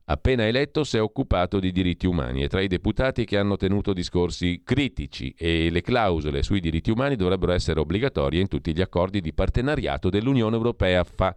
appena 0.06 0.46
eletto 0.46 0.84
si 0.84 0.96
è 0.96 1.02
occupato 1.02 1.60
di 1.60 1.70
diritti 1.70 2.06
umani 2.06 2.42
e 2.42 2.48
tra 2.48 2.62
i 2.62 2.66
deputati 2.66 3.24
che 3.24 3.36
hanno 3.36 3.56
tenuto 3.56 3.92
discorsi 3.92 4.62
critici 4.64 5.34
e 5.36 5.68
le 5.70 5.82
clausole 5.82 6.42
sui 6.42 6.60
diritti 6.60 6.90
umani 6.90 7.14
dovrebbero 7.14 7.52
essere 7.52 7.80
obbligatorie 7.80 8.40
in 8.40 8.48
tutti 8.48 8.74
gli 8.74 8.80
accordi 8.80 9.20
di 9.20 9.34
partenariato 9.34 10.08
dell'Unione 10.08 10.56
Europea, 10.56 11.04
fa 11.04 11.34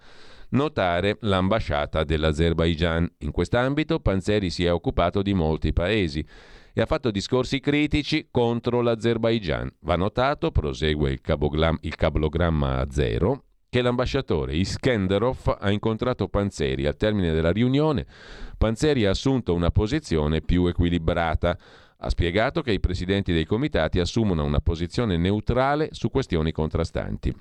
notare 0.53 1.17
l'ambasciata 1.21 2.03
dell'Azerbaigian. 2.03 3.07
In 3.19 3.31
quest'ambito 3.31 3.99
Panzeri 3.99 4.49
si 4.49 4.65
è 4.65 4.71
occupato 4.71 5.21
di 5.21 5.33
molti 5.33 5.73
paesi 5.73 6.25
e 6.73 6.81
ha 6.81 6.85
fatto 6.85 7.11
discorsi 7.11 7.59
critici 7.59 8.27
contro 8.31 8.81
l'Azerbaigian. 8.81 9.71
Va 9.81 9.95
notato, 9.95 10.51
prosegue 10.51 11.11
il, 11.11 11.21
il 11.81 11.95
cablogramma 11.95 12.79
a 12.79 12.87
zero, 12.89 13.43
che 13.69 13.81
l'ambasciatore 13.81 14.55
Iskenderov 14.55 15.57
ha 15.59 15.71
incontrato 15.71 16.27
Panzeri. 16.27 16.85
Al 16.85 16.95
termine 16.95 17.31
della 17.31 17.51
riunione, 17.51 18.05
Panzeri 18.57 19.05
ha 19.05 19.11
assunto 19.11 19.53
una 19.53 19.71
posizione 19.71 20.41
più 20.41 20.67
equilibrata. 20.67 21.57
Ha 21.97 22.09
spiegato 22.09 22.61
che 22.61 22.71
i 22.71 22.79
presidenti 22.79 23.33
dei 23.33 23.45
comitati 23.45 23.99
assumono 23.99 24.43
una 24.43 24.59
posizione 24.59 25.17
neutrale 25.17 25.89
su 25.91 26.09
questioni 26.09 26.51
contrastanti. 26.51 27.33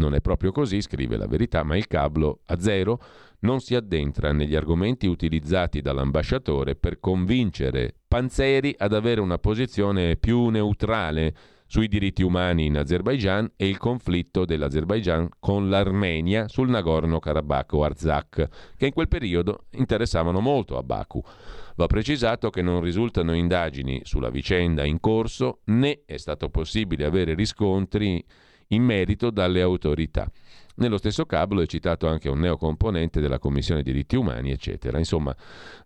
Non 0.00 0.14
è 0.14 0.22
proprio 0.22 0.50
così, 0.50 0.80
scrive 0.80 1.18
la 1.18 1.26
verità, 1.26 1.62
ma 1.62 1.76
il 1.76 1.86
cablo 1.86 2.40
a 2.46 2.58
zero 2.58 2.98
non 3.40 3.60
si 3.60 3.74
addentra 3.74 4.32
negli 4.32 4.56
argomenti 4.56 5.06
utilizzati 5.06 5.82
dall'ambasciatore 5.82 6.74
per 6.74 7.00
convincere 7.00 7.96
Panzeri 8.08 8.74
ad 8.78 8.94
avere 8.94 9.20
una 9.20 9.38
posizione 9.38 10.16
più 10.16 10.48
neutrale 10.48 11.34
sui 11.66 11.86
diritti 11.86 12.22
umani 12.22 12.64
in 12.64 12.78
Azerbaigian 12.78 13.52
e 13.56 13.68
il 13.68 13.76
conflitto 13.76 14.46
dell'Azerbaigian 14.46 15.28
con 15.38 15.68
l'Armenia 15.68 16.48
sul 16.48 16.70
Nagorno-Karabakh 16.70 17.72
o 17.74 17.84
Arzakh, 17.84 18.48
che 18.76 18.86
in 18.86 18.92
quel 18.92 19.06
periodo 19.06 19.66
interessavano 19.72 20.40
molto 20.40 20.78
a 20.78 20.82
Baku. 20.82 21.22
Va 21.76 21.86
precisato 21.86 22.48
che 22.50 22.62
non 22.62 22.80
risultano 22.80 23.34
indagini 23.34 24.00
sulla 24.04 24.30
vicenda 24.30 24.84
in 24.84 24.98
corso 24.98 25.60
né 25.66 26.02
è 26.06 26.16
stato 26.16 26.48
possibile 26.48 27.04
avere 27.04 27.34
riscontri 27.34 28.24
in 28.72 28.82
merito 28.82 29.30
dalle 29.30 29.60
autorità. 29.62 30.30
Nello 30.76 30.96
stesso 30.96 31.26
cablo 31.26 31.60
è 31.60 31.66
citato 31.66 32.06
anche 32.06 32.28
un 32.28 32.40
neocomponente 32.40 33.20
della 33.20 33.38
Commissione 33.38 33.82
diritti 33.82 34.16
umani, 34.16 34.50
eccetera. 34.50 34.98
Insomma, 34.98 35.34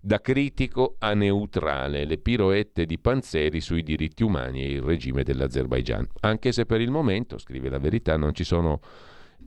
da 0.01 0.21
critico 0.21 0.97
a 0.99 1.15
neutrale, 1.15 2.05
le 2.05 2.19
piroette 2.19 2.87
di 2.87 2.99
Panzeri 2.99 3.61
sui 3.61 3.83
diritti 3.83 4.23
umani 4.23 4.63
e 4.63 4.73
il 4.73 4.83
regime 4.83 5.25
dell'Azerbaigian. 5.25 6.07
Anche 6.21 6.53
se 6.53 6.65
per 6.65 6.81
il 6.81 6.91
momento, 6.91 7.39
scrive 7.39 7.69
la 7.71 7.79
verità, 7.79 8.17
non 8.17 8.35
ci 8.35 8.45
sono 8.45 8.81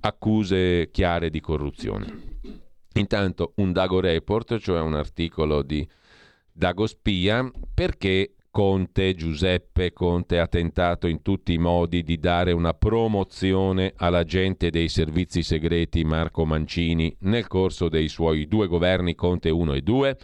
accuse 0.02 0.90
chiare 0.92 1.30
di 1.30 1.40
corruzione. 1.40 2.40
Intanto 2.94 3.54
un 3.56 3.72
Dago 3.72 4.00
Report, 4.00 4.58
cioè 4.58 4.82
un 4.82 4.96
articolo 4.96 5.62
di 5.62 5.88
Dago 6.52 6.88
Spia, 6.88 7.50
perché 7.74 8.34
Conte, 8.58 9.14
Giuseppe 9.14 9.94
Conte 9.94 10.40
ha 10.40 10.48
tentato 10.48 11.06
in 11.06 11.22
tutti 11.22 11.54
i 11.54 11.60
modi 11.60 12.02
di 12.02 12.18
dare 12.18 12.54
una 12.54 12.74
promozione 12.74 13.94
all'agente 13.98 14.72
dei 14.72 14.90
servizi 14.90 15.44
segreti 15.44 16.04
Marco 16.04 16.44
Mancini 16.44 17.16
nel 17.20 17.46
corso 17.46 17.88
dei 17.88 18.08
suoi 18.08 18.48
due 18.48 18.66
governi 18.66 19.14
Conte 19.14 19.52
1 19.52 19.74
e 19.74 19.82
2. 19.82 20.18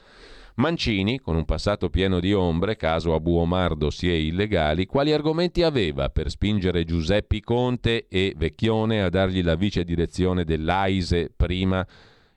Mancini, 0.56 1.20
con 1.20 1.36
un 1.36 1.46
passato 1.46 1.92
pieno 1.92 2.20
di 2.20 2.34
ombre, 2.34 2.76
caso 2.76 3.14
Abu 3.14 3.36
Omar 3.36 3.76
dossier 3.76 4.20
illegali, 4.20 4.88
quali 4.88 5.14
argomenti 5.14 5.62
aveva 5.62 6.10
per 6.10 6.32
spingere 6.32 6.86
Giuseppe 6.86 7.40
Conte 7.42 8.08
e 8.10 8.34
Vecchione 8.36 9.04
a 9.04 9.10
dargli 9.10 9.44
la 9.44 9.54
vice 9.54 9.84
direzione 9.84 10.44
dell'AISE 10.44 11.32
prima 11.38 11.86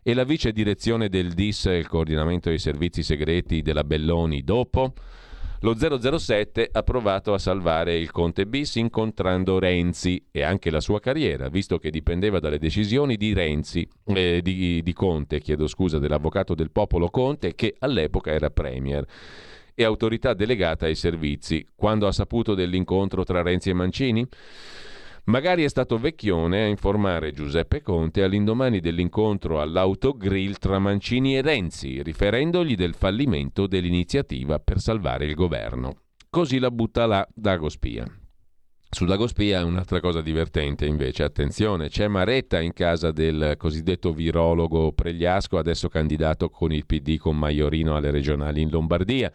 e 0.02 0.12
la 0.12 0.24
vice 0.24 0.52
direzione 0.52 1.08
del 1.08 1.32
DIS, 1.32 1.64
il 1.64 1.88
coordinamento 1.88 2.50
dei 2.50 2.58
servizi 2.58 3.02
segreti 3.02 3.62
della 3.62 3.82
Belloni, 3.82 4.42
dopo? 4.42 4.92
Lo 5.60 5.74
007 5.74 6.68
ha 6.70 6.82
provato 6.82 7.32
a 7.32 7.38
salvare 7.38 7.96
il 7.96 8.10
Conte 8.10 8.46
bis 8.46 8.74
incontrando 8.74 9.58
Renzi 9.58 10.22
e 10.30 10.42
anche 10.42 10.70
la 10.70 10.80
sua 10.80 11.00
carriera, 11.00 11.48
visto 11.48 11.78
che 11.78 11.90
dipendeva 11.90 12.40
dalle 12.40 12.58
decisioni 12.58 13.16
di 13.16 13.32
Renzi, 13.32 13.88
eh, 14.04 14.40
di, 14.42 14.82
di 14.82 14.92
Conte, 14.92 15.40
chiedo 15.40 15.66
scusa, 15.66 15.98
dell'avvocato 15.98 16.54
del 16.54 16.70
popolo 16.70 17.08
Conte, 17.08 17.54
che 17.54 17.74
all'epoca 17.78 18.32
era 18.32 18.50
premier 18.50 19.06
e 19.74 19.84
autorità 19.84 20.34
delegata 20.34 20.86
ai 20.86 20.94
servizi. 20.94 21.66
Quando 21.74 22.06
ha 22.06 22.12
saputo 22.12 22.54
dell'incontro 22.54 23.24
tra 23.24 23.42
Renzi 23.42 23.70
e 23.70 23.74
Mancini? 23.74 24.26
Magari 25.26 25.64
è 25.64 25.68
stato 25.68 25.98
Vecchione 25.98 26.62
a 26.62 26.66
informare 26.66 27.32
Giuseppe 27.32 27.82
Conte 27.82 28.22
all'indomani 28.22 28.78
dell'incontro 28.78 29.60
all'autogrill 29.60 30.54
tra 30.54 30.78
Mancini 30.78 31.36
e 31.36 31.42
Renzi, 31.42 32.00
riferendogli 32.00 32.76
del 32.76 32.94
fallimento 32.94 33.66
dell'iniziativa 33.66 34.60
per 34.60 34.78
salvare 34.78 35.24
il 35.26 35.34
governo. 35.34 36.02
Così 36.30 36.60
la 36.60 36.70
butta 36.70 37.06
là 37.06 37.26
Dagospia. 37.34 38.06
Su 38.88 39.04
Dagospia 39.04 39.58
è 39.58 39.64
un'altra 39.64 39.98
cosa 39.98 40.22
divertente 40.22 40.86
invece, 40.86 41.24
attenzione, 41.24 41.88
c'è 41.88 42.06
Maretta 42.06 42.60
in 42.60 42.72
casa 42.72 43.10
del 43.10 43.54
cosiddetto 43.56 44.12
virologo 44.12 44.92
Pregliasco, 44.92 45.58
adesso 45.58 45.88
candidato 45.88 46.50
con 46.50 46.70
il 46.70 46.86
PD 46.86 47.16
con 47.16 47.36
Maiorino 47.36 47.96
alle 47.96 48.12
regionali 48.12 48.62
in 48.62 48.70
Lombardia. 48.70 49.32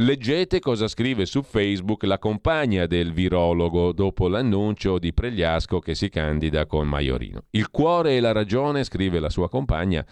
Leggete 0.00 0.60
cosa 0.60 0.86
scrive 0.86 1.26
su 1.26 1.42
Facebook 1.42 2.04
la 2.04 2.20
compagna 2.20 2.86
del 2.86 3.12
virologo 3.12 3.90
dopo 3.90 4.28
l'annuncio 4.28 4.96
di 5.00 5.12
Pregliasco 5.12 5.80
che 5.80 5.96
si 5.96 6.08
candida 6.08 6.66
con 6.66 6.86
Maiorino. 6.86 7.46
Il 7.50 7.68
cuore 7.70 8.16
e 8.16 8.20
la 8.20 8.30
ragione, 8.30 8.84
scrive 8.84 9.18
la 9.18 9.28
sua 9.28 9.48
compagna, 9.48 10.06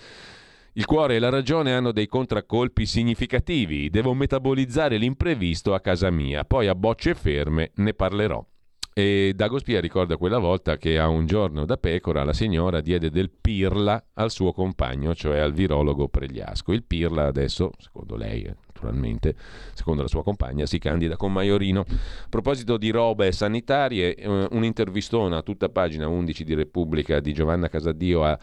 il 0.73 0.85
cuore 0.87 1.15
e 1.15 1.19
la 1.21 1.29
ragione 1.29 1.73
hanno 1.73 1.93
dei 1.93 2.09
contraccolpi 2.09 2.85
significativi. 2.85 3.89
Devo 3.89 4.13
metabolizzare 4.13 4.97
l'imprevisto 4.97 5.73
a 5.73 5.79
casa 5.79 6.11
mia, 6.11 6.43
poi 6.43 6.67
a 6.67 6.75
bocce 6.75 7.15
ferme 7.15 7.71
ne 7.77 7.95
parlerò. 7.95 8.45
E 8.93 9.35
Dagospia 9.37 9.81
ricorda 9.81 10.17
quella 10.17 10.39
volta 10.39 10.79
che 10.79 10.99
a 10.99 11.07
un 11.07 11.27
giorno 11.27 11.65
da 11.65 11.77
pecora 11.77 12.25
la 12.25 12.33
signora 12.33 12.81
diede 12.81 13.09
del 13.09 13.31
pirla 13.31 14.05
al 14.15 14.33
suo 14.33 14.51
compagno, 14.51 15.15
cioè 15.15 15.39
al 15.39 15.53
virologo 15.53 16.09
Pregliasco. 16.09 16.73
Il 16.73 16.83
pirla 16.83 17.27
adesso, 17.27 17.71
secondo 17.79 18.17
lei, 18.17 18.53
naturalmente, 18.77 19.35
secondo 19.73 20.03
la 20.03 20.09
sua 20.09 20.23
compagna, 20.23 20.67
si 20.67 20.79
candida 20.79 21.17
con 21.17 21.33
Maiorino. 21.33 21.81
A 21.81 22.29
proposito 22.29 22.77
di 22.77 22.91
robe 22.91 23.33
sanitarie, 23.33 24.15
eh, 24.15 24.49
un'intervistona 24.51 25.39
a 25.39 25.43
tutta 25.43 25.69
pagina 25.69 26.07
11 26.07 26.45
di 26.45 26.55
Repubblica 26.55 27.21
di 27.21 27.33
Giovanna 27.33 27.69
Casadio 27.69 28.25
a, 28.25 28.39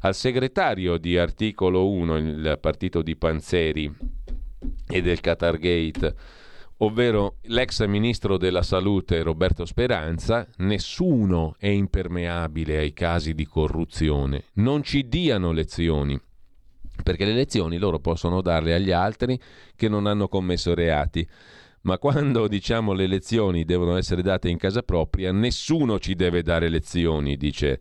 al 0.00 0.14
segretario 0.14 0.98
di 0.98 1.16
Articolo 1.16 1.88
1, 1.88 2.16
il 2.18 2.58
partito 2.60 3.02
di 3.02 3.16
Panzeri 3.16 3.92
e 4.86 5.02
del 5.02 5.20
Qatargate, 5.20 6.14
ovvero 6.78 7.36
l'ex 7.42 7.84
ministro 7.86 8.36
della 8.36 8.62
salute 8.62 9.22
Roberto 9.22 9.64
Speranza, 9.64 10.46
nessuno 10.58 11.54
è 11.58 11.68
impermeabile 11.68 12.78
ai 12.78 12.92
casi 12.92 13.34
di 13.34 13.46
corruzione. 13.46 14.44
Non 14.54 14.82
ci 14.82 15.08
diano 15.08 15.52
lezioni 15.52 16.20
perché 17.02 17.24
le 17.24 17.32
lezioni 17.32 17.78
loro 17.78 17.98
possono 17.98 18.40
darle 18.40 18.74
agli 18.74 18.90
altri 18.90 19.38
che 19.76 19.88
non 19.88 20.06
hanno 20.06 20.28
commesso 20.28 20.74
reati. 20.74 21.26
Ma 21.82 21.98
quando 21.98 22.46
diciamo 22.46 22.92
le 22.92 23.06
lezioni 23.06 23.64
devono 23.64 23.96
essere 23.96 24.22
date 24.22 24.48
in 24.48 24.58
casa 24.58 24.82
propria, 24.82 25.32
nessuno 25.32 25.98
ci 25.98 26.14
deve 26.14 26.42
dare 26.42 26.68
lezioni, 26.68 27.36
dice 27.36 27.80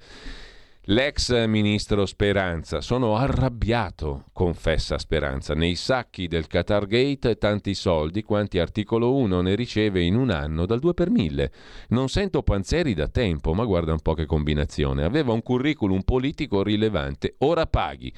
l'ex 0.89 1.45
ministro 1.45 2.05
Speranza. 2.05 2.81
Sono 2.81 3.15
arrabbiato, 3.15 4.25
confessa 4.31 4.97
Speranza. 4.97 5.53
Nei 5.53 5.75
sacchi 5.75 6.27
del 6.27 6.47
Qatar 6.47 6.87
Gate 6.87 7.37
tanti 7.37 7.73
soldi 7.73 8.23
quanti 8.23 8.57
articolo 8.57 9.15
1 9.15 9.41
ne 9.41 9.55
riceve 9.55 10.01
in 10.01 10.15
un 10.15 10.29
anno 10.29 10.65
dal 10.65 10.79
2 10.79 10.93
per 10.93 11.09
1000. 11.09 11.51
Non 11.89 12.07
sento 12.07 12.41
Panzeri 12.41 12.93
da 12.93 13.07
tempo, 13.07 13.53
ma 13.53 13.65
guarda 13.65 13.91
un 13.91 14.01
po' 14.01 14.13
che 14.13 14.25
combinazione. 14.25 15.03
Aveva 15.03 15.33
un 15.33 15.43
curriculum 15.43 16.01
politico 16.01 16.63
rilevante, 16.63 17.35
ora 17.39 17.65
paghi 17.65 18.11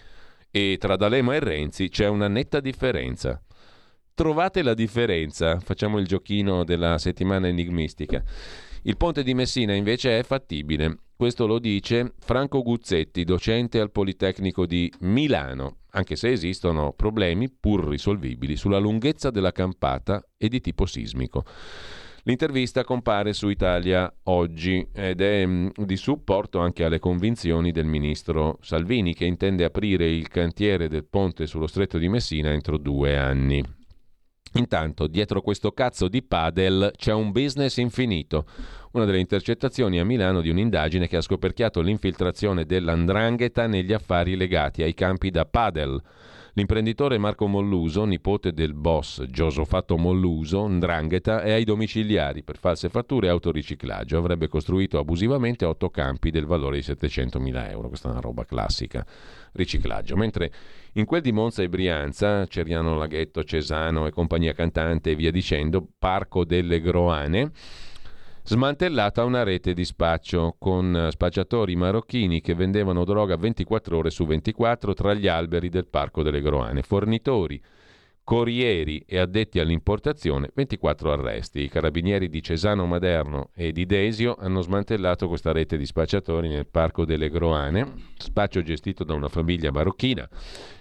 e 0.52 0.78
tra 0.78 0.97
D'Alema 0.97 1.34
e 1.36 1.39
Renzi 1.39 1.89
c'è 1.89 2.08
una 2.08 2.28
netta 2.28 2.60
differenza. 2.60 3.41
Trovate 4.14 4.62
la 4.62 4.74
differenza? 4.74 5.60
Facciamo 5.60 5.97
il 5.97 6.06
giochino 6.06 6.64
della 6.64 6.97
settimana 6.97 7.47
enigmistica. 7.47 8.22
Il 8.84 8.97
ponte 8.97 9.24
di 9.24 9.34
Messina 9.34 9.74
invece 9.74 10.20
è 10.20 10.24
fattibile. 10.24 10.97
Questo 11.16 11.47
lo 11.47 11.60
dice 11.60 12.14
Franco 12.20 12.62
Guzzetti, 12.62 13.24
docente 13.24 13.80
al 13.80 13.91
Politecnico 13.91 14.66
di 14.66 14.91
Milano, 15.02 15.78
anche 15.91 16.16
se 16.16 16.32
esistono 16.32 16.93
problemi 16.93 17.49
pur 17.49 17.88
risolvibili 17.88 18.56
sulla 18.56 18.80
lunghezza 18.80 19.30
della 19.30 19.52
campata 19.52 20.22
e 20.36 20.49
di 20.49 20.60
tipo 20.60 20.86
sismico. 20.86 21.45
L'intervista 22.24 22.84
compare 22.84 23.34
su 23.34 23.49
Italia 23.49 24.11
oggi 24.24 24.88
ed 24.93 25.22
è 25.22 25.43
mm, 25.43 25.69
di 25.86 25.97
supporto 25.97 26.59
anche 26.59 26.84
alle 26.84 26.99
convinzioni 26.99 27.72
del 27.72 27.86
ministro 27.86 28.59
Salvini 28.61 29.15
che 29.15 29.26
intende 29.26 29.63
aprire 29.63 30.07
il 30.07 30.28
cantiere 30.28 30.88
del 30.88 31.05
ponte 31.05 31.47
sullo 31.47 31.65
stretto 31.65 31.97
di 31.97 32.07
Messina 32.09 32.51
entro 32.51 32.78
due 32.78 33.17
anni. 33.17 33.63
Intanto, 34.53 35.07
dietro 35.07 35.41
questo 35.41 35.72
cazzo 35.72 36.07
di 36.07 36.22
padel 36.22 36.91
c'è 36.95 37.13
un 37.13 37.32
business 37.32 37.78
infinito. 37.78 38.45
Una 38.91 39.05
delle 39.05 39.19
intercettazioni 39.19 39.97
a 39.97 40.05
Milano 40.05 40.41
di 40.41 40.49
un'indagine 40.49 41.07
che 41.07 41.17
ha 41.17 41.22
scoperchiato 41.22 41.82
l'infiltrazione 41.82 42.65
dell'andrangheta 42.65 43.65
negli 43.65 43.93
affari 43.93 44.36
legati 44.36 44.84
ai 44.84 44.93
campi 44.93 45.32
da 45.32 45.45
padel 45.45 45.99
L'imprenditore 46.56 47.18
Marco 47.18 47.47
Molluso, 47.47 48.04
nipote 48.04 48.52
del 48.52 48.74
boss 48.74 49.24
Giosofatto 49.24 49.95
Molluso, 49.97 50.68
Ndrangheta, 50.68 51.43
è 51.43 51.52
ai 51.52 51.64
domiciliari 51.64 52.43
per 52.43 52.58
false 52.58 52.89
fatture 52.89 53.28
e 53.28 53.30
autoriciclaggio. 53.30 54.18
Avrebbe 54.18 54.49
costruito 54.49 54.99
abusivamente 54.99 55.64
otto 55.64 55.89
campi 55.89 56.30
del 56.30 56.45
valore 56.45 56.82
di 56.82 56.84
700.000 56.84 57.70
euro. 57.70 57.88
Questa 57.88 58.10
è 58.10 58.12
una 58.12 58.20
roba 58.20 58.43
classica. 58.43 59.06
Riciclaggio. 59.54 60.18
Mentre 60.18 60.52
in 60.93 61.06
quel 61.06 61.22
di 61.22 61.32
Monza 61.32 61.64
e 61.64 61.70
Brianza, 61.70 62.45
Ceriano 62.47 62.97
Laghetto, 62.97 63.45
Cesano 63.45 64.06
e 64.06 64.12
compagnia 64.12 64.52
cantante 64.52 65.12
e 65.12 65.16
via 65.16 65.32
dicendo, 65.32 65.88
Parco 65.97 66.43
delle 66.43 66.82
Groane, 66.82 67.52
smantellata 68.44 69.24
una 69.24 69.44
rete 69.44 69.74
di 69.74 69.86
spaccio 69.86 70.56
con 70.58 71.10
spacciatori 71.12 71.76
marocchini 71.76 72.42
che 72.42 72.56
vendevano 72.56 73.04
droga 73.06 73.36
24 73.36 73.98
ore 73.98 74.10
su 74.10 74.26
24 74.26 74.94
tra 74.94 75.14
gli 75.14 75.28
alberi 75.28 75.70
del 75.70 75.86
Parco 75.86 76.24
delle 76.24 76.42
Groane, 76.42 76.82
fornitori, 76.82 77.62
corrieri 78.24 79.04
e 79.08 79.20
addetti 79.20 79.60
all'importazione, 79.60 80.52
24 80.54 81.12
arresti. 81.12 81.62
I 81.62 81.70
carabinieri 81.70 82.30
di 82.30 82.42
Cesano 82.42 82.86
Maderno 82.86 83.50
e 83.54 83.72
di 83.72 83.86
Desio 83.86 84.36
hanno 84.39 84.62
smantellato 84.62 85.28
questa 85.28 85.52
rete 85.52 85.78
di 85.78 85.86
spacciatori 85.86 86.48
nel 86.48 86.68
Parco 86.68 87.06
delle 87.06 87.30
Groane, 87.30 87.94
spaccio 88.18 88.62
gestito 88.62 89.04
da 89.04 89.14
una 89.14 89.28
famiglia 89.28 89.72
marocchina. 89.72 90.28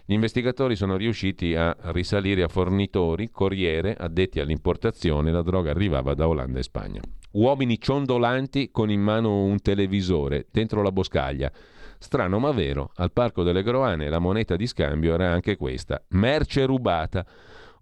Gli 0.04 0.14
investigatori 0.14 0.76
sono 0.76 0.96
riusciti 0.96 1.54
a 1.54 1.76
risalire 1.92 2.42
a 2.42 2.48
fornitori, 2.48 3.30
corriere, 3.30 3.94
addetti 3.94 4.40
all'importazione, 4.40 5.30
la 5.30 5.42
droga 5.42 5.70
arrivava 5.70 6.14
da 6.14 6.26
Olanda 6.26 6.58
e 6.58 6.62
Spagna. 6.62 7.00
Uomini 7.32 7.78
ciondolanti 7.78 8.70
con 8.72 8.90
in 8.90 9.00
mano 9.00 9.44
un 9.44 9.60
televisore 9.60 10.46
dentro 10.50 10.82
la 10.82 10.90
boscaglia. 10.90 11.52
Strano 11.98 12.38
ma 12.38 12.50
vero, 12.50 12.90
al 12.96 13.12
Parco 13.12 13.42
delle 13.42 13.62
Groane 13.62 14.08
la 14.08 14.18
moneta 14.18 14.56
di 14.56 14.66
scambio 14.66 15.14
era 15.14 15.30
anche 15.30 15.56
questa, 15.56 16.02
merce 16.08 16.64
rubata, 16.64 17.24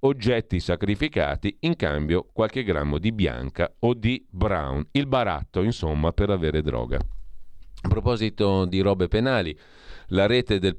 oggetti 0.01 0.61
sacrificati 0.61 1.57
in 1.61 1.77
cambio 1.77 2.27
qualche 2.33 2.63
grammo 2.63 2.99
di 2.99 3.13
bianca 3.13 3.73
o 3.79 3.95
di 3.95 4.27
brown, 4.29 4.87
il 4.93 5.07
baratto 5.07 5.63
insomma 5.63 6.13
per 6.13 6.31
avere 6.31 6.61
droga. 6.61 6.99
A 7.81 7.89
proposito 7.89 8.65
di 8.65 8.81
robe 8.81 9.07
penali, 9.07 9.57
la 10.09 10.27
rete 10.27 10.59
del, 10.59 10.75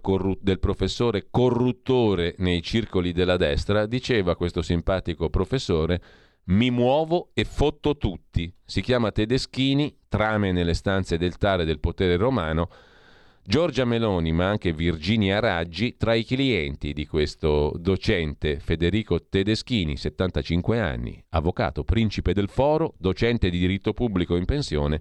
corru- 0.00 0.38
del, 0.40 0.58
professore 0.60 1.26
corruttore 1.28 2.34
nei 2.38 2.62
circoli 2.62 3.12
della 3.12 3.36
destra 3.36 3.84
diceva 3.86 4.36
questo 4.36 4.62
simpatico 4.62 5.28
professore 5.28 6.00
mi 6.46 6.70
muovo 6.70 7.30
e 7.34 7.44
fotto 7.44 7.96
tutti. 7.96 8.52
Si 8.64 8.80
chiama 8.80 9.10
Tedeschini, 9.10 9.96
trame 10.08 10.52
nelle 10.52 10.74
stanze 10.74 11.16
del 11.18 11.38
tare 11.38 11.64
del 11.64 11.80
potere 11.80 12.16
romano. 12.16 12.68
Giorgia 13.42 13.84
Meloni, 13.84 14.32
ma 14.32 14.48
anche 14.48 14.72
Virginia 14.72 15.38
Raggi, 15.38 15.96
tra 15.96 16.14
i 16.14 16.24
clienti 16.24 16.92
di 16.92 17.06
questo 17.06 17.72
docente 17.78 18.58
Federico 18.58 19.24
Tedeschini, 19.28 19.96
75 19.96 20.80
anni, 20.80 21.22
avvocato, 21.30 21.84
principe 21.84 22.32
del 22.32 22.48
foro, 22.48 22.94
docente 22.98 23.48
di 23.48 23.58
diritto 23.60 23.92
pubblico 23.92 24.34
in 24.34 24.46
pensione, 24.46 25.00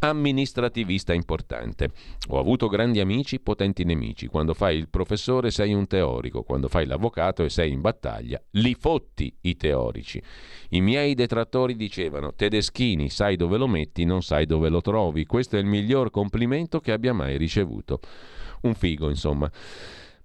amministrativista 0.00 1.12
importante. 1.12 1.90
Ho 2.28 2.38
avuto 2.38 2.68
grandi 2.68 3.00
amici, 3.00 3.40
potenti 3.40 3.84
nemici. 3.84 4.26
Quando 4.26 4.54
fai 4.54 4.76
il 4.76 4.88
professore 4.88 5.50
sei 5.50 5.72
un 5.72 5.86
teorico, 5.86 6.42
quando 6.42 6.68
fai 6.68 6.86
l'avvocato 6.86 7.42
e 7.44 7.50
sei 7.50 7.72
in 7.72 7.80
battaglia, 7.80 8.40
li 8.52 8.74
fotti 8.74 9.34
i 9.42 9.56
teorici. 9.56 10.22
I 10.70 10.80
miei 10.80 11.14
detrattori 11.14 11.76
dicevano 11.76 12.34
Tedeschini, 12.34 13.08
sai 13.08 13.36
dove 13.36 13.56
lo 13.56 13.66
metti, 13.66 14.04
non 14.04 14.22
sai 14.22 14.46
dove 14.46 14.68
lo 14.68 14.80
trovi. 14.80 15.24
Questo 15.26 15.56
è 15.56 15.58
il 15.58 15.66
miglior 15.66 16.10
complimento 16.10 16.80
che 16.80 16.92
abbia 16.92 17.12
mai 17.12 17.36
ricevuto. 17.36 18.00
Un 18.62 18.74
figo, 18.74 19.08
insomma. 19.08 19.50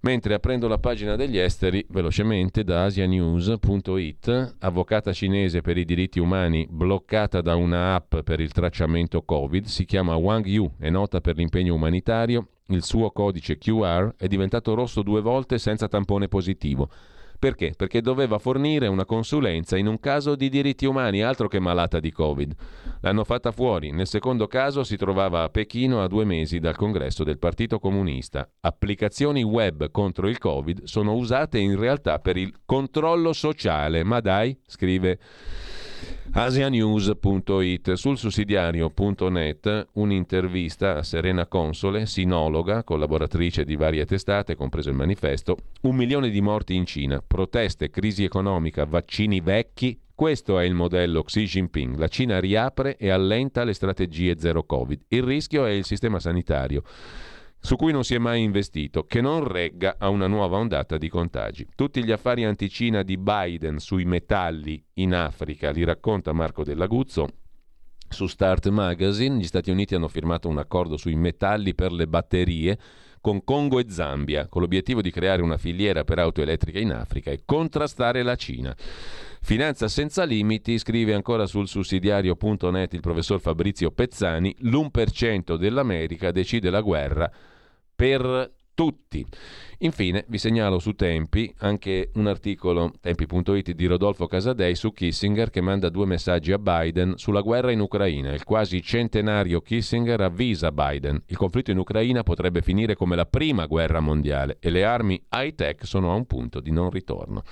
Mentre 0.02 0.32
aprendo 0.32 0.66
la 0.66 0.78
pagina 0.78 1.14
degli 1.14 1.36
esteri, 1.36 1.84
velocemente 1.90 2.64
da 2.64 2.84
asianews.it, 2.84 4.56
avvocata 4.60 5.12
cinese 5.12 5.60
per 5.60 5.76
i 5.76 5.84
diritti 5.84 6.18
umani 6.18 6.66
bloccata 6.70 7.42
da 7.42 7.54
una 7.54 7.96
app 7.96 8.16
per 8.20 8.40
il 8.40 8.50
tracciamento 8.50 9.20
Covid, 9.20 9.66
si 9.66 9.84
chiama 9.84 10.16
Wang 10.16 10.46
Yu, 10.46 10.72
è 10.78 10.88
nota 10.88 11.20
per 11.20 11.36
l'impegno 11.36 11.74
umanitario, 11.74 12.48
il 12.68 12.82
suo 12.82 13.10
codice 13.10 13.58
QR 13.58 14.14
è 14.16 14.26
diventato 14.26 14.72
rosso 14.72 15.02
due 15.02 15.20
volte 15.20 15.58
senza 15.58 15.86
tampone 15.86 16.28
positivo. 16.28 16.88
Perché? 17.40 17.72
Perché 17.74 18.02
doveva 18.02 18.38
fornire 18.38 18.86
una 18.86 19.06
consulenza 19.06 19.78
in 19.78 19.86
un 19.86 19.98
caso 19.98 20.36
di 20.36 20.50
diritti 20.50 20.84
umani, 20.84 21.22
altro 21.22 21.48
che 21.48 21.58
malata 21.58 21.98
di 21.98 22.12
Covid. 22.12 22.54
L'hanno 23.00 23.24
fatta 23.24 23.50
fuori. 23.50 23.92
Nel 23.92 24.06
secondo 24.06 24.46
caso 24.46 24.84
si 24.84 24.98
trovava 24.98 25.44
a 25.44 25.48
Pechino 25.48 26.02
a 26.02 26.06
due 26.06 26.26
mesi 26.26 26.58
dal 26.58 26.76
congresso 26.76 27.24
del 27.24 27.38
Partito 27.38 27.78
Comunista. 27.78 28.46
Applicazioni 28.60 29.42
web 29.42 29.90
contro 29.90 30.28
il 30.28 30.36
Covid 30.36 30.82
sono 30.84 31.14
usate 31.14 31.58
in 31.58 31.78
realtà 31.78 32.18
per 32.18 32.36
il 32.36 32.52
controllo 32.66 33.32
sociale. 33.32 34.04
Ma 34.04 34.20
dai, 34.20 34.54
scrive 34.66 35.18
asianews.it. 36.32 37.92
Sul 37.92 38.18
sussidiario.net 38.18 39.88
un'intervista 39.92 40.96
a 40.96 41.02
Serena 41.02 41.46
Console, 41.46 42.06
sinologa, 42.06 42.84
collaboratrice 42.84 43.64
di 43.64 43.76
varie 43.76 44.06
testate, 44.06 44.54
compreso 44.54 44.90
il 44.90 44.96
manifesto, 44.96 45.56
un 45.82 45.96
milione 45.96 46.30
di 46.30 46.40
morti 46.40 46.74
in 46.74 46.86
Cina, 46.86 47.22
proteste, 47.26 47.90
crisi 47.90 48.24
economica, 48.24 48.84
vaccini 48.84 49.40
vecchi, 49.40 49.98
questo 50.14 50.58
è 50.58 50.64
il 50.64 50.74
modello 50.74 51.22
Xi 51.22 51.44
Jinping. 51.44 51.96
La 51.96 52.08
Cina 52.08 52.38
riapre 52.40 52.98
e 52.98 53.08
allenta 53.08 53.64
le 53.64 53.72
strategie 53.72 54.38
zero 54.38 54.64
Covid. 54.64 55.04
Il 55.08 55.22
rischio 55.22 55.64
è 55.64 55.70
il 55.70 55.86
sistema 55.86 56.18
sanitario 56.18 56.82
su 57.60 57.76
cui 57.76 57.92
non 57.92 58.04
si 58.04 58.14
è 58.14 58.18
mai 58.18 58.42
investito, 58.42 59.04
che 59.04 59.20
non 59.20 59.46
regga 59.46 59.96
a 59.98 60.08
una 60.08 60.26
nuova 60.26 60.56
ondata 60.56 60.96
di 60.96 61.08
contagi. 61.08 61.66
Tutti 61.74 62.02
gli 62.02 62.10
affari 62.10 62.44
anticina 62.44 63.02
di 63.02 63.18
Biden 63.18 63.78
sui 63.78 64.04
metalli 64.04 64.82
in 64.94 65.14
Africa 65.14 65.70
li 65.70 65.84
racconta 65.84 66.32
Marco 66.32 66.64
Dell'Aguzzo. 66.64 67.28
Su 68.08 68.26
Start 68.26 68.68
Magazine 68.70 69.36
gli 69.36 69.44
Stati 69.44 69.70
Uniti 69.70 69.94
hanno 69.94 70.08
firmato 70.08 70.48
un 70.48 70.58
accordo 70.58 70.96
sui 70.96 71.14
metalli 71.14 71.74
per 71.74 71.92
le 71.92 72.08
batterie 72.08 72.78
con 73.20 73.44
Congo 73.44 73.78
e 73.78 73.84
Zambia, 73.88 74.48
con 74.48 74.62
l'obiettivo 74.62 75.02
di 75.02 75.10
creare 75.10 75.42
una 75.42 75.58
filiera 75.58 76.04
per 76.04 76.18
auto 76.18 76.40
elettriche 76.40 76.80
in 76.80 76.92
Africa 76.92 77.30
e 77.30 77.42
contrastare 77.44 78.22
la 78.22 78.34
Cina. 78.34 78.74
Finanza 79.42 79.88
senza 79.88 80.24
limiti, 80.24 80.78
scrive 80.78 81.14
ancora 81.14 81.46
sul 81.46 81.68
sussidiario.net 81.68 82.94
il 82.94 83.00
professor 83.00 83.38
Fabrizio 83.38 83.90
Pezzani, 83.90 84.54
l'1% 84.60 85.56
dell'America 85.56 86.30
decide 86.30 86.70
la 86.70 86.80
guerra 86.80 87.30
per 88.00 88.50
tutti. 88.72 89.26
Infine 89.80 90.24
vi 90.28 90.38
segnalo 90.38 90.78
su 90.78 90.94
Tempi 90.94 91.52
anche 91.58 92.08
un 92.14 92.28
articolo 92.28 92.94
tempi.it 92.98 93.72
di 93.72 93.84
Rodolfo 93.84 94.26
Casadei 94.26 94.74
su 94.74 94.90
Kissinger 94.90 95.50
che 95.50 95.60
manda 95.60 95.90
due 95.90 96.06
messaggi 96.06 96.50
a 96.50 96.58
Biden 96.58 97.18
sulla 97.18 97.42
guerra 97.42 97.72
in 97.72 97.80
Ucraina. 97.80 98.32
Il 98.32 98.44
quasi 98.44 98.80
centenario 98.80 99.60
Kissinger 99.60 100.18
avvisa 100.22 100.72
Biden. 100.72 101.22
Il 101.26 101.36
conflitto 101.36 101.72
in 101.72 101.76
Ucraina 101.76 102.22
potrebbe 102.22 102.62
finire 102.62 102.96
come 102.96 103.16
la 103.16 103.26
prima 103.26 103.66
guerra 103.66 104.00
mondiale 104.00 104.56
e 104.60 104.70
le 104.70 104.82
armi 104.82 105.22
high-tech 105.30 105.84
sono 105.84 106.10
a 106.10 106.14
un 106.14 106.24
punto 106.24 106.60
di 106.60 106.70
non 106.70 106.88
ritorno. 106.88 107.42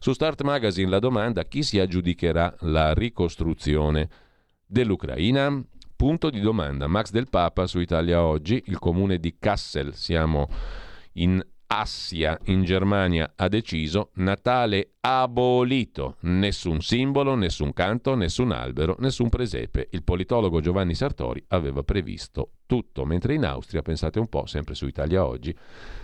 Su 0.00 0.12
Start 0.14 0.42
Magazine 0.42 0.90
la 0.90 0.98
domanda 0.98 1.44
chi 1.44 1.62
si 1.62 1.78
aggiudicherà 1.78 2.56
la 2.62 2.92
ricostruzione 2.92 4.08
dell'Ucraina? 4.66 5.64
Punto 6.02 6.30
di 6.30 6.40
domanda. 6.40 6.88
Max 6.88 7.12
del 7.12 7.28
Papa 7.28 7.68
su 7.68 7.78
Italia 7.78 8.24
Oggi, 8.24 8.60
il 8.66 8.80
comune 8.80 9.18
di 9.18 9.36
Kassel, 9.38 9.94
siamo 9.94 10.48
in 11.12 11.40
Assia 11.74 12.38
in 12.44 12.64
Germania 12.64 13.32
ha 13.34 13.48
deciso 13.48 14.10
Natale 14.16 14.90
abolito, 15.00 16.16
nessun 16.20 16.82
simbolo, 16.82 17.34
nessun 17.34 17.72
canto, 17.72 18.14
nessun 18.14 18.52
albero, 18.52 18.94
nessun 18.98 19.30
presepe. 19.30 19.88
Il 19.92 20.04
politologo 20.04 20.60
Giovanni 20.60 20.94
Sartori 20.94 21.42
aveva 21.48 21.82
previsto 21.82 22.50
tutto, 22.66 23.06
mentre 23.06 23.32
in 23.32 23.46
Austria, 23.46 23.80
pensate 23.80 24.18
un 24.18 24.28
po', 24.28 24.44
sempre 24.44 24.74
su 24.74 24.86
Italia 24.86 25.24
Oggi, 25.24 25.56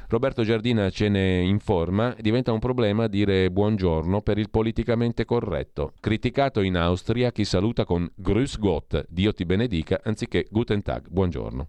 Roberto 0.08 0.42
Giardina 0.42 0.88
ce 0.88 1.10
ne 1.10 1.42
informa, 1.42 2.16
diventa 2.18 2.50
un 2.50 2.60
problema 2.60 3.06
dire 3.06 3.50
buongiorno 3.50 4.22
per 4.22 4.38
il 4.38 4.48
politicamente 4.48 5.26
corretto. 5.26 5.92
Criticato 6.00 6.62
in 6.62 6.78
Austria 6.78 7.30
chi 7.30 7.44
saluta 7.44 7.84
con 7.84 8.10
Grüß 8.16 8.58
Gott, 8.58 9.04
Dio 9.06 9.34
ti 9.34 9.44
benedica, 9.44 10.00
anziché 10.02 10.46
Guten 10.50 10.80
Tag, 10.80 11.08
buongiorno. 11.10 11.68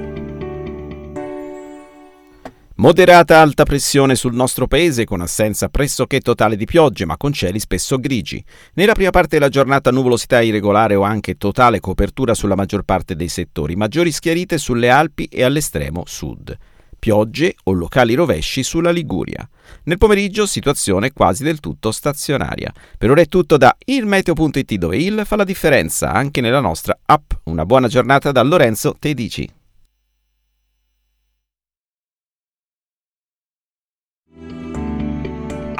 Moderata 2.81 3.39
alta 3.39 3.61
pressione 3.63 4.15
sul 4.15 4.33
nostro 4.33 4.65
paese 4.65 5.05
con 5.05 5.21
assenza 5.21 5.69
pressoché 5.69 6.19
totale 6.19 6.55
di 6.55 6.65
piogge 6.65 7.05
ma 7.05 7.15
con 7.15 7.31
cieli 7.31 7.59
spesso 7.59 7.99
grigi. 7.99 8.43
Nella 8.73 8.93
prima 8.93 9.11
parte 9.11 9.37
della 9.37 9.49
giornata 9.49 9.91
nuvolosità 9.91 10.41
irregolare 10.41 10.95
o 10.95 11.03
anche 11.03 11.37
totale 11.37 11.79
copertura 11.79 12.33
sulla 12.33 12.55
maggior 12.55 12.81
parte 12.81 13.15
dei 13.15 13.27
settori, 13.27 13.75
maggiori 13.75 14.11
schiarite 14.11 14.57
sulle 14.57 14.89
Alpi 14.89 15.25
e 15.25 15.43
all'estremo 15.43 16.05
sud. 16.07 16.57
Piogge 16.97 17.53
o 17.65 17.73
locali 17.73 18.15
rovesci 18.15 18.63
sulla 18.63 18.89
Liguria. 18.89 19.47
Nel 19.83 19.99
pomeriggio 19.99 20.47
situazione 20.47 21.13
quasi 21.13 21.43
del 21.43 21.59
tutto 21.59 21.91
stazionaria. 21.91 22.73
Per 22.97 23.11
ora 23.11 23.21
è 23.21 23.27
tutto 23.27 23.57
da 23.57 23.77
ilmeteo.it 23.85 24.73
dove 24.73 24.97
il 24.97 25.21
fa 25.23 25.35
la 25.35 25.43
differenza 25.43 26.11
anche 26.13 26.41
nella 26.41 26.59
nostra 26.59 26.97
app. 27.05 27.33
Una 27.43 27.63
buona 27.63 27.87
giornata 27.87 28.31
da 28.31 28.41
Lorenzo 28.41 28.95
Tedici. 28.97 29.47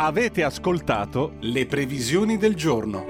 Avete 0.03 0.43
ascoltato 0.43 1.33
le 1.41 1.67
previsioni 1.67 2.37
del 2.37 2.55
giorno. 2.55 3.05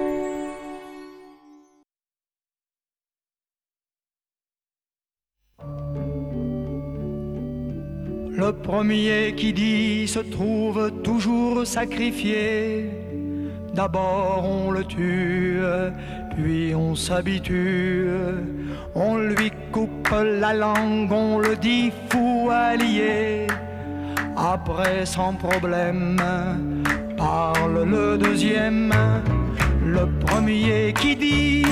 Le 8.28 8.52
premier 8.62 9.34
qui 9.36 9.54
dit 9.54 10.06
se 10.06 10.20
trouve 10.20 11.02
toujours 11.02 11.66
sacrifié. 11.66 12.90
D'abord 13.74 14.44
on 14.44 14.72
le 14.72 14.84
tue, 14.84 15.62
puis 16.36 16.76
on 16.76 16.94
s'habitue. 16.96 18.10
On 18.96 19.16
lui 19.16 19.50
coupe 19.72 20.10
la 20.12 20.54
langue, 20.54 21.10
on 21.10 21.40
le 21.40 21.56
dit 21.56 21.90
fou 22.10 22.50
allié. 22.52 23.48
Après 24.36 25.06
sans 25.06 25.34
problème, 25.34 26.18
parle 27.18 27.84
le 27.84 28.18
deuxième, 28.18 28.94
le 29.86 30.08
premier 30.26 30.94
qui 30.94 31.16
dit 31.16 31.66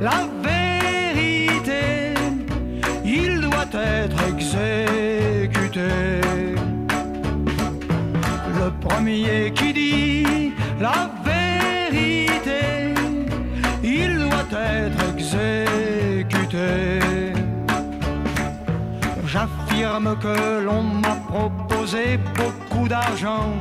la 0.00 0.26
vérité, 0.42 2.14
il 3.04 3.40
doit 3.40 3.70
être 3.72 4.16
exécuté. 4.28 5.90
Le 8.58 8.70
premier 8.86 9.52
qui 9.54 9.72
dit 9.72 10.52
la 10.80 11.10
vérité, 11.24 12.94
il 13.82 14.18
doit 14.18 14.50
être 14.52 15.14
exécuté. 15.14 17.00
J'affirme 19.26 20.16
que 20.20 20.60
l'on 20.64 20.82
m'a 20.82 21.16
proposé 21.28 21.59
beaucoup 22.36 22.88
d'argent 22.88 23.54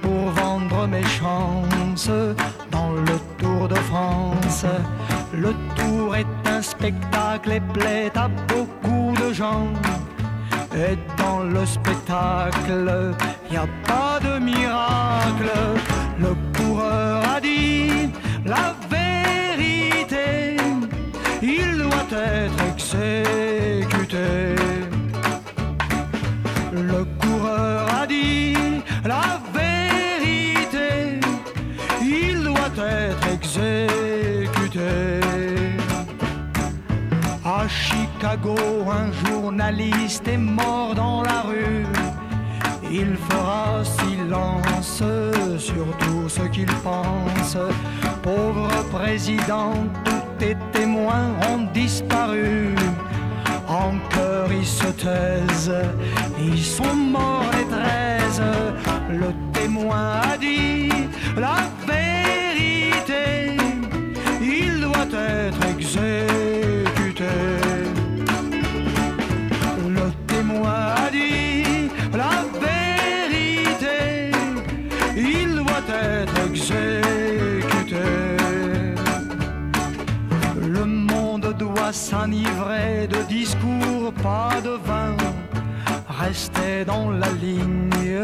pour 0.00 0.30
vendre 0.30 0.86
mes 0.86 1.04
chances 1.04 2.10
dans 2.70 2.92
le 2.92 3.18
Tour 3.38 3.66
de 3.66 3.74
France. 3.74 4.64
Le 5.34 5.52
Tour 5.74 6.14
est 6.14 6.26
un 6.46 6.62
spectacle 6.62 7.50
et 7.50 7.60
plaît 7.60 8.12
à 8.14 8.28
beaucoup 8.28 9.12
de 9.20 9.32
gens. 9.32 9.66
Et 10.72 10.96
dans 11.16 11.40
le 11.40 11.66
spectacle, 11.66 13.14
y 13.50 13.56
a 13.56 13.66
pas 13.88 14.20
de 14.20 14.38
miracle. 14.38 15.50
Le 16.20 16.36
coureur 16.56 17.24
a 17.28 17.40
dit 17.40 18.10
la 18.46 18.72
vérité, 18.88 20.56
il 21.42 21.76
doit 21.76 22.12
être 22.12 22.64
exécuté. 22.72 24.59
Le 26.82 27.04
coureur 27.20 27.86
a 27.94 28.06
dit 28.06 28.54
la 29.04 29.40
vérité, 29.52 31.20
il 32.00 32.42
doit 32.42 32.72
être 32.78 33.26
exécuté. 33.28 34.80
À 37.44 37.68
Chicago, 37.68 38.56
un 38.90 39.12
journaliste 39.28 40.26
est 40.28 40.38
mort 40.38 40.94
dans 40.94 41.22
la 41.22 41.42
rue. 41.42 41.84
Il 42.90 43.16
fera 43.28 43.84
silence 43.84 45.02
sur 45.58 45.86
tout 45.98 46.28
ce 46.28 46.42
qu'il 46.48 46.72
pense. 46.82 47.56
Pauvre 48.22 48.68
président, 48.90 49.72
tous 50.04 50.22
tes 50.38 50.56
témoins 50.72 51.30
ont 51.50 51.66
disparu. 51.74 52.74
En 53.70 53.92
ils 54.50 54.66
se 54.66 54.88
taisent, 54.88 55.72
ils 56.40 56.64
sont 56.64 56.92
morts 56.92 57.44
les 57.56 57.66
treize. 57.66 58.42
Le 59.08 59.32
témoin 59.52 60.20
a 60.32 60.36
dit 60.36 60.88
la 61.36 61.70
vérité, 61.86 62.19
s'enivrer 82.20 83.06
de 83.06 83.22
discours, 83.28 84.12
pas 84.22 84.60
de 84.62 84.76
vin. 84.88 85.16
Rester 86.08 86.84
dans 86.84 87.10
la 87.10 87.30
ligne, 87.30 88.20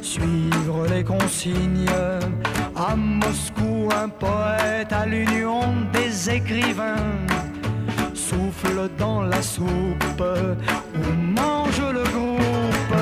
suivre 0.00 0.86
les 0.90 1.04
consignes. 1.04 2.00
À 2.74 2.96
Moscou, 2.96 3.90
un 4.04 4.08
poète 4.08 4.92
à 4.92 5.04
l'union 5.06 5.62
des 5.92 6.30
écrivains 6.30 7.12
souffle 8.14 8.88
dans 8.98 9.22
la 9.22 9.42
soupe 9.42 10.22
où 11.00 11.04
mange 11.40 11.84
le 11.98 12.04
groupe. 12.14 12.96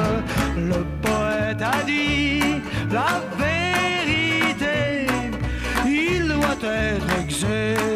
Le 0.57 0.80
poète 1.05 1.62
a 1.76 1.82
dit 1.84 2.43
la 2.90 3.12
vérité, 3.45 5.07
il 5.86 6.28
doit 6.28 6.62
être 6.62 7.11
exécuté. 7.20 7.91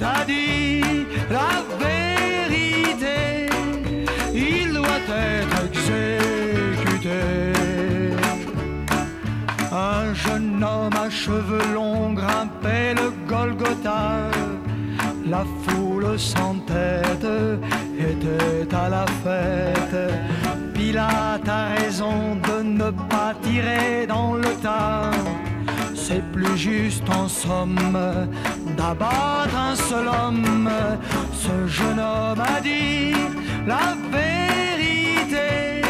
Poète 0.00 0.02
a 0.02 0.24
dit 0.24 1.06
la 1.30 1.62
vérité, 1.78 3.48
il 4.34 4.72
doit 4.72 5.06
être 5.08 5.64
exécuté. 5.66 7.20
Un 9.72 10.14
jeune 10.14 10.64
homme 10.64 10.96
à 10.96 11.10
cheveux 11.10 11.74
longs 11.74 12.12
grimpait 12.12 12.94
le 12.94 13.12
Golgotha. 13.28 14.30
La 15.26 15.44
foule 15.62 16.18
sans 16.18 16.56
tête 16.66 17.26
était 17.98 18.74
à 18.74 18.88
la 18.88 19.06
fête. 19.22 20.12
Pilate 20.74 21.48
a 21.48 21.68
raison 21.76 22.36
de 22.48 22.62
ne 22.62 22.90
pas 22.90 23.34
tirer 23.42 24.06
dans 24.08 24.34
le 24.34 24.50
tas. 24.62 25.10
C'est 26.10 26.24
plus 26.32 26.56
juste 26.56 27.08
en 27.08 27.28
somme 27.28 28.00
d'abattre 28.76 29.56
un 29.56 29.76
seul 29.76 30.08
homme. 30.08 30.68
Ce 31.32 31.68
jeune 31.68 32.00
homme 32.00 32.40
a 32.40 32.60
dit 32.60 33.14
la 33.64 33.94
vérité. 34.10 35.82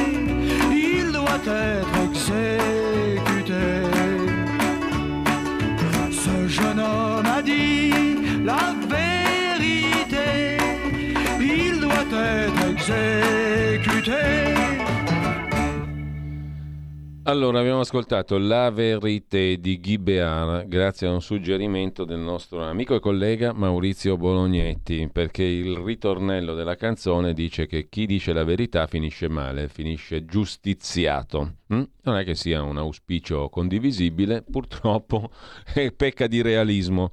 Il 0.71 1.11
doit 1.11 1.47
être 1.47 1.95
exécuté. 2.11 3.65
Ce 6.13 6.49
jeune 6.49 6.81
homme 6.81 7.27
a 7.39 7.41
dit 7.41 7.95
la 8.45 8.75
vérité. 8.95 10.59
Il 11.41 11.81
doit 11.81 12.11
être 12.13 12.69
exécuté. 12.69 14.60
Allora, 17.31 17.61
abbiamo 17.61 17.79
ascoltato 17.79 18.39
La 18.39 18.71
Verité 18.73 19.61
di 19.61 19.79
Guy 19.79 19.99
Bear 19.99 20.67
grazie 20.67 21.07
a 21.07 21.13
un 21.13 21.23
suggerimento 21.23 22.05
del 22.05 22.19
nostro 22.19 22.65
amico 22.65 22.97
e 22.97 22.99
collega 22.99 23.53
Maurizio 23.53 24.17
Bolognetti, 24.17 25.09
perché 25.13 25.45
il 25.45 25.77
ritornello 25.77 26.55
della 26.55 26.75
canzone 26.75 27.33
dice 27.33 27.67
che 27.67 27.89
chi 27.89 28.07
dice 28.07 28.33
la 28.33 28.43
verità 28.43 28.89
finisce 28.89 29.29
male, 29.29 29.69
finisce 29.69 30.25
giustiziato. 30.25 31.59
Mm? 31.73 31.83
Non 32.03 32.17
è 32.17 32.25
che 32.25 32.35
sia 32.35 32.63
un 32.63 32.79
auspicio 32.79 33.49
condivisibile, 33.49 34.43
purtroppo 34.43 35.31
pecca 35.95 36.27
di 36.27 36.43
realismo 36.43 37.13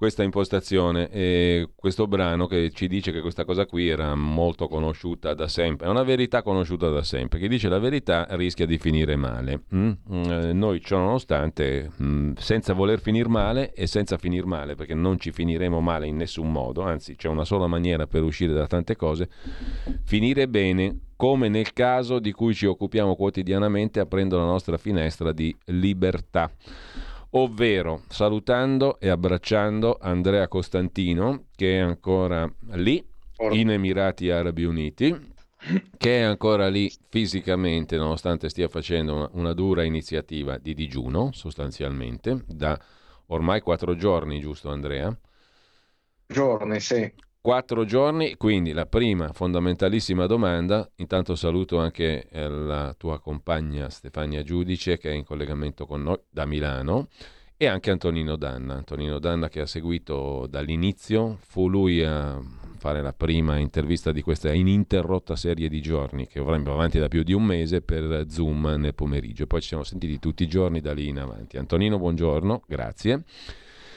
questa 0.00 0.22
impostazione 0.22 1.10
e 1.10 1.68
questo 1.76 2.06
brano 2.06 2.46
che 2.46 2.70
ci 2.72 2.88
dice 2.88 3.12
che 3.12 3.20
questa 3.20 3.44
cosa 3.44 3.66
qui 3.66 3.86
era 3.86 4.14
molto 4.14 4.66
conosciuta 4.66 5.34
da 5.34 5.46
sempre, 5.46 5.88
è 5.88 5.90
una 5.90 6.04
verità 6.04 6.40
conosciuta 6.40 6.88
da 6.88 7.02
sempre, 7.02 7.38
chi 7.38 7.48
dice 7.48 7.68
la 7.68 7.78
verità 7.78 8.26
rischia 8.30 8.64
di 8.64 8.78
finire 8.78 9.14
male. 9.16 9.64
Mm? 9.74 9.90
Eh, 10.10 10.52
noi 10.54 10.80
ciò 10.80 10.96
nonostante, 10.96 11.90
mm, 12.02 12.32
senza 12.38 12.72
voler 12.72 12.98
finire 12.98 13.28
male 13.28 13.74
e 13.74 13.86
senza 13.86 14.16
finire 14.16 14.46
male, 14.46 14.74
perché 14.74 14.94
non 14.94 15.20
ci 15.20 15.32
finiremo 15.32 15.80
male 15.82 16.06
in 16.06 16.16
nessun 16.16 16.50
modo, 16.50 16.80
anzi 16.80 17.14
c'è 17.14 17.28
una 17.28 17.44
sola 17.44 17.66
maniera 17.66 18.06
per 18.06 18.22
uscire 18.22 18.54
da 18.54 18.66
tante 18.66 18.96
cose, 18.96 19.28
finire 20.04 20.48
bene 20.48 20.98
come 21.14 21.50
nel 21.50 21.74
caso 21.74 22.20
di 22.20 22.32
cui 22.32 22.54
ci 22.54 22.64
occupiamo 22.64 23.14
quotidianamente 23.16 24.00
aprendo 24.00 24.38
la 24.38 24.44
nostra 24.44 24.78
finestra 24.78 25.30
di 25.32 25.54
libertà 25.66 26.50
ovvero 27.30 28.02
salutando 28.08 28.98
e 28.98 29.08
abbracciando 29.08 29.98
Andrea 30.00 30.48
Costantino, 30.48 31.46
che 31.54 31.76
è 31.76 31.80
ancora 31.80 32.50
lì 32.72 33.04
in 33.50 33.70
Emirati 33.70 34.30
Arabi 34.30 34.64
Uniti, 34.64 35.34
che 35.96 36.18
è 36.18 36.22
ancora 36.22 36.68
lì 36.68 36.90
fisicamente, 37.08 37.96
nonostante 37.96 38.48
stia 38.48 38.68
facendo 38.68 39.14
una, 39.14 39.28
una 39.32 39.52
dura 39.52 39.82
iniziativa 39.82 40.58
di 40.58 40.74
digiuno, 40.74 41.30
sostanzialmente, 41.32 42.44
da 42.46 42.78
ormai 43.26 43.60
quattro 43.60 43.94
giorni, 43.94 44.40
giusto 44.40 44.70
Andrea? 44.70 45.16
Giorni, 46.26 46.80
sì. 46.80 47.12
Quattro 47.42 47.86
giorni, 47.86 48.36
quindi 48.36 48.72
la 48.72 48.84
prima 48.84 49.32
fondamentalissima 49.32 50.26
domanda, 50.26 50.86
intanto 50.96 51.34
saluto 51.34 51.78
anche 51.78 52.28
eh, 52.28 52.46
la 52.46 52.94
tua 52.98 53.18
compagna 53.18 53.88
Stefania 53.88 54.42
Giudice 54.42 54.98
che 54.98 55.10
è 55.10 55.14
in 55.14 55.24
collegamento 55.24 55.86
con 55.86 56.02
noi 56.02 56.18
da 56.28 56.44
Milano 56.44 57.08
e 57.56 57.64
anche 57.66 57.90
Antonino 57.90 58.36
Danna. 58.36 58.74
Antonino 58.74 59.18
Danna 59.18 59.48
che 59.48 59.60
ha 59.60 59.66
seguito 59.66 60.46
dall'inizio, 60.50 61.38
fu 61.40 61.70
lui 61.70 62.04
a 62.04 62.38
fare 62.76 63.00
la 63.00 63.14
prima 63.14 63.56
intervista 63.56 64.12
di 64.12 64.20
questa 64.20 64.52
ininterrotta 64.52 65.34
serie 65.34 65.70
di 65.70 65.80
giorni 65.80 66.26
che 66.26 66.40
avremmo 66.40 66.74
avanti 66.74 66.98
da 66.98 67.08
più 67.08 67.22
di 67.22 67.32
un 67.32 67.44
mese 67.44 67.80
per 67.80 68.26
Zoom 68.28 68.74
nel 68.76 68.94
pomeriggio. 68.94 69.46
Poi 69.46 69.62
ci 69.62 69.68
siamo 69.68 69.84
sentiti 69.84 70.18
tutti 70.18 70.42
i 70.42 70.46
giorni 70.46 70.82
da 70.82 70.92
lì 70.92 71.08
in 71.08 71.18
avanti. 71.18 71.56
Antonino, 71.56 71.98
buongiorno, 71.98 72.64
grazie. 72.66 73.24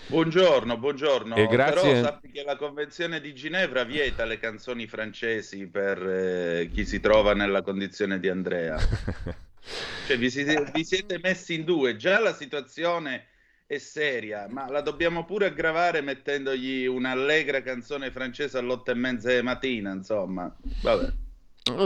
Buongiorno, 0.08 0.78
buongiorno. 0.78 1.36
E 1.36 1.48
grazie. 1.48 1.94
Però 1.94 2.04
sappi 2.04 2.30
che 2.30 2.44
la 2.44 2.56
Convenzione 2.56 3.22
di 3.22 3.34
Ginevra 3.34 3.84
vieta 3.84 4.26
le 4.26 4.38
canzoni 4.38 4.86
francesi 4.86 5.68
per 5.68 6.06
eh, 6.06 6.70
chi 6.74 6.86
si 6.86 7.00
trova 7.00 7.34
nella 7.34 7.62
condizione 7.62 8.20
di 8.20 8.28
Andrea. 8.28 8.78
cioè, 10.08 10.18
vi 10.18 10.30
siete, 10.30 10.70
vi 10.74 10.84
siete 10.84 11.20
messi 11.22 11.54
in 11.56 11.64
due. 11.64 11.96
Già 11.96 12.20
la 12.20 12.34
situazione 12.34 13.28
è 13.66 13.78
seria, 13.78 14.48
ma 14.50 14.70
la 14.70 14.82
dobbiamo 14.82 15.26
pure 15.26 15.46
aggravare 15.48 16.02
mettendogli 16.02 16.86
un'allegra 16.86 17.62
canzone 17.62 18.12
francese 18.12 18.58
all'otto 18.58 18.92
e 18.92 18.96
mezza 18.96 19.34
di 19.34 19.42
mattina, 19.42 19.92
insomma. 19.94 20.54
Vabbè. 20.82 21.23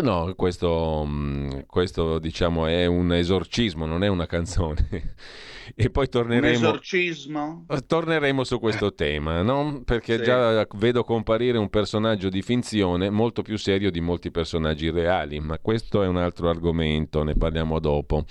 No, 0.01 0.33
questo, 0.35 1.03
mm, 1.05 1.59
questo 1.67 2.17
diciamo 2.17 2.65
è 2.65 2.87
un 2.87 3.13
esorcismo, 3.13 3.85
non 3.85 4.03
è 4.03 4.07
una 4.07 4.25
canzone. 4.25 4.87
e 5.75 5.91
poi 5.91 6.09
torneremo, 6.09 6.47
Un 6.47 6.53
esorcismo? 6.53 7.65
torneremo 7.85 8.43
su 8.43 8.59
questo 8.59 8.95
tema, 8.95 9.43
no? 9.43 9.83
perché 9.85 10.17
Sì. 10.17 10.23
già 10.23 10.65
vedo 10.77 11.03
comparire 11.03 11.59
un 11.59 11.69
personaggio 11.69 12.29
di 12.29 12.41
finzione 12.41 13.11
molto 13.11 13.43
più 13.43 13.55
serio 13.57 13.91
di 13.91 14.01
molti 14.01 14.31
personaggi 14.31 14.89
reali, 14.89 15.39
ma 15.39 15.59
questo 15.59 16.01
è 16.01 16.07
un 16.07 16.17
altro 16.17 16.49
argomento, 16.49 17.23
ne 17.23 17.35
parliamo 17.35 17.79
dopo. 17.79 18.25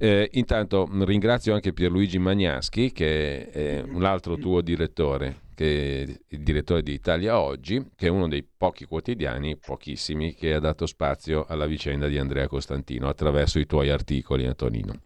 Eh, 0.00 0.28
intanto 0.34 0.86
mh, 0.86 1.04
ringrazio 1.04 1.54
anche 1.54 1.72
Pierluigi 1.72 2.18
Magnaschi, 2.18 2.92
che 2.92 3.50
è 3.50 3.80
un 3.80 4.04
altro 4.04 4.36
tuo 4.36 4.60
direttore, 4.60 5.40
che 5.54 6.02
è 6.04 6.18
il 6.28 6.42
direttore 6.42 6.82
di 6.84 6.92
Italia 6.92 7.40
Oggi, 7.40 7.84
che 7.96 8.06
è 8.06 8.10
uno 8.10 8.28
dei 8.28 8.44
pochi 8.44 8.84
quotidiani, 8.84 9.56
pochissimi, 9.56 10.34
che 10.34 10.54
ha 10.54 10.60
dato 10.60 10.86
spazio 10.86 11.44
alla 11.48 11.66
vicenda 11.66 12.06
di 12.06 12.16
Andrea 12.16 12.46
Costantino 12.46 13.08
attraverso 13.08 13.58
i 13.58 13.66
tuoi 13.66 13.90
articoli, 13.90 14.46
Antonino. 14.46 15.02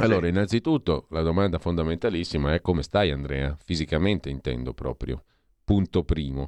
Allora, 0.00 0.26
innanzitutto, 0.26 1.06
la 1.10 1.22
domanda 1.22 1.58
fondamentalissima 1.58 2.54
è 2.54 2.60
come 2.60 2.82
stai 2.82 3.10
Andrea? 3.12 3.56
Fisicamente 3.64 4.30
intendo 4.30 4.72
proprio. 4.72 5.22
Punto 5.68 6.02
primo. 6.02 6.46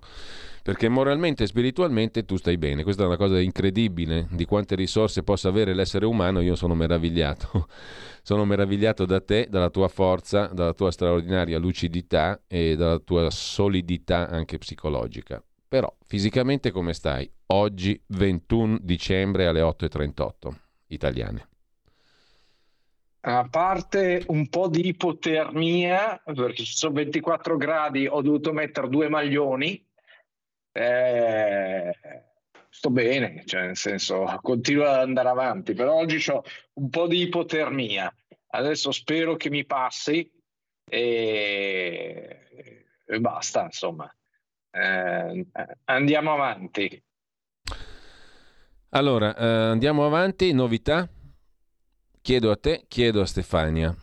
Perché 0.63 0.89
moralmente 0.89 1.45
e 1.45 1.47
spiritualmente 1.47 2.25
tu 2.25 2.37
stai 2.37 2.57
bene. 2.57 2.83
Questa 2.83 3.03
è 3.03 3.07
una 3.07 3.19
cosa 3.19 3.39
incredibile 3.39 4.27
di 4.31 4.47
quante 4.47 4.75
risorse 4.75 5.23
possa 5.23 5.49
avere 5.49 5.75
l'essere 5.75 6.07
umano. 6.07 6.41
Io 6.41 6.57
sono 6.57 6.75
meravigliato. 6.75 7.69
sono 8.23 8.47
meravigliato 8.47 9.05
da 9.05 9.21
te, 9.21 9.47
dalla 9.51 9.69
tua 9.69 9.89
forza, 9.89 10.47
dalla 10.47 10.73
tua 10.73 10.91
straordinaria 10.91 11.59
lucidità 11.59 12.41
e 12.47 12.77
dalla 12.77 12.99
tua 12.99 13.29
solidità 13.31 14.31
anche 14.31 14.57
psicologica. 14.57 15.43
Però 15.69 15.95
fisicamente 16.07 16.71
come 16.71 16.95
stai? 16.95 17.31
Oggi 17.49 18.01
21 18.07 18.79
dicembre 18.81 19.47
alle 19.47 19.61
8.38 19.61 20.51
italiane. 20.89 21.50
A 23.23 23.47
parte 23.51 24.25
un 24.29 24.49
po' 24.49 24.69
di 24.69 24.87
ipotermia, 24.89 26.23
perché 26.25 26.65
ci 26.65 26.75
sono 26.75 26.95
24 26.95 27.57
gradi, 27.59 28.07
ho 28.07 28.23
dovuto 28.23 28.53
mettere 28.53 28.89
due 28.89 29.11
maglioni. 29.11 29.87
Eh, 30.73 31.93
sto 32.71 32.91
bene, 32.91 33.43
cioè 33.45 33.67
nel 33.67 33.77
senso 33.77 34.25
continuo 34.41 34.87
ad 34.87 35.01
andare 35.01 35.29
avanti, 35.29 35.75
però 35.75 35.97
oggi 35.97 36.31
ho 36.31 36.43
un 36.75 36.89
po' 36.89 37.07
di 37.07 37.21
ipotermia. 37.23 38.11
Adesso 38.53 38.91
spero 38.91 39.37
che 39.37 39.51
mi 39.51 39.67
passi 39.67 40.29
e, 40.89 42.47
e 43.05 43.21
basta, 43.21 43.65
insomma. 43.65 44.11
Eh, 44.71 45.47
andiamo 45.85 46.33
avanti. 46.33 47.05
Allora, 48.91 49.37
eh, 49.37 49.45
andiamo 49.45 50.07
avanti, 50.07 50.53
novità? 50.53 51.09
Chiedo 52.23 52.51
a 52.51 52.57
te, 52.57 52.85
chiedo 52.87 53.23
a 53.23 53.27
Stefania. 53.27 53.95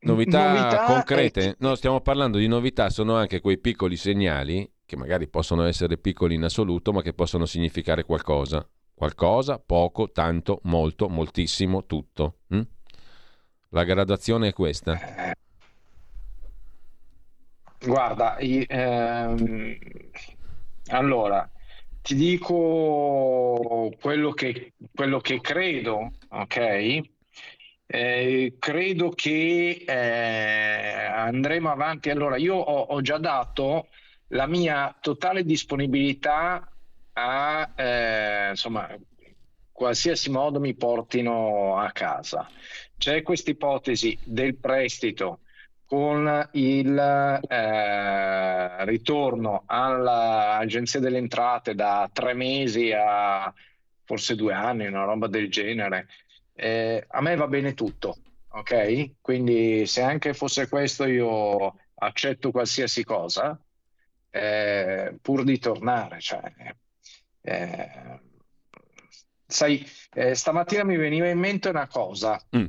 Novità, 0.00 0.52
novità 0.52 0.84
concrete? 0.84 1.50
È... 1.50 1.56
No, 1.60 1.74
stiamo 1.74 2.00
parlando 2.00 2.38
di 2.38 2.46
novità, 2.46 2.90
sono 2.90 3.16
anche 3.16 3.40
quei 3.40 3.58
piccoli 3.58 3.96
segnali 3.96 4.70
che 4.84 4.96
magari 4.96 5.28
possono 5.28 5.64
essere 5.64 5.98
piccoli 5.98 6.34
in 6.34 6.44
assoluto, 6.44 6.92
ma 6.92 7.02
che 7.02 7.14
possono 7.14 7.46
significare 7.46 8.04
qualcosa. 8.04 8.66
Qualcosa, 8.94 9.58
poco, 9.58 10.10
tanto, 10.10 10.60
molto, 10.64 11.08
moltissimo, 11.08 11.84
tutto. 11.84 12.38
Hm? 12.48 12.60
La 13.70 13.84
gradazione 13.84 14.48
è 14.48 14.52
questa. 14.52 14.98
Guarda, 17.80 18.36
ehm, 18.38 19.78
allora, 20.86 21.50
ti 22.02 22.14
dico 22.14 23.92
quello 24.00 24.30
che, 24.32 24.72
quello 24.94 25.20
che 25.20 25.40
credo, 25.40 26.12
ok? 26.28 27.00
Eh, 27.86 28.56
credo 28.58 29.10
che 29.10 29.84
eh, 29.86 31.04
andremo 31.06 31.70
avanti. 31.70 32.10
Allora, 32.10 32.36
io 32.36 32.54
ho, 32.54 32.80
ho, 32.94 33.00
già 33.00 33.18
dato 33.18 33.88
la 34.28 34.46
mia 34.46 34.96
totale 35.00 35.44
disponibilità 35.44 36.70
a 37.14 37.72
eh, 37.74 38.50
insomma 38.50 38.94
qualsiasi 39.72 40.30
modo 40.30 40.60
mi 40.60 40.74
portino 40.74 41.78
a 41.78 41.90
casa. 41.92 42.48
C'è 42.96 43.22
questa 43.22 43.50
ipotesi 43.50 44.18
del 44.24 44.56
prestito 44.56 45.40
con 45.88 46.50
il 46.52 47.40
eh, 47.48 48.84
ritorno 48.84 49.62
all'Agenzia 49.64 51.00
delle 51.00 51.16
Entrate 51.16 51.74
da 51.74 52.10
tre 52.12 52.34
mesi 52.34 52.92
a 52.92 53.50
forse 54.04 54.34
due 54.34 54.52
anni, 54.52 54.86
una 54.86 55.04
roba 55.04 55.28
del 55.28 55.50
genere. 55.50 56.08
Eh, 56.52 57.06
a 57.08 57.22
me 57.22 57.36
va 57.36 57.46
bene 57.46 57.72
tutto, 57.72 58.18
ok? 58.48 59.12
Quindi 59.22 59.86
se 59.86 60.02
anche 60.02 60.34
fosse 60.34 60.68
questo 60.68 61.06
io 61.06 61.74
accetto 61.94 62.50
qualsiasi 62.50 63.02
cosa, 63.02 63.58
eh, 64.28 65.16
pur 65.22 65.42
di 65.42 65.58
tornare. 65.58 66.20
Cioè, 66.20 66.52
eh, 67.40 68.20
sai, 69.46 69.90
eh, 70.12 70.34
stamattina 70.34 70.84
mi 70.84 70.98
veniva 70.98 71.28
in 71.28 71.38
mente 71.38 71.70
una 71.70 71.86
cosa. 71.86 72.38
Mm. 72.54 72.66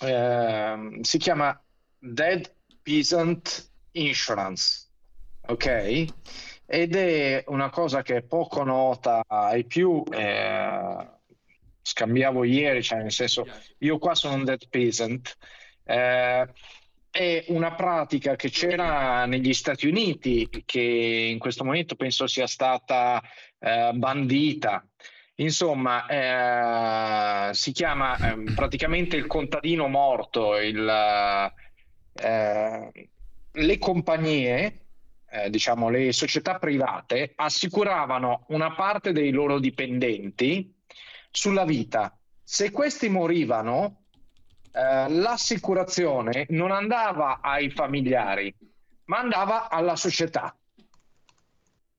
Eh, 0.00 0.98
si 1.02 1.18
chiama 1.18 1.62
Dead 1.98 2.50
Peasant 2.82 3.70
Insurance, 3.92 4.86
ok? 5.46 6.04
Ed 6.66 6.94
è 6.94 7.44
una 7.48 7.70
cosa 7.70 8.02
che 8.02 8.16
è 8.16 8.22
poco 8.22 8.62
nota 8.62 9.22
ai 9.26 9.64
più. 9.64 10.02
Eh, 10.10 11.08
scambiavo 11.80 12.44
ieri, 12.44 12.82
cioè 12.82 13.00
nel 13.00 13.12
senso, 13.12 13.46
io 13.78 13.98
qua 13.98 14.14
sono 14.14 14.34
un 14.34 14.44
dead 14.44 14.68
peasant. 14.68 15.36
Eh, 15.84 16.46
è 17.10 17.44
una 17.48 17.74
pratica 17.74 18.36
che 18.36 18.50
c'era 18.50 19.24
negli 19.24 19.54
Stati 19.54 19.88
Uniti, 19.88 20.48
che 20.64 21.28
in 21.32 21.38
questo 21.38 21.64
momento 21.64 21.96
penso 21.96 22.26
sia 22.26 22.46
stata 22.46 23.22
eh, 23.58 23.92
bandita. 23.94 24.86
Insomma, 25.36 27.48
eh, 27.48 27.54
si 27.54 27.72
chiama 27.72 28.16
eh, 28.18 28.52
praticamente 28.54 29.16
il 29.16 29.26
contadino 29.26 29.88
morto, 29.88 30.58
il, 30.58 31.52
eh, 32.20 33.08
le 33.50 33.78
compagnie, 33.78 34.80
eh, 35.30 35.50
diciamo 35.50 35.88
le 35.88 36.12
società 36.12 36.58
private, 36.58 37.32
assicuravano 37.34 38.44
una 38.48 38.74
parte 38.74 39.12
dei 39.12 39.30
loro 39.30 39.58
dipendenti 39.58 40.74
sulla 41.30 41.64
vita. 41.64 42.16
Se 42.42 42.70
questi 42.70 43.08
morivano, 43.08 44.04
eh, 44.72 45.08
l'assicurazione 45.08 46.46
non 46.50 46.70
andava 46.70 47.40
ai 47.40 47.70
familiari, 47.70 48.54
ma 49.04 49.18
andava 49.18 49.68
alla 49.68 49.96
società 49.96 50.54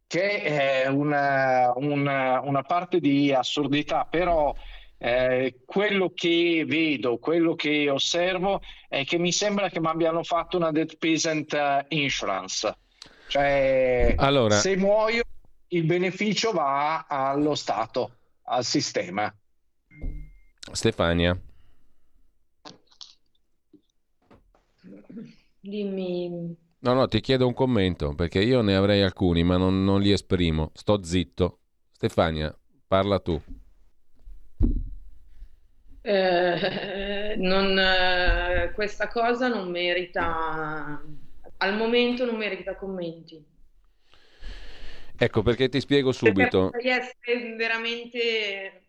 che 0.10 0.42
è 0.42 0.88
una, 0.88 1.72
una, 1.76 2.42
una 2.42 2.64
parte 2.64 3.00
di 3.00 3.32
assurdità, 3.32 4.08
però 4.10 4.56
eh, 5.02 5.62
quello 5.66 6.12
che 6.14 6.66
vedo, 6.68 7.18
quello 7.18 7.56
che 7.56 7.90
osservo 7.90 8.62
è 8.90 9.06
che 9.06 9.18
mi 9.18 9.32
sembra 9.32 9.70
che 9.70 9.80
mi 9.80 9.88
abbiano 9.88 10.24
fatto 10.24 10.58
una 10.58 10.72
dead 10.72 10.98
peasant 10.98 11.54
eh, 11.54 11.86
insurance. 11.90 12.76
Cioè, 13.28 14.16
allora... 14.18 14.56
se 14.56 14.76
muoio, 14.76 15.24
il 15.70 15.86
beneficio 15.86 16.52
va 16.52 17.06
allo 17.08 17.56
Stato, 17.56 18.18
al 18.44 18.66
sistema. 18.66 19.34
Stefania. 20.72 21.40
Dimmi. 25.62 26.56
No, 26.80 26.94
no, 26.94 27.08
ti 27.08 27.22
chiedo 27.22 27.48
un 27.48 27.54
commento 27.54 28.16
perché 28.16 28.42
io 28.42 28.62
ne 28.62 28.76
avrei 28.76 29.02
alcuni, 29.02 29.44
ma 29.44 29.58
non, 29.58 29.84
non 29.84 30.02
li 30.02 30.12
esprimo. 30.12 30.72
Sto 30.74 31.04
zitto. 31.04 31.60
Stefania, 31.92 32.54
parla 32.88 33.20
tu. 33.20 33.42
Eh, 36.12 37.36
non, 37.38 37.78
eh, 37.78 38.72
questa 38.74 39.08
cosa 39.10 39.48
non 39.48 39.70
merita, 39.70 41.00
al 41.58 41.78
momento 41.78 42.26
non 42.26 42.36
merita 42.36 42.76
commenti. 42.76 43.46
Ecco 45.16 45.44
perché 45.44 45.70
ti 45.70 45.80
spiego 45.80 46.12
subito. 46.12 46.72
Perché 46.72 46.90
essere 46.90 47.56
veramente 47.56 48.82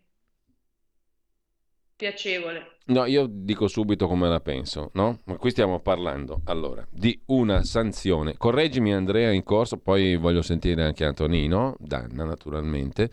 piacevole. 1.95 2.77
No, 2.85 3.05
io 3.05 3.27
dico 3.29 3.67
subito 3.67 4.07
come 4.07 4.27
la 4.27 4.39
penso, 4.39 4.89
no? 4.93 5.19
Ma 5.25 5.37
qui 5.37 5.51
stiamo 5.51 5.79
parlando 5.79 6.41
allora 6.45 6.83
di 6.89 7.21
una 7.27 7.63
sanzione. 7.63 8.35
Correggimi 8.35 8.95
Andrea 8.95 9.29
in 9.29 9.43
corso, 9.43 9.77
poi 9.77 10.15
voglio 10.15 10.41
sentire 10.41 10.83
anche 10.83 11.05
Antonino, 11.05 11.75
Danna 11.77 12.23
naturalmente 12.23 13.11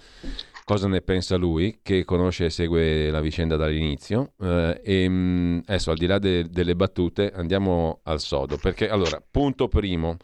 cosa 0.69 0.86
ne 0.86 1.01
pensa 1.01 1.36
lui, 1.36 1.78
che 1.82 2.05
conosce 2.05 2.45
e 2.45 2.51
segue 2.51 3.09
la 3.09 3.23
vicenda 3.23 3.57
dall'inizio. 3.57 4.35
Eh, 4.39 4.81
e 4.85 5.09
mm, 5.09 5.61
adesso, 5.65 5.90
al 5.90 5.97
di 5.97 6.05
là 6.05 6.19
de- 6.19 6.47
delle 6.51 6.77
battute, 6.77 7.32
andiamo 7.35 8.01
al 8.03 8.20
sodo. 8.20 8.59
Perché, 8.59 8.90
allora, 8.90 9.23
punto 9.31 9.66
primo, 9.69 10.19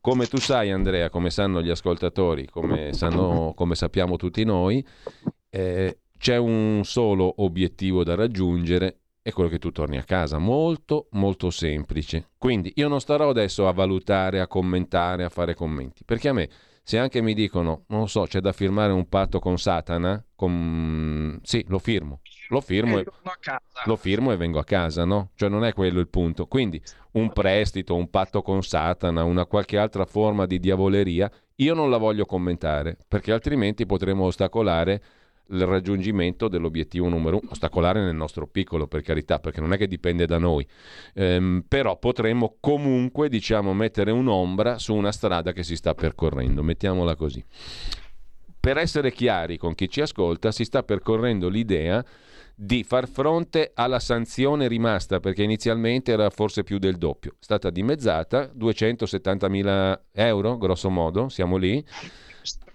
come 0.00 0.26
tu 0.26 0.38
sai, 0.38 0.70
Andrea, 0.70 1.10
come 1.10 1.28
sanno 1.28 1.60
gli 1.60 1.68
ascoltatori, 1.68 2.48
come, 2.48 2.94
sanno, 2.94 3.52
come 3.54 3.74
sappiamo 3.74 4.16
tutti 4.16 4.42
noi, 4.42 4.82
eh, 5.50 5.98
c'è 6.16 6.38
un 6.38 6.80
solo 6.84 7.42
obiettivo 7.42 8.02
da 8.02 8.14
raggiungere 8.14 9.00
è 9.22 9.32
quello 9.32 9.50
che 9.50 9.58
tu 9.58 9.70
torni 9.70 9.98
a 9.98 10.02
casa. 10.02 10.38
Molto, 10.38 11.08
molto 11.10 11.50
semplice. 11.50 12.30
Quindi 12.38 12.72
io 12.76 12.88
non 12.88 13.02
starò 13.02 13.28
adesso 13.28 13.68
a 13.68 13.72
valutare, 13.72 14.40
a 14.40 14.46
commentare, 14.46 15.24
a 15.24 15.28
fare 15.28 15.54
commenti, 15.54 16.04
perché 16.06 16.30
a 16.30 16.32
me 16.32 16.48
se 16.90 16.98
anche 16.98 17.22
mi 17.22 17.34
dicono, 17.34 17.84
non 17.86 18.00
lo 18.00 18.06
so, 18.06 18.24
c'è 18.24 18.40
da 18.40 18.50
firmare 18.50 18.90
un 18.90 19.08
patto 19.08 19.38
con 19.38 19.56
Satana, 19.58 20.20
con... 20.34 21.38
sì, 21.44 21.64
lo 21.68 21.78
firmo. 21.78 22.20
Lo 22.48 22.60
firmo, 22.60 22.98
e, 22.98 23.04
lo 23.84 23.94
firmo 23.94 24.32
e 24.32 24.36
vengo 24.36 24.58
a 24.58 24.64
casa, 24.64 25.04
no? 25.04 25.30
Cioè 25.36 25.48
non 25.48 25.64
è 25.64 25.72
quello 25.72 26.00
il 26.00 26.08
punto. 26.08 26.48
Quindi 26.48 26.82
un 27.12 27.32
prestito, 27.32 27.94
un 27.94 28.10
patto 28.10 28.42
con 28.42 28.64
Satana, 28.64 29.22
una 29.22 29.46
qualche 29.46 29.78
altra 29.78 30.04
forma 30.04 30.46
di 30.46 30.58
diavoleria, 30.58 31.30
io 31.54 31.74
non 31.74 31.90
la 31.90 31.96
voglio 31.96 32.26
commentare, 32.26 32.98
perché 33.06 33.30
altrimenti 33.30 33.86
potremo 33.86 34.24
ostacolare 34.24 35.00
il 35.50 35.66
raggiungimento 35.66 36.48
dell'obiettivo 36.48 37.08
numero 37.08 37.38
uno, 37.40 37.50
ostacolare 37.50 38.02
nel 38.02 38.14
nostro 38.14 38.46
piccolo 38.46 38.86
per 38.86 39.02
carità, 39.02 39.38
perché 39.38 39.60
non 39.60 39.72
è 39.72 39.76
che 39.76 39.86
dipende 39.86 40.26
da 40.26 40.38
noi, 40.38 40.66
ehm, 41.14 41.64
però 41.66 41.98
potremmo 41.98 42.56
comunque 42.60 43.28
diciamo, 43.28 43.72
mettere 43.74 44.10
un'ombra 44.10 44.78
su 44.78 44.94
una 44.94 45.12
strada 45.12 45.52
che 45.52 45.62
si 45.62 45.76
sta 45.76 45.94
percorrendo, 45.94 46.62
mettiamola 46.62 47.14
così. 47.16 47.44
Per 48.60 48.76
essere 48.76 49.12
chiari 49.12 49.56
con 49.56 49.74
chi 49.74 49.88
ci 49.88 50.02
ascolta, 50.02 50.52
si 50.52 50.64
sta 50.64 50.82
percorrendo 50.82 51.48
l'idea 51.48 52.04
di 52.54 52.84
far 52.84 53.08
fronte 53.08 53.70
alla 53.72 53.98
sanzione 53.98 54.68
rimasta, 54.68 55.18
perché 55.18 55.42
inizialmente 55.42 56.12
era 56.12 56.28
forse 56.28 56.62
più 56.62 56.78
del 56.78 56.98
doppio, 56.98 57.32
è 57.32 57.36
stata 57.38 57.70
dimezzata, 57.70 58.50
270 58.52 59.48
mila 59.48 59.98
euro, 60.12 60.58
grosso 60.58 60.90
modo, 60.90 61.30
siamo 61.30 61.56
lì, 61.56 61.82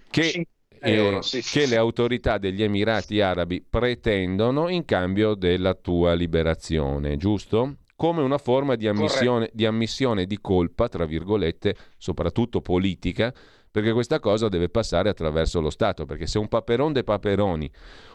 che, 0.10 0.48
eh, 0.80 1.20
che 1.42 1.66
le 1.66 1.76
autorità 1.78 2.38
degli 2.38 2.64
Emirati 2.64 3.22
Arabi 3.22 3.64
pretendono 3.68 4.70
in 4.70 4.86
cambio 4.86 5.36
della 5.36 5.74
tua 5.74 6.14
liberazione, 6.14 7.18
giusto? 7.18 7.78
Come 7.96 8.22
una 8.22 8.38
forma 8.38 8.76
di 8.76 8.88
ammissione, 8.88 9.50
di 9.54 9.66
ammissione 9.66 10.26
di 10.26 10.40
colpa, 10.42 10.90
tra 10.90 11.06
virgolette, 11.06 11.76
soprattutto 11.98 12.62
politica, 12.62 13.34
perché 13.72 13.92
questa 13.92 14.20
cosa 14.20 14.48
deve 14.48 14.70
passare 14.70 15.10
attraverso 15.10 15.60
lo 15.60 15.70
Stato, 15.70 16.06
perché 16.06 16.28
se 16.28 16.40
un 16.40 16.48
paperon 16.48 16.94
de 16.94 17.04
paperoni 17.04 17.70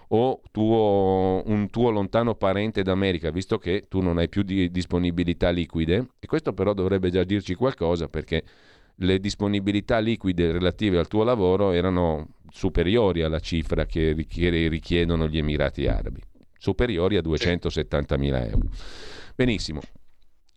o 0.09 0.41
tuo, 0.51 1.43
un 1.45 1.69
tuo 1.71 1.91
lontano 1.91 2.35
parente 2.35 2.83
d'America, 2.83 3.31
visto 3.31 3.59
che 3.59 3.85
tu 3.89 4.01
non 4.01 4.17
hai 4.17 4.29
più 4.29 4.43
di 4.43 4.71
disponibilità 4.71 5.51
liquide, 5.51 6.13
e 6.19 6.27
questo 6.27 6.53
però 6.53 6.73
dovrebbe 6.73 7.11
già 7.11 7.25
dirci 7.25 7.55
qualcosa 7.55 8.09
perché 8.09 8.43
le 9.03 9.19
disponibilità 9.19 9.99
liquide 9.99 10.53
relative 10.53 10.99
al 10.99 11.09
tuo 11.09 11.23
lavoro 11.25 11.73
erano 11.73 12.35
superiori 12.51 13.23
alla 13.23 13.39
cifra 13.39 13.87
che 13.87 14.13
richiedono 14.13 15.29
gli 15.29 15.39
Emirati 15.39 15.87
Arabi, 15.87 16.21
superiori 16.59 17.17
a 17.17 17.23
270 17.23 18.17
mila 18.19 18.45
euro. 18.45 18.69
Benissimo, 19.35 19.81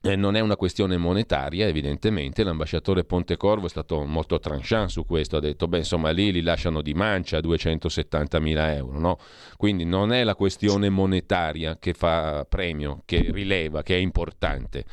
eh, 0.05 0.17
non 0.17 0.35
è 0.35 0.41
una 0.41 0.57
questione 0.57 0.97
monetaria, 0.97 1.65
evidentemente. 1.65 2.43
L'ambasciatore 2.43 3.05
Pontecorvo 3.05 3.67
è 3.67 3.69
stato 3.69 4.03
molto 4.03 4.37
tranchant 4.37 4.89
su 4.89 5.05
questo. 5.05 5.37
Ha 5.37 5.39
detto: 5.39 5.69
beh, 5.69 5.77
insomma, 5.77 6.09
lì 6.09 6.33
li 6.33 6.41
lasciano 6.41 6.81
di 6.81 6.93
mancia 6.93 7.37
a 7.37 7.39
270 7.41 8.39
mila 8.41 8.73
euro. 8.73 8.99
No? 8.99 9.17
Quindi 9.55 9.85
non 9.85 10.11
è 10.11 10.25
la 10.25 10.35
questione 10.35 10.89
monetaria 10.89 11.77
che 11.79 11.93
fa 11.93 12.45
premio, 12.49 13.03
che 13.05 13.29
rileva, 13.31 13.81
che 13.81 13.95
è 13.95 13.99
importante. 13.99 14.83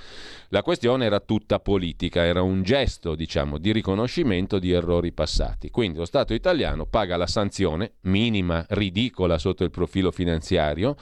La 0.51 0.63
questione 0.63 1.07
era 1.07 1.19
tutta 1.19 1.59
politica, 1.59 2.25
era 2.25 2.43
un 2.43 2.63
gesto, 2.63 3.17
diciamo, 3.17 3.59
di 3.59 3.73
riconoscimento 3.73 4.61
di 4.61 4.71
errori 4.71 5.11
passati. 5.11 5.71
Quindi 5.71 5.99
lo 5.99 6.05
Stato 6.05 6.35
italiano 6.35 6.87
paga 6.87 7.17
la 7.17 7.27
sanzione 7.27 7.95
minima, 8.03 8.65
ridicola 8.69 9.39
sotto 9.39 9.65
il 9.65 9.71
profilo 9.71 10.13
finanziario 10.13 10.95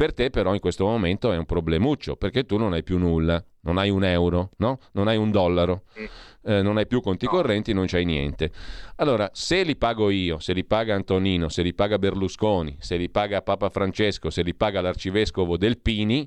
per 0.00 0.14
te 0.14 0.30
però 0.30 0.54
in 0.54 0.60
questo 0.60 0.86
momento 0.86 1.30
è 1.30 1.36
un 1.36 1.44
problemuccio 1.44 2.16
perché 2.16 2.44
tu 2.44 2.56
non 2.56 2.72
hai 2.72 2.82
più 2.82 2.96
nulla, 2.96 3.44
non 3.64 3.76
hai 3.76 3.90
un 3.90 4.02
euro, 4.02 4.48
no? 4.56 4.78
non 4.92 5.08
hai 5.08 5.18
un 5.18 5.30
dollaro, 5.30 5.82
mm. 6.00 6.04
eh, 6.44 6.62
non 6.62 6.78
hai 6.78 6.86
più 6.86 7.02
conti 7.02 7.26
correnti, 7.26 7.74
non 7.74 7.84
c'hai 7.84 8.06
niente. 8.06 8.50
Allora, 8.96 9.28
se 9.34 9.62
li 9.62 9.76
pago 9.76 10.08
io, 10.08 10.38
se 10.38 10.54
li 10.54 10.64
paga 10.64 10.94
Antonino, 10.94 11.50
se 11.50 11.60
li 11.60 11.74
paga 11.74 11.98
Berlusconi, 11.98 12.78
se 12.80 12.96
li 12.96 13.10
paga 13.10 13.42
Papa 13.42 13.68
Francesco, 13.68 14.30
se 14.30 14.40
li 14.40 14.54
paga 14.54 14.80
l'arcivescovo 14.80 15.58
del 15.58 15.78
Pini, 15.78 16.26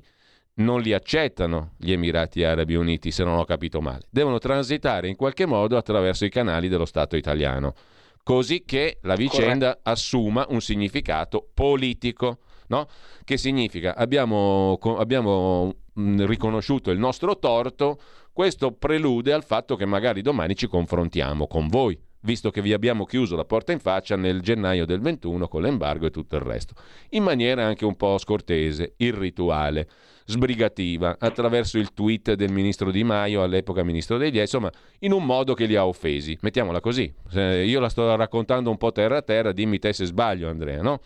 non 0.58 0.80
li 0.80 0.92
accettano 0.92 1.72
gli 1.76 1.90
Emirati 1.90 2.44
Arabi 2.44 2.76
Uniti, 2.76 3.10
se 3.10 3.24
non 3.24 3.38
ho 3.38 3.44
capito 3.44 3.80
male. 3.80 4.04
Devono 4.08 4.38
transitare 4.38 5.08
in 5.08 5.16
qualche 5.16 5.46
modo 5.46 5.76
attraverso 5.76 6.24
i 6.24 6.30
canali 6.30 6.68
dello 6.68 6.86
Stato 6.86 7.16
italiano, 7.16 7.74
così 8.22 8.62
che 8.64 8.98
la 9.02 9.16
vicenda 9.16 9.70
Corretto. 9.70 9.90
assuma 9.90 10.46
un 10.50 10.60
significato 10.60 11.44
politico 11.52 12.38
no? 12.68 12.86
Che 13.24 13.36
significa 13.36 13.94
abbiamo, 13.96 14.78
abbiamo 14.96 15.74
riconosciuto 15.94 16.90
il 16.90 16.98
nostro 16.98 17.38
torto, 17.38 17.98
questo 18.32 18.72
prelude 18.72 19.32
al 19.32 19.44
fatto 19.44 19.76
che 19.76 19.84
magari 19.84 20.20
domani 20.20 20.56
ci 20.56 20.66
confrontiamo 20.66 21.46
con 21.46 21.68
voi, 21.68 21.96
visto 22.22 22.50
che 22.50 22.62
vi 22.62 22.72
abbiamo 22.72 23.04
chiuso 23.04 23.36
la 23.36 23.44
porta 23.44 23.72
in 23.72 23.78
faccia 23.78 24.16
nel 24.16 24.40
gennaio 24.40 24.86
del 24.86 25.00
21 25.00 25.46
con 25.46 25.62
l'embargo 25.62 26.06
e 26.06 26.10
tutto 26.10 26.36
il 26.36 26.42
resto, 26.42 26.74
in 27.10 27.22
maniera 27.22 27.64
anche 27.64 27.84
un 27.84 27.96
po' 27.96 28.18
scortese, 28.18 28.94
irrituale, 28.96 29.88
sbrigativa, 30.26 31.16
attraverso 31.18 31.78
il 31.78 31.92
tweet 31.92 32.32
del 32.32 32.50
ministro 32.50 32.90
Di 32.90 33.04
Maio, 33.04 33.42
all'epoca 33.42 33.84
ministro 33.84 34.16
degli 34.16 34.38
insomma, 34.38 34.72
in 35.00 35.12
un 35.12 35.22
modo 35.22 35.52
che 35.52 35.66
li 35.66 35.76
ha 35.76 35.86
offesi. 35.86 36.36
Mettiamola 36.40 36.80
così. 36.80 37.12
Io 37.34 37.78
la 37.78 37.90
sto 37.90 38.16
raccontando 38.16 38.70
un 38.70 38.78
po' 38.78 38.90
terra 38.90 39.18
a 39.18 39.22
terra, 39.22 39.52
dimmi 39.52 39.78
te 39.78 39.92
se 39.92 40.06
sbaglio 40.06 40.48
Andrea, 40.48 40.80
no? 40.80 41.00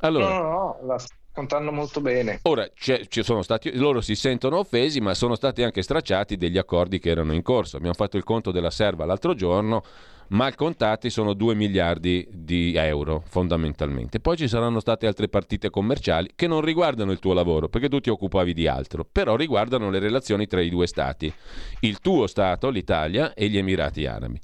Allora, 0.00 0.28
no, 0.28 0.42
no, 0.42 0.50
no, 0.50 0.86
la 0.86 0.98
contando 1.36 1.70
molto 1.70 2.00
bene. 2.00 2.40
Ora, 2.44 2.66
ci 2.74 3.22
sono 3.22 3.42
stati, 3.42 3.76
loro 3.76 4.00
si 4.00 4.14
sentono 4.14 4.56
offesi, 4.56 5.02
ma 5.02 5.12
sono 5.12 5.34
stati 5.34 5.62
anche 5.62 5.82
stracciati 5.82 6.38
degli 6.38 6.56
accordi 6.56 6.98
che 6.98 7.10
erano 7.10 7.34
in 7.34 7.42
corso. 7.42 7.76
Abbiamo 7.76 7.94
fatto 7.94 8.16
il 8.16 8.24
conto 8.24 8.50
della 8.50 8.70
serva 8.70 9.04
l'altro 9.04 9.34
giorno, 9.34 9.82
mal 10.28 10.54
contati 10.54 11.10
sono 11.10 11.34
2 11.34 11.54
miliardi 11.54 12.26
di 12.32 12.74
euro 12.74 13.22
fondamentalmente. 13.28 14.18
Poi 14.18 14.38
ci 14.38 14.48
saranno 14.48 14.80
state 14.80 15.06
altre 15.06 15.28
partite 15.28 15.68
commerciali 15.68 16.30
che 16.34 16.46
non 16.46 16.62
riguardano 16.62 17.12
il 17.12 17.18
tuo 17.18 17.34
lavoro, 17.34 17.68
perché 17.68 17.90
tu 17.90 18.00
ti 18.00 18.08
occupavi 18.08 18.54
di 18.54 18.66
altro, 18.66 19.04
però 19.04 19.36
riguardano 19.36 19.90
le 19.90 19.98
relazioni 19.98 20.46
tra 20.46 20.62
i 20.62 20.70
due 20.70 20.86
stati, 20.86 21.30
il 21.80 21.98
tuo 22.00 22.26
Stato, 22.26 22.70
l'Italia, 22.70 23.34
e 23.34 23.48
gli 23.48 23.58
Emirati 23.58 24.06
Arabi. 24.06 24.40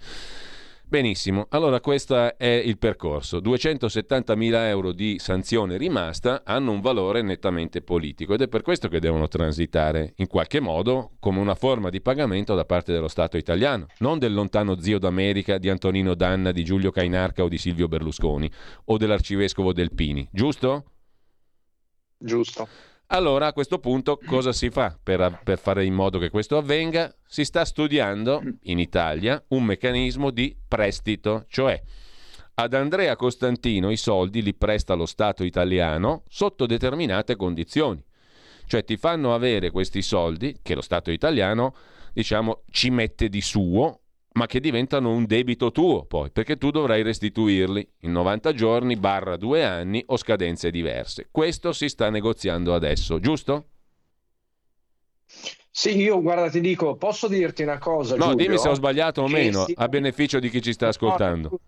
Benissimo, 0.92 1.46
allora 1.48 1.80
questo 1.80 2.36
è 2.36 2.44
il 2.44 2.76
percorso. 2.76 3.40
270 3.40 4.34
mila 4.34 4.68
euro 4.68 4.92
di 4.92 5.18
sanzione 5.18 5.78
rimasta 5.78 6.42
hanno 6.44 6.70
un 6.70 6.82
valore 6.82 7.22
nettamente 7.22 7.80
politico 7.80 8.34
ed 8.34 8.42
è 8.42 8.48
per 8.48 8.60
questo 8.60 8.88
che 8.88 9.00
devono 9.00 9.26
transitare 9.26 10.12
in 10.16 10.26
qualche 10.26 10.60
modo 10.60 11.12
come 11.18 11.38
una 11.38 11.54
forma 11.54 11.88
di 11.88 12.02
pagamento 12.02 12.54
da 12.54 12.66
parte 12.66 12.92
dello 12.92 13.08
Stato 13.08 13.38
italiano, 13.38 13.86
non 14.00 14.18
del 14.18 14.34
lontano 14.34 14.78
zio 14.80 14.98
d'America 14.98 15.56
di 15.56 15.70
Antonino 15.70 16.14
Danna, 16.14 16.52
di 16.52 16.62
Giulio 16.62 16.90
Cainarca 16.90 17.42
o 17.42 17.48
di 17.48 17.56
Silvio 17.56 17.88
Berlusconi 17.88 18.50
o 18.84 18.98
dell'arcivescovo 18.98 19.72
del 19.72 19.94
Pini, 19.94 20.28
giusto? 20.30 20.84
Giusto. 22.18 22.68
Allora 23.14 23.48
a 23.48 23.52
questo 23.52 23.78
punto 23.78 24.18
cosa 24.24 24.54
si 24.54 24.70
fa 24.70 24.98
per, 25.00 25.40
per, 25.44 25.58
fare 25.58 25.84
in 25.84 25.92
modo 25.92 26.18
che 26.18 26.30
questo 26.30 26.56
avvenga? 26.56 27.14
Si 27.26 27.44
sta 27.44 27.62
studiando 27.66 28.42
in 28.62 28.78
Italia 28.78 29.42
un 29.48 29.64
meccanismo 29.64 30.30
di 30.30 30.56
prestito, 30.66 31.44
cioè 31.48 31.78
ad 32.54 32.72
Andrea 32.72 33.14
Costantino 33.14 33.90
i 33.90 33.98
soldi 33.98 34.40
li 34.40 34.54
presta 34.54 34.94
lo 34.94 35.04
Stato 35.04 35.44
italiano 35.44 36.22
sotto 36.26 36.64
determinate 36.64 37.36
condizioni. 37.36 38.02
Cioè 38.64 38.82
ti 38.82 38.96
fanno 38.96 39.34
avere 39.34 39.70
questi 39.70 40.00
soldi 40.00 40.60
che 40.62 40.74
lo 40.74 40.80
Stato 40.80 41.10
italiano 41.10 41.74
diciamo 42.14 42.62
ci 42.70 42.88
mette 42.88 43.28
di 43.28 43.42
suo 43.42 44.01
ma 44.32 44.46
che 44.46 44.60
diventano 44.60 45.10
un 45.10 45.26
debito 45.26 45.72
tuo 45.72 46.04
poi, 46.04 46.30
perché 46.30 46.56
tu 46.56 46.70
dovrai 46.70 47.02
restituirli 47.02 47.86
in 48.00 48.12
90 48.12 48.52
giorni, 48.52 48.96
barra 48.96 49.36
due 49.36 49.64
anni 49.64 50.02
o 50.06 50.16
scadenze 50.16 50.70
diverse. 50.70 51.28
Questo 51.30 51.72
si 51.72 51.88
sta 51.88 52.08
negoziando 52.10 52.74
adesso, 52.74 53.18
giusto? 53.18 53.66
Sì, 55.70 55.96
io 55.96 56.20
guarda, 56.20 56.50
ti 56.50 56.60
dico, 56.60 56.96
posso 56.96 57.28
dirti 57.28 57.62
una 57.62 57.78
cosa? 57.78 58.16
No, 58.16 58.30
Giulio? 58.30 58.36
dimmi 58.36 58.58
se 58.58 58.68
ho 58.68 58.74
sbagliato 58.74 59.22
o 59.22 59.28
meno, 59.28 59.64
si... 59.64 59.72
a 59.76 59.88
beneficio 59.88 60.38
di 60.38 60.50
chi 60.50 60.60
ci 60.60 60.72
sta 60.72 60.88
ascoltando. 60.88 61.48
No, 61.50 61.58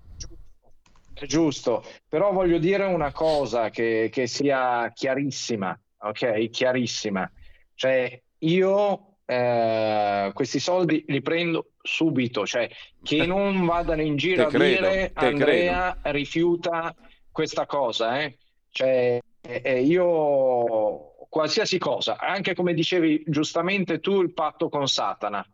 è 1.14 1.24
giusto, 1.26 1.84
però 2.08 2.32
voglio 2.32 2.58
dire 2.58 2.84
una 2.84 3.12
cosa 3.12 3.70
che, 3.70 4.10
che 4.12 4.26
sia 4.26 4.90
chiarissima, 4.94 5.78
ok? 5.98 6.50
Chiarissima. 6.50 7.30
Cioè, 7.74 8.22
io 8.38 9.13
eh, 9.26 10.30
questi 10.34 10.58
soldi 10.58 11.04
li 11.08 11.22
prendo 11.22 11.70
subito, 11.82 12.46
cioè 12.46 12.68
che 13.02 13.24
non 13.26 13.64
vadano 13.64 14.02
in 14.02 14.16
giro 14.16 14.42
te 14.42 14.56
a 14.56 14.58
credo, 14.58 14.88
dire 14.88 15.10
Andrea 15.14 15.98
credo. 16.00 16.16
rifiuta 16.16 16.94
questa 17.30 17.66
cosa, 17.66 18.20
eh? 18.22 18.36
cioè 18.70 19.18
eh, 19.40 19.82
io 19.82 21.12
qualsiasi 21.28 21.78
cosa, 21.78 22.18
anche 22.18 22.54
come 22.54 22.74
dicevi 22.74 23.24
giustamente 23.26 24.00
tu 24.00 24.20
il 24.20 24.32
patto 24.32 24.68
con 24.68 24.86
Satana, 24.86 25.44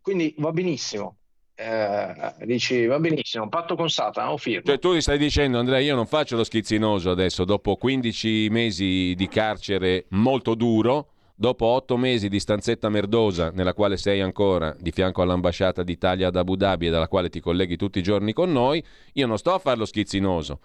quindi 0.00 0.34
va 0.38 0.52
benissimo. 0.52 1.16
Eh, 1.60 2.34
dici 2.44 2.86
va 2.86 3.00
benissimo, 3.00 3.48
patto 3.48 3.74
con 3.74 3.90
Satana, 3.90 4.30
ho 4.30 4.36
firmo. 4.36 4.62
Cioè, 4.64 4.78
tu 4.78 4.96
stai 5.00 5.18
dicendo, 5.18 5.58
Andrea, 5.58 5.80
io 5.80 5.96
non 5.96 6.06
faccio 6.06 6.36
lo 6.36 6.44
schizzinoso 6.44 7.10
adesso, 7.10 7.44
dopo 7.44 7.74
15 7.74 8.48
mesi 8.50 9.14
di 9.16 9.26
carcere 9.26 10.06
molto 10.10 10.54
duro, 10.54 11.14
Dopo 11.40 11.66
otto 11.66 11.96
mesi 11.96 12.28
di 12.28 12.40
stanzetta 12.40 12.88
merdosa, 12.88 13.52
nella 13.54 13.72
quale 13.72 13.96
sei 13.96 14.20
ancora 14.20 14.74
di 14.76 14.90
fianco 14.90 15.22
all'ambasciata 15.22 15.84
d'Italia 15.84 16.26
ad 16.26 16.34
Abu 16.34 16.56
Dhabi 16.56 16.88
e 16.88 16.90
dalla 16.90 17.06
quale 17.06 17.28
ti 17.28 17.38
colleghi 17.38 17.76
tutti 17.76 18.00
i 18.00 18.02
giorni 18.02 18.32
con 18.32 18.50
noi, 18.50 18.82
io 19.12 19.26
non 19.28 19.38
sto 19.38 19.54
a 19.54 19.60
fare 19.60 19.78
lo 19.78 19.84
schizzinoso. 19.84 20.58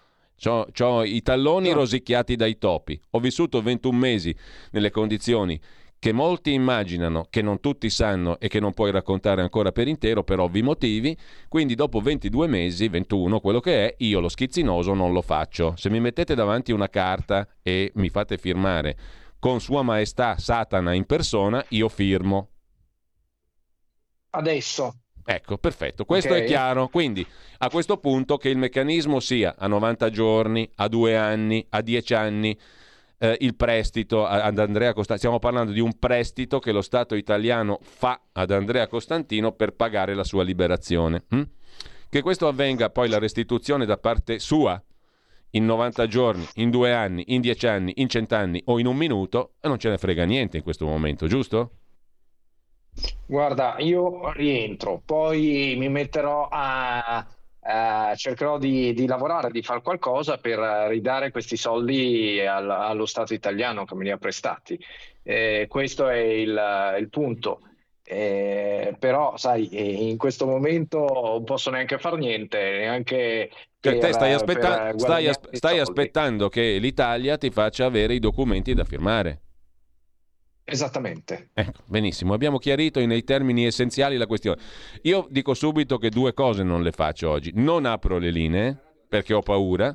Ho 0.45 1.03
i 1.03 1.21
talloni 1.21 1.69
no. 1.69 1.75
rosicchiati 1.75 2.35
dai 2.35 2.57
topi. 2.57 2.99
Ho 3.11 3.19
vissuto 3.19 3.61
21 3.61 3.95
mesi 3.95 4.35
nelle 4.71 4.89
condizioni 4.89 5.61
che 5.99 6.11
molti 6.11 6.53
immaginano, 6.53 7.27
che 7.29 7.43
non 7.43 7.59
tutti 7.59 7.91
sanno 7.91 8.39
e 8.39 8.47
che 8.47 8.59
non 8.59 8.73
puoi 8.73 8.89
raccontare 8.89 9.41
ancora 9.41 9.71
per 9.71 9.87
intero 9.87 10.23
per 10.23 10.39
ovvi 10.39 10.63
motivi, 10.63 11.15
quindi 11.49 11.75
dopo 11.75 11.99
22 11.99 12.47
mesi, 12.47 12.87
21 12.87 13.39
quello 13.39 13.59
che 13.59 13.89
è, 13.89 13.95
io 13.99 14.19
lo 14.19 14.27
schizzinoso 14.27 14.95
non 14.95 15.13
lo 15.13 15.21
faccio. 15.21 15.75
Se 15.77 15.91
mi 15.91 15.99
mettete 15.99 16.33
davanti 16.33 16.71
una 16.71 16.89
carta 16.89 17.47
e 17.61 17.91
mi 17.93 18.09
fate 18.09 18.39
firmare 18.39 18.97
con 19.43 19.59
Sua 19.59 19.81
Maestà 19.81 20.37
Satana 20.37 20.93
in 20.93 21.03
persona, 21.03 21.61
io 21.71 21.89
firmo. 21.89 22.47
Adesso. 24.29 24.95
Ecco, 25.25 25.57
perfetto, 25.57 26.05
questo 26.05 26.31
okay. 26.31 26.43
è 26.43 26.45
chiaro. 26.45 26.87
Quindi 26.87 27.27
a 27.57 27.69
questo 27.69 27.97
punto 27.97 28.37
che 28.37 28.47
il 28.47 28.55
meccanismo 28.55 29.19
sia 29.19 29.55
a 29.57 29.67
90 29.67 30.09
giorni, 30.11 30.71
a 30.75 30.87
2 30.87 31.17
anni, 31.17 31.65
a 31.71 31.81
10 31.81 32.13
anni, 32.13 32.57
eh, 33.17 33.35
il 33.41 33.57
prestito 33.57 34.25
ad 34.25 34.57
Andrea 34.59 34.93
Costantino, 34.93 35.17
stiamo 35.17 35.39
parlando 35.39 35.73
di 35.73 35.81
un 35.81 35.99
prestito 35.99 36.59
che 36.59 36.71
lo 36.71 36.81
Stato 36.81 37.13
italiano 37.13 37.79
fa 37.81 38.21
ad 38.31 38.49
Andrea 38.49 38.87
Costantino 38.87 39.51
per 39.51 39.73
pagare 39.73 40.13
la 40.13 40.23
sua 40.23 40.43
liberazione. 40.45 41.25
Hm? 41.27 41.41
Che 42.09 42.21
questo 42.21 42.47
avvenga 42.47 42.91
poi 42.91 43.09
la 43.09 43.19
restituzione 43.19 43.85
da 43.85 43.97
parte 43.97 44.39
sua 44.39 44.81
in 45.55 45.65
90 45.65 46.07
giorni, 46.07 46.47
in 46.55 46.69
due 46.69 46.93
anni, 46.93 47.23
in 47.27 47.41
10 47.41 47.67
anni, 47.67 47.93
in 47.97 48.07
100 48.07 48.35
anni 48.35 48.61
o 48.65 48.79
in 48.79 48.85
un 48.85 48.95
minuto, 48.95 49.53
non 49.61 49.77
ce 49.77 49.89
ne 49.89 49.97
frega 49.97 50.23
niente 50.25 50.57
in 50.57 50.63
questo 50.63 50.85
momento, 50.85 51.27
giusto? 51.27 51.71
Guarda, 53.25 53.75
io 53.79 54.31
rientro, 54.33 55.01
poi 55.03 55.75
mi 55.77 55.89
metterò 55.89 56.47
a, 56.49 57.25
eh, 57.65 58.15
cercherò 58.15 58.57
di, 58.57 58.93
di, 58.93 59.07
lavorare, 59.07 59.49
di 59.49 59.61
fare 59.61 59.81
qualcosa 59.81 60.37
per 60.37 60.59
ridare 60.89 61.31
questi 61.31 61.55
soldi 61.55 62.39
al, 62.41 62.69
allo 62.69 63.05
Stato 63.05 63.33
italiano 63.33 63.85
che 63.85 63.95
me 63.95 64.03
li 64.03 64.11
ha 64.11 64.17
prestati. 64.17 64.77
Eh, 65.23 65.67
questo 65.69 66.07
è 66.09 66.17
il, 66.17 66.95
il 66.99 67.09
punto. 67.09 67.61
Eh, 68.03 68.95
però, 68.99 69.37
sai, 69.37 70.09
in 70.09 70.17
questo 70.17 70.45
momento 70.45 71.07
non 71.13 71.43
posso 71.45 71.69
neanche 71.69 71.97
fare 71.97 72.17
niente, 72.17 72.59
neanche. 72.59 73.49
Per, 73.91 73.99
te 73.99 74.13
stai, 74.13 74.31
aspetta- 74.31 74.97
stai, 74.97 75.27
aspe- 75.27 75.57
stai 75.57 75.79
aspettando 75.79 76.47
che 76.47 76.77
l'Italia 76.77 77.37
ti 77.37 77.49
faccia 77.49 77.83
avere 77.85 78.13
i 78.13 78.19
documenti 78.19 78.73
da 78.73 78.85
firmare. 78.85 79.41
Esattamente. 80.63 81.49
Ecco, 81.53 81.81
benissimo, 81.87 82.33
abbiamo 82.33 82.59
chiarito 82.59 83.05
nei 83.05 83.25
termini 83.25 83.65
essenziali 83.65 84.15
la 84.15 84.25
questione. 84.25 84.61
Io 85.01 85.27
dico 85.29 85.53
subito 85.53 85.97
che 85.97 86.09
due 86.09 86.33
cose 86.33 86.63
non 86.63 86.81
le 86.81 86.91
faccio 86.91 87.29
oggi. 87.29 87.51
Non 87.55 87.85
apro 87.85 88.17
le 88.19 88.31
linee 88.31 88.77
perché 89.09 89.33
ho 89.33 89.41
paura 89.41 89.93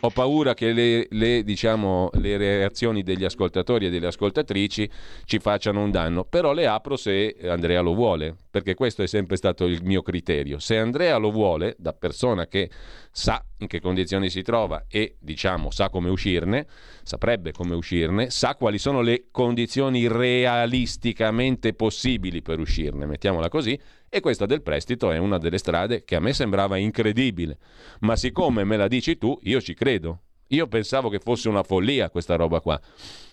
ho 0.00 0.10
paura 0.10 0.54
che 0.54 0.72
le, 0.72 1.06
le, 1.10 1.42
diciamo, 1.42 2.10
le, 2.14 2.36
reazioni 2.36 3.02
degli 3.02 3.24
ascoltatori 3.24 3.86
e 3.86 3.90
delle 3.90 4.06
ascoltatrici 4.06 4.88
ci 5.24 5.38
facciano 5.38 5.82
un 5.82 5.90
danno, 5.90 6.24
però 6.24 6.52
le 6.52 6.66
apro 6.66 6.96
se 6.96 7.36
Andrea 7.42 7.80
lo 7.80 7.94
vuole, 7.94 8.36
perché 8.50 8.74
questo 8.74 9.02
è 9.02 9.06
sempre 9.06 9.36
stato 9.36 9.64
il 9.64 9.82
mio 9.82 10.02
criterio. 10.02 10.58
Se 10.58 10.76
Andrea 10.78 11.16
lo 11.16 11.30
vuole, 11.30 11.74
da 11.78 11.92
persona 11.92 12.46
che 12.46 12.70
sa 13.10 13.44
in 13.58 13.66
che 13.66 13.80
condizioni 13.80 14.30
si 14.30 14.42
trova 14.42 14.84
e 14.88 15.16
diciamo 15.18 15.70
sa 15.70 15.90
come 15.90 16.08
uscirne, 16.10 16.66
saprebbe 17.02 17.50
come 17.50 17.74
uscirne, 17.74 18.30
sa 18.30 18.54
quali 18.54 18.78
sono 18.78 19.00
le 19.00 19.26
condizioni 19.32 20.06
realisticamente 20.06 21.74
possibili 21.74 22.40
per 22.40 22.60
uscirne, 22.60 23.06
mettiamola 23.06 23.48
così, 23.48 23.78
e 24.10 24.20
questa 24.20 24.46
del 24.46 24.62
prestito 24.62 25.10
è 25.10 25.18
una 25.18 25.38
delle 25.38 25.58
strade 25.58 26.04
che 26.04 26.16
a 26.16 26.20
me 26.20 26.32
sembrava 26.32 26.76
incredibile. 26.76 27.58
Ma 28.00 28.16
siccome 28.16 28.64
me 28.64 28.76
la 28.76 28.88
dici 28.88 29.18
tu, 29.18 29.38
io 29.42 29.60
ci 29.60 29.74
credo. 29.74 30.22
Io 30.48 30.66
pensavo 30.66 31.10
che 31.10 31.18
fosse 31.18 31.48
una 31.48 31.62
follia 31.62 32.08
questa 32.08 32.36
roba 32.36 32.60
qua. 32.60 32.80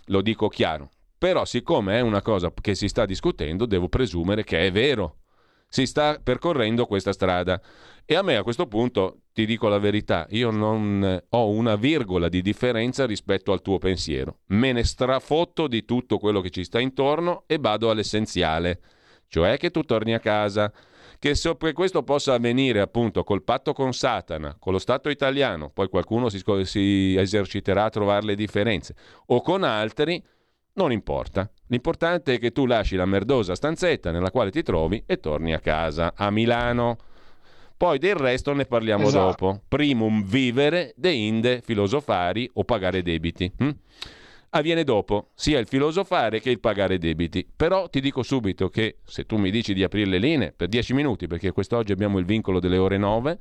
Lo 0.08 0.22
dico 0.22 0.50
chiaro. 0.50 0.90
Però 1.18 1.46
siccome 1.46 1.98
è 1.98 2.02
una 2.02 2.22
cosa 2.22 2.52
che 2.60 2.76
si 2.76 2.90
sta 2.90 3.06
discutendo, 3.06 3.66
devo 3.66 3.88
presumere 3.88 4.44
che 4.44 4.68
è 4.68 4.72
vero. 4.72 5.20
Si 5.70 5.86
sta 5.86 6.20
percorrendo 6.22 6.86
questa 6.86 7.14
strada. 7.14 7.62
E 8.04 8.16
a 8.16 8.22
me 8.22 8.36
a 8.36 8.44
questo 8.44 8.68
punto, 8.68 9.22
ti 9.34 9.46
dico 9.46 9.68
la 9.70 9.80
verità, 9.80 10.28
io 10.30 10.52
non 10.52 11.24
ho 11.30 11.50
una 11.50 11.76
virgola 11.76 12.28
di 12.28 12.42
differenza 12.42 13.06
rispetto 13.06 13.54
al 13.54 13.62
tuo 13.62 13.78
pensiero. 13.78 14.40
Me 14.48 14.74
ne 14.74 14.84
strafotto 14.84 15.68
di 15.68 15.86
tutto 15.86 16.20
quello 16.20 16.42
che 16.42 16.50
ci 16.50 16.66
sta 16.66 16.80
intorno 16.80 17.46
e 17.48 17.58
vado 17.60 17.90
all'essenziale 17.90 18.82
cioè 19.28 19.58
che 19.58 19.72
tu 19.72 19.82
torni 19.82 20.14
a 20.14 20.20
casa. 20.20 20.72
Che 21.18 21.34
so, 21.34 21.58
questo 21.74 22.04
possa 22.04 22.34
avvenire 22.34 22.82
appunto 22.82 23.24
col 23.24 23.44
patto 23.44 23.74
con 23.74 23.94
Satana, 23.94 24.56
con 24.60 24.74
lo 24.74 24.80
Stato 24.80 25.10
italiano, 25.10 25.70
poi 25.70 25.88
qualcuno 25.88 26.30
si, 26.30 26.44
si 26.64 27.16
eserciterà 27.18 27.86
a 27.86 27.90
trovare 27.90 28.26
le 28.26 28.36
differenze, 28.36 28.96
o 29.28 29.42
con 29.42 29.64
altri, 29.64 30.22
non 30.74 30.92
importa. 30.92 31.50
L'importante 31.68 32.36
è 32.36 32.40
che 32.40 32.52
tu 32.52 32.66
lasci 32.66 32.96
la 32.96 33.06
merdosa 33.06 33.56
stanzetta 33.56 34.12
nella 34.12 34.30
quale 34.30 34.52
ti 34.52 34.62
trovi 34.62 35.02
e 35.06 35.20
torni 35.20 35.54
a 35.54 35.60
casa, 35.60 36.14
a 36.16 36.30
Milano. 36.30 36.98
Poi 37.78 37.98
del 37.98 38.16
resto 38.16 38.54
ne 38.54 38.66
parliamo 38.66 39.08
esatto. 39.08 39.26
dopo. 39.26 39.62
Primum 39.68 40.24
vivere, 40.24 40.94
de 40.96 41.12
inde 41.12 41.62
filosofari 41.64 42.50
o 42.54 42.64
pagare 42.64 43.02
debiti. 43.02 43.52
Hm? 43.58 43.70
Avviene 44.58 44.84
dopo, 44.84 45.32
sia 45.36 45.60
il 45.60 45.68
filosofare 45.68 46.40
che 46.40 46.50
il 46.50 46.60
pagare 46.60 46.98
debiti. 46.98 47.48
Però 47.56 47.90
ti 47.90 48.00
dico 48.00 48.24
subito 48.24 48.70
che 48.70 48.98
se 49.04 49.26
tu 49.26 49.38
mi 49.38 49.52
dici 49.52 49.74
di 49.74 49.84
aprire 49.84 50.10
le 50.10 50.18
linee 50.18 50.54
per 50.54 50.70
10 50.70 50.94
minuti, 50.94 51.28
perché 51.28 51.52
quest'oggi 51.52 51.92
abbiamo 51.92 52.20
il 52.20 52.26
vincolo 52.26 52.60
delle 52.60 52.78
ore 52.78 52.98
9, 52.98 53.38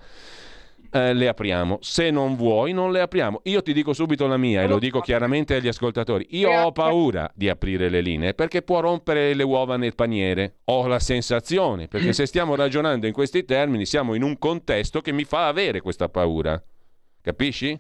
eh, 0.90 1.12
le 1.12 1.28
apriamo. 1.28 1.78
Se 1.80 2.10
non 2.10 2.36
vuoi, 2.36 2.72
non 2.72 2.90
le 2.90 3.00
apriamo. 3.00 3.40
Io 3.44 3.62
ti 3.62 3.72
dico 3.72 3.92
subito 3.92 4.26
la 4.26 4.36
mia 4.36 4.62
e 4.62 4.66
lo 4.66 4.78
dico 4.78 5.00
chiaramente 5.00 5.54
agli 5.54 5.68
ascoltatori. 5.68 6.26
Io 6.30 6.50
ho 6.50 6.72
paura 6.72 7.30
di 7.34 7.48
aprire 7.48 7.88
le 7.88 8.00
linee 8.00 8.34
perché 8.34 8.62
può 8.62 8.80
rompere 8.80 9.34
le 9.34 9.42
uova 9.44 9.76
nel 9.76 9.94
paniere. 9.94 10.58
Ho 10.64 10.86
la 10.86 10.98
sensazione, 10.98 11.88
perché 11.88 12.12
se 12.12 12.26
stiamo 12.26 12.56
ragionando 12.56 13.06
in 13.06 13.12
questi 13.12 13.44
termini, 13.44 13.86
siamo 13.86 14.14
in 14.14 14.22
un 14.22 14.38
contesto 14.38 15.00
che 15.00 15.12
mi 15.12 15.24
fa 15.24 15.46
avere 15.46 15.80
questa 15.80 16.08
paura. 16.08 16.60
Capisci? 17.20 17.78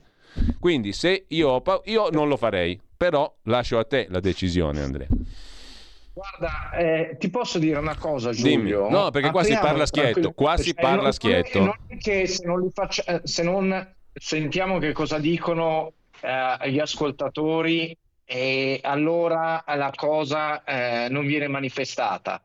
Quindi 0.58 0.92
se 0.92 1.26
io 1.28 1.50
ho 1.50 1.60
paura, 1.60 1.82
io 1.86 2.08
non 2.10 2.26
lo 2.28 2.36
farei 2.36 2.80
però 3.04 3.30
lascio 3.42 3.78
a 3.78 3.84
te 3.84 4.06
la 4.08 4.20
decisione, 4.20 4.80
Andrea. 4.80 5.08
Guarda, 6.14 6.70
eh, 6.72 7.16
ti 7.18 7.28
posso 7.28 7.58
dire 7.58 7.78
una 7.78 7.96
cosa, 7.96 8.30
Giulio? 8.30 8.56
Dimmi. 8.56 8.90
No, 8.90 9.10
perché 9.10 9.30
qua 9.30 9.42
si 9.44 9.52
parla 9.52 9.84
schietto. 9.84 10.32
Qua 10.32 10.56
si 10.56 10.72
parla 10.72 11.02
non, 11.02 11.12
schietto. 11.12 11.58
Non 11.58 11.76
è 11.86 11.98
che 11.98 12.26
se 12.26 12.46
non, 12.46 12.70
faccia, 12.70 13.04
eh, 13.04 13.20
se 13.24 13.42
non 13.42 13.94
sentiamo 14.14 14.78
che 14.78 14.92
cosa 14.92 15.18
dicono 15.18 15.92
eh, 16.20 16.70
gli 16.70 16.78
ascoltatori, 16.78 17.94
e 18.24 18.80
allora 18.82 19.62
la 19.66 19.92
cosa 19.94 20.64
eh, 20.64 21.08
non 21.10 21.26
viene 21.26 21.46
manifestata. 21.46 22.42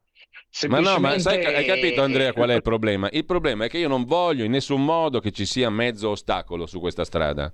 Ma 0.68 0.80
no, 0.82 0.98
ma 0.98 1.18
sai, 1.20 1.46
hai 1.46 1.64
capito 1.64 2.02
Andrea 2.02 2.34
qual 2.34 2.50
è 2.50 2.56
il 2.56 2.64
problema? 2.64 3.08
Il 3.12 3.24
problema 3.24 3.64
è 3.64 3.70
che 3.70 3.78
io 3.78 3.88
non 3.88 4.04
voglio 4.04 4.44
in 4.44 4.52
nessun 4.52 4.84
modo 4.84 5.22
che 5.22 5.32
ci 5.32 5.46
sia 5.46 5.70
mezzo 5.70 6.10
ostacolo 6.10 6.66
su 6.66 6.82
questa 6.82 7.06
strada. 7.06 7.50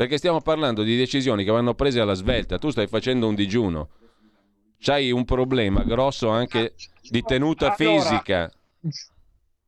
Perché 0.00 0.16
stiamo 0.16 0.40
parlando 0.40 0.82
di 0.82 0.96
decisioni 0.96 1.44
che 1.44 1.50
vanno 1.50 1.74
prese 1.74 2.00
alla 2.00 2.14
svelta. 2.14 2.56
Tu 2.56 2.70
stai 2.70 2.86
facendo 2.86 3.28
un 3.28 3.34
digiuno. 3.34 3.90
C'hai 4.78 5.10
un 5.10 5.26
problema 5.26 5.82
grosso 5.82 6.30
anche 6.30 6.74
di 7.02 7.20
tenuta 7.20 7.74
allora, 7.74 8.00
fisica. 8.00 8.50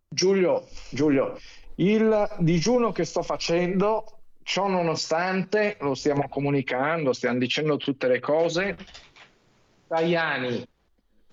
Giulio, 0.09 0.67
Giulio, 0.89 1.39
il 1.75 2.35
digiuno 2.39 2.93
che 2.93 3.05
sto 3.05 3.21
facendo, 3.23 4.21
ciò 4.43 4.69
nonostante, 4.69 5.77
lo 5.81 5.95
stiamo 5.95 6.27
comunicando, 6.31 7.13
stiamo 7.13 7.39
dicendo 7.39 7.77
tutte 7.77 8.09
le 8.09 8.19
cose. 8.19 8.79
Tajani 9.87 10.67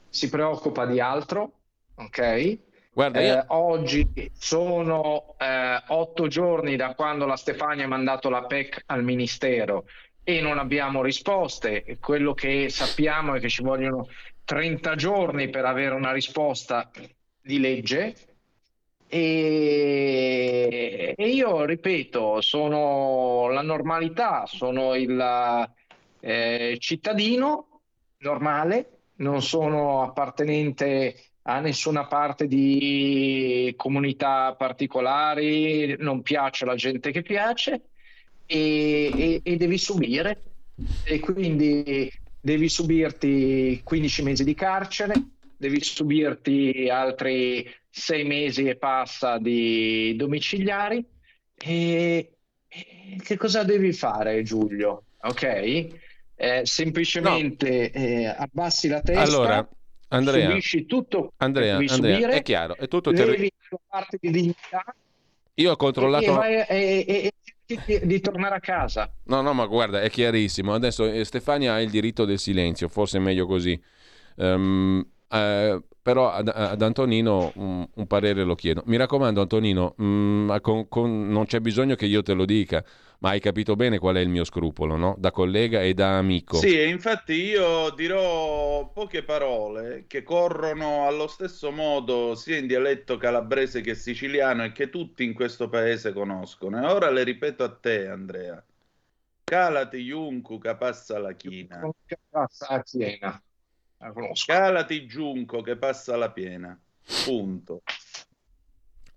si 0.10 0.28
preoccupa 0.28 0.86
di 0.86 1.00
altro, 1.00 1.54
ok? 1.96 2.58
Guarda, 2.91 3.22
io... 3.22 3.38
eh, 3.38 3.44
oggi 3.48 4.32
sono 4.38 5.36
eh, 5.38 5.84
otto 5.88 6.28
giorni 6.28 6.76
da 6.76 6.94
quando 6.95 7.26
la 7.26 7.38
Stefania 7.38 7.86
ha 7.86 7.88
mandato 7.88 8.30
la 8.30 8.45
PEC 8.45 8.84
al 8.88 9.03
Ministero 9.03 9.86
e 10.24 10.41
non 10.41 10.57
abbiamo 10.57 11.02
risposte. 11.02 11.98
Quello 11.99 12.34
che 12.34 12.70
sappiamo 12.70 13.36
è 13.36 13.40
che 13.40 13.49
ci 13.49 13.64
vogliono 13.64 14.07
30 14.44 14.95
giorni 14.95 15.49
per 15.49 15.66
avere 15.66 15.95
una 15.95 16.11
risposta 16.11 16.90
di 17.41 17.60
legge. 17.60 18.16
E, 19.07 21.14
e 21.18 21.28
io 21.30 21.66
ripeto, 21.66 22.41
sono 22.41 23.49
la 23.49 23.61
normalità, 23.61 24.45
sono 24.45 24.94
il 24.95 25.70
eh, 26.20 26.78
cittadino 26.80 27.82
normale, 28.20 28.99
non 29.16 29.41
sono 29.41 30.03
appartenente 30.03 31.16
a 31.50 31.60
nessuna 31.60 32.06
parte 32.06 32.48
di 32.48 33.74
comunità 33.76 34.54
particolari, 34.56 35.96
non 35.98 36.22
piace 36.22 36.66
la 36.66 36.76
gente 36.76 37.12
che 37.12 37.24
piace 37.24 37.82
e, 38.46 39.12
e, 39.16 39.42
e 39.44 39.58
devi 39.58 39.78
subire. 39.78 40.44
E 41.04 41.20
quindi 41.20 42.12
devi 42.40 42.70
subirti 42.70 43.82
15 43.84 44.24
mesi 44.24 44.44
di 44.44 44.54
carcere, 44.54 45.14
devi 45.58 45.82
subirti 45.84 46.88
altri 46.90 47.68
6 47.90 48.24
mesi 48.24 48.66
e 48.66 48.76
passa 48.76 49.38
di 49.40 50.16
domiciliari. 50.16 51.04
E, 51.58 52.32
e 52.68 53.18
che 53.24 53.38
cosa 53.38 53.64
devi 53.64 53.92
fare, 53.92 54.44
Giulio? 54.44 55.04
Ok? 55.22 55.98
eh, 56.42 56.62
semplicemente 56.64 57.92
no. 57.94 58.02
eh, 58.02 58.26
abbassi 58.26 58.88
la 58.88 59.02
testa. 59.02 59.22
Allora, 59.22 59.70
Andrea, 60.10 60.49
subisci 60.49 60.86
tutto 60.86 61.34
Andrea, 61.38 61.77
Andrea, 61.77 62.15
subire, 62.15 62.30
è 62.30 62.41
chiaro, 62.41 62.76
è 62.76 62.88
tutto 62.88 63.11
terri- 63.11 63.52
la 63.69 63.77
parte 63.88 64.18
di 64.19 64.31
dignità 64.31 64.84
Io 65.56 65.72
ho 65.72 65.76
controllato... 65.76 66.41
e, 66.44 66.65
e, 66.68 67.06
e, 67.07 67.34
e 67.65 68.06
di, 68.06 68.19
tornare 68.19 68.56
a 68.56 68.60
casa. 68.60 69.11
No, 69.26 69.41
no, 69.41 69.53
ma 69.53 69.65
guarda, 69.68 70.02
è 70.02 70.10
chiarissimo. 70.10 70.73
Adesso 70.73 71.06
eh, 71.06 71.23
Stefania 71.23 71.73
ha 71.73 71.81
il 71.81 71.91
diritto 71.91 72.26
del 72.26 72.40
silenzio, 72.40 72.88
forse 72.88 73.18
è 73.18 73.22
meglio 73.22 73.45
così. 73.45 73.80
Ehm, 74.38 75.06
eh, 75.30 75.84
però 76.02 76.31
ad, 76.31 76.48
ad 76.48 76.81
Antonino 76.81 77.52
un, 77.56 77.88
un 77.94 78.07
parere 78.07 78.44
lo 78.44 78.56
chiedo. 78.56 78.81
Mi 78.86 78.98
raccomando, 78.98 79.41
Antonino, 79.41 79.95
mm, 80.02 80.56
con- 80.61 80.88
con- 80.88 81.27
non 81.30 81.45
c'è 81.45 81.60
bisogno 81.60 81.94
che 81.95 82.07
io 82.07 82.23
te 82.23 82.34
lo 82.34 82.45
dica, 82.45 82.84
ma 83.20 83.30
hai 83.30 83.40
capito 83.40 83.76
bene 83.76 84.00
qual 84.00 84.16
è 84.16 84.20
il 84.20 84.30
mio 84.30 84.44
scrupolo, 84.44 84.96
no? 84.96 85.16
Da 85.18 85.32
collega 85.32 85.82
e 85.82 85.94
da 85.94 86.18
amico. 86.18 86.58
Sì, 86.58 86.80
e 86.80 86.88
infatti 86.88 87.34
io 87.34 87.90
dirò 87.91 88.90
poche 88.90 89.24
parole 89.24 90.06
che 90.08 90.24
corrono 90.24 91.06
allo 91.06 91.28
stesso 91.28 91.72
modo 91.72 92.36
sia 92.36 92.58
in 92.58 92.68
dialetto 92.68 93.18
calabrese 93.18 93.82
che 93.82 93.96
siciliano 93.96 94.64
e 94.64 94.72
che 94.72 94.90
tutti 94.90 95.24
in 95.24 95.34
questo 95.34 95.68
paese 95.70 96.14
conoscono. 96.14 96.82
E 96.82 96.91
ora 96.91 97.10
le 97.10 97.24
ripeto 97.24 97.64
a 97.64 97.76
te, 97.76 98.08
Andrea. 98.08 98.64
Calati 99.44 100.04
Juncu 100.04 100.60
che 100.60 100.76
passa 100.76 101.18
la 101.18 101.34
china. 101.34 101.82
Che 102.06 102.18
passa. 102.30 102.84
La 103.98 104.12
conosco. 104.14 104.46
Calati 104.46 105.06
Giunco 105.08 105.62
che 105.62 105.76
passa 105.76 106.16
la 106.16 106.32
piena. 106.32 106.80
Punto. 107.26 107.82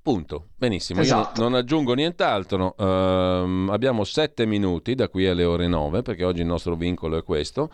Punto. 0.02 0.48
Benissimo, 0.56 1.00
Esatto. 1.00 1.40
io 1.40 1.48
non 1.48 1.56
aggiungo 1.56 1.94
nient'altro. 1.94 2.74
Ehm, 2.76 3.68
abbiamo 3.70 4.02
sette 4.02 4.46
minuti 4.46 4.96
da 4.96 5.08
qui 5.08 5.26
alle 5.28 5.44
ore 5.44 5.68
nove, 5.68 6.02
perché 6.02 6.24
oggi 6.24 6.40
il 6.40 6.46
nostro 6.46 6.74
vincolo 6.74 7.16
è 7.16 7.22
questo. 7.22 7.72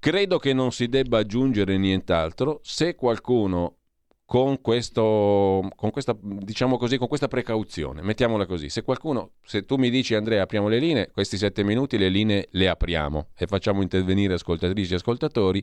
Credo 0.00 0.38
che 0.38 0.52
non 0.52 0.72
si 0.72 0.88
debba 0.88 1.18
aggiungere 1.18 1.78
nient'altro. 1.78 2.58
Se 2.64 2.96
qualcuno 2.96 3.76
con 4.30 4.60
questo, 4.60 5.68
con 5.74 5.90
questa, 5.90 6.16
diciamo 6.20 6.76
così, 6.76 6.98
con 6.98 7.08
questa 7.08 7.26
precauzione, 7.26 8.00
mettiamola 8.00 8.46
così, 8.46 8.68
se 8.68 8.82
qualcuno, 8.82 9.32
se 9.42 9.64
tu 9.64 9.74
mi 9.74 9.90
dici 9.90 10.14
Andrea 10.14 10.42
apriamo 10.44 10.68
le 10.68 10.78
linee, 10.78 11.10
questi 11.10 11.36
sette 11.36 11.64
minuti 11.64 11.98
le 11.98 12.08
linee 12.08 12.46
le 12.52 12.68
apriamo 12.68 13.30
e 13.36 13.46
facciamo 13.48 13.82
intervenire 13.82 14.34
ascoltatrici 14.34 14.92
e 14.92 14.96
ascoltatori 14.96 15.60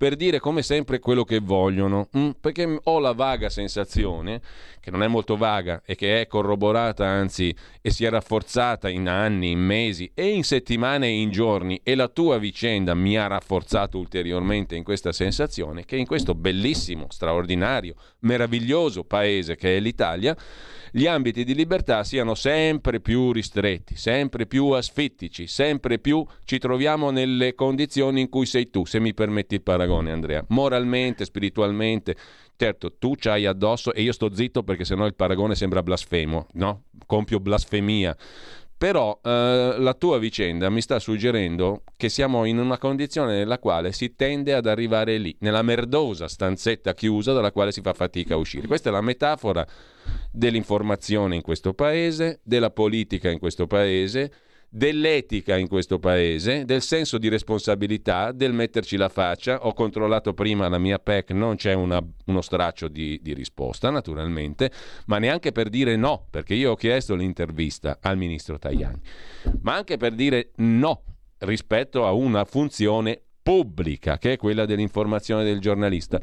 per 0.00 0.16
dire 0.16 0.40
come 0.40 0.62
sempre 0.62 0.98
quello 0.98 1.24
che 1.24 1.40
vogliono, 1.40 2.08
mm? 2.16 2.30
perché 2.40 2.80
ho 2.82 2.98
la 3.00 3.12
vaga 3.12 3.50
sensazione, 3.50 4.40
che 4.80 4.90
non 4.90 5.02
è 5.02 5.08
molto 5.08 5.36
vaga 5.36 5.82
e 5.84 5.94
che 5.94 6.22
è 6.22 6.26
corroborata 6.26 7.06
anzi 7.06 7.54
e 7.82 7.90
si 7.90 8.06
è 8.06 8.08
rafforzata 8.08 8.88
in 8.88 9.10
anni, 9.10 9.50
in 9.50 9.58
mesi 9.58 10.10
e 10.14 10.28
in 10.28 10.42
settimane 10.42 11.08
e 11.08 11.20
in 11.20 11.30
giorni 11.30 11.78
e 11.84 11.94
la 11.94 12.08
tua 12.08 12.38
vicenda 12.38 12.94
mi 12.94 13.18
ha 13.18 13.26
rafforzato 13.26 13.98
ulteriormente 13.98 14.74
in 14.74 14.84
questa 14.84 15.12
sensazione 15.12 15.84
che 15.84 15.96
in 15.96 16.06
questo 16.06 16.34
bellissimo, 16.34 17.04
straordinario, 17.10 17.94
meraviglioso 18.20 19.04
paese 19.04 19.54
che 19.54 19.76
è 19.76 19.80
l'Italia, 19.80 20.34
gli 20.92 21.06
ambiti 21.06 21.44
di 21.44 21.54
libertà 21.54 22.04
siano 22.04 22.34
sempre 22.34 23.00
più 23.00 23.32
ristretti, 23.32 23.96
sempre 23.96 24.46
più 24.46 24.70
asfittici, 24.70 25.46
sempre 25.46 25.98
più 25.98 26.24
ci 26.44 26.58
troviamo 26.58 27.10
nelle 27.10 27.54
condizioni 27.54 28.20
in 28.20 28.28
cui 28.28 28.46
sei 28.46 28.70
tu, 28.70 28.84
se 28.84 28.98
mi 28.98 29.14
permetti 29.14 29.54
il 29.54 29.62
paragone 29.62 30.10
Andrea, 30.10 30.44
moralmente, 30.48 31.24
spiritualmente. 31.24 32.16
Certo, 32.56 32.92
tu 32.98 33.14
c'hai 33.16 33.46
addosso 33.46 33.94
e 33.94 34.02
io 34.02 34.12
sto 34.12 34.34
zitto 34.34 34.62
perché 34.62 34.84
sennò 34.84 35.06
il 35.06 35.14
paragone 35.14 35.54
sembra 35.54 35.82
blasfemo, 35.82 36.46
no? 36.54 36.82
Compio 37.06 37.40
blasfemia. 37.40 38.14
Però 38.80 39.20
eh, 39.22 39.74
la 39.76 39.92
tua 39.92 40.16
vicenda 40.16 40.70
mi 40.70 40.80
sta 40.80 40.98
suggerendo 40.98 41.82
che 41.98 42.08
siamo 42.08 42.46
in 42.46 42.56
una 42.56 42.78
condizione 42.78 43.36
nella 43.36 43.58
quale 43.58 43.92
si 43.92 44.14
tende 44.14 44.54
ad 44.54 44.64
arrivare 44.64 45.18
lì, 45.18 45.36
nella 45.40 45.60
merdosa 45.60 46.28
stanzetta 46.28 46.94
chiusa 46.94 47.34
dalla 47.34 47.52
quale 47.52 47.72
si 47.72 47.82
fa 47.82 47.92
fatica 47.92 48.32
a 48.32 48.38
uscire. 48.38 48.66
Questa 48.66 48.88
è 48.88 48.92
la 48.92 49.02
metafora 49.02 49.66
dell'informazione 50.32 51.34
in 51.34 51.42
questo 51.42 51.74
paese, 51.74 52.40
della 52.42 52.70
politica 52.70 53.28
in 53.28 53.38
questo 53.38 53.66
paese, 53.66 54.32
dell'etica 54.72 55.56
in 55.56 55.66
questo 55.66 55.98
paese, 55.98 56.64
del 56.64 56.80
senso 56.80 57.18
di 57.18 57.28
responsabilità, 57.28 58.30
del 58.30 58.52
metterci 58.52 58.96
la 58.96 59.08
faccia. 59.08 59.66
Ho 59.66 59.74
controllato 59.74 60.32
prima 60.32 60.68
la 60.68 60.78
mia 60.78 60.98
PEC, 60.98 61.32
non 61.32 61.56
c'è 61.56 61.72
una- 61.74 62.02
uno 62.26 62.40
straccio 62.40 62.86
di, 62.86 63.18
di 63.20 63.34
risposta 63.34 63.90
naturalmente, 63.90 64.70
ma 65.06 65.18
neanche 65.18 65.50
per 65.50 65.68
dire 65.68 65.96
no, 65.96 66.26
perché 66.30 66.54
io 66.54 66.70
ho 66.70 66.76
chiesto 66.76 67.16
l'intervista 67.16 67.98
al 68.00 68.16
ministro 68.16 68.58
Tajani, 68.58 69.00
ma 69.62 69.74
anche 69.74 69.96
per 69.96 70.14
dire 70.14 70.52
no 70.56 71.02
rispetto 71.38 72.06
a 72.06 72.12
una 72.12 72.44
funzione 72.44 73.20
pubblica, 73.42 74.18
che 74.18 74.34
è 74.34 74.36
quella 74.36 74.66
dell'informazione 74.66 75.42
del 75.42 75.58
giornalista. 75.58 76.20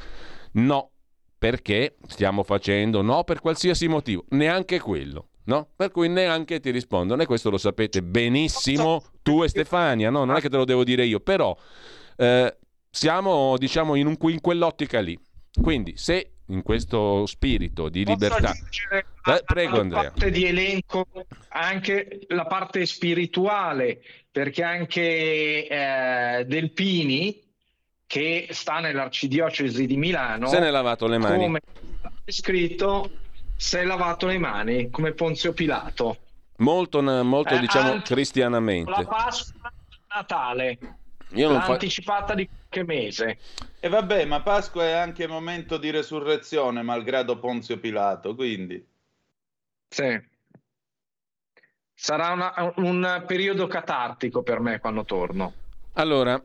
No, 0.54 0.92
perché 1.38 1.98
stiamo 2.08 2.44
facendo 2.44 3.02
no 3.02 3.24
per 3.24 3.42
qualsiasi 3.42 3.88
motivo, 3.88 4.24
neanche 4.30 4.80
quello. 4.80 5.28
No? 5.48 5.70
Per 5.76 5.92
cui 5.92 6.10
neanche 6.10 6.60
ti 6.60 6.72
rispondono 6.72 7.22
e 7.22 7.26
questo 7.26 7.50
lo 7.50 7.58
sapete 7.58 8.04
benissimo 8.04 9.02
tu 9.22 9.44
e 9.44 9.48
Stefania, 9.48 10.10
no? 10.10 10.26
non 10.26 10.36
è 10.36 10.42
che 10.42 10.50
te 10.50 10.58
lo 10.58 10.66
devo 10.66 10.84
dire 10.84 11.06
io, 11.06 11.22
però 11.22 11.56
eh, 12.18 12.58
siamo 12.90 13.58
diciamo 13.58 13.96
in, 13.96 14.08
un- 14.08 14.18
in 14.30 14.42
quell'ottica 14.42 15.00
lì. 15.00 15.18
Quindi 15.62 15.96
se 15.96 16.34
in 16.48 16.62
questo 16.64 17.26
spirito 17.26 17.88
di 17.88 18.04
Posso 18.04 18.18
libertà... 18.18 18.52
Eh, 18.54 19.42
prego 19.46 19.80
Andrea. 19.80 20.02
parte 20.04 20.32
di 20.32 20.46
elenco 20.46 21.06
anche 21.50 22.20
la 22.28 22.46
parte 22.46 22.86
spirituale, 22.86 24.02
perché 24.30 24.64
anche 24.64 25.66
eh, 25.68 26.46
Delpini, 26.46 27.42
che 28.06 28.48
sta 28.52 28.80
nell'arcidiocesi 28.80 29.86
di 29.86 29.96
Milano, 29.98 30.48
Se 30.48 30.60
ne 30.60 30.68
è 30.68 30.72
lavato 30.72 31.08
le 31.08 31.18
mani. 31.18 31.38
come 31.40 31.60
è 32.24 32.32
scritto, 32.32 33.10
si 33.58 33.76
è 33.78 33.84
lavato 33.84 34.28
le 34.28 34.38
mani 34.38 34.90
come 34.90 35.12
Ponzio 35.14 35.52
Pilato. 35.52 36.20
Molto, 36.58 37.02
molto 37.02 37.54
Eh, 37.56 37.60
diciamo 37.60 37.92
anche 37.92 38.14
cristianamente. 38.14 38.90
La 38.90 39.06
Pasqua 39.06 39.72
Natale, 40.14 40.80
Io 41.32 41.50
non 41.52 41.62
fa- 41.62 41.74
anticipata 41.74 42.34
di 42.34 42.48
qualche 42.48 42.84
mese. 42.86 43.40
E 43.80 43.90
vabbè, 43.90 44.26
ma 44.26 44.42
Pasqua 44.42 44.84
è 44.84 44.94
anche 44.94 45.28
momento 45.28 45.78
di 45.78 45.90
resurrezione, 45.92 46.82
malgrado 46.82 47.38
Ponzio 47.40 47.80
Pilato, 47.80 48.34
quindi... 48.34 48.84
Sì. 49.90 50.20
Sarà 51.94 52.30
una- 52.32 52.74
un 52.78 53.24
periodo 53.26 53.68
catartico 53.68 54.44
per 54.44 54.60
me 54.60 54.80
quando 54.80 55.04
torno. 55.04 55.54
Allora, 56.00 56.40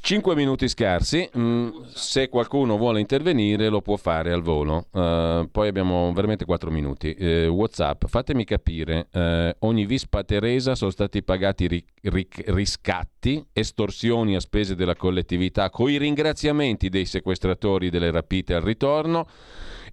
5 0.00 0.36
minuti 0.36 0.68
scarsi, 0.68 1.28
mm, 1.36 1.68
se 1.92 2.28
qualcuno 2.28 2.76
vuole 2.76 3.00
intervenire 3.00 3.68
lo 3.68 3.80
può 3.80 3.96
fare 3.96 4.30
al 4.30 4.40
volo, 4.42 4.86
Eh, 4.92 5.48
poi 5.50 5.66
abbiamo 5.66 6.12
veramente 6.12 6.44
4 6.44 6.70
minuti. 6.70 7.12
Eh, 7.14 7.48
Whatsapp, 7.48 8.04
fatemi 8.06 8.44
capire, 8.44 9.08
eh, 9.12 9.56
ogni 9.60 9.84
vispa 9.84 10.22
Teresa 10.22 10.76
sono 10.76 10.92
stati 10.92 11.24
pagati 11.24 11.66
ri- 11.66 11.84
ri- 12.02 12.28
riscatti, 12.46 13.44
estorsioni 13.52 14.36
a 14.36 14.40
spese 14.40 14.76
della 14.76 14.94
collettività, 14.94 15.68
con 15.68 15.90
i 15.90 15.98
ringraziamenti 15.98 16.88
dei 16.88 17.04
sequestratori 17.04 17.90
delle 17.90 18.12
rapite 18.12 18.54
al 18.54 18.62
ritorno. 18.62 19.26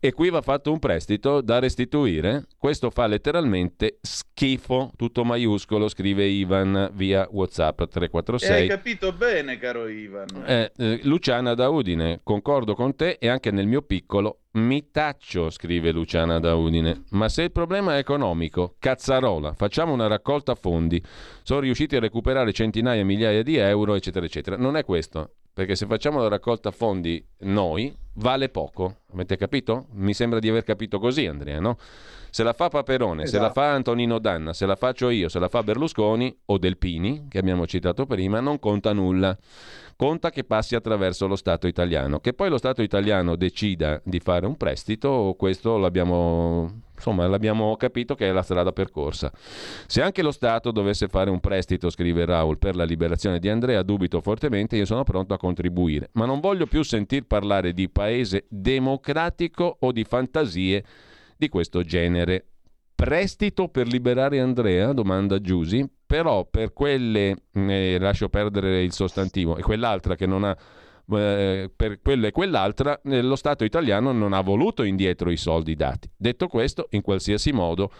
E 0.05 0.11
qui 0.11 0.29
va 0.29 0.41
fatto 0.41 0.69
un 0.69 0.79
prestito 0.79 1.39
da 1.39 1.59
restituire. 1.59 2.47
Questo 2.57 2.89
fa 2.89 3.07
letteralmente 3.07 3.99
schifo, 4.01 4.91
tutto 4.97 5.23
maiuscolo, 5.23 5.87
scrive 5.87 6.25
Ivan 6.25 6.91
via 6.91 7.25
WhatsApp 7.31 7.79
E 7.79 7.83
hai 7.83 7.89
346. 7.89 8.67
capito 8.67 9.13
bene, 9.13 9.57
caro 9.57 9.87
Ivan. 9.87 10.27
Eh, 10.45 10.73
eh, 10.75 10.99
Luciana 11.03 11.53
da 11.53 11.69
Udine, 11.69 12.19
concordo 12.21 12.75
con 12.75 12.97
te 12.97 13.15
e 13.17 13.29
anche 13.29 13.49
nel 13.51 13.65
mio 13.65 13.81
piccolo 13.81 14.39
mi 14.55 14.91
taccio, 14.91 15.49
scrive 15.49 15.93
Luciana 15.93 16.37
da 16.37 16.53
Udine. 16.53 17.03
Ma 17.11 17.29
se 17.29 17.43
il 17.43 17.53
problema 17.53 17.95
è 17.95 17.99
economico, 17.99 18.75
cazzarola, 18.79 19.53
facciamo 19.53 19.93
una 19.93 20.07
raccolta 20.07 20.53
fondi. 20.53 21.01
Sono 21.43 21.61
riusciti 21.61 21.95
a 21.95 22.01
recuperare 22.01 22.51
centinaia, 22.51 23.05
migliaia 23.05 23.41
di 23.41 23.55
euro, 23.55 23.95
eccetera, 23.95 24.25
eccetera. 24.25 24.57
Non 24.57 24.75
è 24.75 24.83
questo, 24.83 25.35
perché 25.53 25.75
se 25.75 25.85
facciamo 25.85 26.19
la 26.19 26.27
raccolta 26.27 26.71
fondi 26.71 27.23
noi, 27.39 27.95
vale 28.13 28.49
poco. 28.49 29.01
Avete 29.13 29.37
capito? 29.37 29.85
Mi 29.91 30.13
sembra 30.13 30.39
di 30.39 30.49
aver 30.49 30.63
capito 30.63 30.99
così, 30.99 31.27
Andrea, 31.27 31.59
no? 31.59 31.77
Se 32.31 32.41
la 32.41 32.53
fa 32.53 32.69
Paperone, 32.69 33.27
se 33.27 33.37
la 33.37 33.43
Esatto. 33.45 33.59
fa 33.59 33.73
Antonino 33.73 34.17
Danna, 34.17 34.53
se 34.53 34.65
la 34.65 34.75
faccio 34.75 35.09
io, 35.09 35.29
se 35.29 35.37
la 35.37 35.49
fa 35.49 35.61
Berlusconi 35.61 36.35
o 36.45 36.57
Delpini, 36.57 37.27
che 37.29 37.37
abbiamo 37.37 37.67
citato 37.67 38.07
prima, 38.07 38.39
non 38.39 38.57
conta 38.57 38.91
nulla. 38.91 39.37
Conta 39.95 40.31
che 40.31 40.43
passi 40.43 40.73
attraverso 40.73 41.27
lo 41.27 41.35
Stato 41.35 41.67
italiano. 41.67 42.19
Che 42.19 42.33
poi 42.33 42.49
lo 42.49 42.57
Stato 42.57 42.81
italiano 42.81 43.35
decida 43.35 44.01
di 44.03 44.19
fare 44.19 44.47
un 44.47 44.57
prestito, 44.57 45.35
questo 45.37 45.77
l'abbiamo, 45.77 46.81
insomma, 47.03 47.27
l'abbiamo 47.27 47.75
capito 47.75 48.15
che 48.15 48.29
è 48.29 48.31
la 48.31 48.41
strada 48.41 48.71
percorsa. 48.71 49.31
Se 49.87 50.01
anche 50.01 50.21
lo 50.21 50.31
Stato 50.31 50.71
dovesse 50.71 51.07
fare 51.09 51.29
un 51.29 51.41
prestito, 51.41 51.89
scrive 51.89 52.23
Raul, 52.23 52.57
per 52.57 52.75
la 52.75 52.85
liberazione 52.85 53.39
di 53.39 53.49
Andrea, 53.49 53.83
dubito 53.83 54.21
fortemente, 54.21 54.77
io 54.77 54.85
sono 54.85 55.03
pronto 55.03 55.33
a 55.33 55.37
contribuire. 55.37 56.09
Ma 56.13 56.25
non 56.25 56.39
voglio 56.39 56.65
più 56.65 56.81
sentir 56.83 57.25
parlare 57.25 57.73
di 57.73 57.89
paese 57.89 58.45
democratico 58.47 59.77
o 59.81 59.91
di 59.91 60.05
fantasie 60.05 60.83
di 61.35 61.49
questo 61.49 61.83
genere. 61.83 62.45
Prestito 62.95 63.67
per 63.67 63.87
liberare 63.87 64.39
Andrea? 64.39 64.93
domanda 64.93 65.41
Giusi. 65.41 65.85
però 66.13 66.45
per 66.45 66.73
quelle, 66.73 67.35
eh, 67.51 67.97
lascio 67.99 68.29
perdere 68.29 68.83
il 68.83 68.91
sostantivo, 68.91 69.57
e 69.57 69.63
quell'altra 69.63 70.15
che 70.15 70.27
non 70.27 70.43
ha 70.43 70.55
eh, 71.11 71.69
per 71.75 71.99
quella 72.01 72.27
e 72.27 72.31
quell'altra, 72.31 72.99
eh, 73.03 73.21
lo 73.21 73.35
Stato 73.35 73.63
italiano 73.63 74.11
non 74.11 74.33
ha 74.33 74.41
voluto 74.41 74.83
indietro 74.83 75.29
i 75.29 75.37
soldi 75.37 75.75
dati. 75.75 76.09
Detto 76.15 76.47
questo, 76.47 76.87
in 76.91 77.01
qualsiasi 77.01 77.51
modo, 77.51 77.91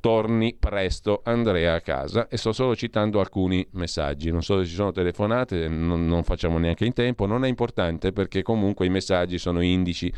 torni 0.00 0.56
presto 0.58 1.20
Andrea 1.24 1.74
a 1.74 1.80
casa. 1.80 2.26
E 2.28 2.36
sto 2.36 2.52
solo 2.52 2.74
citando 2.74 3.20
alcuni 3.20 3.66
messaggi, 3.72 4.30
non 4.30 4.42
so 4.42 4.58
se 4.58 4.66
ci 4.66 4.74
sono 4.74 4.92
telefonate, 4.92 5.68
non, 5.68 6.06
non 6.06 6.24
facciamo 6.24 6.58
neanche 6.58 6.84
in 6.84 6.92
tempo, 6.92 7.26
non 7.26 7.44
è 7.44 7.48
importante 7.48 8.12
perché 8.12 8.42
comunque 8.42 8.86
i 8.86 8.90
messaggi 8.90 9.38
sono 9.38 9.60
indici 9.60 10.12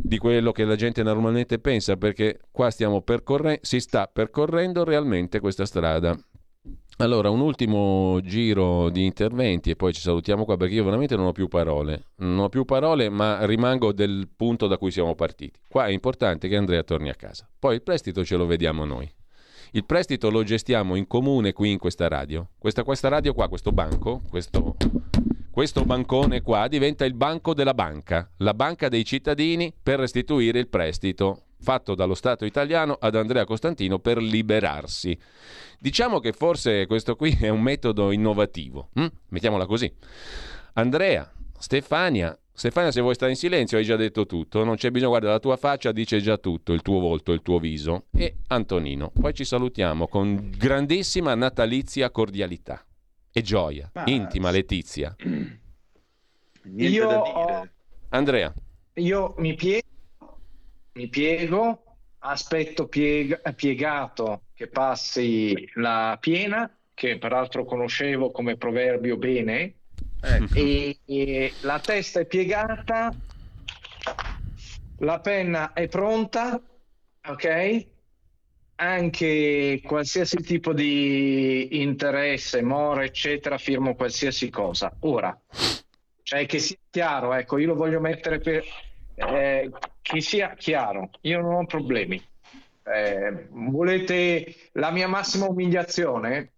di 0.00 0.18
quello 0.18 0.52
che 0.52 0.64
la 0.64 0.76
gente 0.76 1.02
normalmente 1.02 1.58
pensa 1.58 1.96
perché 1.96 2.38
qua 2.52 2.70
stiamo 2.70 3.02
percorrendo, 3.02 3.60
si 3.62 3.80
sta 3.80 4.06
percorrendo 4.06 4.84
realmente 4.84 5.40
questa 5.40 5.66
strada 5.66 6.16
allora, 7.04 7.30
un 7.30 7.40
ultimo 7.40 8.18
giro 8.22 8.88
di 8.90 9.04
interventi 9.04 9.70
e 9.70 9.76
poi 9.76 9.92
ci 9.92 10.00
salutiamo 10.00 10.44
qua 10.44 10.56
perché 10.56 10.74
io 10.74 10.84
veramente 10.84 11.14
non 11.14 11.26
ho 11.26 11.32
più 11.32 11.46
parole. 11.46 12.06
Non 12.16 12.40
ho 12.40 12.48
più 12.48 12.64
parole, 12.64 13.08
ma 13.08 13.44
rimango 13.46 13.92
del 13.92 14.28
punto 14.34 14.66
da 14.66 14.78
cui 14.78 14.90
siamo 14.90 15.14
partiti. 15.14 15.60
Qua 15.68 15.86
è 15.86 15.90
importante 15.90 16.48
che 16.48 16.56
Andrea 16.56 16.82
torni 16.82 17.08
a 17.08 17.14
casa. 17.14 17.48
Poi 17.58 17.76
il 17.76 17.82
prestito 17.82 18.24
ce 18.24 18.36
lo 18.36 18.46
vediamo 18.46 18.84
noi. 18.84 19.08
Il 19.72 19.84
prestito 19.84 20.30
lo 20.30 20.42
gestiamo 20.42 20.96
in 20.96 21.06
comune 21.06 21.52
qui 21.52 21.70
in 21.70 21.78
questa 21.78 22.08
radio. 22.08 22.48
Questa, 22.58 22.82
questa 22.82 23.08
radio 23.08 23.32
qua, 23.32 23.48
questo 23.48 23.70
banco, 23.70 24.22
questo, 24.28 24.74
questo 25.50 25.84
bancone 25.84 26.40
qua 26.42 26.66
diventa 26.68 27.04
il 27.04 27.14
banco 27.14 27.54
della 27.54 27.74
banca, 27.74 28.28
la 28.38 28.54
banca 28.54 28.88
dei 28.88 29.04
cittadini 29.04 29.72
per 29.80 30.00
restituire 30.00 30.58
il 30.58 30.68
prestito 30.68 31.42
fatto 31.60 31.94
dallo 31.94 32.14
Stato 32.14 32.44
italiano 32.44 32.96
ad 32.98 33.14
Andrea 33.14 33.44
Costantino 33.44 33.98
per 33.98 34.18
liberarsi. 34.18 35.18
Diciamo 35.78 36.18
che 36.20 36.32
forse 36.32 36.86
questo 36.86 37.16
qui 37.16 37.36
è 37.40 37.48
un 37.48 37.60
metodo 37.60 38.10
innovativo, 38.10 38.90
hm? 38.94 39.06
mettiamola 39.28 39.66
così. 39.66 39.92
Andrea, 40.74 41.30
Stefania, 41.58 42.38
Stefania 42.52 42.90
se 42.90 43.00
vuoi 43.00 43.14
stare 43.14 43.30
in 43.30 43.36
silenzio 43.36 43.78
hai 43.78 43.84
già 43.84 43.96
detto 43.96 44.26
tutto, 44.26 44.64
non 44.64 44.74
c'è 44.74 44.90
bisogno, 44.90 45.10
guarda 45.10 45.30
la 45.30 45.38
tua 45.38 45.56
faccia 45.56 45.92
dice 45.92 46.20
già 46.20 46.38
tutto, 46.38 46.72
il 46.72 46.82
tuo 46.82 46.98
volto, 46.98 47.32
il 47.32 47.42
tuo 47.42 47.58
viso 47.58 48.06
e 48.12 48.38
Antonino. 48.48 49.12
Poi 49.18 49.32
ci 49.32 49.44
salutiamo 49.44 50.08
con 50.08 50.52
grandissima 50.56 51.34
natalizia 51.34 52.10
cordialità 52.10 52.84
e 53.32 53.42
gioia, 53.42 53.88
Ma... 53.94 54.02
intima 54.06 54.50
Letizia. 54.50 55.14
Niente 56.64 56.84
io 56.96 57.06
da 57.06 57.22
dire. 57.22 57.32
Ho... 57.32 57.68
Andrea. 58.08 58.52
Io 58.94 59.34
mi 59.38 59.54
piego, 59.54 59.86
mi 60.98 61.06
piego 61.06 61.84
aspetto 62.18 62.88
pieg- 62.88 63.54
piegato 63.54 64.42
che 64.52 64.66
passi 64.66 65.70
la 65.74 66.18
piena, 66.20 66.68
che 66.92 67.18
peraltro 67.18 67.64
conoscevo 67.64 68.32
come 68.32 68.56
proverbio 68.56 69.16
bene, 69.16 69.74
ecco. 70.20 70.54
e, 70.54 70.98
e 71.04 71.52
la 71.60 71.78
testa 71.78 72.18
è 72.18 72.26
piegata, 72.26 73.14
la 74.98 75.20
penna 75.20 75.72
è 75.72 75.86
pronta, 75.86 76.60
ok? 77.28 77.86
Anche 78.80 79.80
qualsiasi 79.84 80.38
tipo 80.38 80.72
di 80.72 81.80
interesse, 81.80 82.60
more, 82.60 83.04
eccetera, 83.04 83.56
firmo 83.56 83.94
qualsiasi 83.94 84.50
cosa. 84.50 84.92
Ora, 85.00 85.40
cioè 86.24 86.44
che 86.46 86.58
sia 86.58 86.76
chiaro, 86.90 87.34
ecco, 87.34 87.58
io 87.58 87.68
lo 87.68 87.74
voglio 87.76 88.00
mettere 88.00 88.40
per, 88.40 88.64
eh, 89.18 89.70
che 90.00 90.20
sia 90.20 90.54
chiaro, 90.54 91.10
io 91.22 91.40
non 91.40 91.54
ho 91.54 91.66
problemi. 91.66 92.22
Eh, 92.84 93.48
volete 93.50 94.54
la 94.72 94.90
mia 94.90 95.08
massima 95.08 95.46
umiliazione? 95.46 96.52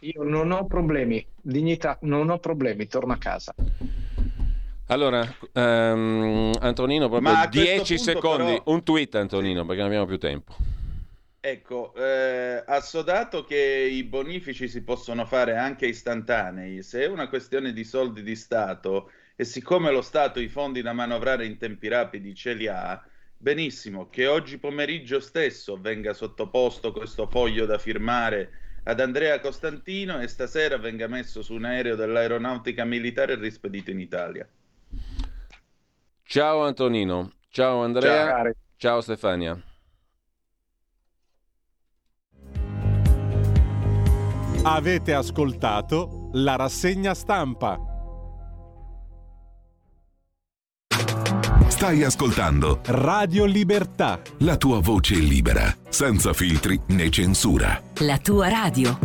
Io 0.00 0.22
non 0.22 0.50
ho 0.50 0.66
problemi, 0.66 1.24
dignità, 1.40 1.98
non 2.02 2.30
ho 2.30 2.38
problemi, 2.38 2.86
torno 2.86 3.12
a 3.12 3.18
casa. 3.18 3.54
Allora, 4.86 5.22
um, 5.52 6.50
Antonino, 6.58 7.08
proprio 7.08 7.32
10 7.48 7.98
secondi, 7.98 8.54
però... 8.54 8.62
un 8.72 8.82
tweet 8.82 9.14
Antonino, 9.14 9.64
perché 9.64 9.82
non 9.82 9.86
abbiamo 9.86 10.06
più 10.06 10.18
tempo. 10.18 10.56
Ecco, 11.38 11.94
eh, 11.94 12.62
assodato 12.66 13.44
che 13.44 13.56
i 13.56 14.02
bonifici 14.02 14.68
si 14.68 14.82
possono 14.82 15.24
fare 15.26 15.56
anche 15.56 15.86
istantanei, 15.86 16.82
se 16.82 17.04
è 17.04 17.06
una 17.06 17.28
questione 17.28 17.72
di 17.72 17.84
soldi 17.84 18.22
di 18.22 18.36
Stato 18.36 19.10
e 19.40 19.44
siccome 19.44 19.90
lo 19.90 20.02
Stato 20.02 20.38
i 20.38 20.48
fondi 20.48 20.82
da 20.82 20.92
manovrare 20.92 21.46
in 21.46 21.56
tempi 21.56 21.88
rapidi 21.88 22.34
ce 22.34 22.52
li 22.52 22.66
ha, 22.66 23.02
benissimo 23.38 24.10
che 24.10 24.26
oggi 24.26 24.58
pomeriggio 24.58 25.18
stesso 25.18 25.80
venga 25.80 26.12
sottoposto 26.12 26.92
questo 26.92 27.26
foglio 27.26 27.64
da 27.64 27.78
firmare 27.78 28.50
ad 28.82 29.00
Andrea 29.00 29.40
Costantino 29.40 30.20
e 30.20 30.28
stasera 30.28 30.76
venga 30.76 31.06
messo 31.06 31.40
su 31.40 31.54
un 31.54 31.64
aereo 31.64 31.96
dell'aeronautica 31.96 32.84
militare 32.84 33.32
e 33.32 33.36
rispedito 33.36 33.90
in 33.90 34.00
Italia. 34.00 34.46
Ciao 36.22 36.62
Antonino, 36.62 37.32
ciao 37.48 37.82
Andrea, 37.82 38.42
ciao, 38.42 38.52
ciao 38.76 39.00
Stefania. 39.00 39.58
Avete 44.64 45.14
ascoltato 45.14 46.28
la 46.34 46.56
rassegna 46.56 47.14
stampa. 47.14 47.89
Stai 51.70 52.02
ascoltando 52.02 52.80
Radio 52.86 53.44
Libertà. 53.44 54.20
La 54.38 54.56
tua 54.56 54.80
voce 54.80 55.14
libera, 55.14 55.72
senza 55.88 56.32
filtri 56.32 56.78
né 56.88 57.08
censura. 57.10 57.80
La 58.00 58.18
tua 58.18 58.48
radio. 58.48 58.98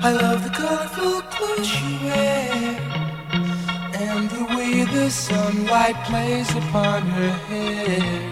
I 0.00 0.12
love 0.12 0.42
the 0.42 0.50
colorful 0.50 1.22
clothes 1.30 1.66
she 1.66 1.98
wears 2.02 2.76
And 3.94 4.28
the 4.30 4.44
way 4.54 4.84
the 4.84 5.08
sunlight 5.10 5.96
plays 6.04 6.50
upon 6.50 7.02
her 7.02 7.30
hair 7.48 8.27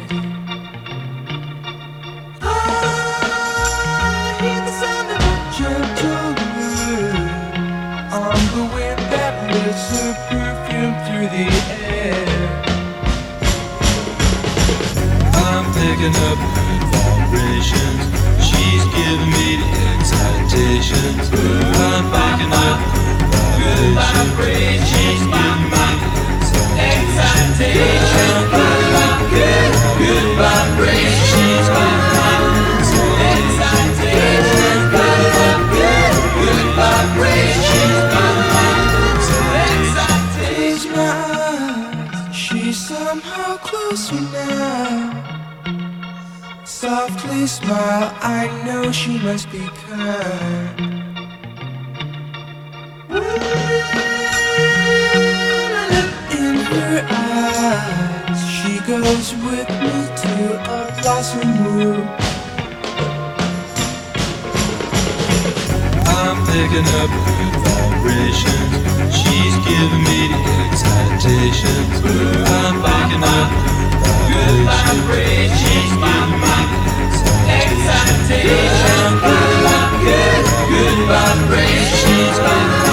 lifts 9.77 9.91
her 10.01 10.13
perfume 10.29 10.95
through 11.05 11.29
the 11.37 11.47
air. 11.85 12.25
I'm 15.35 15.65
picking 15.77 16.17
up 16.29 16.39
good 16.57 16.83
vibrations. 16.93 18.05
She's 18.41 18.85
giving 18.97 19.31
me 19.37 19.47
the 19.61 19.69
excitations. 19.93 21.29
I'm 21.29 22.05
picking 22.09 22.53
up 22.53 22.79
good 23.61 23.93
vibrations. 24.01 24.89
She's 24.89 25.23
giving 25.29 25.69
me 25.73 25.87
the 26.01 26.81
excitations. 26.81 28.49
Good, 29.31 29.73
good 29.99 30.27
vibrations. 30.39 32.16
Somehow 43.97 43.97
closer 43.97 44.21
now. 44.21 45.25
Softly 46.65 47.47
smile, 47.47 48.15
I 48.21 48.49
know 48.65 48.93
she 48.93 49.19
must 49.19 49.51
be 49.51 49.67
kind. 49.89 50.81
In 56.31 56.57
her 56.71 57.07
eyes, 57.09 58.41
she 58.57 58.79
goes 58.87 59.35
with 59.47 59.69
me 59.81 59.95
to 60.23 60.35
a 60.61 61.01
blossom 61.01 61.51
room. 61.65 62.07
I'm 66.19 66.39
picking 66.47 66.89
up 67.01 67.11
good 67.27 67.55
vibrations. 67.65 68.73
She's 69.17 69.55
giving 69.65 70.05
me 70.11 70.19
the 70.33 70.41
excitations. 70.69 71.95
I'm 72.51 72.77
picking 72.83 73.25
up 73.25 73.76
Good 74.03 74.59
vibrations, 74.67 75.93
good 80.69 80.99
vibrations. 81.09 82.86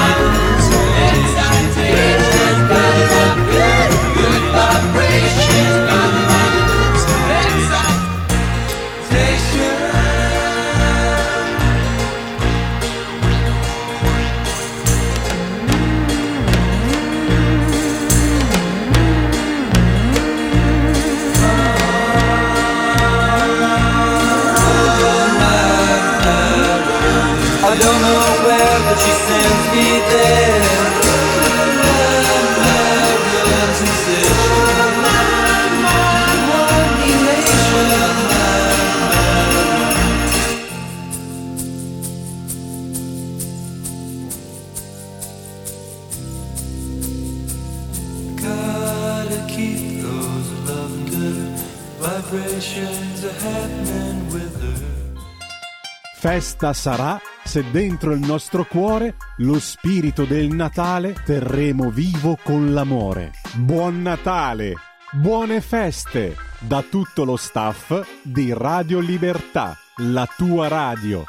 Festa 56.64 56.92
sarà 56.92 57.22
se 57.44 57.70
dentro 57.72 58.14
il 58.14 58.22
nostro 58.22 58.64
cuore 58.64 59.16
lo 59.40 59.60
spirito 59.60 60.24
del 60.24 60.48
Natale 60.48 61.14
terremo 61.26 61.90
vivo 61.90 62.38
con 62.42 62.74
l'amore. 62.74 63.34
Buon 63.56 64.02
Natale! 64.02 64.76
Buone 65.12 65.60
feste! 65.60 66.38
Da 66.60 66.82
tutto 66.82 67.26
lo 67.26 67.36
staff 67.36 68.22
di 68.22 68.54
Radio 68.54 69.00
Libertà, 69.00 69.78
la 69.98 70.26
tua 70.38 70.70
radio. 70.70 71.26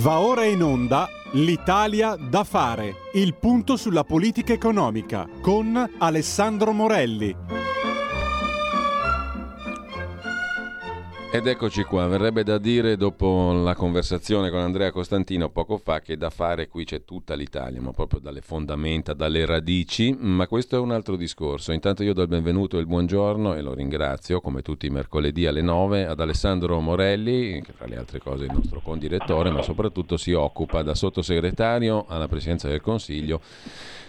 Va 0.00 0.20
ora 0.20 0.44
in 0.44 0.62
onda 0.62 1.08
L'Italia 1.32 2.14
da 2.14 2.44
fare, 2.44 2.94
il 3.14 3.34
punto 3.34 3.76
sulla 3.76 4.04
politica 4.04 4.52
economica 4.52 5.28
con 5.40 5.96
Alessandro 5.98 6.72
Morelli. 6.72 7.67
Ed 11.30 11.46
eccoci 11.46 11.84
qua, 11.84 12.06
verrebbe 12.06 12.42
da 12.42 12.56
dire 12.56 12.96
dopo 12.96 13.52
la 13.52 13.74
conversazione 13.74 14.48
con 14.48 14.60
Andrea 14.60 14.90
Costantino 14.90 15.50
poco 15.50 15.76
fa 15.76 16.00
che 16.00 16.16
da 16.16 16.30
fare 16.30 16.68
qui 16.68 16.84
c'è 16.84 17.04
tutta 17.04 17.34
l'Italia, 17.34 17.82
ma 17.82 17.92
proprio 17.92 18.18
dalle 18.18 18.40
fondamenta, 18.40 19.12
dalle 19.12 19.44
radici, 19.44 20.16
ma 20.18 20.46
questo 20.46 20.76
è 20.76 20.78
un 20.78 20.90
altro 20.90 21.16
discorso. 21.16 21.72
Intanto 21.72 22.02
io 22.02 22.14
do 22.14 22.22
il 22.22 22.28
benvenuto 22.28 22.78
e 22.78 22.80
il 22.80 22.86
buongiorno 22.86 23.54
e 23.54 23.60
lo 23.60 23.74
ringrazio 23.74 24.40
come 24.40 24.62
tutti 24.62 24.86
i 24.86 24.90
mercoledì 24.90 25.44
alle 25.44 25.60
9 25.60 26.06
ad 26.06 26.18
Alessandro 26.18 26.80
Morelli, 26.80 27.60
che 27.60 27.74
tra 27.76 27.86
le 27.86 27.98
altre 27.98 28.20
cose 28.20 28.44
è 28.44 28.48
il 28.48 28.54
nostro 28.54 28.80
condirettore, 28.80 29.50
ma 29.50 29.60
soprattutto 29.60 30.16
si 30.16 30.32
occupa 30.32 30.82
da 30.82 30.94
sottosegretario 30.94 32.06
alla 32.08 32.26
Presidenza 32.26 32.68
del 32.68 32.80
Consiglio 32.80 33.42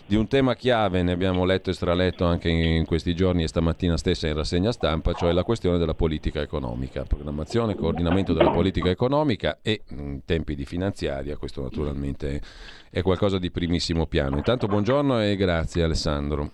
di 0.09 0.15
un 0.15 0.27
tema 0.27 0.55
chiave, 0.55 1.03
ne 1.03 1.11
abbiamo 1.11 1.45
letto 1.45 1.69
e 1.69 1.73
straletto 1.73 2.25
anche 2.25 2.49
in 2.49 2.83
questi 2.87 3.13
giorni 3.13 3.43
e 3.43 3.47
stamattina 3.47 3.95
stessa 3.95 4.25
in 4.27 4.33
rassegna 4.33 4.71
stampa, 4.71 5.13
cioè 5.13 5.31
la 5.31 5.43
questione 5.43 5.77
della 5.77 5.93
politica 5.93 6.41
economica, 6.41 7.03
programmazione, 7.03 7.75
coordinamento 7.75 8.33
della 8.33 8.49
politica 8.49 8.89
economica 8.89 9.59
e 9.61 9.83
in 9.89 10.21
tempi 10.25 10.55
di 10.55 10.65
finanziaria, 10.65 11.37
questo 11.37 11.61
naturalmente 11.61 12.41
è 12.89 13.03
qualcosa 13.03 13.37
di 13.37 13.51
primissimo 13.51 14.07
piano. 14.07 14.37
Intanto 14.37 14.65
buongiorno 14.65 15.21
e 15.21 15.35
grazie 15.35 15.83
Alessandro. 15.83 16.53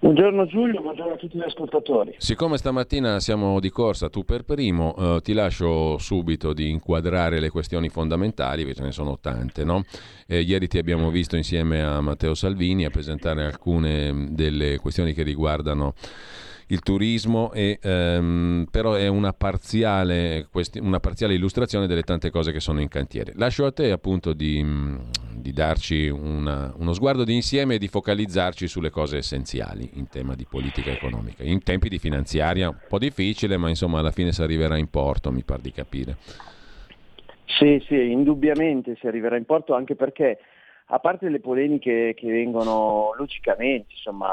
Buongiorno 0.00 0.46
Giulio, 0.46 0.80
buongiorno 0.80 1.14
a 1.14 1.16
tutti 1.16 1.36
gli 1.36 1.42
ascoltatori. 1.42 2.14
Siccome 2.18 2.56
stamattina 2.56 3.18
siamo 3.18 3.58
di 3.58 3.68
corsa 3.68 4.08
tu 4.08 4.24
per 4.24 4.44
primo, 4.44 4.94
eh, 4.96 5.20
ti 5.22 5.32
lascio 5.32 5.98
subito 5.98 6.52
di 6.52 6.70
inquadrare 6.70 7.40
le 7.40 7.50
questioni 7.50 7.88
fondamentali, 7.88 8.62
perché 8.62 8.78
ce 8.78 8.84
ne 8.84 8.92
sono 8.92 9.18
tante. 9.18 9.64
No? 9.64 9.82
Eh, 10.28 10.42
ieri 10.42 10.68
ti 10.68 10.78
abbiamo 10.78 11.10
visto 11.10 11.34
insieme 11.34 11.82
a 11.82 12.00
Matteo 12.00 12.34
Salvini 12.34 12.84
a 12.84 12.90
presentare 12.90 13.44
alcune 13.44 14.28
delle 14.30 14.78
questioni 14.78 15.12
che 15.14 15.24
riguardano 15.24 15.94
il 16.68 16.80
turismo, 16.80 17.52
e, 17.52 17.78
ehm, 17.82 18.66
però 18.70 18.94
è 18.94 19.08
una 19.08 19.32
parziale, 19.32 20.48
una 20.80 21.00
parziale, 21.00 21.34
illustrazione 21.34 21.86
delle 21.86 22.02
tante 22.02 22.30
cose 22.30 22.52
che 22.52 22.60
sono 22.60 22.80
in 22.80 22.88
cantiere. 22.88 23.32
Lascio 23.36 23.64
a 23.64 23.72
te 23.72 23.90
appunto 23.90 24.32
di, 24.32 24.64
di 25.34 25.52
darci 25.52 26.08
una, 26.08 26.72
uno 26.76 26.92
sguardo 26.92 27.24
di 27.24 27.34
insieme 27.34 27.74
e 27.74 27.78
di 27.78 27.88
focalizzarci 27.88 28.68
sulle 28.68 28.90
cose 28.90 29.18
essenziali 29.18 29.90
in 29.94 30.08
tema 30.08 30.34
di 30.34 30.46
politica 30.48 30.90
economica. 30.90 31.42
In 31.42 31.62
tempi 31.62 31.88
di 31.88 31.98
finanziaria 31.98 32.68
un 32.68 32.78
po' 32.86 32.98
difficile, 32.98 33.56
ma 33.56 33.68
insomma 33.68 34.00
alla 34.00 34.10
fine 34.10 34.32
si 34.32 34.42
arriverà 34.42 34.76
in 34.76 34.90
porto, 34.90 35.32
mi 35.32 35.42
pare 35.44 35.62
di 35.62 35.72
capire. 35.72 36.16
Sì, 37.46 37.82
sì, 37.86 38.10
indubbiamente 38.10 38.94
si 39.00 39.06
arriverà 39.06 39.36
in 39.36 39.46
porto 39.46 39.74
anche 39.74 39.96
perché 39.96 40.38
a 40.90 40.98
parte 41.00 41.28
le 41.28 41.40
polemiche 41.40 42.14
che 42.14 42.30
vengono 42.30 43.14
logicamente, 43.16 43.92
insomma, 43.92 44.32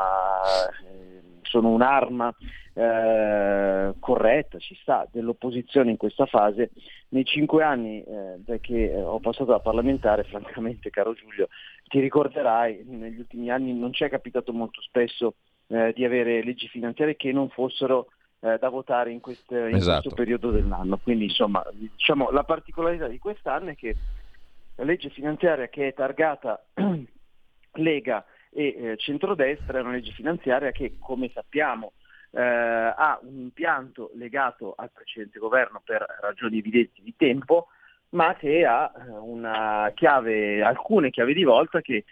sono 1.56 1.70
un'arma 1.70 2.36
eh, 2.74 3.94
corretta, 4.00 4.60
ci 4.60 4.76
sta, 4.82 5.08
dell'opposizione 5.10 5.92
in 5.92 5.98
questa 5.98 6.26
fase. 6.26 6.72
Nei 7.10 7.24
cinque 7.24 7.64
anni 7.64 8.04
eh, 8.04 8.60
che 8.60 8.92
eh, 8.92 9.02
ho 9.02 9.20
passato 9.20 9.52
da 9.52 9.60
parlamentare, 9.60 10.24
francamente, 10.30 10.90
caro 10.90 11.14
Giulio, 11.14 11.48
ti 11.88 12.02
ricorderai, 12.02 12.84
negli 12.86 13.20
ultimi 13.20 13.50
anni 13.50 13.74
non 13.74 13.94
ci 13.94 14.04
è 14.04 14.10
capitato 14.10 14.52
molto 14.52 14.82
spesso 14.82 15.36
eh, 15.68 15.94
di 15.96 16.04
avere 16.04 16.44
leggi 16.44 16.68
finanziarie 16.68 17.16
che 17.16 17.32
non 17.32 17.48
fossero 17.50 18.08
eh, 18.42 18.58
da 18.60 18.68
votare 18.68 19.12
in, 19.12 19.22
queste, 19.22 19.58
in 19.58 19.76
esatto. 19.76 20.02
questo 20.02 20.16
periodo 20.16 20.52
dell'anno. 20.52 21.00
Quindi 21.02 21.26
insomma, 21.26 21.64
diciamo, 21.72 22.32
la 22.32 22.44
particolarità 22.44 23.08
di 23.08 23.18
quest'anno 23.18 23.70
è 23.70 23.76
che 23.76 23.96
la 24.76 24.84
legge 24.84 25.10
finanziaria 25.10 25.70
che 25.70 25.88
è 25.88 25.94
targata 25.94 26.62
Lega 27.76 28.26
e 28.56 28.68
eh, 28.68 28.98
centrodestra 28.98 29.78
è 29.78 29.82
una 29.82 29.92
legge 29.92 30.14
finanziaria 30.14 30.72
che, 30.72 30.96
come 30.98 31.30
sappiamo, 31.34 31.92
eh, 32.32 32.42
ha 32.42 33.20
un 33.22 33.38
impianto 33.38 34.12
legato 34.16 34.74
al 34.78 34.92
precedente 34.94 35.40
governo 35.40 35.82
per 35.84 36.06
ragioni 36.22 36.60
evidenti 36.60 37.02
di 37.02 37.14
tempo, 37.18 37.68
ma 38.10 38.34
che 38.36 38.66
ha 38.66 38.90
eh, 38.96 39.94
chiave, 39.94 40.64
alcune 40.64 41.10
chiavi 41.10 41.34
di 41.34 41.44
volta 41.44 41.82
che 41.82 42.06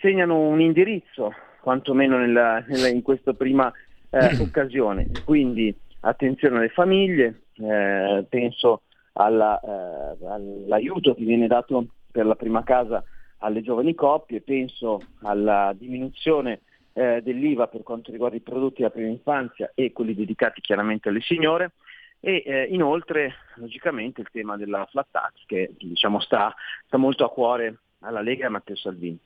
segnano 0.00 0.40
un 0.40 0.60
indirizzo, 0.60 1.32
quantomeno 1.60 2.18
nella, 2.18 2.64
nella, 2.66 2.88
in 2.88 3.02
questa 3.02 3.32
prima 3.32 3.72
eh, 4.10 4.40
occasione. 4.40 5.08
Quindi 5.24 5.72
attenzione 6.00 6.58
alle 6.58 6.68
famiglie, 6.68 7.42
eh, 7.58 8.24
penso 8.28 8.82
alla, 9.12 9.60
eh, 9.60 10.26
all'aiuto 10.26 11.14
che 11.14 11.24
viene 11.24 11.46
dato 11.46 11.86
per 12.10 12.26
la 12.26 12.34
prima 12.34 12.64
casa 12.64 13.04
alle 13.38 13.62
giovani 13.62 13.94
coppie, 13.94 14.40
penso 14.40 15.00
alla 15.22 15.74
diminuzione 15.76 16.60
eh, 16.92 17.20
dell'IVA 17.22 17.66
per 17.68 17.82
quanto 17.82 18.10
riguarda 18.10 18.36
i 18.36 18.40
prodotti 18.40 18.76
della 18.78 18.90
prima 18.90 19.08
infanzia 19.08 19.70
e 19.74 19.92
quelli 19.92 20.14
dedicati 20.14 20.60
chiaramente 20.60 21.08
alle 21.08 21.20
signore 21.20 21.72
e 22.20 22.42
eh, 22.44 22.64
inoltre 22.70 23.34
logicamente 23.56 24.22
il 24.22 24.28
tema 24.32 24.56
della 24.56 24.86
flat 24.90 25.06
tax 25.10 25.44
che 25.46 25.70
diciamo, 25.76 26.18
sta, 26.20 26.54
sta, 26.86 26.96
molto 26.96 27.24
a 27.24 27.30
cuore 27.30 27.80
alla 28.00 28.20
Lega 28.20 28.44
e 28.44 28.46
a 28.46 28.50
Matteo 28.50 28.76
Salvini. 28.76 29.18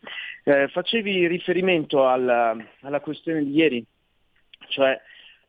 Eh, 0.44 0.68
facevi 0.68 1.26
riferimento 1.26 2.08
alla, 2.08 2.56
alla 2.80 3.00
questione 3.00 3.44
di 3.44 3.52
ieri, 3.52 3.84
cioè 4.68 5.00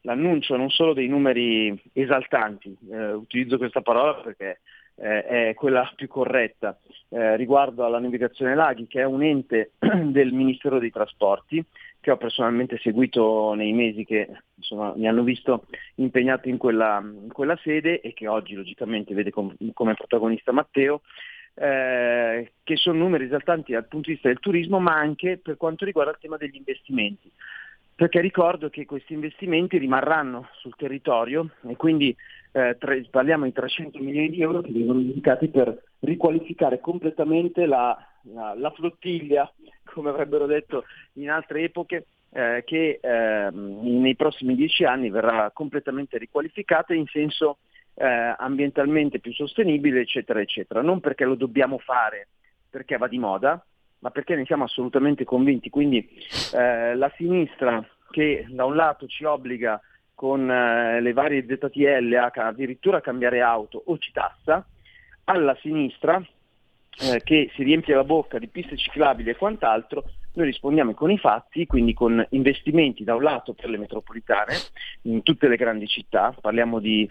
l'annuncio 0.01 0.55
non 0.55 0.69
solo 0.69 0.93
dei 0.93 1.07
numeri 1.07 1.79
esaltanti, 1.93 2.75
eh, 2.91 3.13
utilizzo 3.13 3.57
questa 3.57 3.81
parola 3.81 4.15
perché 4.15 4.61
eh, 4.95 5.49
è 5.49 5.53
quella 5.53 5.91
più 5.95 6.07
corretta 6.07 6.77
eh, 7.09 7.35
riguardo 7.35 7.85
alla 7.85 7.99
navigazione 7.99 8.55
laghi, 8.55 8.87
che 8.87 9.01
è 9.01 9.05
un 9.05 9.23
ente 9.23 9.71
del 9.79 10.31
Ministero 10.31 10.79
dei 10.79 10.91
Trasporti, 10.91 11.63
che 11.99 12.11
ho 12.11 12.17
personalmente 12.17 12.77
seguito 12.79 13.53
nei 13.53 13.73
mesi 13.73 14.05
che 14.05 14.27
insomma, 14.55 14.93
mi 14.95 15.07
hanno 15.07 15.23
visto 15.23 15.65
impegnato 15.95 16.49
in 16.49 16.57
quella, 16.57 16.99
in 16.99 17.31
quella, 17.31 17.57
sede 17.61 18.01
e 18.01 18.13
che 18.13 18.27
oggi 18.27 18.55
logicamente 18.55 19.13
vede 19.13 19.29
com- 19.29 19.55
come 19.73 19.93
protagonista 19.93 20.51
Matteo, 20.51 21.01
eh, 21.53 22.53
che 22.63 22.75
sono 22.75 22.97
numeri 22.97 23.25
esaltanti 23.25 23.73
dal 23.73 23.87
punto 23.87 24.07
di 24.07 24.13
vista 24.13 24.29
del 24.29 24.39
turismo, 24.39 24.79
ma 24.79 24.95
anche 24.95 25.37
per 25.37 25.57
quanto 25.57 25.85
riguarda 25.85 26.11
il 26.11 26.17
tema 26.19 26.37
degli 26.37 26.55
investimenti 26.55 27.31
perché 28.01 28.19
ricordo 28.19 28.71
che 28.71 28.87
questi 28.87 29.13
investimenti 29.13 29.77
rimarranno 29.77 30.47
sul 30.53 30.73
territorio 30.75 31.51
e 31.67 31.75
quindi 31.75 32.15
eh, 32.51 32.75
tre, 32.79 33.05
parliamo 33.07 33.45
di 33.45 33.51
300 33.51 33.99
milioni 33.99 34.31
di 34.31 34.41
euro 34.41 34.61
che 34.61 34.71
vengono 34.71 35.01
indicati 35.01 35.49
per 35.49 35.83
riqualificare 35.99 36.79
completamente 36.79 37.67
la, 37.67 37.95
la, 38.33 38.55
la 38.57 38.71
flottiglia, 38.71 39.47
come 39.85 40.09
avrebbero 40.09 40.47
detto 40.47 40.85
in 41.13 41.29
altre 41.29 41.61
epoche, 41.61 42.07
eh, 42.31 42.63
che 42.65 42.99
eh, 42.99 43.49
nei 43.51 44.15
prossimi 44.15 44.55
dieci 44.55 44.83
anni 44.83 45.11
verrà 45.11 45.51
completamente 45.51 46.17
riqualificata 46.17 46.95
in 46.95 47.05
senso 47.05 47.59
eh, 47.93 48.33
ambientalmente 48.35 49.19
più 49.19 49.31
sostenibile, 49.31 49.99
eccetera, 49.99 50.41
eccetera. 50.41 50.81
Non 50.81 51.01
perché 51.01 51.23
lo 51.23 51.35
dobbiamo 51.35 51.77
fare 51.77 52.29
perché 52.67 52.97
va 52.97 53.07
di 53.07 53.19
moda, 53.19 53.63
ma 54.01 54.09
perché 54.11 54.35
ne 54.35 54.45
siamo 54.45 54.65
assolutamente 54.65 55.23
convinti. 55.23 55.69
Quindi 55.69 56.07
eh, 56.53 56.95
la 56.95 57.11
sinistra 57.15 57.83
che 58.09 58.45
da 58.49 58.65
un 58.65 58.75
lato 58.75 59.07
ci 59.07 59.23
obbliga 59.23 59.81
con 60.13 60.49
eh, 60.51 61.01
le 61.01 61.13
varie 61.13 61.45
ZTL 61.47 62.13
a 62.13 62.31
addirittura 62.33 62.97
a 62.97 63.01
cambiare 63.01 63.41
auto 63.41 63.81
o 63.85 63.97
ci 63.97 64.11
tassa, 64.11 64.65
alla 65.23 65.55
sinistra 65.61 66.21
eh, 66.99 67.21
che 67.23 67.49
si 67.55 67.63
riempie 67.63 67.95
la 67.95 68.03
bocca 68.03 68.37
di 68.37 68.47
piste 68.47 68.77
ciclabili 68.77 69.29
e 69.29 69.35
quant'altro, 69.35 70.03
noi 70.33 70.45
rispondiamo 70.45 70.93
con 70.93 71.09
i 71.11 71.17
fatti, 71.17 71.65
quindi 71.65 71.93
con 71.93 72.25
investimenti 72.29 73.03
da 73.03 73.15
un 73.15 73.23
lato 73.23 73.53
per 73.53 73.69
le 73.69 73.77
metropolitane 73.77 74.53
in 75.03 75.23
tutte 75.23 75.47
le 75.47 75.55
grandi 75.55 75.87
città, 75.87 76.35
parliamo 76.39 76.79
di 76.79 77.09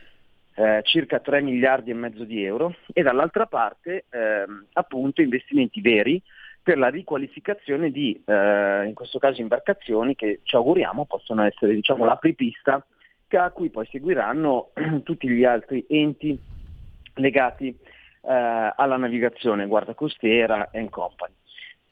eh, 0.54 0.80
circa 0.84 1.18
3 1.18 1.42
miliardi 1.42 1.90
e 1.90 1.94
mezzo 1.94 2.24
di 2.24 2.44
euro, 2.44 2.76
e 2.92 3.02
dall'altra 3.02 3.46
parte 3.46 4.04
ehm, 4.10 4.66
appunto 4.72 5.20
investimenti 5.22 5.80
veri 5.80 6.22
per 6.62 6.78
la 6.78 6.88
riqualificazione 6.88 7.90
di, 7.90 8.20
eh, 8.24 8.84
in 8.86 8.92
questo 8.94 9.18
caso, 9.18 9.40
imbarcazioni 9.40 10.14
che 10.14 10.40
ci 10.42 10.56
auguriamo 10.56 11.06
possano 11.06 11.44
essere 11.44 11.74
diciamo, 11.74 12.04
l'apripista 12.04 12.84
a 13.32 13.50
cui 13.50 13.70
poi 13.70 13.86
seguiranno 13.86 14.70
tutti 15.04 15.28
gli 15.28 15.44
altri 15.44 15.84
enti 15.88 16.38
legati 17.14 17.68
eh, 17.68 18.72
alla 18.76 18.96
navigazione, 18.96 19.66
guardia 19.66 19.94
costiera 19.94 20.70
and 20.72 20.90
company. 20.90 21.32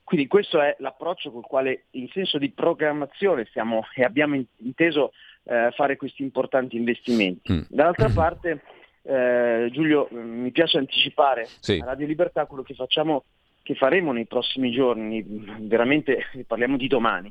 Quindi 0.09 0.27
questo 0.27 0.61
è 0.61 0.75
l'approccio 0.79 1.31
col 1.31 1.45
quale 1.45 1.85
in 1.91 2.09
senso 2.09 2.39
di 2.39 2.51
programmazione 2.51 3.45
stiamo 3.45 3.85
e 3.95 4.05
abbiamo 4.05 4.43
inteso 4.57 5.13
eh, 5.45 5.71
fare 5.75 5.97
questi 5.97 6.23
importanti 6.23 6.77
investimenti. 6.77 7.53
Mm. 7.53 7.61
Dall'altra 7.69 8.09
parte, 8.15 8.63
eh, 9.03 9.69
Giulio, 9.71 10.09
mi 10.11 10.51
piace 10.51 10.79
anticipare 10.79 11.47
sì. 11.61 11.79
a 11.83 11.85
Radio 11.85 12.07
Libertà 12.07 12.47
quello 12.47 12.63
che 12.63 12.73
facciamo, 12.73 13.25
che 13.69 13.75
faremo 13.75 14.13
nei 14.13 14.25
prossimi 14.25 14.71
giorni, 14.71 15.23
veramente 15.61 16.25
parliamo 16.47 16.79
di 16.79 16.89
domani. 16.89 17.31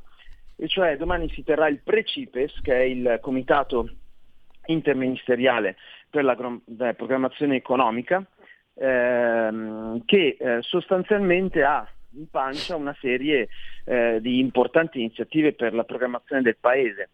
E 0.55 0.67
cioè 0.67 0.95
domani 0.95 1.27
si 1.31 1.43
terrà 1.43 1.67
il 1.67 1.79
Precipes, 1.83 2.61
che 2.61 2.75
è 2.75 2.83
il 2.83 3.17
comitato 3.23 3.89
interministeriale 4.67 5.77
per 6.07 6.23
la 6.23 6.35
programmazione 6.93 7.55
economica, 7.55 8.23
ehm, 8.75 10.03
che 10.05 10.37
eh, 10.39 10.59
sostanzialmente 10.61 11.63
ha 11.63 11.89
in 12.11 12.29
pancia 12.29 12.75
una 12.75 12.95
serie 13.01 13.47
eh, 13.85 14.19
di 14.21 14.37
importanti 14.37 14.99
iniziative 14.99 15.53
per 15.53 15.73
la 15.73 15.85
programmazione 15.85 16.43
del 16.43 16.57
Paese. 16.59 17.09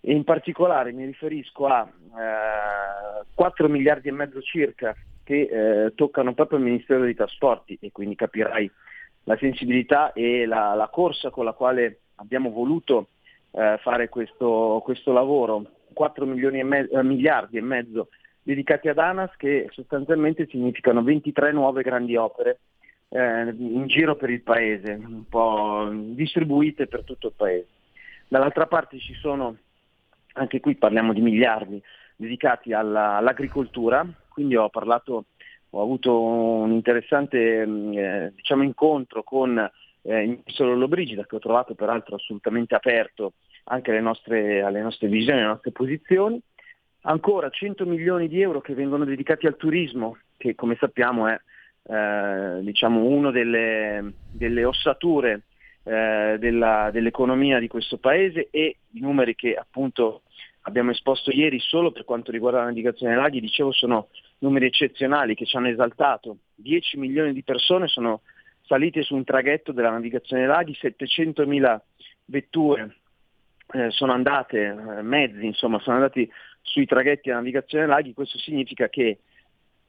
E 0.00 0.12
in 0.12 0.24
particolare 0.24 0.90
mi 0.90 1.04
riferisco 1.04 1.66
a 1.66 1.88
eh, 1.88 3.26
4 3.32 3.68
miliardi 3.68 4.08
e 4.08 4.12
mezzo 4.12 4.42
circa 4.42 4.92
che 5.30 5.42
eh, 5.42 5.94
toccano 5.94 6.34
proprio 6.34 6.58
il 6.58 6.64
Ministero 6.64 7.02
dei 7.02 7.14
Trasporti 7.14 7.78
e 7.80 7.92
quindi 7.92 8.16
capirai 8.16 8.68
la 9.24 9.36
sensibilità 9.36 10.12
e 10.12 10.44
la, 10.44 10.74
la 10.74 10.88
corsa 10.88 11.30
con 11.30 11.44
la 11.44 11.52
quale 11.52 12.00
abbiamo 12.16 12.50
voluto 12.50 13.10
eh, 13.52 13.78
fare 13.80 14.08
questo, 14.08 14.80
questo, 14.82 15.12
lavoro. 15.12 15.64
4 15.92 16.24
e 16.24 16.64
me- 16.64 16.88
eh, 16.88 17.02
miliardi 17.04 17.58
e 17.58 17.60
mezzo 17.60 18.08
dedicati 18.42 18.88
ad 18.88 18.98
ANAS 18.98 19.36
che 19.36 19.68
sostanzialmente 19.70 20.48
significano 20.48 21.02
23 21.02 21.52
nuove 21.52 21.82
grandi 21.82 22.16
opere 22.16 22.58
eh, 23.08 23.54
in 23.56 23.86
giro 23.86 24.16
per 24.16 24.30
il 24.30 24.42
paese, 24.42 24.92
un 24.92 25.28
po' 25.28 25.88
distribuite 25.92 26.88
per 26.88 27.04
tutto 27.04 27.28
il 27.28 27.34
paese. 27.36 27.68
Dall'altra 28.26 28.66
parte 28.66 28.98
ci 28.98 29.14
sono, 29.14 29.56
anche 30.32 30.58
qui 30.58 30.74
parliamo 30.74 31.12
di 31.12 31.20
miliardi, 31.20 31.80
dedicati 32.20 32.72
alla, 32.72 33.16
all'agricoltura, 33.16 34.06
quindi 34.28 34.54
ho 34.54 34.68
parlato, 34.68 35.24
ho 35.70 35.82
avuto 35.82 36.20
un 36.20 36.72
interessante 36.72 37.66
mm, 37.66 37.92
eh, 37.96 38.32
diciamo, 38.36 38.62
incontro 38.62 39.22
con 39.22 39.58
eh, 40.02 40.22
il 40.22 40.28
ministro 40.28 40.66
Lollobrigida, 40.66 41.24
che 41.24 41.36
ho 41.36 41.40
trovato 41.40 41.74
peraltro 41.74 42.16
assolutamente 42.16 42.74
aperto 42.74 43.32
anche 43.64 43.90
alle 43.90 44.00
nostre, 44.00 44.62
alle 44.62 44.82
nostre 44.82 45.08
visioni, 45.08 45.40
alle 45.40 45.48
nostre 45.48 45.72
posizioni. 45.72 46.40
Ancora 47.02 47.48
100 47.48 47.86
milioni 47.86 48.28
di 48.28 48.42
euro 48.42 48.60
che 48.60 48.74
vengono 48.74 49.06
dedicati 49.06 49.46
al 49.46 49.56
turismo, 49.56 50.18
che 50.36 50.54
come 50.54 50.76
sappiamo 50.78 51.26
è 51.28 51.40
eh, 51.84 52.60
diciamo 52.60 53.04
una 53.04 53.30
delle, 53.30 54.12
delle, 54.30 54.64
ossature 54.64 55.42
eh, 55.82 56.36
della, 56.38 56.90
dell'economia 56.92 57.58
di 57.58 57.68
questo 57.68 57.96
paese 57.96 58.48
e 58.50 58.76
i 58.90 59.00
numeri 59.00 59.34
che 59.34 59.54
appunto 59.54 60.22
abbiamo 60.62 60.90
esposto 60.90 61.30
ieri 61.30 61.58
solo 61.60 61.92
per 61.92 62.04
quanto 62.04 62.30
riguarda 62.30 62.58
la 62.58 62.66
navigazione 62.66 63.16
laghi, 63.16 63.40
dicevo 63.40 63.72
sono 63.72 64.08
numeri 64.38 64.66
eccezionali 64.66 65.34
che 65.34 65.46
ci 65.46 65.56
hanno 65.56 65.68
esaltato. 65.68 66.38
10 66.54 66.98
milioni 66.98 67.32
di 67.32 67.42
persone 67.42 67.88
sono 67.88 68.22
salite 68.62 69.02
su 69.02 69.14
un 69.14 69.24
traghetto 69.24 69.72
della 69.72 69.90
navigazione 69.90 70.46
laghi, 70.46 70.74
700 70.74 71.46
mila 71.46 71.82
vetture 72.26 72.96
eh, 73.72 73.90
sono 73.90 74.12
andate, 74.12 74.66
eh, 74.66 75.02
mezzi 75.02 75.44
insomma, 75.44 75.78
sono 75.80 75.96
andati 75.96 76.30
sui 76.62 76.86
traghetti 76.86 77.22
della 77.24 77.36
navigazione 77.36 77.86
laghi, 77.86 78.14
questo 78.14 78.38
significa 78.38 78.88
che 78.88 79.20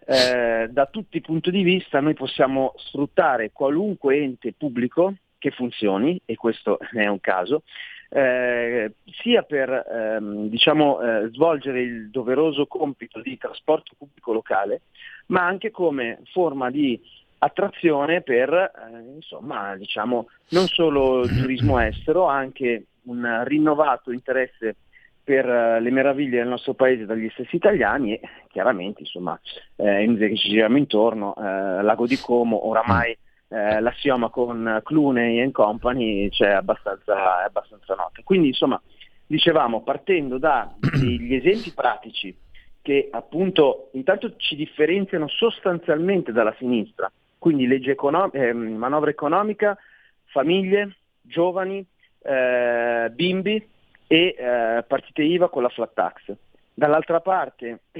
eh, 0.06 0.68
da 0.70 0.86
tutti 0.88 1.18
i 1.18 1.22
punti 1.22 1.52
di 1.52 1.64
vista 1.64 2.00
noi 2.00 2.14
possiamo 2.14 2.74
sfruttare 2.78 3.52
qualunque 3.52 4.18
ente 4.18 4.54
pubblico 4.54 5.16
che 5.38 5.52
funzioni, 5.52 6.22
e 6.26 6.36
questo 6.36 6.80
è 6.94 7.08
un 7.08 7.20
caso, 7.20 7.64
eh, 8.14 8.92
sia 9.22 9.42
per 9.44 9.70
ehm, 9.70 10.50
diciamo, 10.50 11.00
eh, 11.02 11.30
svolgere 11.32 11.82
il 11.82 12.10
doveroso 12.10 12.66
compito 12.66 13.22
di 13.22 13.38
trasporto 13.38 13.94
pubblico 13.98 14.34
locale, 14.34 14.82
ma 15.28 15.46
anche 15.46 15.72
come 15.72 16.20
forma 16.32 16.70
di 16.70 17.00
attrazione 17.38 18.22
per 18.22 18.54
eh, 18.54 19.14
insomma, 19.16 19.78
diciamo, 19.78 20.28
non 20.50 20.68
solo 20.68 21.22
il 21.22 21.40
turismo 21.40 21.80
estero, 21.80 22.26
anche 22.26 22.86
un 23.04 23.44
rinnovato 23.46 24.12
interesse 24.12 24.76
per 25.24 25.48
eh, 25.48 25.80
le 25.80 25.90
meraviglie 25.90 26.40
del 26.40 26.50
nostro 26.50 26.74
paese 26.74 27.06
dagli 27.06 27.30
stessi 27.30 27.56
italiani 27.56 28.16
e 28.16 28.22
chiaramente 28.50 29.02
insomma 29.02 29.40
eh, 29.78 30.04
inutile 30.04 30.28
che 30.28 30.36
ci 30.36 30.50
giriamo 30.50 30.78
intorno, 30.78 31.34
eh, 31.38 31.82
Lago 31.82 32.06
di 32.06 32.18
Como 32.18 32.68
oramai 32.68 33.18
eh, 33.52 33.82
l'assioma 33.82 34.30
con 34.30 34.80
Clooney 34.84 35.42
and 35.42 35.52
Company 35.52 36.30
c'è 36.30 36.52
abbastanza, 36.52 37.42
è 37.42 37.46
abbastanza 37.46 37.96
nota. 37.96 38.22
Quindi 38.24 38.48
insomma 38.48 38.82
dicevamo 39.28 39.82
partendo 39.82 40.38
dagli 40.38 41.36
esempi 41.36 41.74
pratici 41.74 42.34
che 42.82 43.10
appunto 43.12 43.90
intanto 43.94 44.36
ci 44.38 44.56
differenziano 44.56 45.28
sostanzialmente 45.28 46.32
dalla 46.32 46.56
sinistra, 46.58 47.12
quindi 47.38 47.68
legge 47.68 47.92
econom- 47.92 48.34
eh, 48.34 48.54
manovra 48.54 49.10
economica, 49.10 49.78
famiglie, 50.26 50.96
giovani, 51.22 51.86
eh, 52.24 53.12
bimbi, 53.14 53.68
e 54.08 54.36
eh, 54.38 54.84
partite 54.88 55.24
IVA 55.24 55.50
con 55.50 55.62
la 55.62 55.70
flat 55.70 55.94
tax. 55.94 56.36
Dall'altra 56.74 57.20
parte 57.20 57.82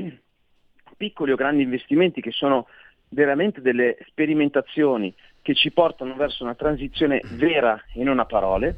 piccoli 0.98 1.32
o 1.32 1.36
grandi 1.36 1.64
investimenti 1.64 2.22
che 2.22 2.32
sono 2.32 2.68
veramente 3.10 3.62
delle 3.62 3.98
sperimentazioni 4.08 5.14
che 5.42 5.54
ci 5.56 5.72
portano 5.72 6.16
verso 6.16 6.44
una 6.44 6.56
transizione 6.56 7.22
vera 7.34 7.82
e 7.94 8.04
non 8.04 8.20
a 8.20 8.26
parole. 8.26 8.78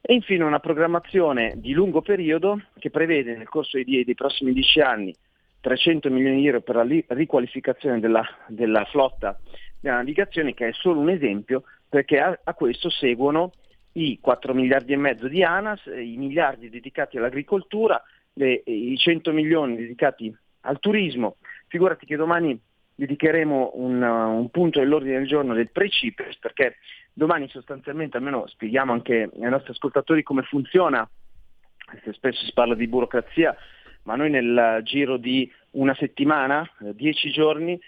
E 0.00 0.14
infine 0.14 0.44
una 0.44 0.60
programmazione 0.60 1.54
di 1.56 1.72
lungo 1.72 2.00
periodo 2.00 2.60
che 2.78 2.90
prevede 2.90 3.36
nel 3.36 3.48
corso 3.48 3.76
dei, 3.82 4.04
dei 4.04 4.14
prossimi 4.14 4.52
dieci 4.52 4.80
anni 4.80 5.14
300 5.60 6.08
milioni 6.10 6.40
di 6.40 6.46
euro 6.46 6.60
per 6.60 6.76
la 6.76 6.86
riqualificazione 7.08 8.00
della, 8.00 8.24
della 8.46 8.84
flotta 8.84 9.38
della 9.80 9.96
navigazione, 9.96 10.54
che 10.54 10.68
è 10.68 10.72
solo 10.72 11.00
un 11.00 11.10
esempio, 11.10 11.64
perché 11.88 12.20
a, 12.20 12.38
a 12.42 12.54
questo 12.54 12.90
seguono 12.90 13.52
i 13.92 14.18
4 14.20 14.54
miliardi 14.54 14.92
e 14.92 14.96
mezzo 14.96 15.28
di 15.28 15.42
ANAS, 15.42 15.86
i 15.86 16.16
miliardi 16.16 16.70
dedicati 16.70 17.16
all'agricoltura, 17.16 18.02
le, 18.34 18.62
i 18.64 18.96
100 18.96 19.32
milioni 19.32 19.76
dedicati 19.76 20.34
al 20.62 20.78
turismo. 20.78 21.36
Figurati 21.66 22.06
che 22.06 22.16
domani 22.16 22.58
dedicheremo 22.98 23.72
un, 23.74 24.02
un 24.02 24.50
punto 24.50 24.80
dell'ordine 24.80 25.18
del 25.18 25.28
giorno 25.28 25.54
del 25.54 25.70
Precipes 25.70 26.36
perché 26.38 26.78
domani 27.12 27.48
sostanzialmente 27.48 28.16
almeno 28.16 28.48
spieghiamo 28.48 28.92
anche 28.92 29.30
ai 29.40 29.50
nostri 29.50 29.70
ascoltatori 29.70 30.24
come 30.24 30.42
funziona, 30.42 31.08
spesso 32.12 32.44
si 32.44 32.52
parla 32.52 32.74
di 32.74 32.88
burocrazia, 32.88 33.56
ma 34.02 34.16
noi 34.16 34.30
nel 34.30 34.80
giro 34.82 35.16
di 35.16 35.48
una 35.72 35.94
settimana, 35.94 36.68
eh, 36.80 36.92
dieci 36.96 37.30
giorni, 37.30 37.78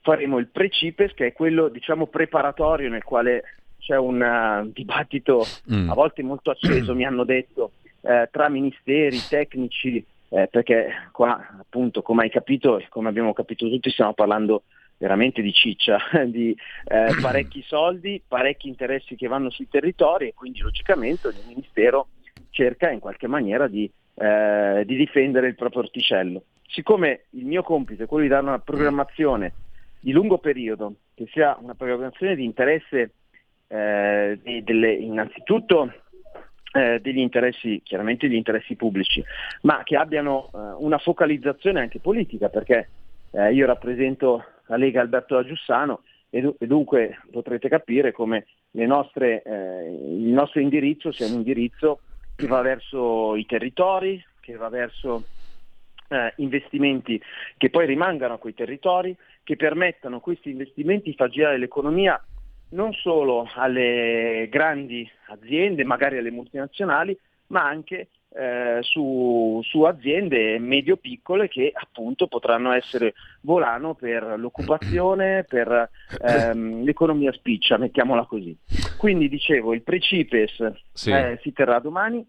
faremo 0.00 0.38
il 0.38 0.48
Precipes 0.48 1.14
che 1.14 1.26
è 1.26 1.32
quello 1.32 1.68
diciamo 1.68 2.08
preparatorio 2.08 2.88
nel 2.88 3.04
quale 3.04 3.44
c'è 3.78 3.96
un 3.96 4.20
uh, 4.20 4.68
dibattito 4.72 5.44
mm. 5.72 5.90
a 5.90 5.94
volte 5.94 6.24
molto 6.24 6.50
acceso, 6.50 6.92
mi 6.96 7.04
hanno 7.04 7.22
detto, 7.22 7.70
eh, 8.00 8.28
tra 8.32 8.48
ministeri, 8.48 9.18
tecnici, 9.28 10.04
eh, 10.28 10.48
perché 10.48 11.08
qua 11.12 11.56
appunto 11.60 12.02
come 12.02 12.24
hai 12.24 12.30
capito 12.30 12.78
e 12.78 12.86
come 12.88 13.08
abbiamo 13.08 13.32
capito 13.32 13.68
tutti 13.68 13.90
stiamo 13.90 14.14
parlando 14.14 14.64
veramente 14.98 15.42
di 15.42 15.52
ciccia, 15.52 15.98
di 16.26 16.56
eh, 16.84 17.14
parecchi 17.20 17.62
soldi, 17.62 18.22
parecchi 18.26 18.68
interessi 18.68 19.14
che 19.14 19.28
vanno 19.28 19.50
sui 19.50 19.68
territori 19.68 20.28
e 20.28 20.34
quindi 20.34 20.60
logicamente 20.60 21.28
ogni 21.28 21.42
ministero 21.46 22.08
cerca 22.50 22.90
in 22.90 23.00
qualche 23.00 23.26
maniera 23.26 23.68
di, 23.68 23.90
eh, 24.14 24.82
di 24.86 24.96
difendere 24.96 25.48
il 25.48 25.54
proprio 25.54 25.82
orticello. 25.82 26.42
Siccome 26.68 27.26
il 27.30 27.44
mio 27.44 27.62
compito 27.62 28.02
è 28.02 28.06
quello 28.06 28.24
di 28.24 28.30
dare 28.30 28.46
una 28.46 28.58
programmazione 28.58 29.52
di 30.00 30.12
lungo 30.12 30.38
periodo, 30.38 30.94
che 31.14 31.26
sia 31.32 31.56
una 31.60 31.74
programmazione 31.74 32.34
di 32.34 32.44
interesse 32.44 33.12
eh, 33.68 34.38
delle, 34.62 34.92
innanzitutto 34.92 35.92
eh, 36.76 37.00
degli 37.00 37.18
interessi, 37.18 37.80
chiaramente 37.82 38.28
degli 38.28 38.36
interessi 38.36 38.76
pubblici, 38.76 39.24
ma 39.62 39.82
che 39.82 39.96
abbiano 39.96 40.50
eh, 40.52 40.58
una 40.78 40.98
focalizzazione 40.98 41.80
anche 41.80 42.00
politica, 42.00 42.48
perché 42.48 42.88
eh, 43.30 43.52
io 43.52 43.66
rappresento 43.66 44.44
la 44.66 44.76
Lega 44.76 45.00
Alberto 45.00 45.42
Giussano 45.44 46.02
e, 46.28 46.54
e, 46.58 46.66
dunque 46.66 47.20
potrete 47.30 47.68
capire 47.68 48.12
come 48.12 48.46
nostre, 48.72 49.42
eh, 49.42 49.88
il 49.88 50.32
nostro 50.32 50.60
indirizzo 50.60 51.12
sia 51.12 51.26
un 51.26 51.34
indirizzo 51.34 52.00
che 52.34 52.46
va 52.46 52.60
verso 52.60 53.36
i 53.36 53.46
territori, 53.46 54.22
che 54.40 54.56
va 54.56 54.68
verso 54.68 55.24
eh, 56.08 56.32
investimenti 56.36 57.20
che 57.56 57.70
poi 57.70 57.86
rimangano 57.86 58.34
a 58.34 58.38
quei 58.38 58.54
territori, 58.54 59.16
che 59.42 59.56
permettano 59.56 60.20
questi 60.20 60.50
investimenti 60.50 61.10
di 61.10 61.16
far 61.16 61.30
girare 61.30 61.56
l'economia 61.56 62.22
non 62.70 62.92
solo 62.92 63.48
alle 63.54 64.48
grandi 64.50 65.08
aziende, 65.28 65.84
magari 65.84 66.18
alle 66.18 66.30
multinazionali, 66.30 67.16
ma 67.48 67.64
anche 67.64 68.08
eh, 68.36 68.78
su, 68.82 69.60
su, 69.62 69.82
aziende 69.82 70.58
medio-piccole 70.58 71.48
che 71.48 71.72
appunto 71.74 72.26
potranno 72.26 72.72
essere 72.72 73.14
volano 73.42 73.94
per 73.94 74.34
l'occupazione, 74.36 75.44
per 75.48 75.90
ehm, 76.20 76.82
l'economia 76.82 77.32
spiccia, 77.32 77.78
mettiamola 77.78 78.24
così. 78.24 78.56
Quindi 78.98 79.28
dicevo, 79.28 79.72
il 79.72 79.82
pre-CIPES 79.82 80.72
sì. 80.92 81.10
eh, 81.10 81.38
si 81.40 81.52
terrà 81.52 81.78
domani 81.78 82.26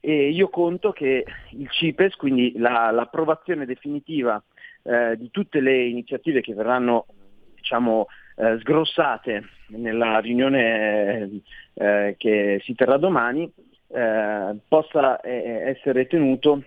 e 0.00 0.30
io 0.30 0.48
conto 0.48 0.92
che 0.92 1.24
il 1.50 1.70
CIPES, 1.70 2.16
quindi 2.16 2.52
la, 2.56 2.90
l'approvazione 2.90 3.64
definitiva 3.64 4.42
eh, 4.82 5.16
di 5.16 5.30
tutte 5.30 5.60
le 5.60 5.86
iniziative 5.86 6.40
che 6.40 6.54
verranno 6.54 7.06
diciamo, 7.54 8.06
eh, 8.38 8.58
sgrossate 8.60 9.42
nella 9.70 10.20
riunione 10.20 11.42
eh, 11.74 12.14
che 12.16 12.60
si 12.62 12.74
terrà 12.74 12.96
domani, 12.96 13.50
eh, 13.88 14.56
possa 14.68 15.20
eh, 15.20 15.74
essere 15.76 16.06
tenuto 16.06 16.62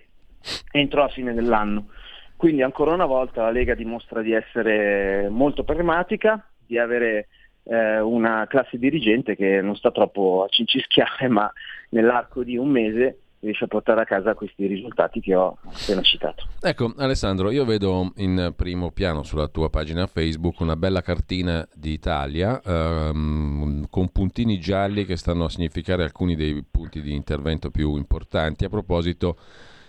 entro 0.70 1.00
la 1.00 1.08
fine 1.08 1.32
dell'anno. 1.32 1.88
Quindi 2.36 2.62
ancora 2.62 2.92
una 2.92 3.06
volta 3.06 3.42
la 3.42 3.50
Lega 3.50 3.74
dimostra 3.74 4.20
di 4.20 4.32
essere 4.32 5.28
molto 5.30 5.64
pragmatica, 5.64 6.44
di 6.66 6.78
avere 6.78 7.28
una 7.64 8.44
classe 8.48 8.76
dirigente 8.76 9.36
che 9.36 9.60
non 9.60 9.76
sta 9.76 9.92
troppo 9.92 10.42
a 10.42 10.48
cincischiare, 10.48 11.28
ma 11.30 11.48
nell'arco 11.90 12.42
di 12.42 12.56
un 12.56 12.68
mese 12.68 13.18
riesce 13.42 13.64
a 13.64 13.66
portare 13.66 14.02
a 14.02 14.04
casa 14.04 14.34
questi 14.34 14.66
risultati 14.66 15.20
che 15.20 15.34
ho 15.34 15.58
appena 15.64 16.00
citato. 16.00 16.46
Ecco 16.60 16.94
Alessandro, 16.96 17.50
io 17.50 17.64
vedo 17.64 18.12
in 18.16 18.52
primo 18.56 18.92
piano 18.92 19.24
sulla 19.24 19.48
tua 19.48 19.68
pagina 19.68 20.06
Facebook 20.06 20.60
una 20.60 20.76
bella 20.76 21.02
cartina 21.02 21.66
d'Italia 21.74 22.60
ehm, 22.62 23.86
con 23.90 24.08
puntini 24.10 24.60
gialli 24.60 25.04
che 25.04 25.16
stanno 25.16 25.44
a 25.44 25.48
significare 25.48 26.04
alcuni 26.04 26.36
dei 26.36 26.64
punti 26.68 27.02
di 27.02 27.14
intervento 27.14 27.70
più 27.70 27.96
importanti 27.96 28.64
a 28.64 28.68
proposito 28.68 29.36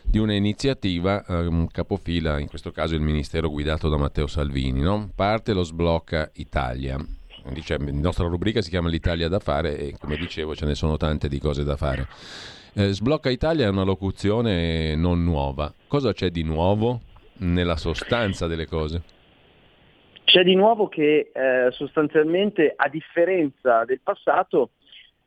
di 0.03 0.17
un'iniziativa, 0.17 1.23
ehm, 1.23 1.67
capofila 1.67 2.39
in 2.39 2.47
questo 2.47 2.71
caso 2.71 2.95
il 2.95 3.01
ministero 3.01 3.49
guidato 3.49 3.87
da 3.87 3.97
Matteo 3.97 4.27
Salvini, 4.27 4.81
no? 4.81 5.09
parte 5.13 5.53
lo 5.53 5.63
sblocca 5.63 6.29
Italia. 6.33 6.97
Dice, 7.51 7.77
la 7.77 7.91
nostra 7.91 8.25
rubrica 8.25 8.61
si 8.61 8.69
chiama 8.69 8.87
L'Italia 8.87 9.27
da 9.27 9.39
fare 9.39 9.77
e 9.77 9.95
come 9.99 10.15
dicevo 10.15 10.55
ce 10.55 10.65
ne 10.65 10.75
sono 10.75 10.95
tante 10.95 11.27
di 11.27 11.39
cose 11.39 11.65
da 11.65 11.75
fare. 11.75 12.07
Eh, 12.75 12.91
Sblocca 12.91 13.29
Italia 13.29 13.67
è 13.67 13.69
una 13.69 13.83
locuzione 13.83 14.95
non 14.95 15.23
nuova. 15.23 15.71
Cosa 15.87 16.11
c'è 16.11 16.29
di 16.29 16.41
nuovo 16.43 17.01
nella 17.37 17.77
sostanza 17.77 18.47
delle 18.47 18.65
cose? 18.65 19.03
C'è 20.23 20.41
di 20.43 20.55
nuovo 20.55 20.87
che 20.87 21.29
eh, 21.31 21.69
sostanzialmente, 21.71 22.73
a 22.75 22.89
differenza 22.89 23.85
del 23.85 23.99
passato, 24.01 24.71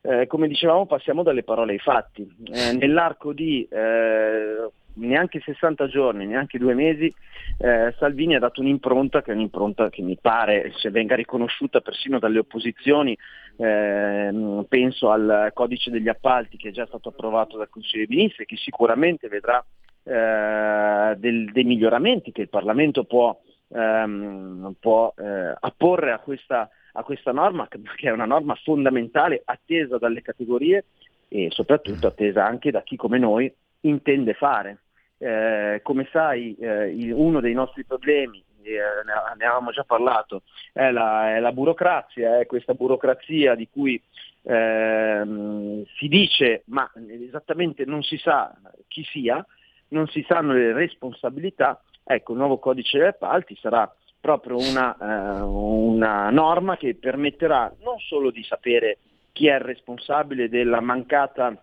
eh, 0.01 0.27
come 0.27 0.49
dicevamo, 0.49 0.85
passiamo 0.87 1.23
dalle 1.23 1.43
parole 1.43 1.71
ai 1.71 1.79
fatti. 1.79 2.27
Eh, 2.51 2.73
nell'arco 2.73 3.31
di 3.31 3.65
eh, 3.71 4.69
neanche 4.97 5.39
60 5.39 5.87
giorni, 5.87 6.25
neanche 6.25 6.57
due 6.57 6.73
mesi, 6.73 7.13
eh, 7.59 7.93
Salvini 7.97 8.35
ha 8.35 8.39
dato 8.39 8.61
un'impronta 8.61 9.21
che 9.21 9.31
è 9.31 9.35
un'impronta 9.35 9.89
che 9.89 10.01
mi 10.01 10.17
pare 10.19 10.71
se 10.75 10.89
venga 10.89 11.15
riconosciuta 11.15 11.81
persino 11.81 12.19
dalle 12.19 12.39
opposizioni, 12.39 13.17
eh, 13.57 14.65
penso 14.67 15.09
al 15.09 15.51
codice 15.53 15.89
degli 15.89 16.09
appalti 16.09 16.57
che 16.57 16.69
è 16.69 16.71
già 16.71 16.85
stato 16.85 17.09
approvato 17.09 17.57
dal 17.57 17.69
Consiglio 17.69 18.05
dei 18.05 18.17
Ministri, 18.17 18.45
che 18.45 18.57
sicuramente 18.57 19.27
vedrà 19.27 19.63
eh, 20.03 21.15
del, 21.17 21.51
dei 21.51 21.63
miglioramenti 21.63 22.31
che 22.31 22.41
il 22.41 22.49
Parlamento 22.49 23.03
può, 23.03 23.37
ehm, 23.69 24.75
può 24.79 25.13
eh, 25.17 25.55
apporre 25.59 26.11
a 26.11 26.19
questa, 26.19 26.69
a 26.93 27.03
questa 27.03 27.31
norma, 27.31 27.67
che 27.67 28.07
è 28.07 28.11
una 28.11 28.25
norma 28.25 28.55
fondamentale, 28.55 29.41
attesa 29.43 29.97
dalle 29.97 30.21
categorie 30.21 30.85
e 31.27 31.47
soprattutto 31.49 32.07
attesa 32.07 32.45
anche 32.45 32.71
da 32.71 32.83
chi 32.83 32.95
come 32.95 33.17
noi 33.17 33.53
intende 33.81 34.33
fare. 34.33 34.79
Eh, 35.19 35.79
come 35.83 36.07
sai 36.11 36.55
eh, 36.55 37.11
uno 37.11 37.39
dei 37.39 37.53
nostri 37.53 37.83
problemi, 37.83 38.43
eh, 38.61 38.79
ne 39.37 39.45
avevamo 39.45 39.71
già 39.71 39.83
parlato, 39.83 40.43
è 40.73 40.91
la, 40.91 41.35
è 41.35 41.39
la 41.39 41.51
burocrazia, 41.51 42.39
è 42.39 42.45
questa 42.45 42.73
burocrazia 42.73 43.55
di 43.55 43.67
cui 43.69 44.01
ehm, 44.43 45.85
si 45.97 46.07
dice 46.07 46.63
ma 46.65 46.89
esattamente 47.07 47.85
non 47.85 48.03
si 48.03 48.17
sa 48.17 48.53
chi 48.87 49.03
sia, 49.03 49.45
non 49.89 50.07
si 50.07 50.25
sanno 50.27 50.53
le 50.53 50.73
responsabilità, 50.73 51.81
ecco 52.03 52.33
il 52.33 52.39
nuovo 52.39 52.59
codice 52.59 52.97
dei 52.97 53.07
appalti 53.07 53.55
sarà 53.55 53.91
proprio 54.19 54.57
una, 54.57 54.97
eh, 54.97 55.41
una 55.41 56.29
norma 56.29 56.75
che 56.75 56.95
permetterà 56.95 57.73
non 57.83 57.97
solo 57.99 58.31
di 58.31 58.43
sapere 58.43 58.97
chi 59.31 59.47
è 59.47 59.53
il 59.53 59.61
responsabile 59.61 60.49
della 60.49 60.81
mancata 60.81 61.55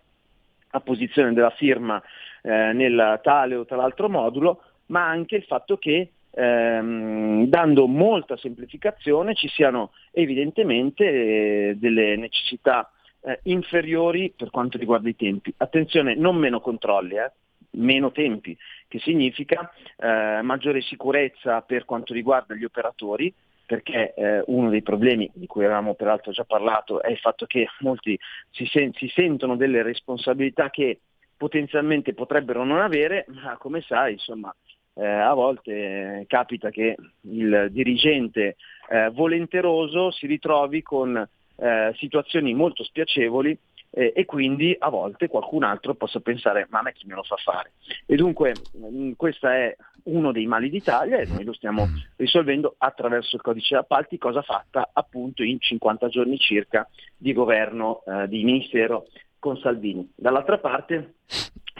apposizione 0.71 1.33
della 1.33 1.51
firma 1.51 2.01
eh, 2.41 2.73
nel 2.73 3.19
tale 3.23 3.55
o 3.55 3.65
l'altro 3.69 4.09
modulo, 4.09 4.61
ma 4.87 5.07
anche 5.07 5.35
il 5.35 5.43
fatto 5.43 5.77
che 5.77 6.11
ehm, 6.31 7.45
dando 7.47 7.87
molta 7.87 8.37
semplificazione 8.37 9.33
ci 9.33 9.47
siano 9.47 9.91
evidentemente 10.11 11.05
eh, 11.05 11.75
delle 11.77 12.15
necessità 12.17 12.91
eh, 13.21 13.39
inferiori 13.43 14.33
per 14.35 14.49
quanto 14.51 14.77
riguarda 14.77 15.09
i 15.09 15.15
tempi. 15.15 15.53
Attenzione, 15.57 16.15
non 16.15 16.35
meno 16.35 16.59
controlli, 16.59 17.15
eh, 17.15 17.31
meno 17.71 18.11
tempi, 18.11 18.55
che 18.87 18.99
significa 18.99 19.71
eh, 19.97 20.41
maggiore 20.41 20.81
sicurezza 20.81 21.61
per 21.61 21.85
quanto 21.85 22.13
riguarda 22.13 22.53
gli 22.53 22.63
operatori, 22.63 23.33
perché 23.65 24.13
eh, 24.13 24.43
uno 24.47 24.69
dei 24.69 24.81
problemi 24.81 25.29
di 25.33 25.47
cui 25.47 25.63
avevamo 25.63 25.95
peraltro 25.95 26.31
già 26.31 26.43
parlato 26.43 27.01
è 27.01 27.11
il 27.11 27.17
fatto 27.17 27.45
che 27.45 27.67
molti 27.79 28.17
si, 28.51 28.65
sen- 28.65 28.93
si 28.93 29.07
sentono 29.07 29.55
delle 29.55 29.81
responsabilità 29.81 30.69
che 30.69 30.99
potenzialmente 31.37 32.13
potrebbero 32.13 32.63
non 32.63 32.79
avere, 32.79 33.25
ma 33.29 33.57
come 33.57 33.81
sai, 33.81 34.13
insomma, 34.13 34.55
eh, 34.93 35.05
a 35.05 35.33
volte 35.33 35.71
eh, 35.71 36.25
capita 36.27 36.69
che 36.69 36.95
il 37.21 37.67
dirigente 37.71 38.55
eh, 38.89 39.09
volenteroso 39.09 40.11
si 40.11 40.27
ritrovi 40.27 40.81
con 40.81 41.17
eh, 41.57 41.93
situazioni 41.95 42.53
molto 42.53 42.83
spiacevoli 42.83 43.57
e 43.95 44.25
quindi 44.25 44.75
a 44.77 44.89
volte 44.89 45.29
qualcun 45.29 45.63
altro 45.63 45.95
possa 45.95 46.19
pensare 46.19 46.67
ma 46.69 46.79
a 46.79 46.81
me 46.81 46.93
chi 46.93 47.07
me 47.07 47.15
lo 47.15 47.23
fa 47.23 47.37
fare. 47.37 47.71
E 48.05 48.15
dunque 48.15 48.53
mh, 48.73 48.87
mm, 48.87 49.11
questo 49.13 49.47
è 49.47 49.75
uno 50.03 50.31
dei 50.31 50.45
mali 50.45 50.69
d'Italia 50.69 51.17
e 51.17 51.25
noi 51.27 51.43
lo 51.43 51.53
stiamo 51.53 51.87
risolvendo 52.17 52.75
attraverso 52.77 53.35
il 53.37 53.41
codice 53.41 53.75
appalti, 53.75 54.17
cosa 54.17 54.41
fatta 54.41 54.89
appunto 54.91 55.43
in 55.43 55.59
50 55.59 56.09
giorni 56.09 56.37
circa 56.37 56.87
di 57.15 57.33
governo, 57.33 58.03
eh, 58.05 58.27
di 58.27 58.43
ministero 58.43 59.07
con 59.39 59.57
Salvini. 59.57 60.11
Dall'altra 60.15 60.57
parte 60.57 61.15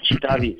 citavi 0.01 0.57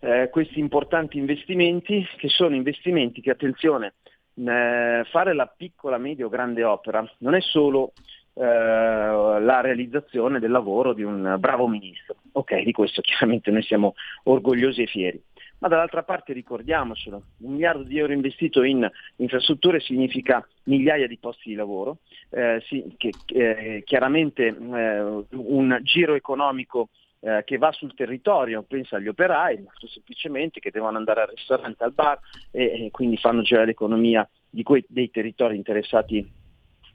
eh, 0.00 0.28
questi 0.30 0.58
importanti 0.58 1.18
investimenti 1.18 2.06
che 2.16 2.28
sono 2.28 2.54
investimenti 2.54 3.20
che, 3.20 3.30
attenzione, 3.30 3.94
eh, 4.34 5.04
fare 5.10 5.34
la 5.34 5.46
piccola, 5.46 5.98
media 5.98 6.26
o 6.26 6.28
grande 6.28 6.62
opera 6.64 7.08
non 7.18 7.34
è 7.34 7.40
solo 7.40 7.92
eh, 7.92 8.17
la 8.40 9.60
realizzazione 9.60 10.38
del 10.38 10.50
lavoro 10.50 10.92
di 10.92 11.02
un 11.02 11.36
bravo 11.38 11.66
ministro. 11.66 12.16
Ok, 12.32 12.62
di 12.62 12.72
questo 12.72 13.00
chiaramente 13.00 13.50
noi 13.50 13.62
siamo 13.62 13.94
orgogliosi 14.24 14.82
e 14.82 14.86
fieri 14.86 15.22
ma 15.58 15.68
dall'altra 15.68 16.02
parte 16.02 16.32
ricordiamocelo, 16.32 17.22
un 17.38 17.52
miliardo 17.52 17.82
di 17.82 17.98
euro 17.98 18.12
investito 18.12 18.62
in 18.62 18.88
infrastrutture 19.16 19.80
significa 19.80 20.46
migliaia 20.64 21.06
di 21.06 21.18
posti 21.18 21.48
di 21.48 21.54
lavoro, 21.56 21.98
eh, 22.30 22.62
sì, 22.66 22.94
che, 22.96 23.12
eh, 23.26 23.82
chiaramente 23.84 24.46
eh, 24.46 25.24
un 25.30 25.78
giro 25.82 26.14
economico 26.14 26.90
eh, 27.20 27.42
che 27.44 27.58
va 27.58 27.72
sul 27.72 27.94
territorio, 27.94 28.62
pensa 28.62 28.96
agli 28.96 29.08
operai, 29.08 29.56
molto 29.56 29.88
semplicemente, 29.88 30.60
che 30.60 30.70
devono 30.70 30.96
andare 30.96 31.22
al 31.22 31.28
ristorante, 31.34 31.82
al 31.82 31.92
bar 31.92 32.20
e, 32.52 32.86
e 32.86 32.90
quindi 32.92 33.16
fanno 33.16 33.42
girare 33.42 33.66
l'economia 33.66 34.28
quei, 34.62 34.84
dei 34.88 35.10
territori 35.10 35.56
interessati 35.56 36.24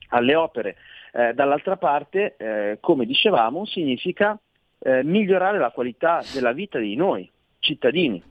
alle 0.10 0.36
opere. 0.36 0.78
Eh, 1.16 1.34
dall'altra 1.34 1.78
parte, 1.78 2.36
eh, 2.38 2.78
come 2.82 3.06
dicevamo, 3.06 3.66
significa 3.66 4.38
migliorare 4.86 5.60
la 5.60 5.72
qualità 5.72 6.22
della 6.34 6.52
vita 6.52 6.78
di 6.78 6.98
noi, 6.98 7.32
cittadini. 7.60 8.22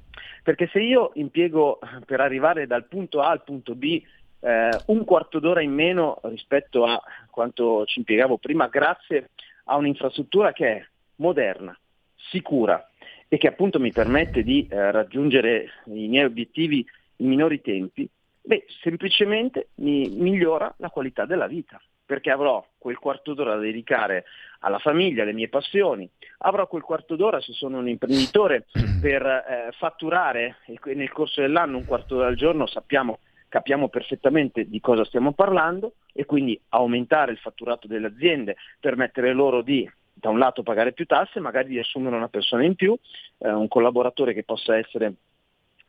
Perché 0.42 0.68
se 0.70 0.80
io 0.80 1.12
impiego 1.14 1.78
per 2.04 2.20
arrivare 2.20 2.66
dal 2.66 2.84
punto 2.84 3.22
A 3.22 3.30
al 3.30 3.42
punto 3.42 3.74
B 3.74 4.02
eh, 4.40 4.70
un 4.86 5.04
quarto 5.04 5.38
d'ora 5.38 5.62
in 5.62 5.72
meno 5.72 6.18
rispetto 6.24 6.84
a 6.84 7.00
quanto 7.30 7.86
ci 7.86 8.00
impiegavo 8.00 8.38
prima, 8.38 8.66
grazie 8.66 9.30
a 9.64 9.76
un'infrastruttura 9.76 10.52
che 10.52 10.66
è 10.66 10.86
moderna, 11.16 11.78
sicura 12.16 12.86
e 13.28 13.38
che 13.38 13.46
appunto 13.46 13.78
mi 13.78 13.92
permette 13.92 14.42
di 14.42 14.66
eh, 14.68 14.90
raggiungere 14.90 15.68
i 15.86 16.08
miei 16.08 16.24
obiettivi 16.24 16.84
in 17.16 17.28
minori 17.28 17.60
tempi, 17.60 18.08
beh, 18.40 18.66
semplicemente 18.82 19.68
mi 19.76 20.08
migliora 20.08 20.74
la 20.78 20.90
qualità 20.90 21.24
della 21.24 21.46
vita 21.46 21.80
perché 22.04 22.30
avrò 22.30 22.64
quel 22.78 22.98
quarto 22.98 23.34
d'ora 23.34 23.54
da 23.54 23.60
dedicare 23.60 24.24
alla 24.60 24.78
famiglia, 24.78 25.22
alle 25.22 25.32
mie 25.32 25.48
passioni, 25.48 26.08
avrò 26.38 26.66
quel 26.66 26.82
quarto 26.82 27.16
d'ora 27.16 27.40
se 27.40 27.52
sono 27.52 27.78
un 27.78 27.88
imprenditore 27.88 28.66
per 29.00 29.24
eh, 29.24 29.68
fatturare 29.78 30.56
nel 30.84 31.10
corso 31.10 31.40
dell'anno 31.40 31.78
un 31.78 31.84
quarto 31.84 32.16
d'ora 32.16 32.28
al 32.28 32.36
giorno, 32.36 32.66
sappiamo, 32.66 33.20
capiamo 33.48 33.88
perfettamente 33.88 34.68
di 34.68 34.80
cosa 34.80 35.04
stiamo 35.04 35.32
parlando 35.32 35.94
e 36.12 36.24
quindi 36.24 36.60
aumentare 36.70 37.32
il 37.32 37.38
fatturato 37.38 37.86
delle 37.86 38.08
aziende, 38.08 38.56
permettere 38.80 39.32
loro 39.32 39.62
di 39.62 39.90
da 40.14 40.28
un 40.28 40.38
lato 40.38 40.62
pagare 40.62 40.92
più 40.92 41.06
tasse, 41.06 41.40
magari 41.40 41.68
di 41.68 41.78
assumere 41.78 42.14
una 42.14 42.28
persona 42.28 42.64
in 42.64 42.76
più, 42.76 42.96
eh, 43.38 43.50
un 43.50 43.66
collaboratore 43.66 44.34
che 44.34 44.44
possa 44.44 44.76
essere 44.76 45.14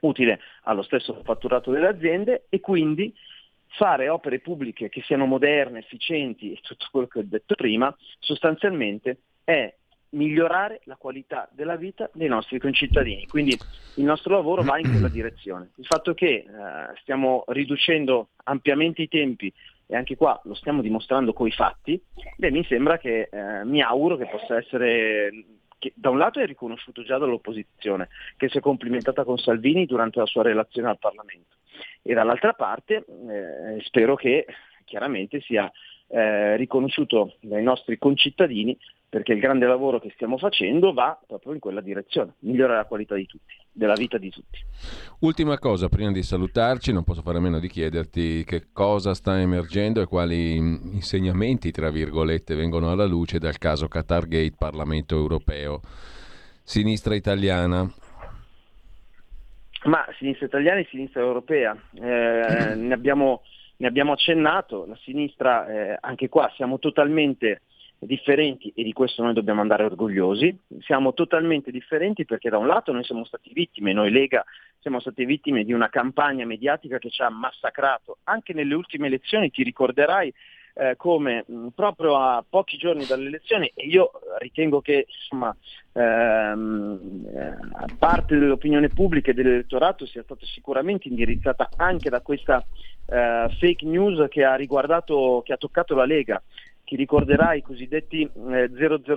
utile 0.02 0.40
allo 0.64 0.81
stesso 0.81 1.22
fatturato 1.23 1.72
delle 1.72 1.88
aziende 1.88 2.45
e 2.49 2.60
quindi 2.60 3.14
fare 3.76 4.10
opere 4.10 4.40
pubbliche 4.40 4.90
che 4.90 5.02
siano 5.02 5.26
moderne, 5.26 5.80
efficienti 5.80 6.52
e 6.52 6.60
tutto 6.62 6.88
quello 6.91 7.08
che 7.08 7.20
ho 7.20 7.24
detto 7.26 7.56
prima, 7.56 7.95
sostanzialmente 8.20 9.20
è 9.44 9.74
migliorare 10.14 10.82
la 10.84 10.95
qualità 10.95 11.50
della 11.52 11.76
vita 11.76 12.10
dei 12.14 12.28
nostri 12.28 12.60
concittadini. 12.60 13.26
Quindi 13.28 13.58
il 13.95 14.04
nostro 14.04 14.36
lavoro 14.36 14.62
va 14.62 14.78
in 14.78 14.90
quella 14.90 15.10
direzione. 15.10 15.72
Il 15.78 15.86
fatto 15.86 16.14
che 16.14 16.28
eh, 16.28 16.45
stiamo 17.02 17.44
riducendo 17.48 18.30
ampiamente 18.44 19.02
i 19.02 19.08
tempi 19.08 19.52
e 19.88 19.95
anche 19.95 20.16
qua 20.16 20.40
lo 20.45 20.54
stiamo 20.54 20.82
dimostrando 20.82 21.34
coi 21.34 21.52
fatti, 21.52 22.02
beh, 22.38 22.52
mi 22.52 22.64
sembra 22.66 22.98
che 22.98 23.28
eh, 23.32 23.66
mi 23.66 23.82
auguro 23.82 24.18
che 24.18 24.28
possa 24.28 24.58
essere 24.58 25.32
che 25.84 25.91
da 25.95 26.10
un 26.10 26.18
lato 26.18 26.40
è 26.40 26.45
riconosciuto 26.45 27.04
già 27.04 27.18
dall'opposizione, 27.18 28.08
che 28.38 28.48
si 28.48 28.58
è 28.58 28.62
complimentata 28.62 29.26
con 29.26 29.38
Salvini 29.38 29.86
durante 29.86 30.20
la 30.20 30.26
sua 30.26 30.41
relazione 30.41 30.88
al 30.88 30.98
Parlamento, 30.98 31.58
e 32.02 32.14
dall'altra 32.14 32.54
parte 32.54 33.06
eh, 33.06 33.82
spero 33.84 34.16
che 34.16 34.45
chiaramente 34.86 35.41
sia 35.41 35.72
eh, 36.08 36.56
riconosciuto 36.58 37.36
dai 37.41 37.64
nostri 37.64 37.98
concittadini 37.98 38.78
perché 39.14 39.34
il 39.34 39.40
grande 39.40 39.68
lavoro 39.68 40.00
che 40.00 40.12
stiamo 40.16 40.40
facendo 40.40 40.91
va 40.91 41.20
proprio 41.28 41.54
in 41.54 41.60
quella 41.60 41.82
direzione, 41.82 42.34
migliorare 42.40 42.80
la 42.80 42.86
qualità 42.86 43.14
di 43.14 43.28
tutti, 43.28 43.54
della 43.72 43.94
vita 43.94 44.18
di 44.18 44.32
tutti. 44.32 44.58
Ultima 45.20 45.60
cosa, 45.60 45.88
prima 45.88 46.12
di 46.12 46.24
salutarci, 46.24 46.91
non 46.91 47.04
posso 47.04 47.22
fare 47.22 47.38
a 47.38 47.41
meno 47.41 47.60
di 47.60 47.68
chiederti 47.68 48.44
che 48.44 48.70
cosa 48.74 49.14
sta 49.14 49.40
emergendo 49.40 50.02
e 50.02 50.08
quali 50.08 50.56
insegnamenti, 50.56 51.70
tra 51.70 51.91
virgolette, 51.91 52.56
vengono 52.56 52.90
alla 52.90 53.06
luce 53.06 53.38
dal 53.38 53.60
caso 53.60 53.88
Qatargate 53.88 54.56
Parlamento 54.58 55.16
europeo. 55.16 55.82
Sinistra 56.64 57.14
italiana. 57.14 57.88
Ma 59.84 60.05
sinistra 60.18 60.45
italiana 60.45 60.80
e 60.80 60.88
sinistra 60.89 61.22
europea, 61.22 61.76
eh, 61.95 62.76
ne, 62.76 62.93
abbiamo, 62.93 63.41
ne, 63.77 63.88
abbiamo, 63.88 64.14
accennato, 64.14 64.85
la 64.85 64.97
sinistra, 65.01 65.68
eh, 65.68 65.97
anche 65.99 66.30
qua 66.30 66.49
siamo 66.55 66.80
totalmente 66.80 67.61
differenti 67.99 68.72
e 68.76 68.84
di 68.84 68.93
questo 68.93 69.23
noi 69.23 69.34
dobbiamo 69.34 69.61
andare 69.61 69.84
orgogliosi. 69.84 70.57
Siamo 70.81 71.14
totalmente 71.14 71.72
differenti 71.72 72.26
perché 72.26 72.49
da 72.49 72.57
un 72.57 72.68
lato 72.68 72.91
noi 72.91 73.03
siamo 73.03 73.26
stati 73.26 73.51
vittime, 73.53 73.93
noi 73.93 74.11
Lega 74.11 74.43
siamo 74.80 74.99
state 74.99 75.26
vittime 75.26 75.64
di 75.64 75.73
una 75.73 75.89
campagna 75.89 76.45
mediatica 76.45 76.97
che 76.97 77.10
ci 77.10 77.22
ha 77.22 77.30
massacrato. 77.30 78.19
Anche 78.23 78.53
nelle 78.53 78.73
ultime 78.73 79.07
elezioni 79.07 79.49
ti 79.49 79.64
ricorderai 79.64 80.34
eh, 80.74 80.95
come 80.98 81.44
mh, 81.45 81.68
proprio 81.76 82.18
a 82.18 82.44
pochi 82.48 82.78
giorni 82.78 83.06
dalle 83.06 83.28
elezioni, 83.28 83.72
e 83.76 83.86
io 83.86 84.12
ritengo 84.40 84.82
che 84.82 85.06
insomma, 85.08 85.56
ehm, 85.94 87.26
eh, 87.28 87.90
parte 87.98 88.38
dell'opinione 88.38 88.90
pubblica 88.90 89.32
e 89.32 89.34
dell'elettorato 89.34 90.06
sia 90.06 90.24
stata 90.24 90.45
sicuramente 90.45 91.08
indirizzata 91.08 91.70
anche 91.76 92.10
da 92.10 92.22
questa 92.22 92.66
eh, 93.06 93.48
fake 93.60 93.86
news 93.86 94.28
che 94.30 94.44
ha 94.44 94.56
riguardato, 94.56 95.41
che 95.45 95.54
ha 95.54 95.58
toccato 95.58 95.95
la 95.95 96.06
Lega. 96.06 96.41
Ti 96.84 96.95
ricorderai 96.95 97.60
i 97.60 97.64
cosiddetti 97.64 98.30
eh, 98.52 98.70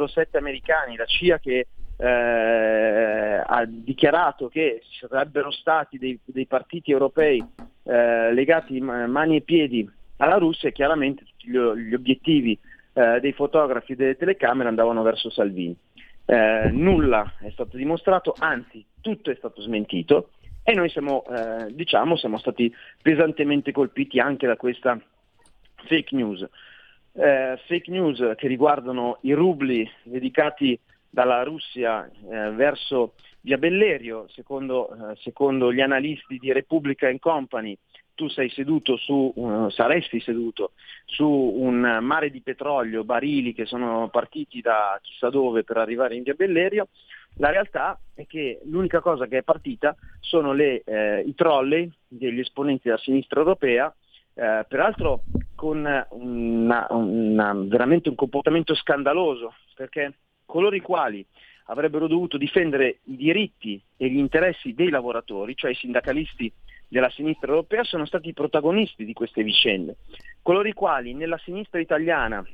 007 0.06 0.38
americani, 0.38 0.96
la 0.96 1.04
CIA 1.04 1.38
che 1.38 1.66
eh, 1.98 3.42
ha 3.44 3.64
dichiarato 3.66 4.48
che 4.48 4.82
ci 4.88 5.06
sarebbero 5.08 5.50
stati 5.50 5.98
dei, 5.98 6.18
dei 6.24 6.46
partiti 6.46 6.90
europei 6.90 7.44
eh, 7.84 8.32
legati 8.32 8.80
mani 8.80 9.36
e 9.36 9.40
piedi 9.40 9.90
alla 10.18 10.36
Russia 10.36 10.68
e 10.68 10.72
chiaramente 10.72 11.24
tutti 11.46 11.50
gli, 11.50 11.94
obiettivi 11.94 12.58
eh, 12.92 13.20
dei 13.20 13.32
fotografi 13.32 13.92
e 13.92 13.96
delle 13.96 14.16
telecamere 14.16 14.68
andavano 14.68 15.02
verso 15.02 15.30
Salvini. 15.30 15.76
Eh, 16.24 16.70
nulla 16.72 17.34
è 17.40 17.50
stato 17.50 17.76
dimostrato, 17.76 18.34
anzi 18.38 18.84
tutto 19.00 19.30
è 19.30 19.34
stato 19.36 19.60
smentito 19.60 20.30
e 20.64 20.74
noi 20.74 20.88
siamo, 20.88 21.24
eh, 21.26 21.72
diciamo, 21.72 22.16
siamo 22.16 22.38
stati 22.38 22.72
pesantemente 23.00 23.70
colpiti 23.70 24.18
anche 24.18 24.46
da 24.46 24.56
questa 24.56 25.00
fake 25.84 26.16
news 26.16 26.48
eh, 27.16 27.58
fake 27.66 27.90
news 27.90 28.34
che 28.36 28.46
riguardano 28.46 29.18
i 29.22 29.32
rubli 29.32 29.88
dedicati 30.02 30.78
dalla 31.08 31.42
Russia 31.42 32.06
eh, 32.06 32.50
verso 32.50 33.14
via 33.40 33.56
Bellerio, 33.56 34.26
secondo, 34.28 34.90
eh, 34.90 35.16
secondo, 35.20 35.72
gli 35.72 35.80
analisti 35.80 36.36
di 36.36 36.52
Repubblica 36.52 37.12
Company, 37.18 37.76
tu 38.16 38.28
sei 38.28 38.48
seduto 38.50 38.96
su, 38.96 39.32
uh, 39.32 39.70
saresti 39.70 40.18
seduto 40.18 40.72
su 41.04 41.28
un 41.28 41.98
mare 42.00 42.30
di 42.30 42.40
petrolio, 42.40 43.04
barili 43.04 43.54
che 43.54 43.66
sono 43.66 44.08
partiti 44.08 44.60
da 44.60 44.98
chissà 45.00 45.30
dove 45.30 45.62
per 45.62 45.76
arrivare 45.76 46.16
in 46.16 46.24
via 46.24 46.34
Bellerio. 46.34 46.88
La 47.38 47.50
realtà 47.50 48.00
è 48.14 48.26
che 48.26 48.60
l'unica 48.64 49.00
cosa 49.00 49.26
che 49.26 49.38
è 49.38 49.42
partita 49.42 49.94
sono 50.20 50.52
le, 50.52 50.82
eh, 50.84 51.20
i 51.20 51.34
trolley 51.34 51.88
degli 52.08 52.40
esponenti 52.40 52.88
della 52.88 52.98
sinistra 52.98 53.40
europea 53.40 53.94
eh, 54.38 54.66
peraltro 54.68 55.22
con 55.54 55.78
una, 56.10 56.86
una, 56.90 57.54
veramente 57.54 58.10
un 58.10 58.14
comportamento 58.14 58.74
scandaloso, 58.74 59.54
perché 59.74 60.14
coloro 60.44 60.76
i 60.76 60.80
quali 60.80 61.24
avrebbero 61.68 62.06
dovuto 62.06 62.36
difendere 62.36 62.98
i 63.04 63.16
diritti 63.16 63.82
e 63.96 64.08
gli 64.08 64.18
interessi 64.18 64.74
dei 64.74 64.90
lavoratori, 64.90 65.56
cioè 65.56 65.70
i 65.70 65.74
sindacalisti 65.74 66.52
della 66.88 67.10
sinistra 67.10 67.50
europea, 67.50 67.84
sono 67.84 68.06
stati 68.06 68.28
i 68.28 68.34
protagonisti 68.34 69.04
di 69.04 69.12
queste 69.12 69.42
vicende. 69.42 69.96
Coloro 70.42 70.68
i 70.68 70.72
quali 70.72 71.14
nella 71.14 71.38
sinistra 71.38 71.80
italiana 71.80 72.44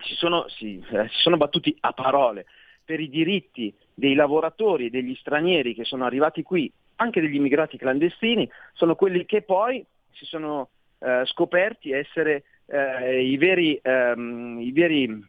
si 0.00 0.14
sono, 0.14 0.48
si, 0.48 0.82
eh, 0.90 1.08
si 1.08 1.20
sono 1.20 1.36
battuti 1.36 1.76
a 1.80 1.92
parole 1.92 2.46
per 2.84 3.00
i 3.00 3.08
diritti 3.08 3.74
dei 3.92 4.14
lavoratori 4.14 4.86
e 4.86 4.90
degli 4.90 5.14
stranieri 5.16 5.74
che 5.74 5.84
sono 5.84 6.04
arrivati 6.04 6.42
qui, 6.42 6.72
anche 6.96 7.20
degli 7.20 7.34
immigrati 7.34 7.76
clandestini, 7.76 8.48
sono 8.72 8.94
quelli 8.94 9.26
che 9.26 9.42
poi 9.42 9.84
si 10.12 10.24
sono 10.24 10.70
eh, 11.00 11.22
scoperti 11.26 11.92
essere 11.92 12.44
eh, 12.66 13.22
i, 13.22 13.36
veri, 13.36 13.78
ehm, 13.82 14.58
i, 14.60 14.72
veri, 14.72 15.24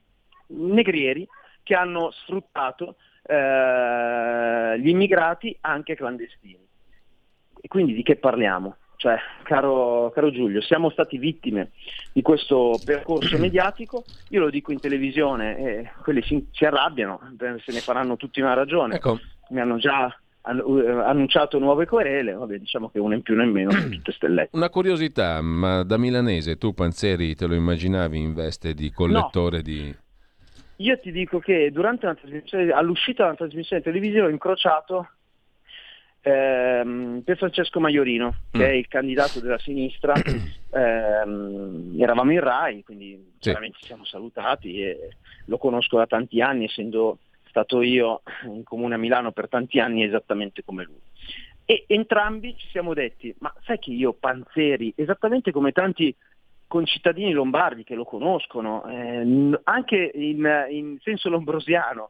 negrieri 0.48 1.28
che 1.64 1.76
hanno 1.76 2.12
sfruttato 2.12 2.96
eh, 3.24 4.80
gli 4.80 4.88
immigrati 4.88 5.56
anche 5.62 5.96
clandestini. 5.96 6.68
E 7.62 7.68
quindi 7.68 7.94
di 7.94 8.04
che 8.04 8.16
parliamo? 8.16 8.78
Cioè, 9.00 9.18
caro, 9.44 10.12
caro, 10.14 10.30
Giulio, 10.30 10.62
siamo 10.62 10.90
stati 10.90 11.18
vittime 11.18 11.72
di 12.12 12.22
questo 12.22 12.78
percorso 12.84 13.38
mediatico, 13.40 14.04
io 14.30 14.42
lo 14.42 14.50
dico 14.50 14.74
in 14.74 14.80
televisione 14.82 15.58
e 15.58 15.92
quelli 16.04 16.22
si, 16.22 16.48
si 16.52 16.66
arrabbiano, 16.66 17.20
se 17.38 17.72
ne 17.72 17.80
faranno 17.80 18.18
tutti 18.18 18.42
una 18.42 18.54
ragione, 18.54 18.96
ecco. 18.96 19.18
mi 19.52 19.62
hanno 19.62 19.78
già 19.78 20.14
eh, 20.46 20.92
annunciato 21.06 21.60
nuove 21.60 21.86
querele, 21.86 22.34
vabbè, 22.34 22.58
diciamo 22.58 22.90
che 22.90 23.00
una 23.00 23.16
in 23.16 23.22
più 23.22 23.36
né 23.36 23.46
in 23.46 23.52
meno 23.52 23.72
sono 23.72 23.88
tutte 23.88 24.12
stellette. 24.12 24.58
Una 24.58 24.70
curiosità, 24.70 25.42
ma 25.42 25.84
da 25.84 25.98
milanese 25.98 26.58
tu 26.58 26.74
Panzeri 26.74 27.36
te 27.36 27.46
lo 27.46 27.56
immaginavi 27.56 28.20
in 28.20 28.34
veste 28.34 28.74
di 28.74 28.92
collettore 28.92 29.58
no. 29.58 29.64
di... 29.64 29.96
Io 30.78 31.00
ti 31.00 31.12
dico 31.12 31.40
che 31.40 31.72
durante 31.72 32.06
una 32.06 32.16
trasmissione, 32.16 32.72
all'uscita 32.72 33.24
della 33.24 33.36
trasmissione 33.36 33.82
televisiva 33.82 34.26
ho 34.26 34.30
incrociato 34.30 35.08
ehm, 36.22 37.22
per 37.24 37.38
Francesco 37.38 37.80
Maiorino, 37.80 38.36
che 38.52 38.58
mm. 38.60 38.62
è 38.62 38.72
il 38.72 38.88
candidato 38.88 39.40
della 39.40 39.58
sinistra, 39.60 40.14
ehm, 40.72 41.96
eravamo 41.98 42.32
in 42.32 42.40
RAI, 42.40 42.84
quindi 42.84 43.16
sì. 43.34 43.40
chiaramente 43.40 43.78
ci 43.80 43.86
siamo 43.86 44.06
salutati 44.06 44.82
e 44.82 45.10
lo 45.46 45.58
conosco 45.58 45.98
da 45.98 46.08
tanti 46.08 46.42
anni, 46.42 46.66
essendo 46.66 47.20
stato 47.48 47.82
io 47.82 48.22
in 48.44 48.64
comune 48.64 48.96
a 48.96 48.98
Milano 48.98 49.32
per 49.32 49.50
tanti 49.50 49.80
anni 49.80 50.04
esattamente 50.04 50.64
come 50.64 50.84
lui. 50.84 51.02
E 51.66 51.84
entrambi 51.88 52.56
ci 52.58 52.68
siamo 52.70 52.94
detti, 52.94 53.34
ma 53.40 53.54
sai 53.64 53.78
che 53.78 53.92
io 53.92 54.14
Panzeri, 54.14 54.92
esattamente 54.96 55.52
come 55.52 55.72
tanti 55.72 56.16
concittadini 56.70 57.32
lombardi 57.32 57.84
che 57.84 57.96
lo 57.96 58.06
conoscono, 58.06 58.86
eh, 58.88 59.60
anche 59.64 60.12
in, 60.14 60.68
in, 60.70 60.98
senso 61.02 61.30
lombrosiano, 61.30 62.10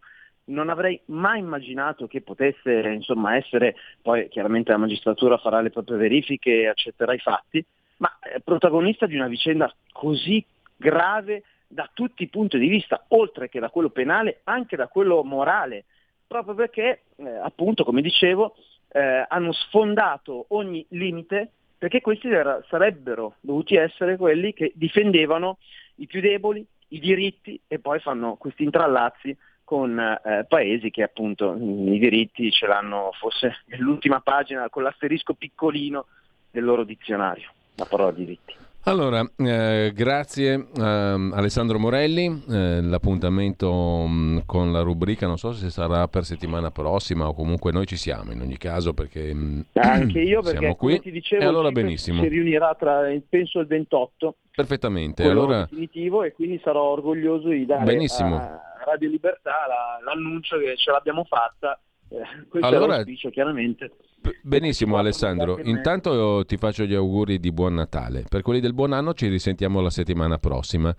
non 0.49 0.69
avrei 0.69 0.99
mai 1.05 1.39
immaginato 1.39 2.07
che 2.07 2.21
potesse 2.21 2.71
insomma, 2.71 3.35
essere, 3.35 3.75
poi 4.01 4.27
chiaramente 4.29 4.71
la 4.71 4.77
magistratura 4.77 5.37
farà 5.37 5.61
le 5.61 5.69
proprie 5.69 5.97
verifiche 5.97 6.61
e 6.61 6.67
accetterà 6.67 7.13
i 7.13 7.19
fatti, 7.19 7.63
ma 7.97 8.11
eh, 8.21 8.39
protagonista 8.41 9.05
di 9.05 9.15
una 9.15 9.27
vicenda 9.27 9.73
così 9.91 10.43
grave 10.75 11.43
da 11.67 11.89
tutti 11.93 12.23
i 12.23 12.27
punti 12.29 12.57
di 12.57 12.67
vista, 12.67 13.05
oltre 13.09 13.49
che 13.49 13.59
da 13.59 13.69
quello 13.69 13.89
penale, 13.89 14.41
anche 14.45 14.75
da 14.75 14.87
quello 14.87 15.23
morale, 15.23 15.85
proprio 16.25 16.55
perché, 16.55 17.01
eh, 17.15 17.29
appunto, 17.29 17.83
come 17.83 18.01
dicevo, 18.01 18.55
eh, 18.91 19.25
hanno 19.27 19.51
sfondato 19.51 20.45
ogni 20.49 20.85
limite 20.89 21.51
perché 21.77 22.01
questi 22.01 22.27
sarebbero 22.67 23.35
dovuti 23.39 23.75
essere 23.75 24.17
quelli 24.17 24.53
che 24.53 24.73
difendevano 24.75 25.59
i 25.95 26.07
più 26.07 26.19
deboli, 26.19 26.65
i 26.89 26.99
diritti 26.99 27.59
e 27.67 27.79
poi 27.79 27.99
fanno 27.99 28.35
questi 28.35 28.63
intrallazzi 28.63 29.35
con 29.69 29.99
eh, 29.99 30.45
paesi 30.47 30.89
che 30.89 31.03
appunto 31.03 31.53
i 31.53 31.99
diritti 31.99 32.49
ce 32.49 32.65
l'hanno 32.65 33.11
forse 33.19 33.61
nell'ultima 33.65 34.19
pagina 34.19 34.67
con 34.67 34.81
l'asterisco 34.81 35.35
piccolino 35.35 36.07
del 36.49 36.63
loro 36.63 36.83
dizionario, 36.83 37.51
la 37.75 37.85
parola 37.85 38.09
diritti. 38.09 38.55
Allora, 38.83 39.21
eh, 39.35 39.91
grazie 39.93 40.67
a 40.77 41.13
Alessandro 41.13 41.77
Morelli, 41.77 42.43
eh, 42.49 42.81
l'appuntamento 42.81 43.71
mh, 44.07 44.43
con 44.45 44.71
la 44.71 44.79
rubrica 44.81 45.27
non 45.27 45.37
so 45.37 45.51
se 45.51 45.69
sarà 45.69 46.07
per 46.07 46.23
settimana 46.23 46.71
prossima 46.71 47.27
o 47.27 47.33
comunque 47.33 47.71
noi 47.71 47.85
ci 47.85 47.97
siamo 47.97 48.31
in 48.31 48.39
ogni 48.41 48.57
caso 48.57 48.93
perché 48.93 49.31
mh, 49.33 49.65
Anche 49.73 50.21
io 50.21 50.41
perché 50.41 50.59
siamo 50.59 50.75
qui 50.75 50.99
ti 51.01 51.11
dicevo 51.11 51.43
e 51.43 51.45
allora 51.45 51.71
benissimo. 51.71 52.21
si 52.21 52.29
riunirà 52.29 52.73
tra 52.79 53.01
penso 53.27 53.59
il 53.59 53.67
28 53.67 54.35
Perfettamente, 54.55 55.23
allora 55.23 55.59
definitivo 55.69 56.23
e 56.23 56.31
quindi 56.31 56.59
sarò 56.63 56.81
orgoglioso 56.83 57.49
di 57.49 57.65
dare 57.65 57.83
Benissimo. 57.83 58.37
a 58.37 58.59
Radio 58.85 59.09
Libertà 59.09 59.51
la- 59.67 59.99
l'annuncio 60.03 60.57
che 60.57 60.75
ce 60.77 60.89
l'abbiamo 60.91 61.25
fatta. 61.25 61.79
Eh, 62.09 62.17
questo 62.49 62.67
Allora- 62.67 62.85
è 62.93 62.95
l'auspicio 62.95 63.29
chiaramente. 63.29 63.91
Benissimo 64.41 64.97
Alessandro, 64.97 65.59
intanto 65.61 66.13
io 66.13 66.45
ti 66.45 66.57
faccio 66.57 66.83
gli 66.83 66.93
auguri 66.93 67.39
di 67.39 67.51
buon 67.51 67.73
Natale. 67.73 68.23
Per 68.27 68.41
quelli 68.41 68.59
del 68.59 68.73
buon 68.73 68.93
anno 68.93 69.13
ci 69.13 69.27
risentiamo 69.27 69.81
la 69.81 69.89
settimana 69.89 70.37
prossima. 70.37 70.95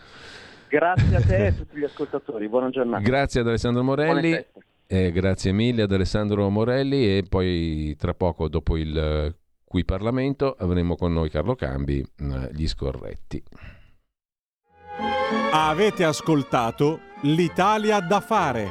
Grazie 0.68 1.16
a 1.16 1.20
te 1.20 1.36
e 1.36 1.46
a 1.46 1.52
tutti 1.56 1.78
gli 1.78 1.84
ascoltatori, 1.84 2.48
buona 2.48 2.70
giornata. 2.70 3.02
Grazie 3.02 3.40
ad 3.40 3.48
Alessandro 3.48 3.82
Morelli. 3.82 4.44
Eh, 4.86 5.12
grazie 5.12 5.52
mille 5.52 5.82
ad 5.82 5.92
Alessandro 5.92 6.48
Morelli 6.50 7.16
e 7.16 7.24
poi 7.28 7.94
tra 7.96 8.12
poco 8.12 8.48
dopo 8.48 8.76
il 8.76 9.34
qui 9.70 9.84
Parlamento 9.84 10.56
avremo 10.58 10.96
con 10.96 11.12
noi 11.12 11.30
Carlo 11.30 11.54
Cambi, 11.54 12.00
eh, 12.00 12.50
gli 12.52 12.66
scorretti. 12.66 13.40
Avete 15.52 16.02
ascoltato 16.02 16.98
l'Italia 17.22 18.00
da 18.00 18.18
fare. 18.18 18.66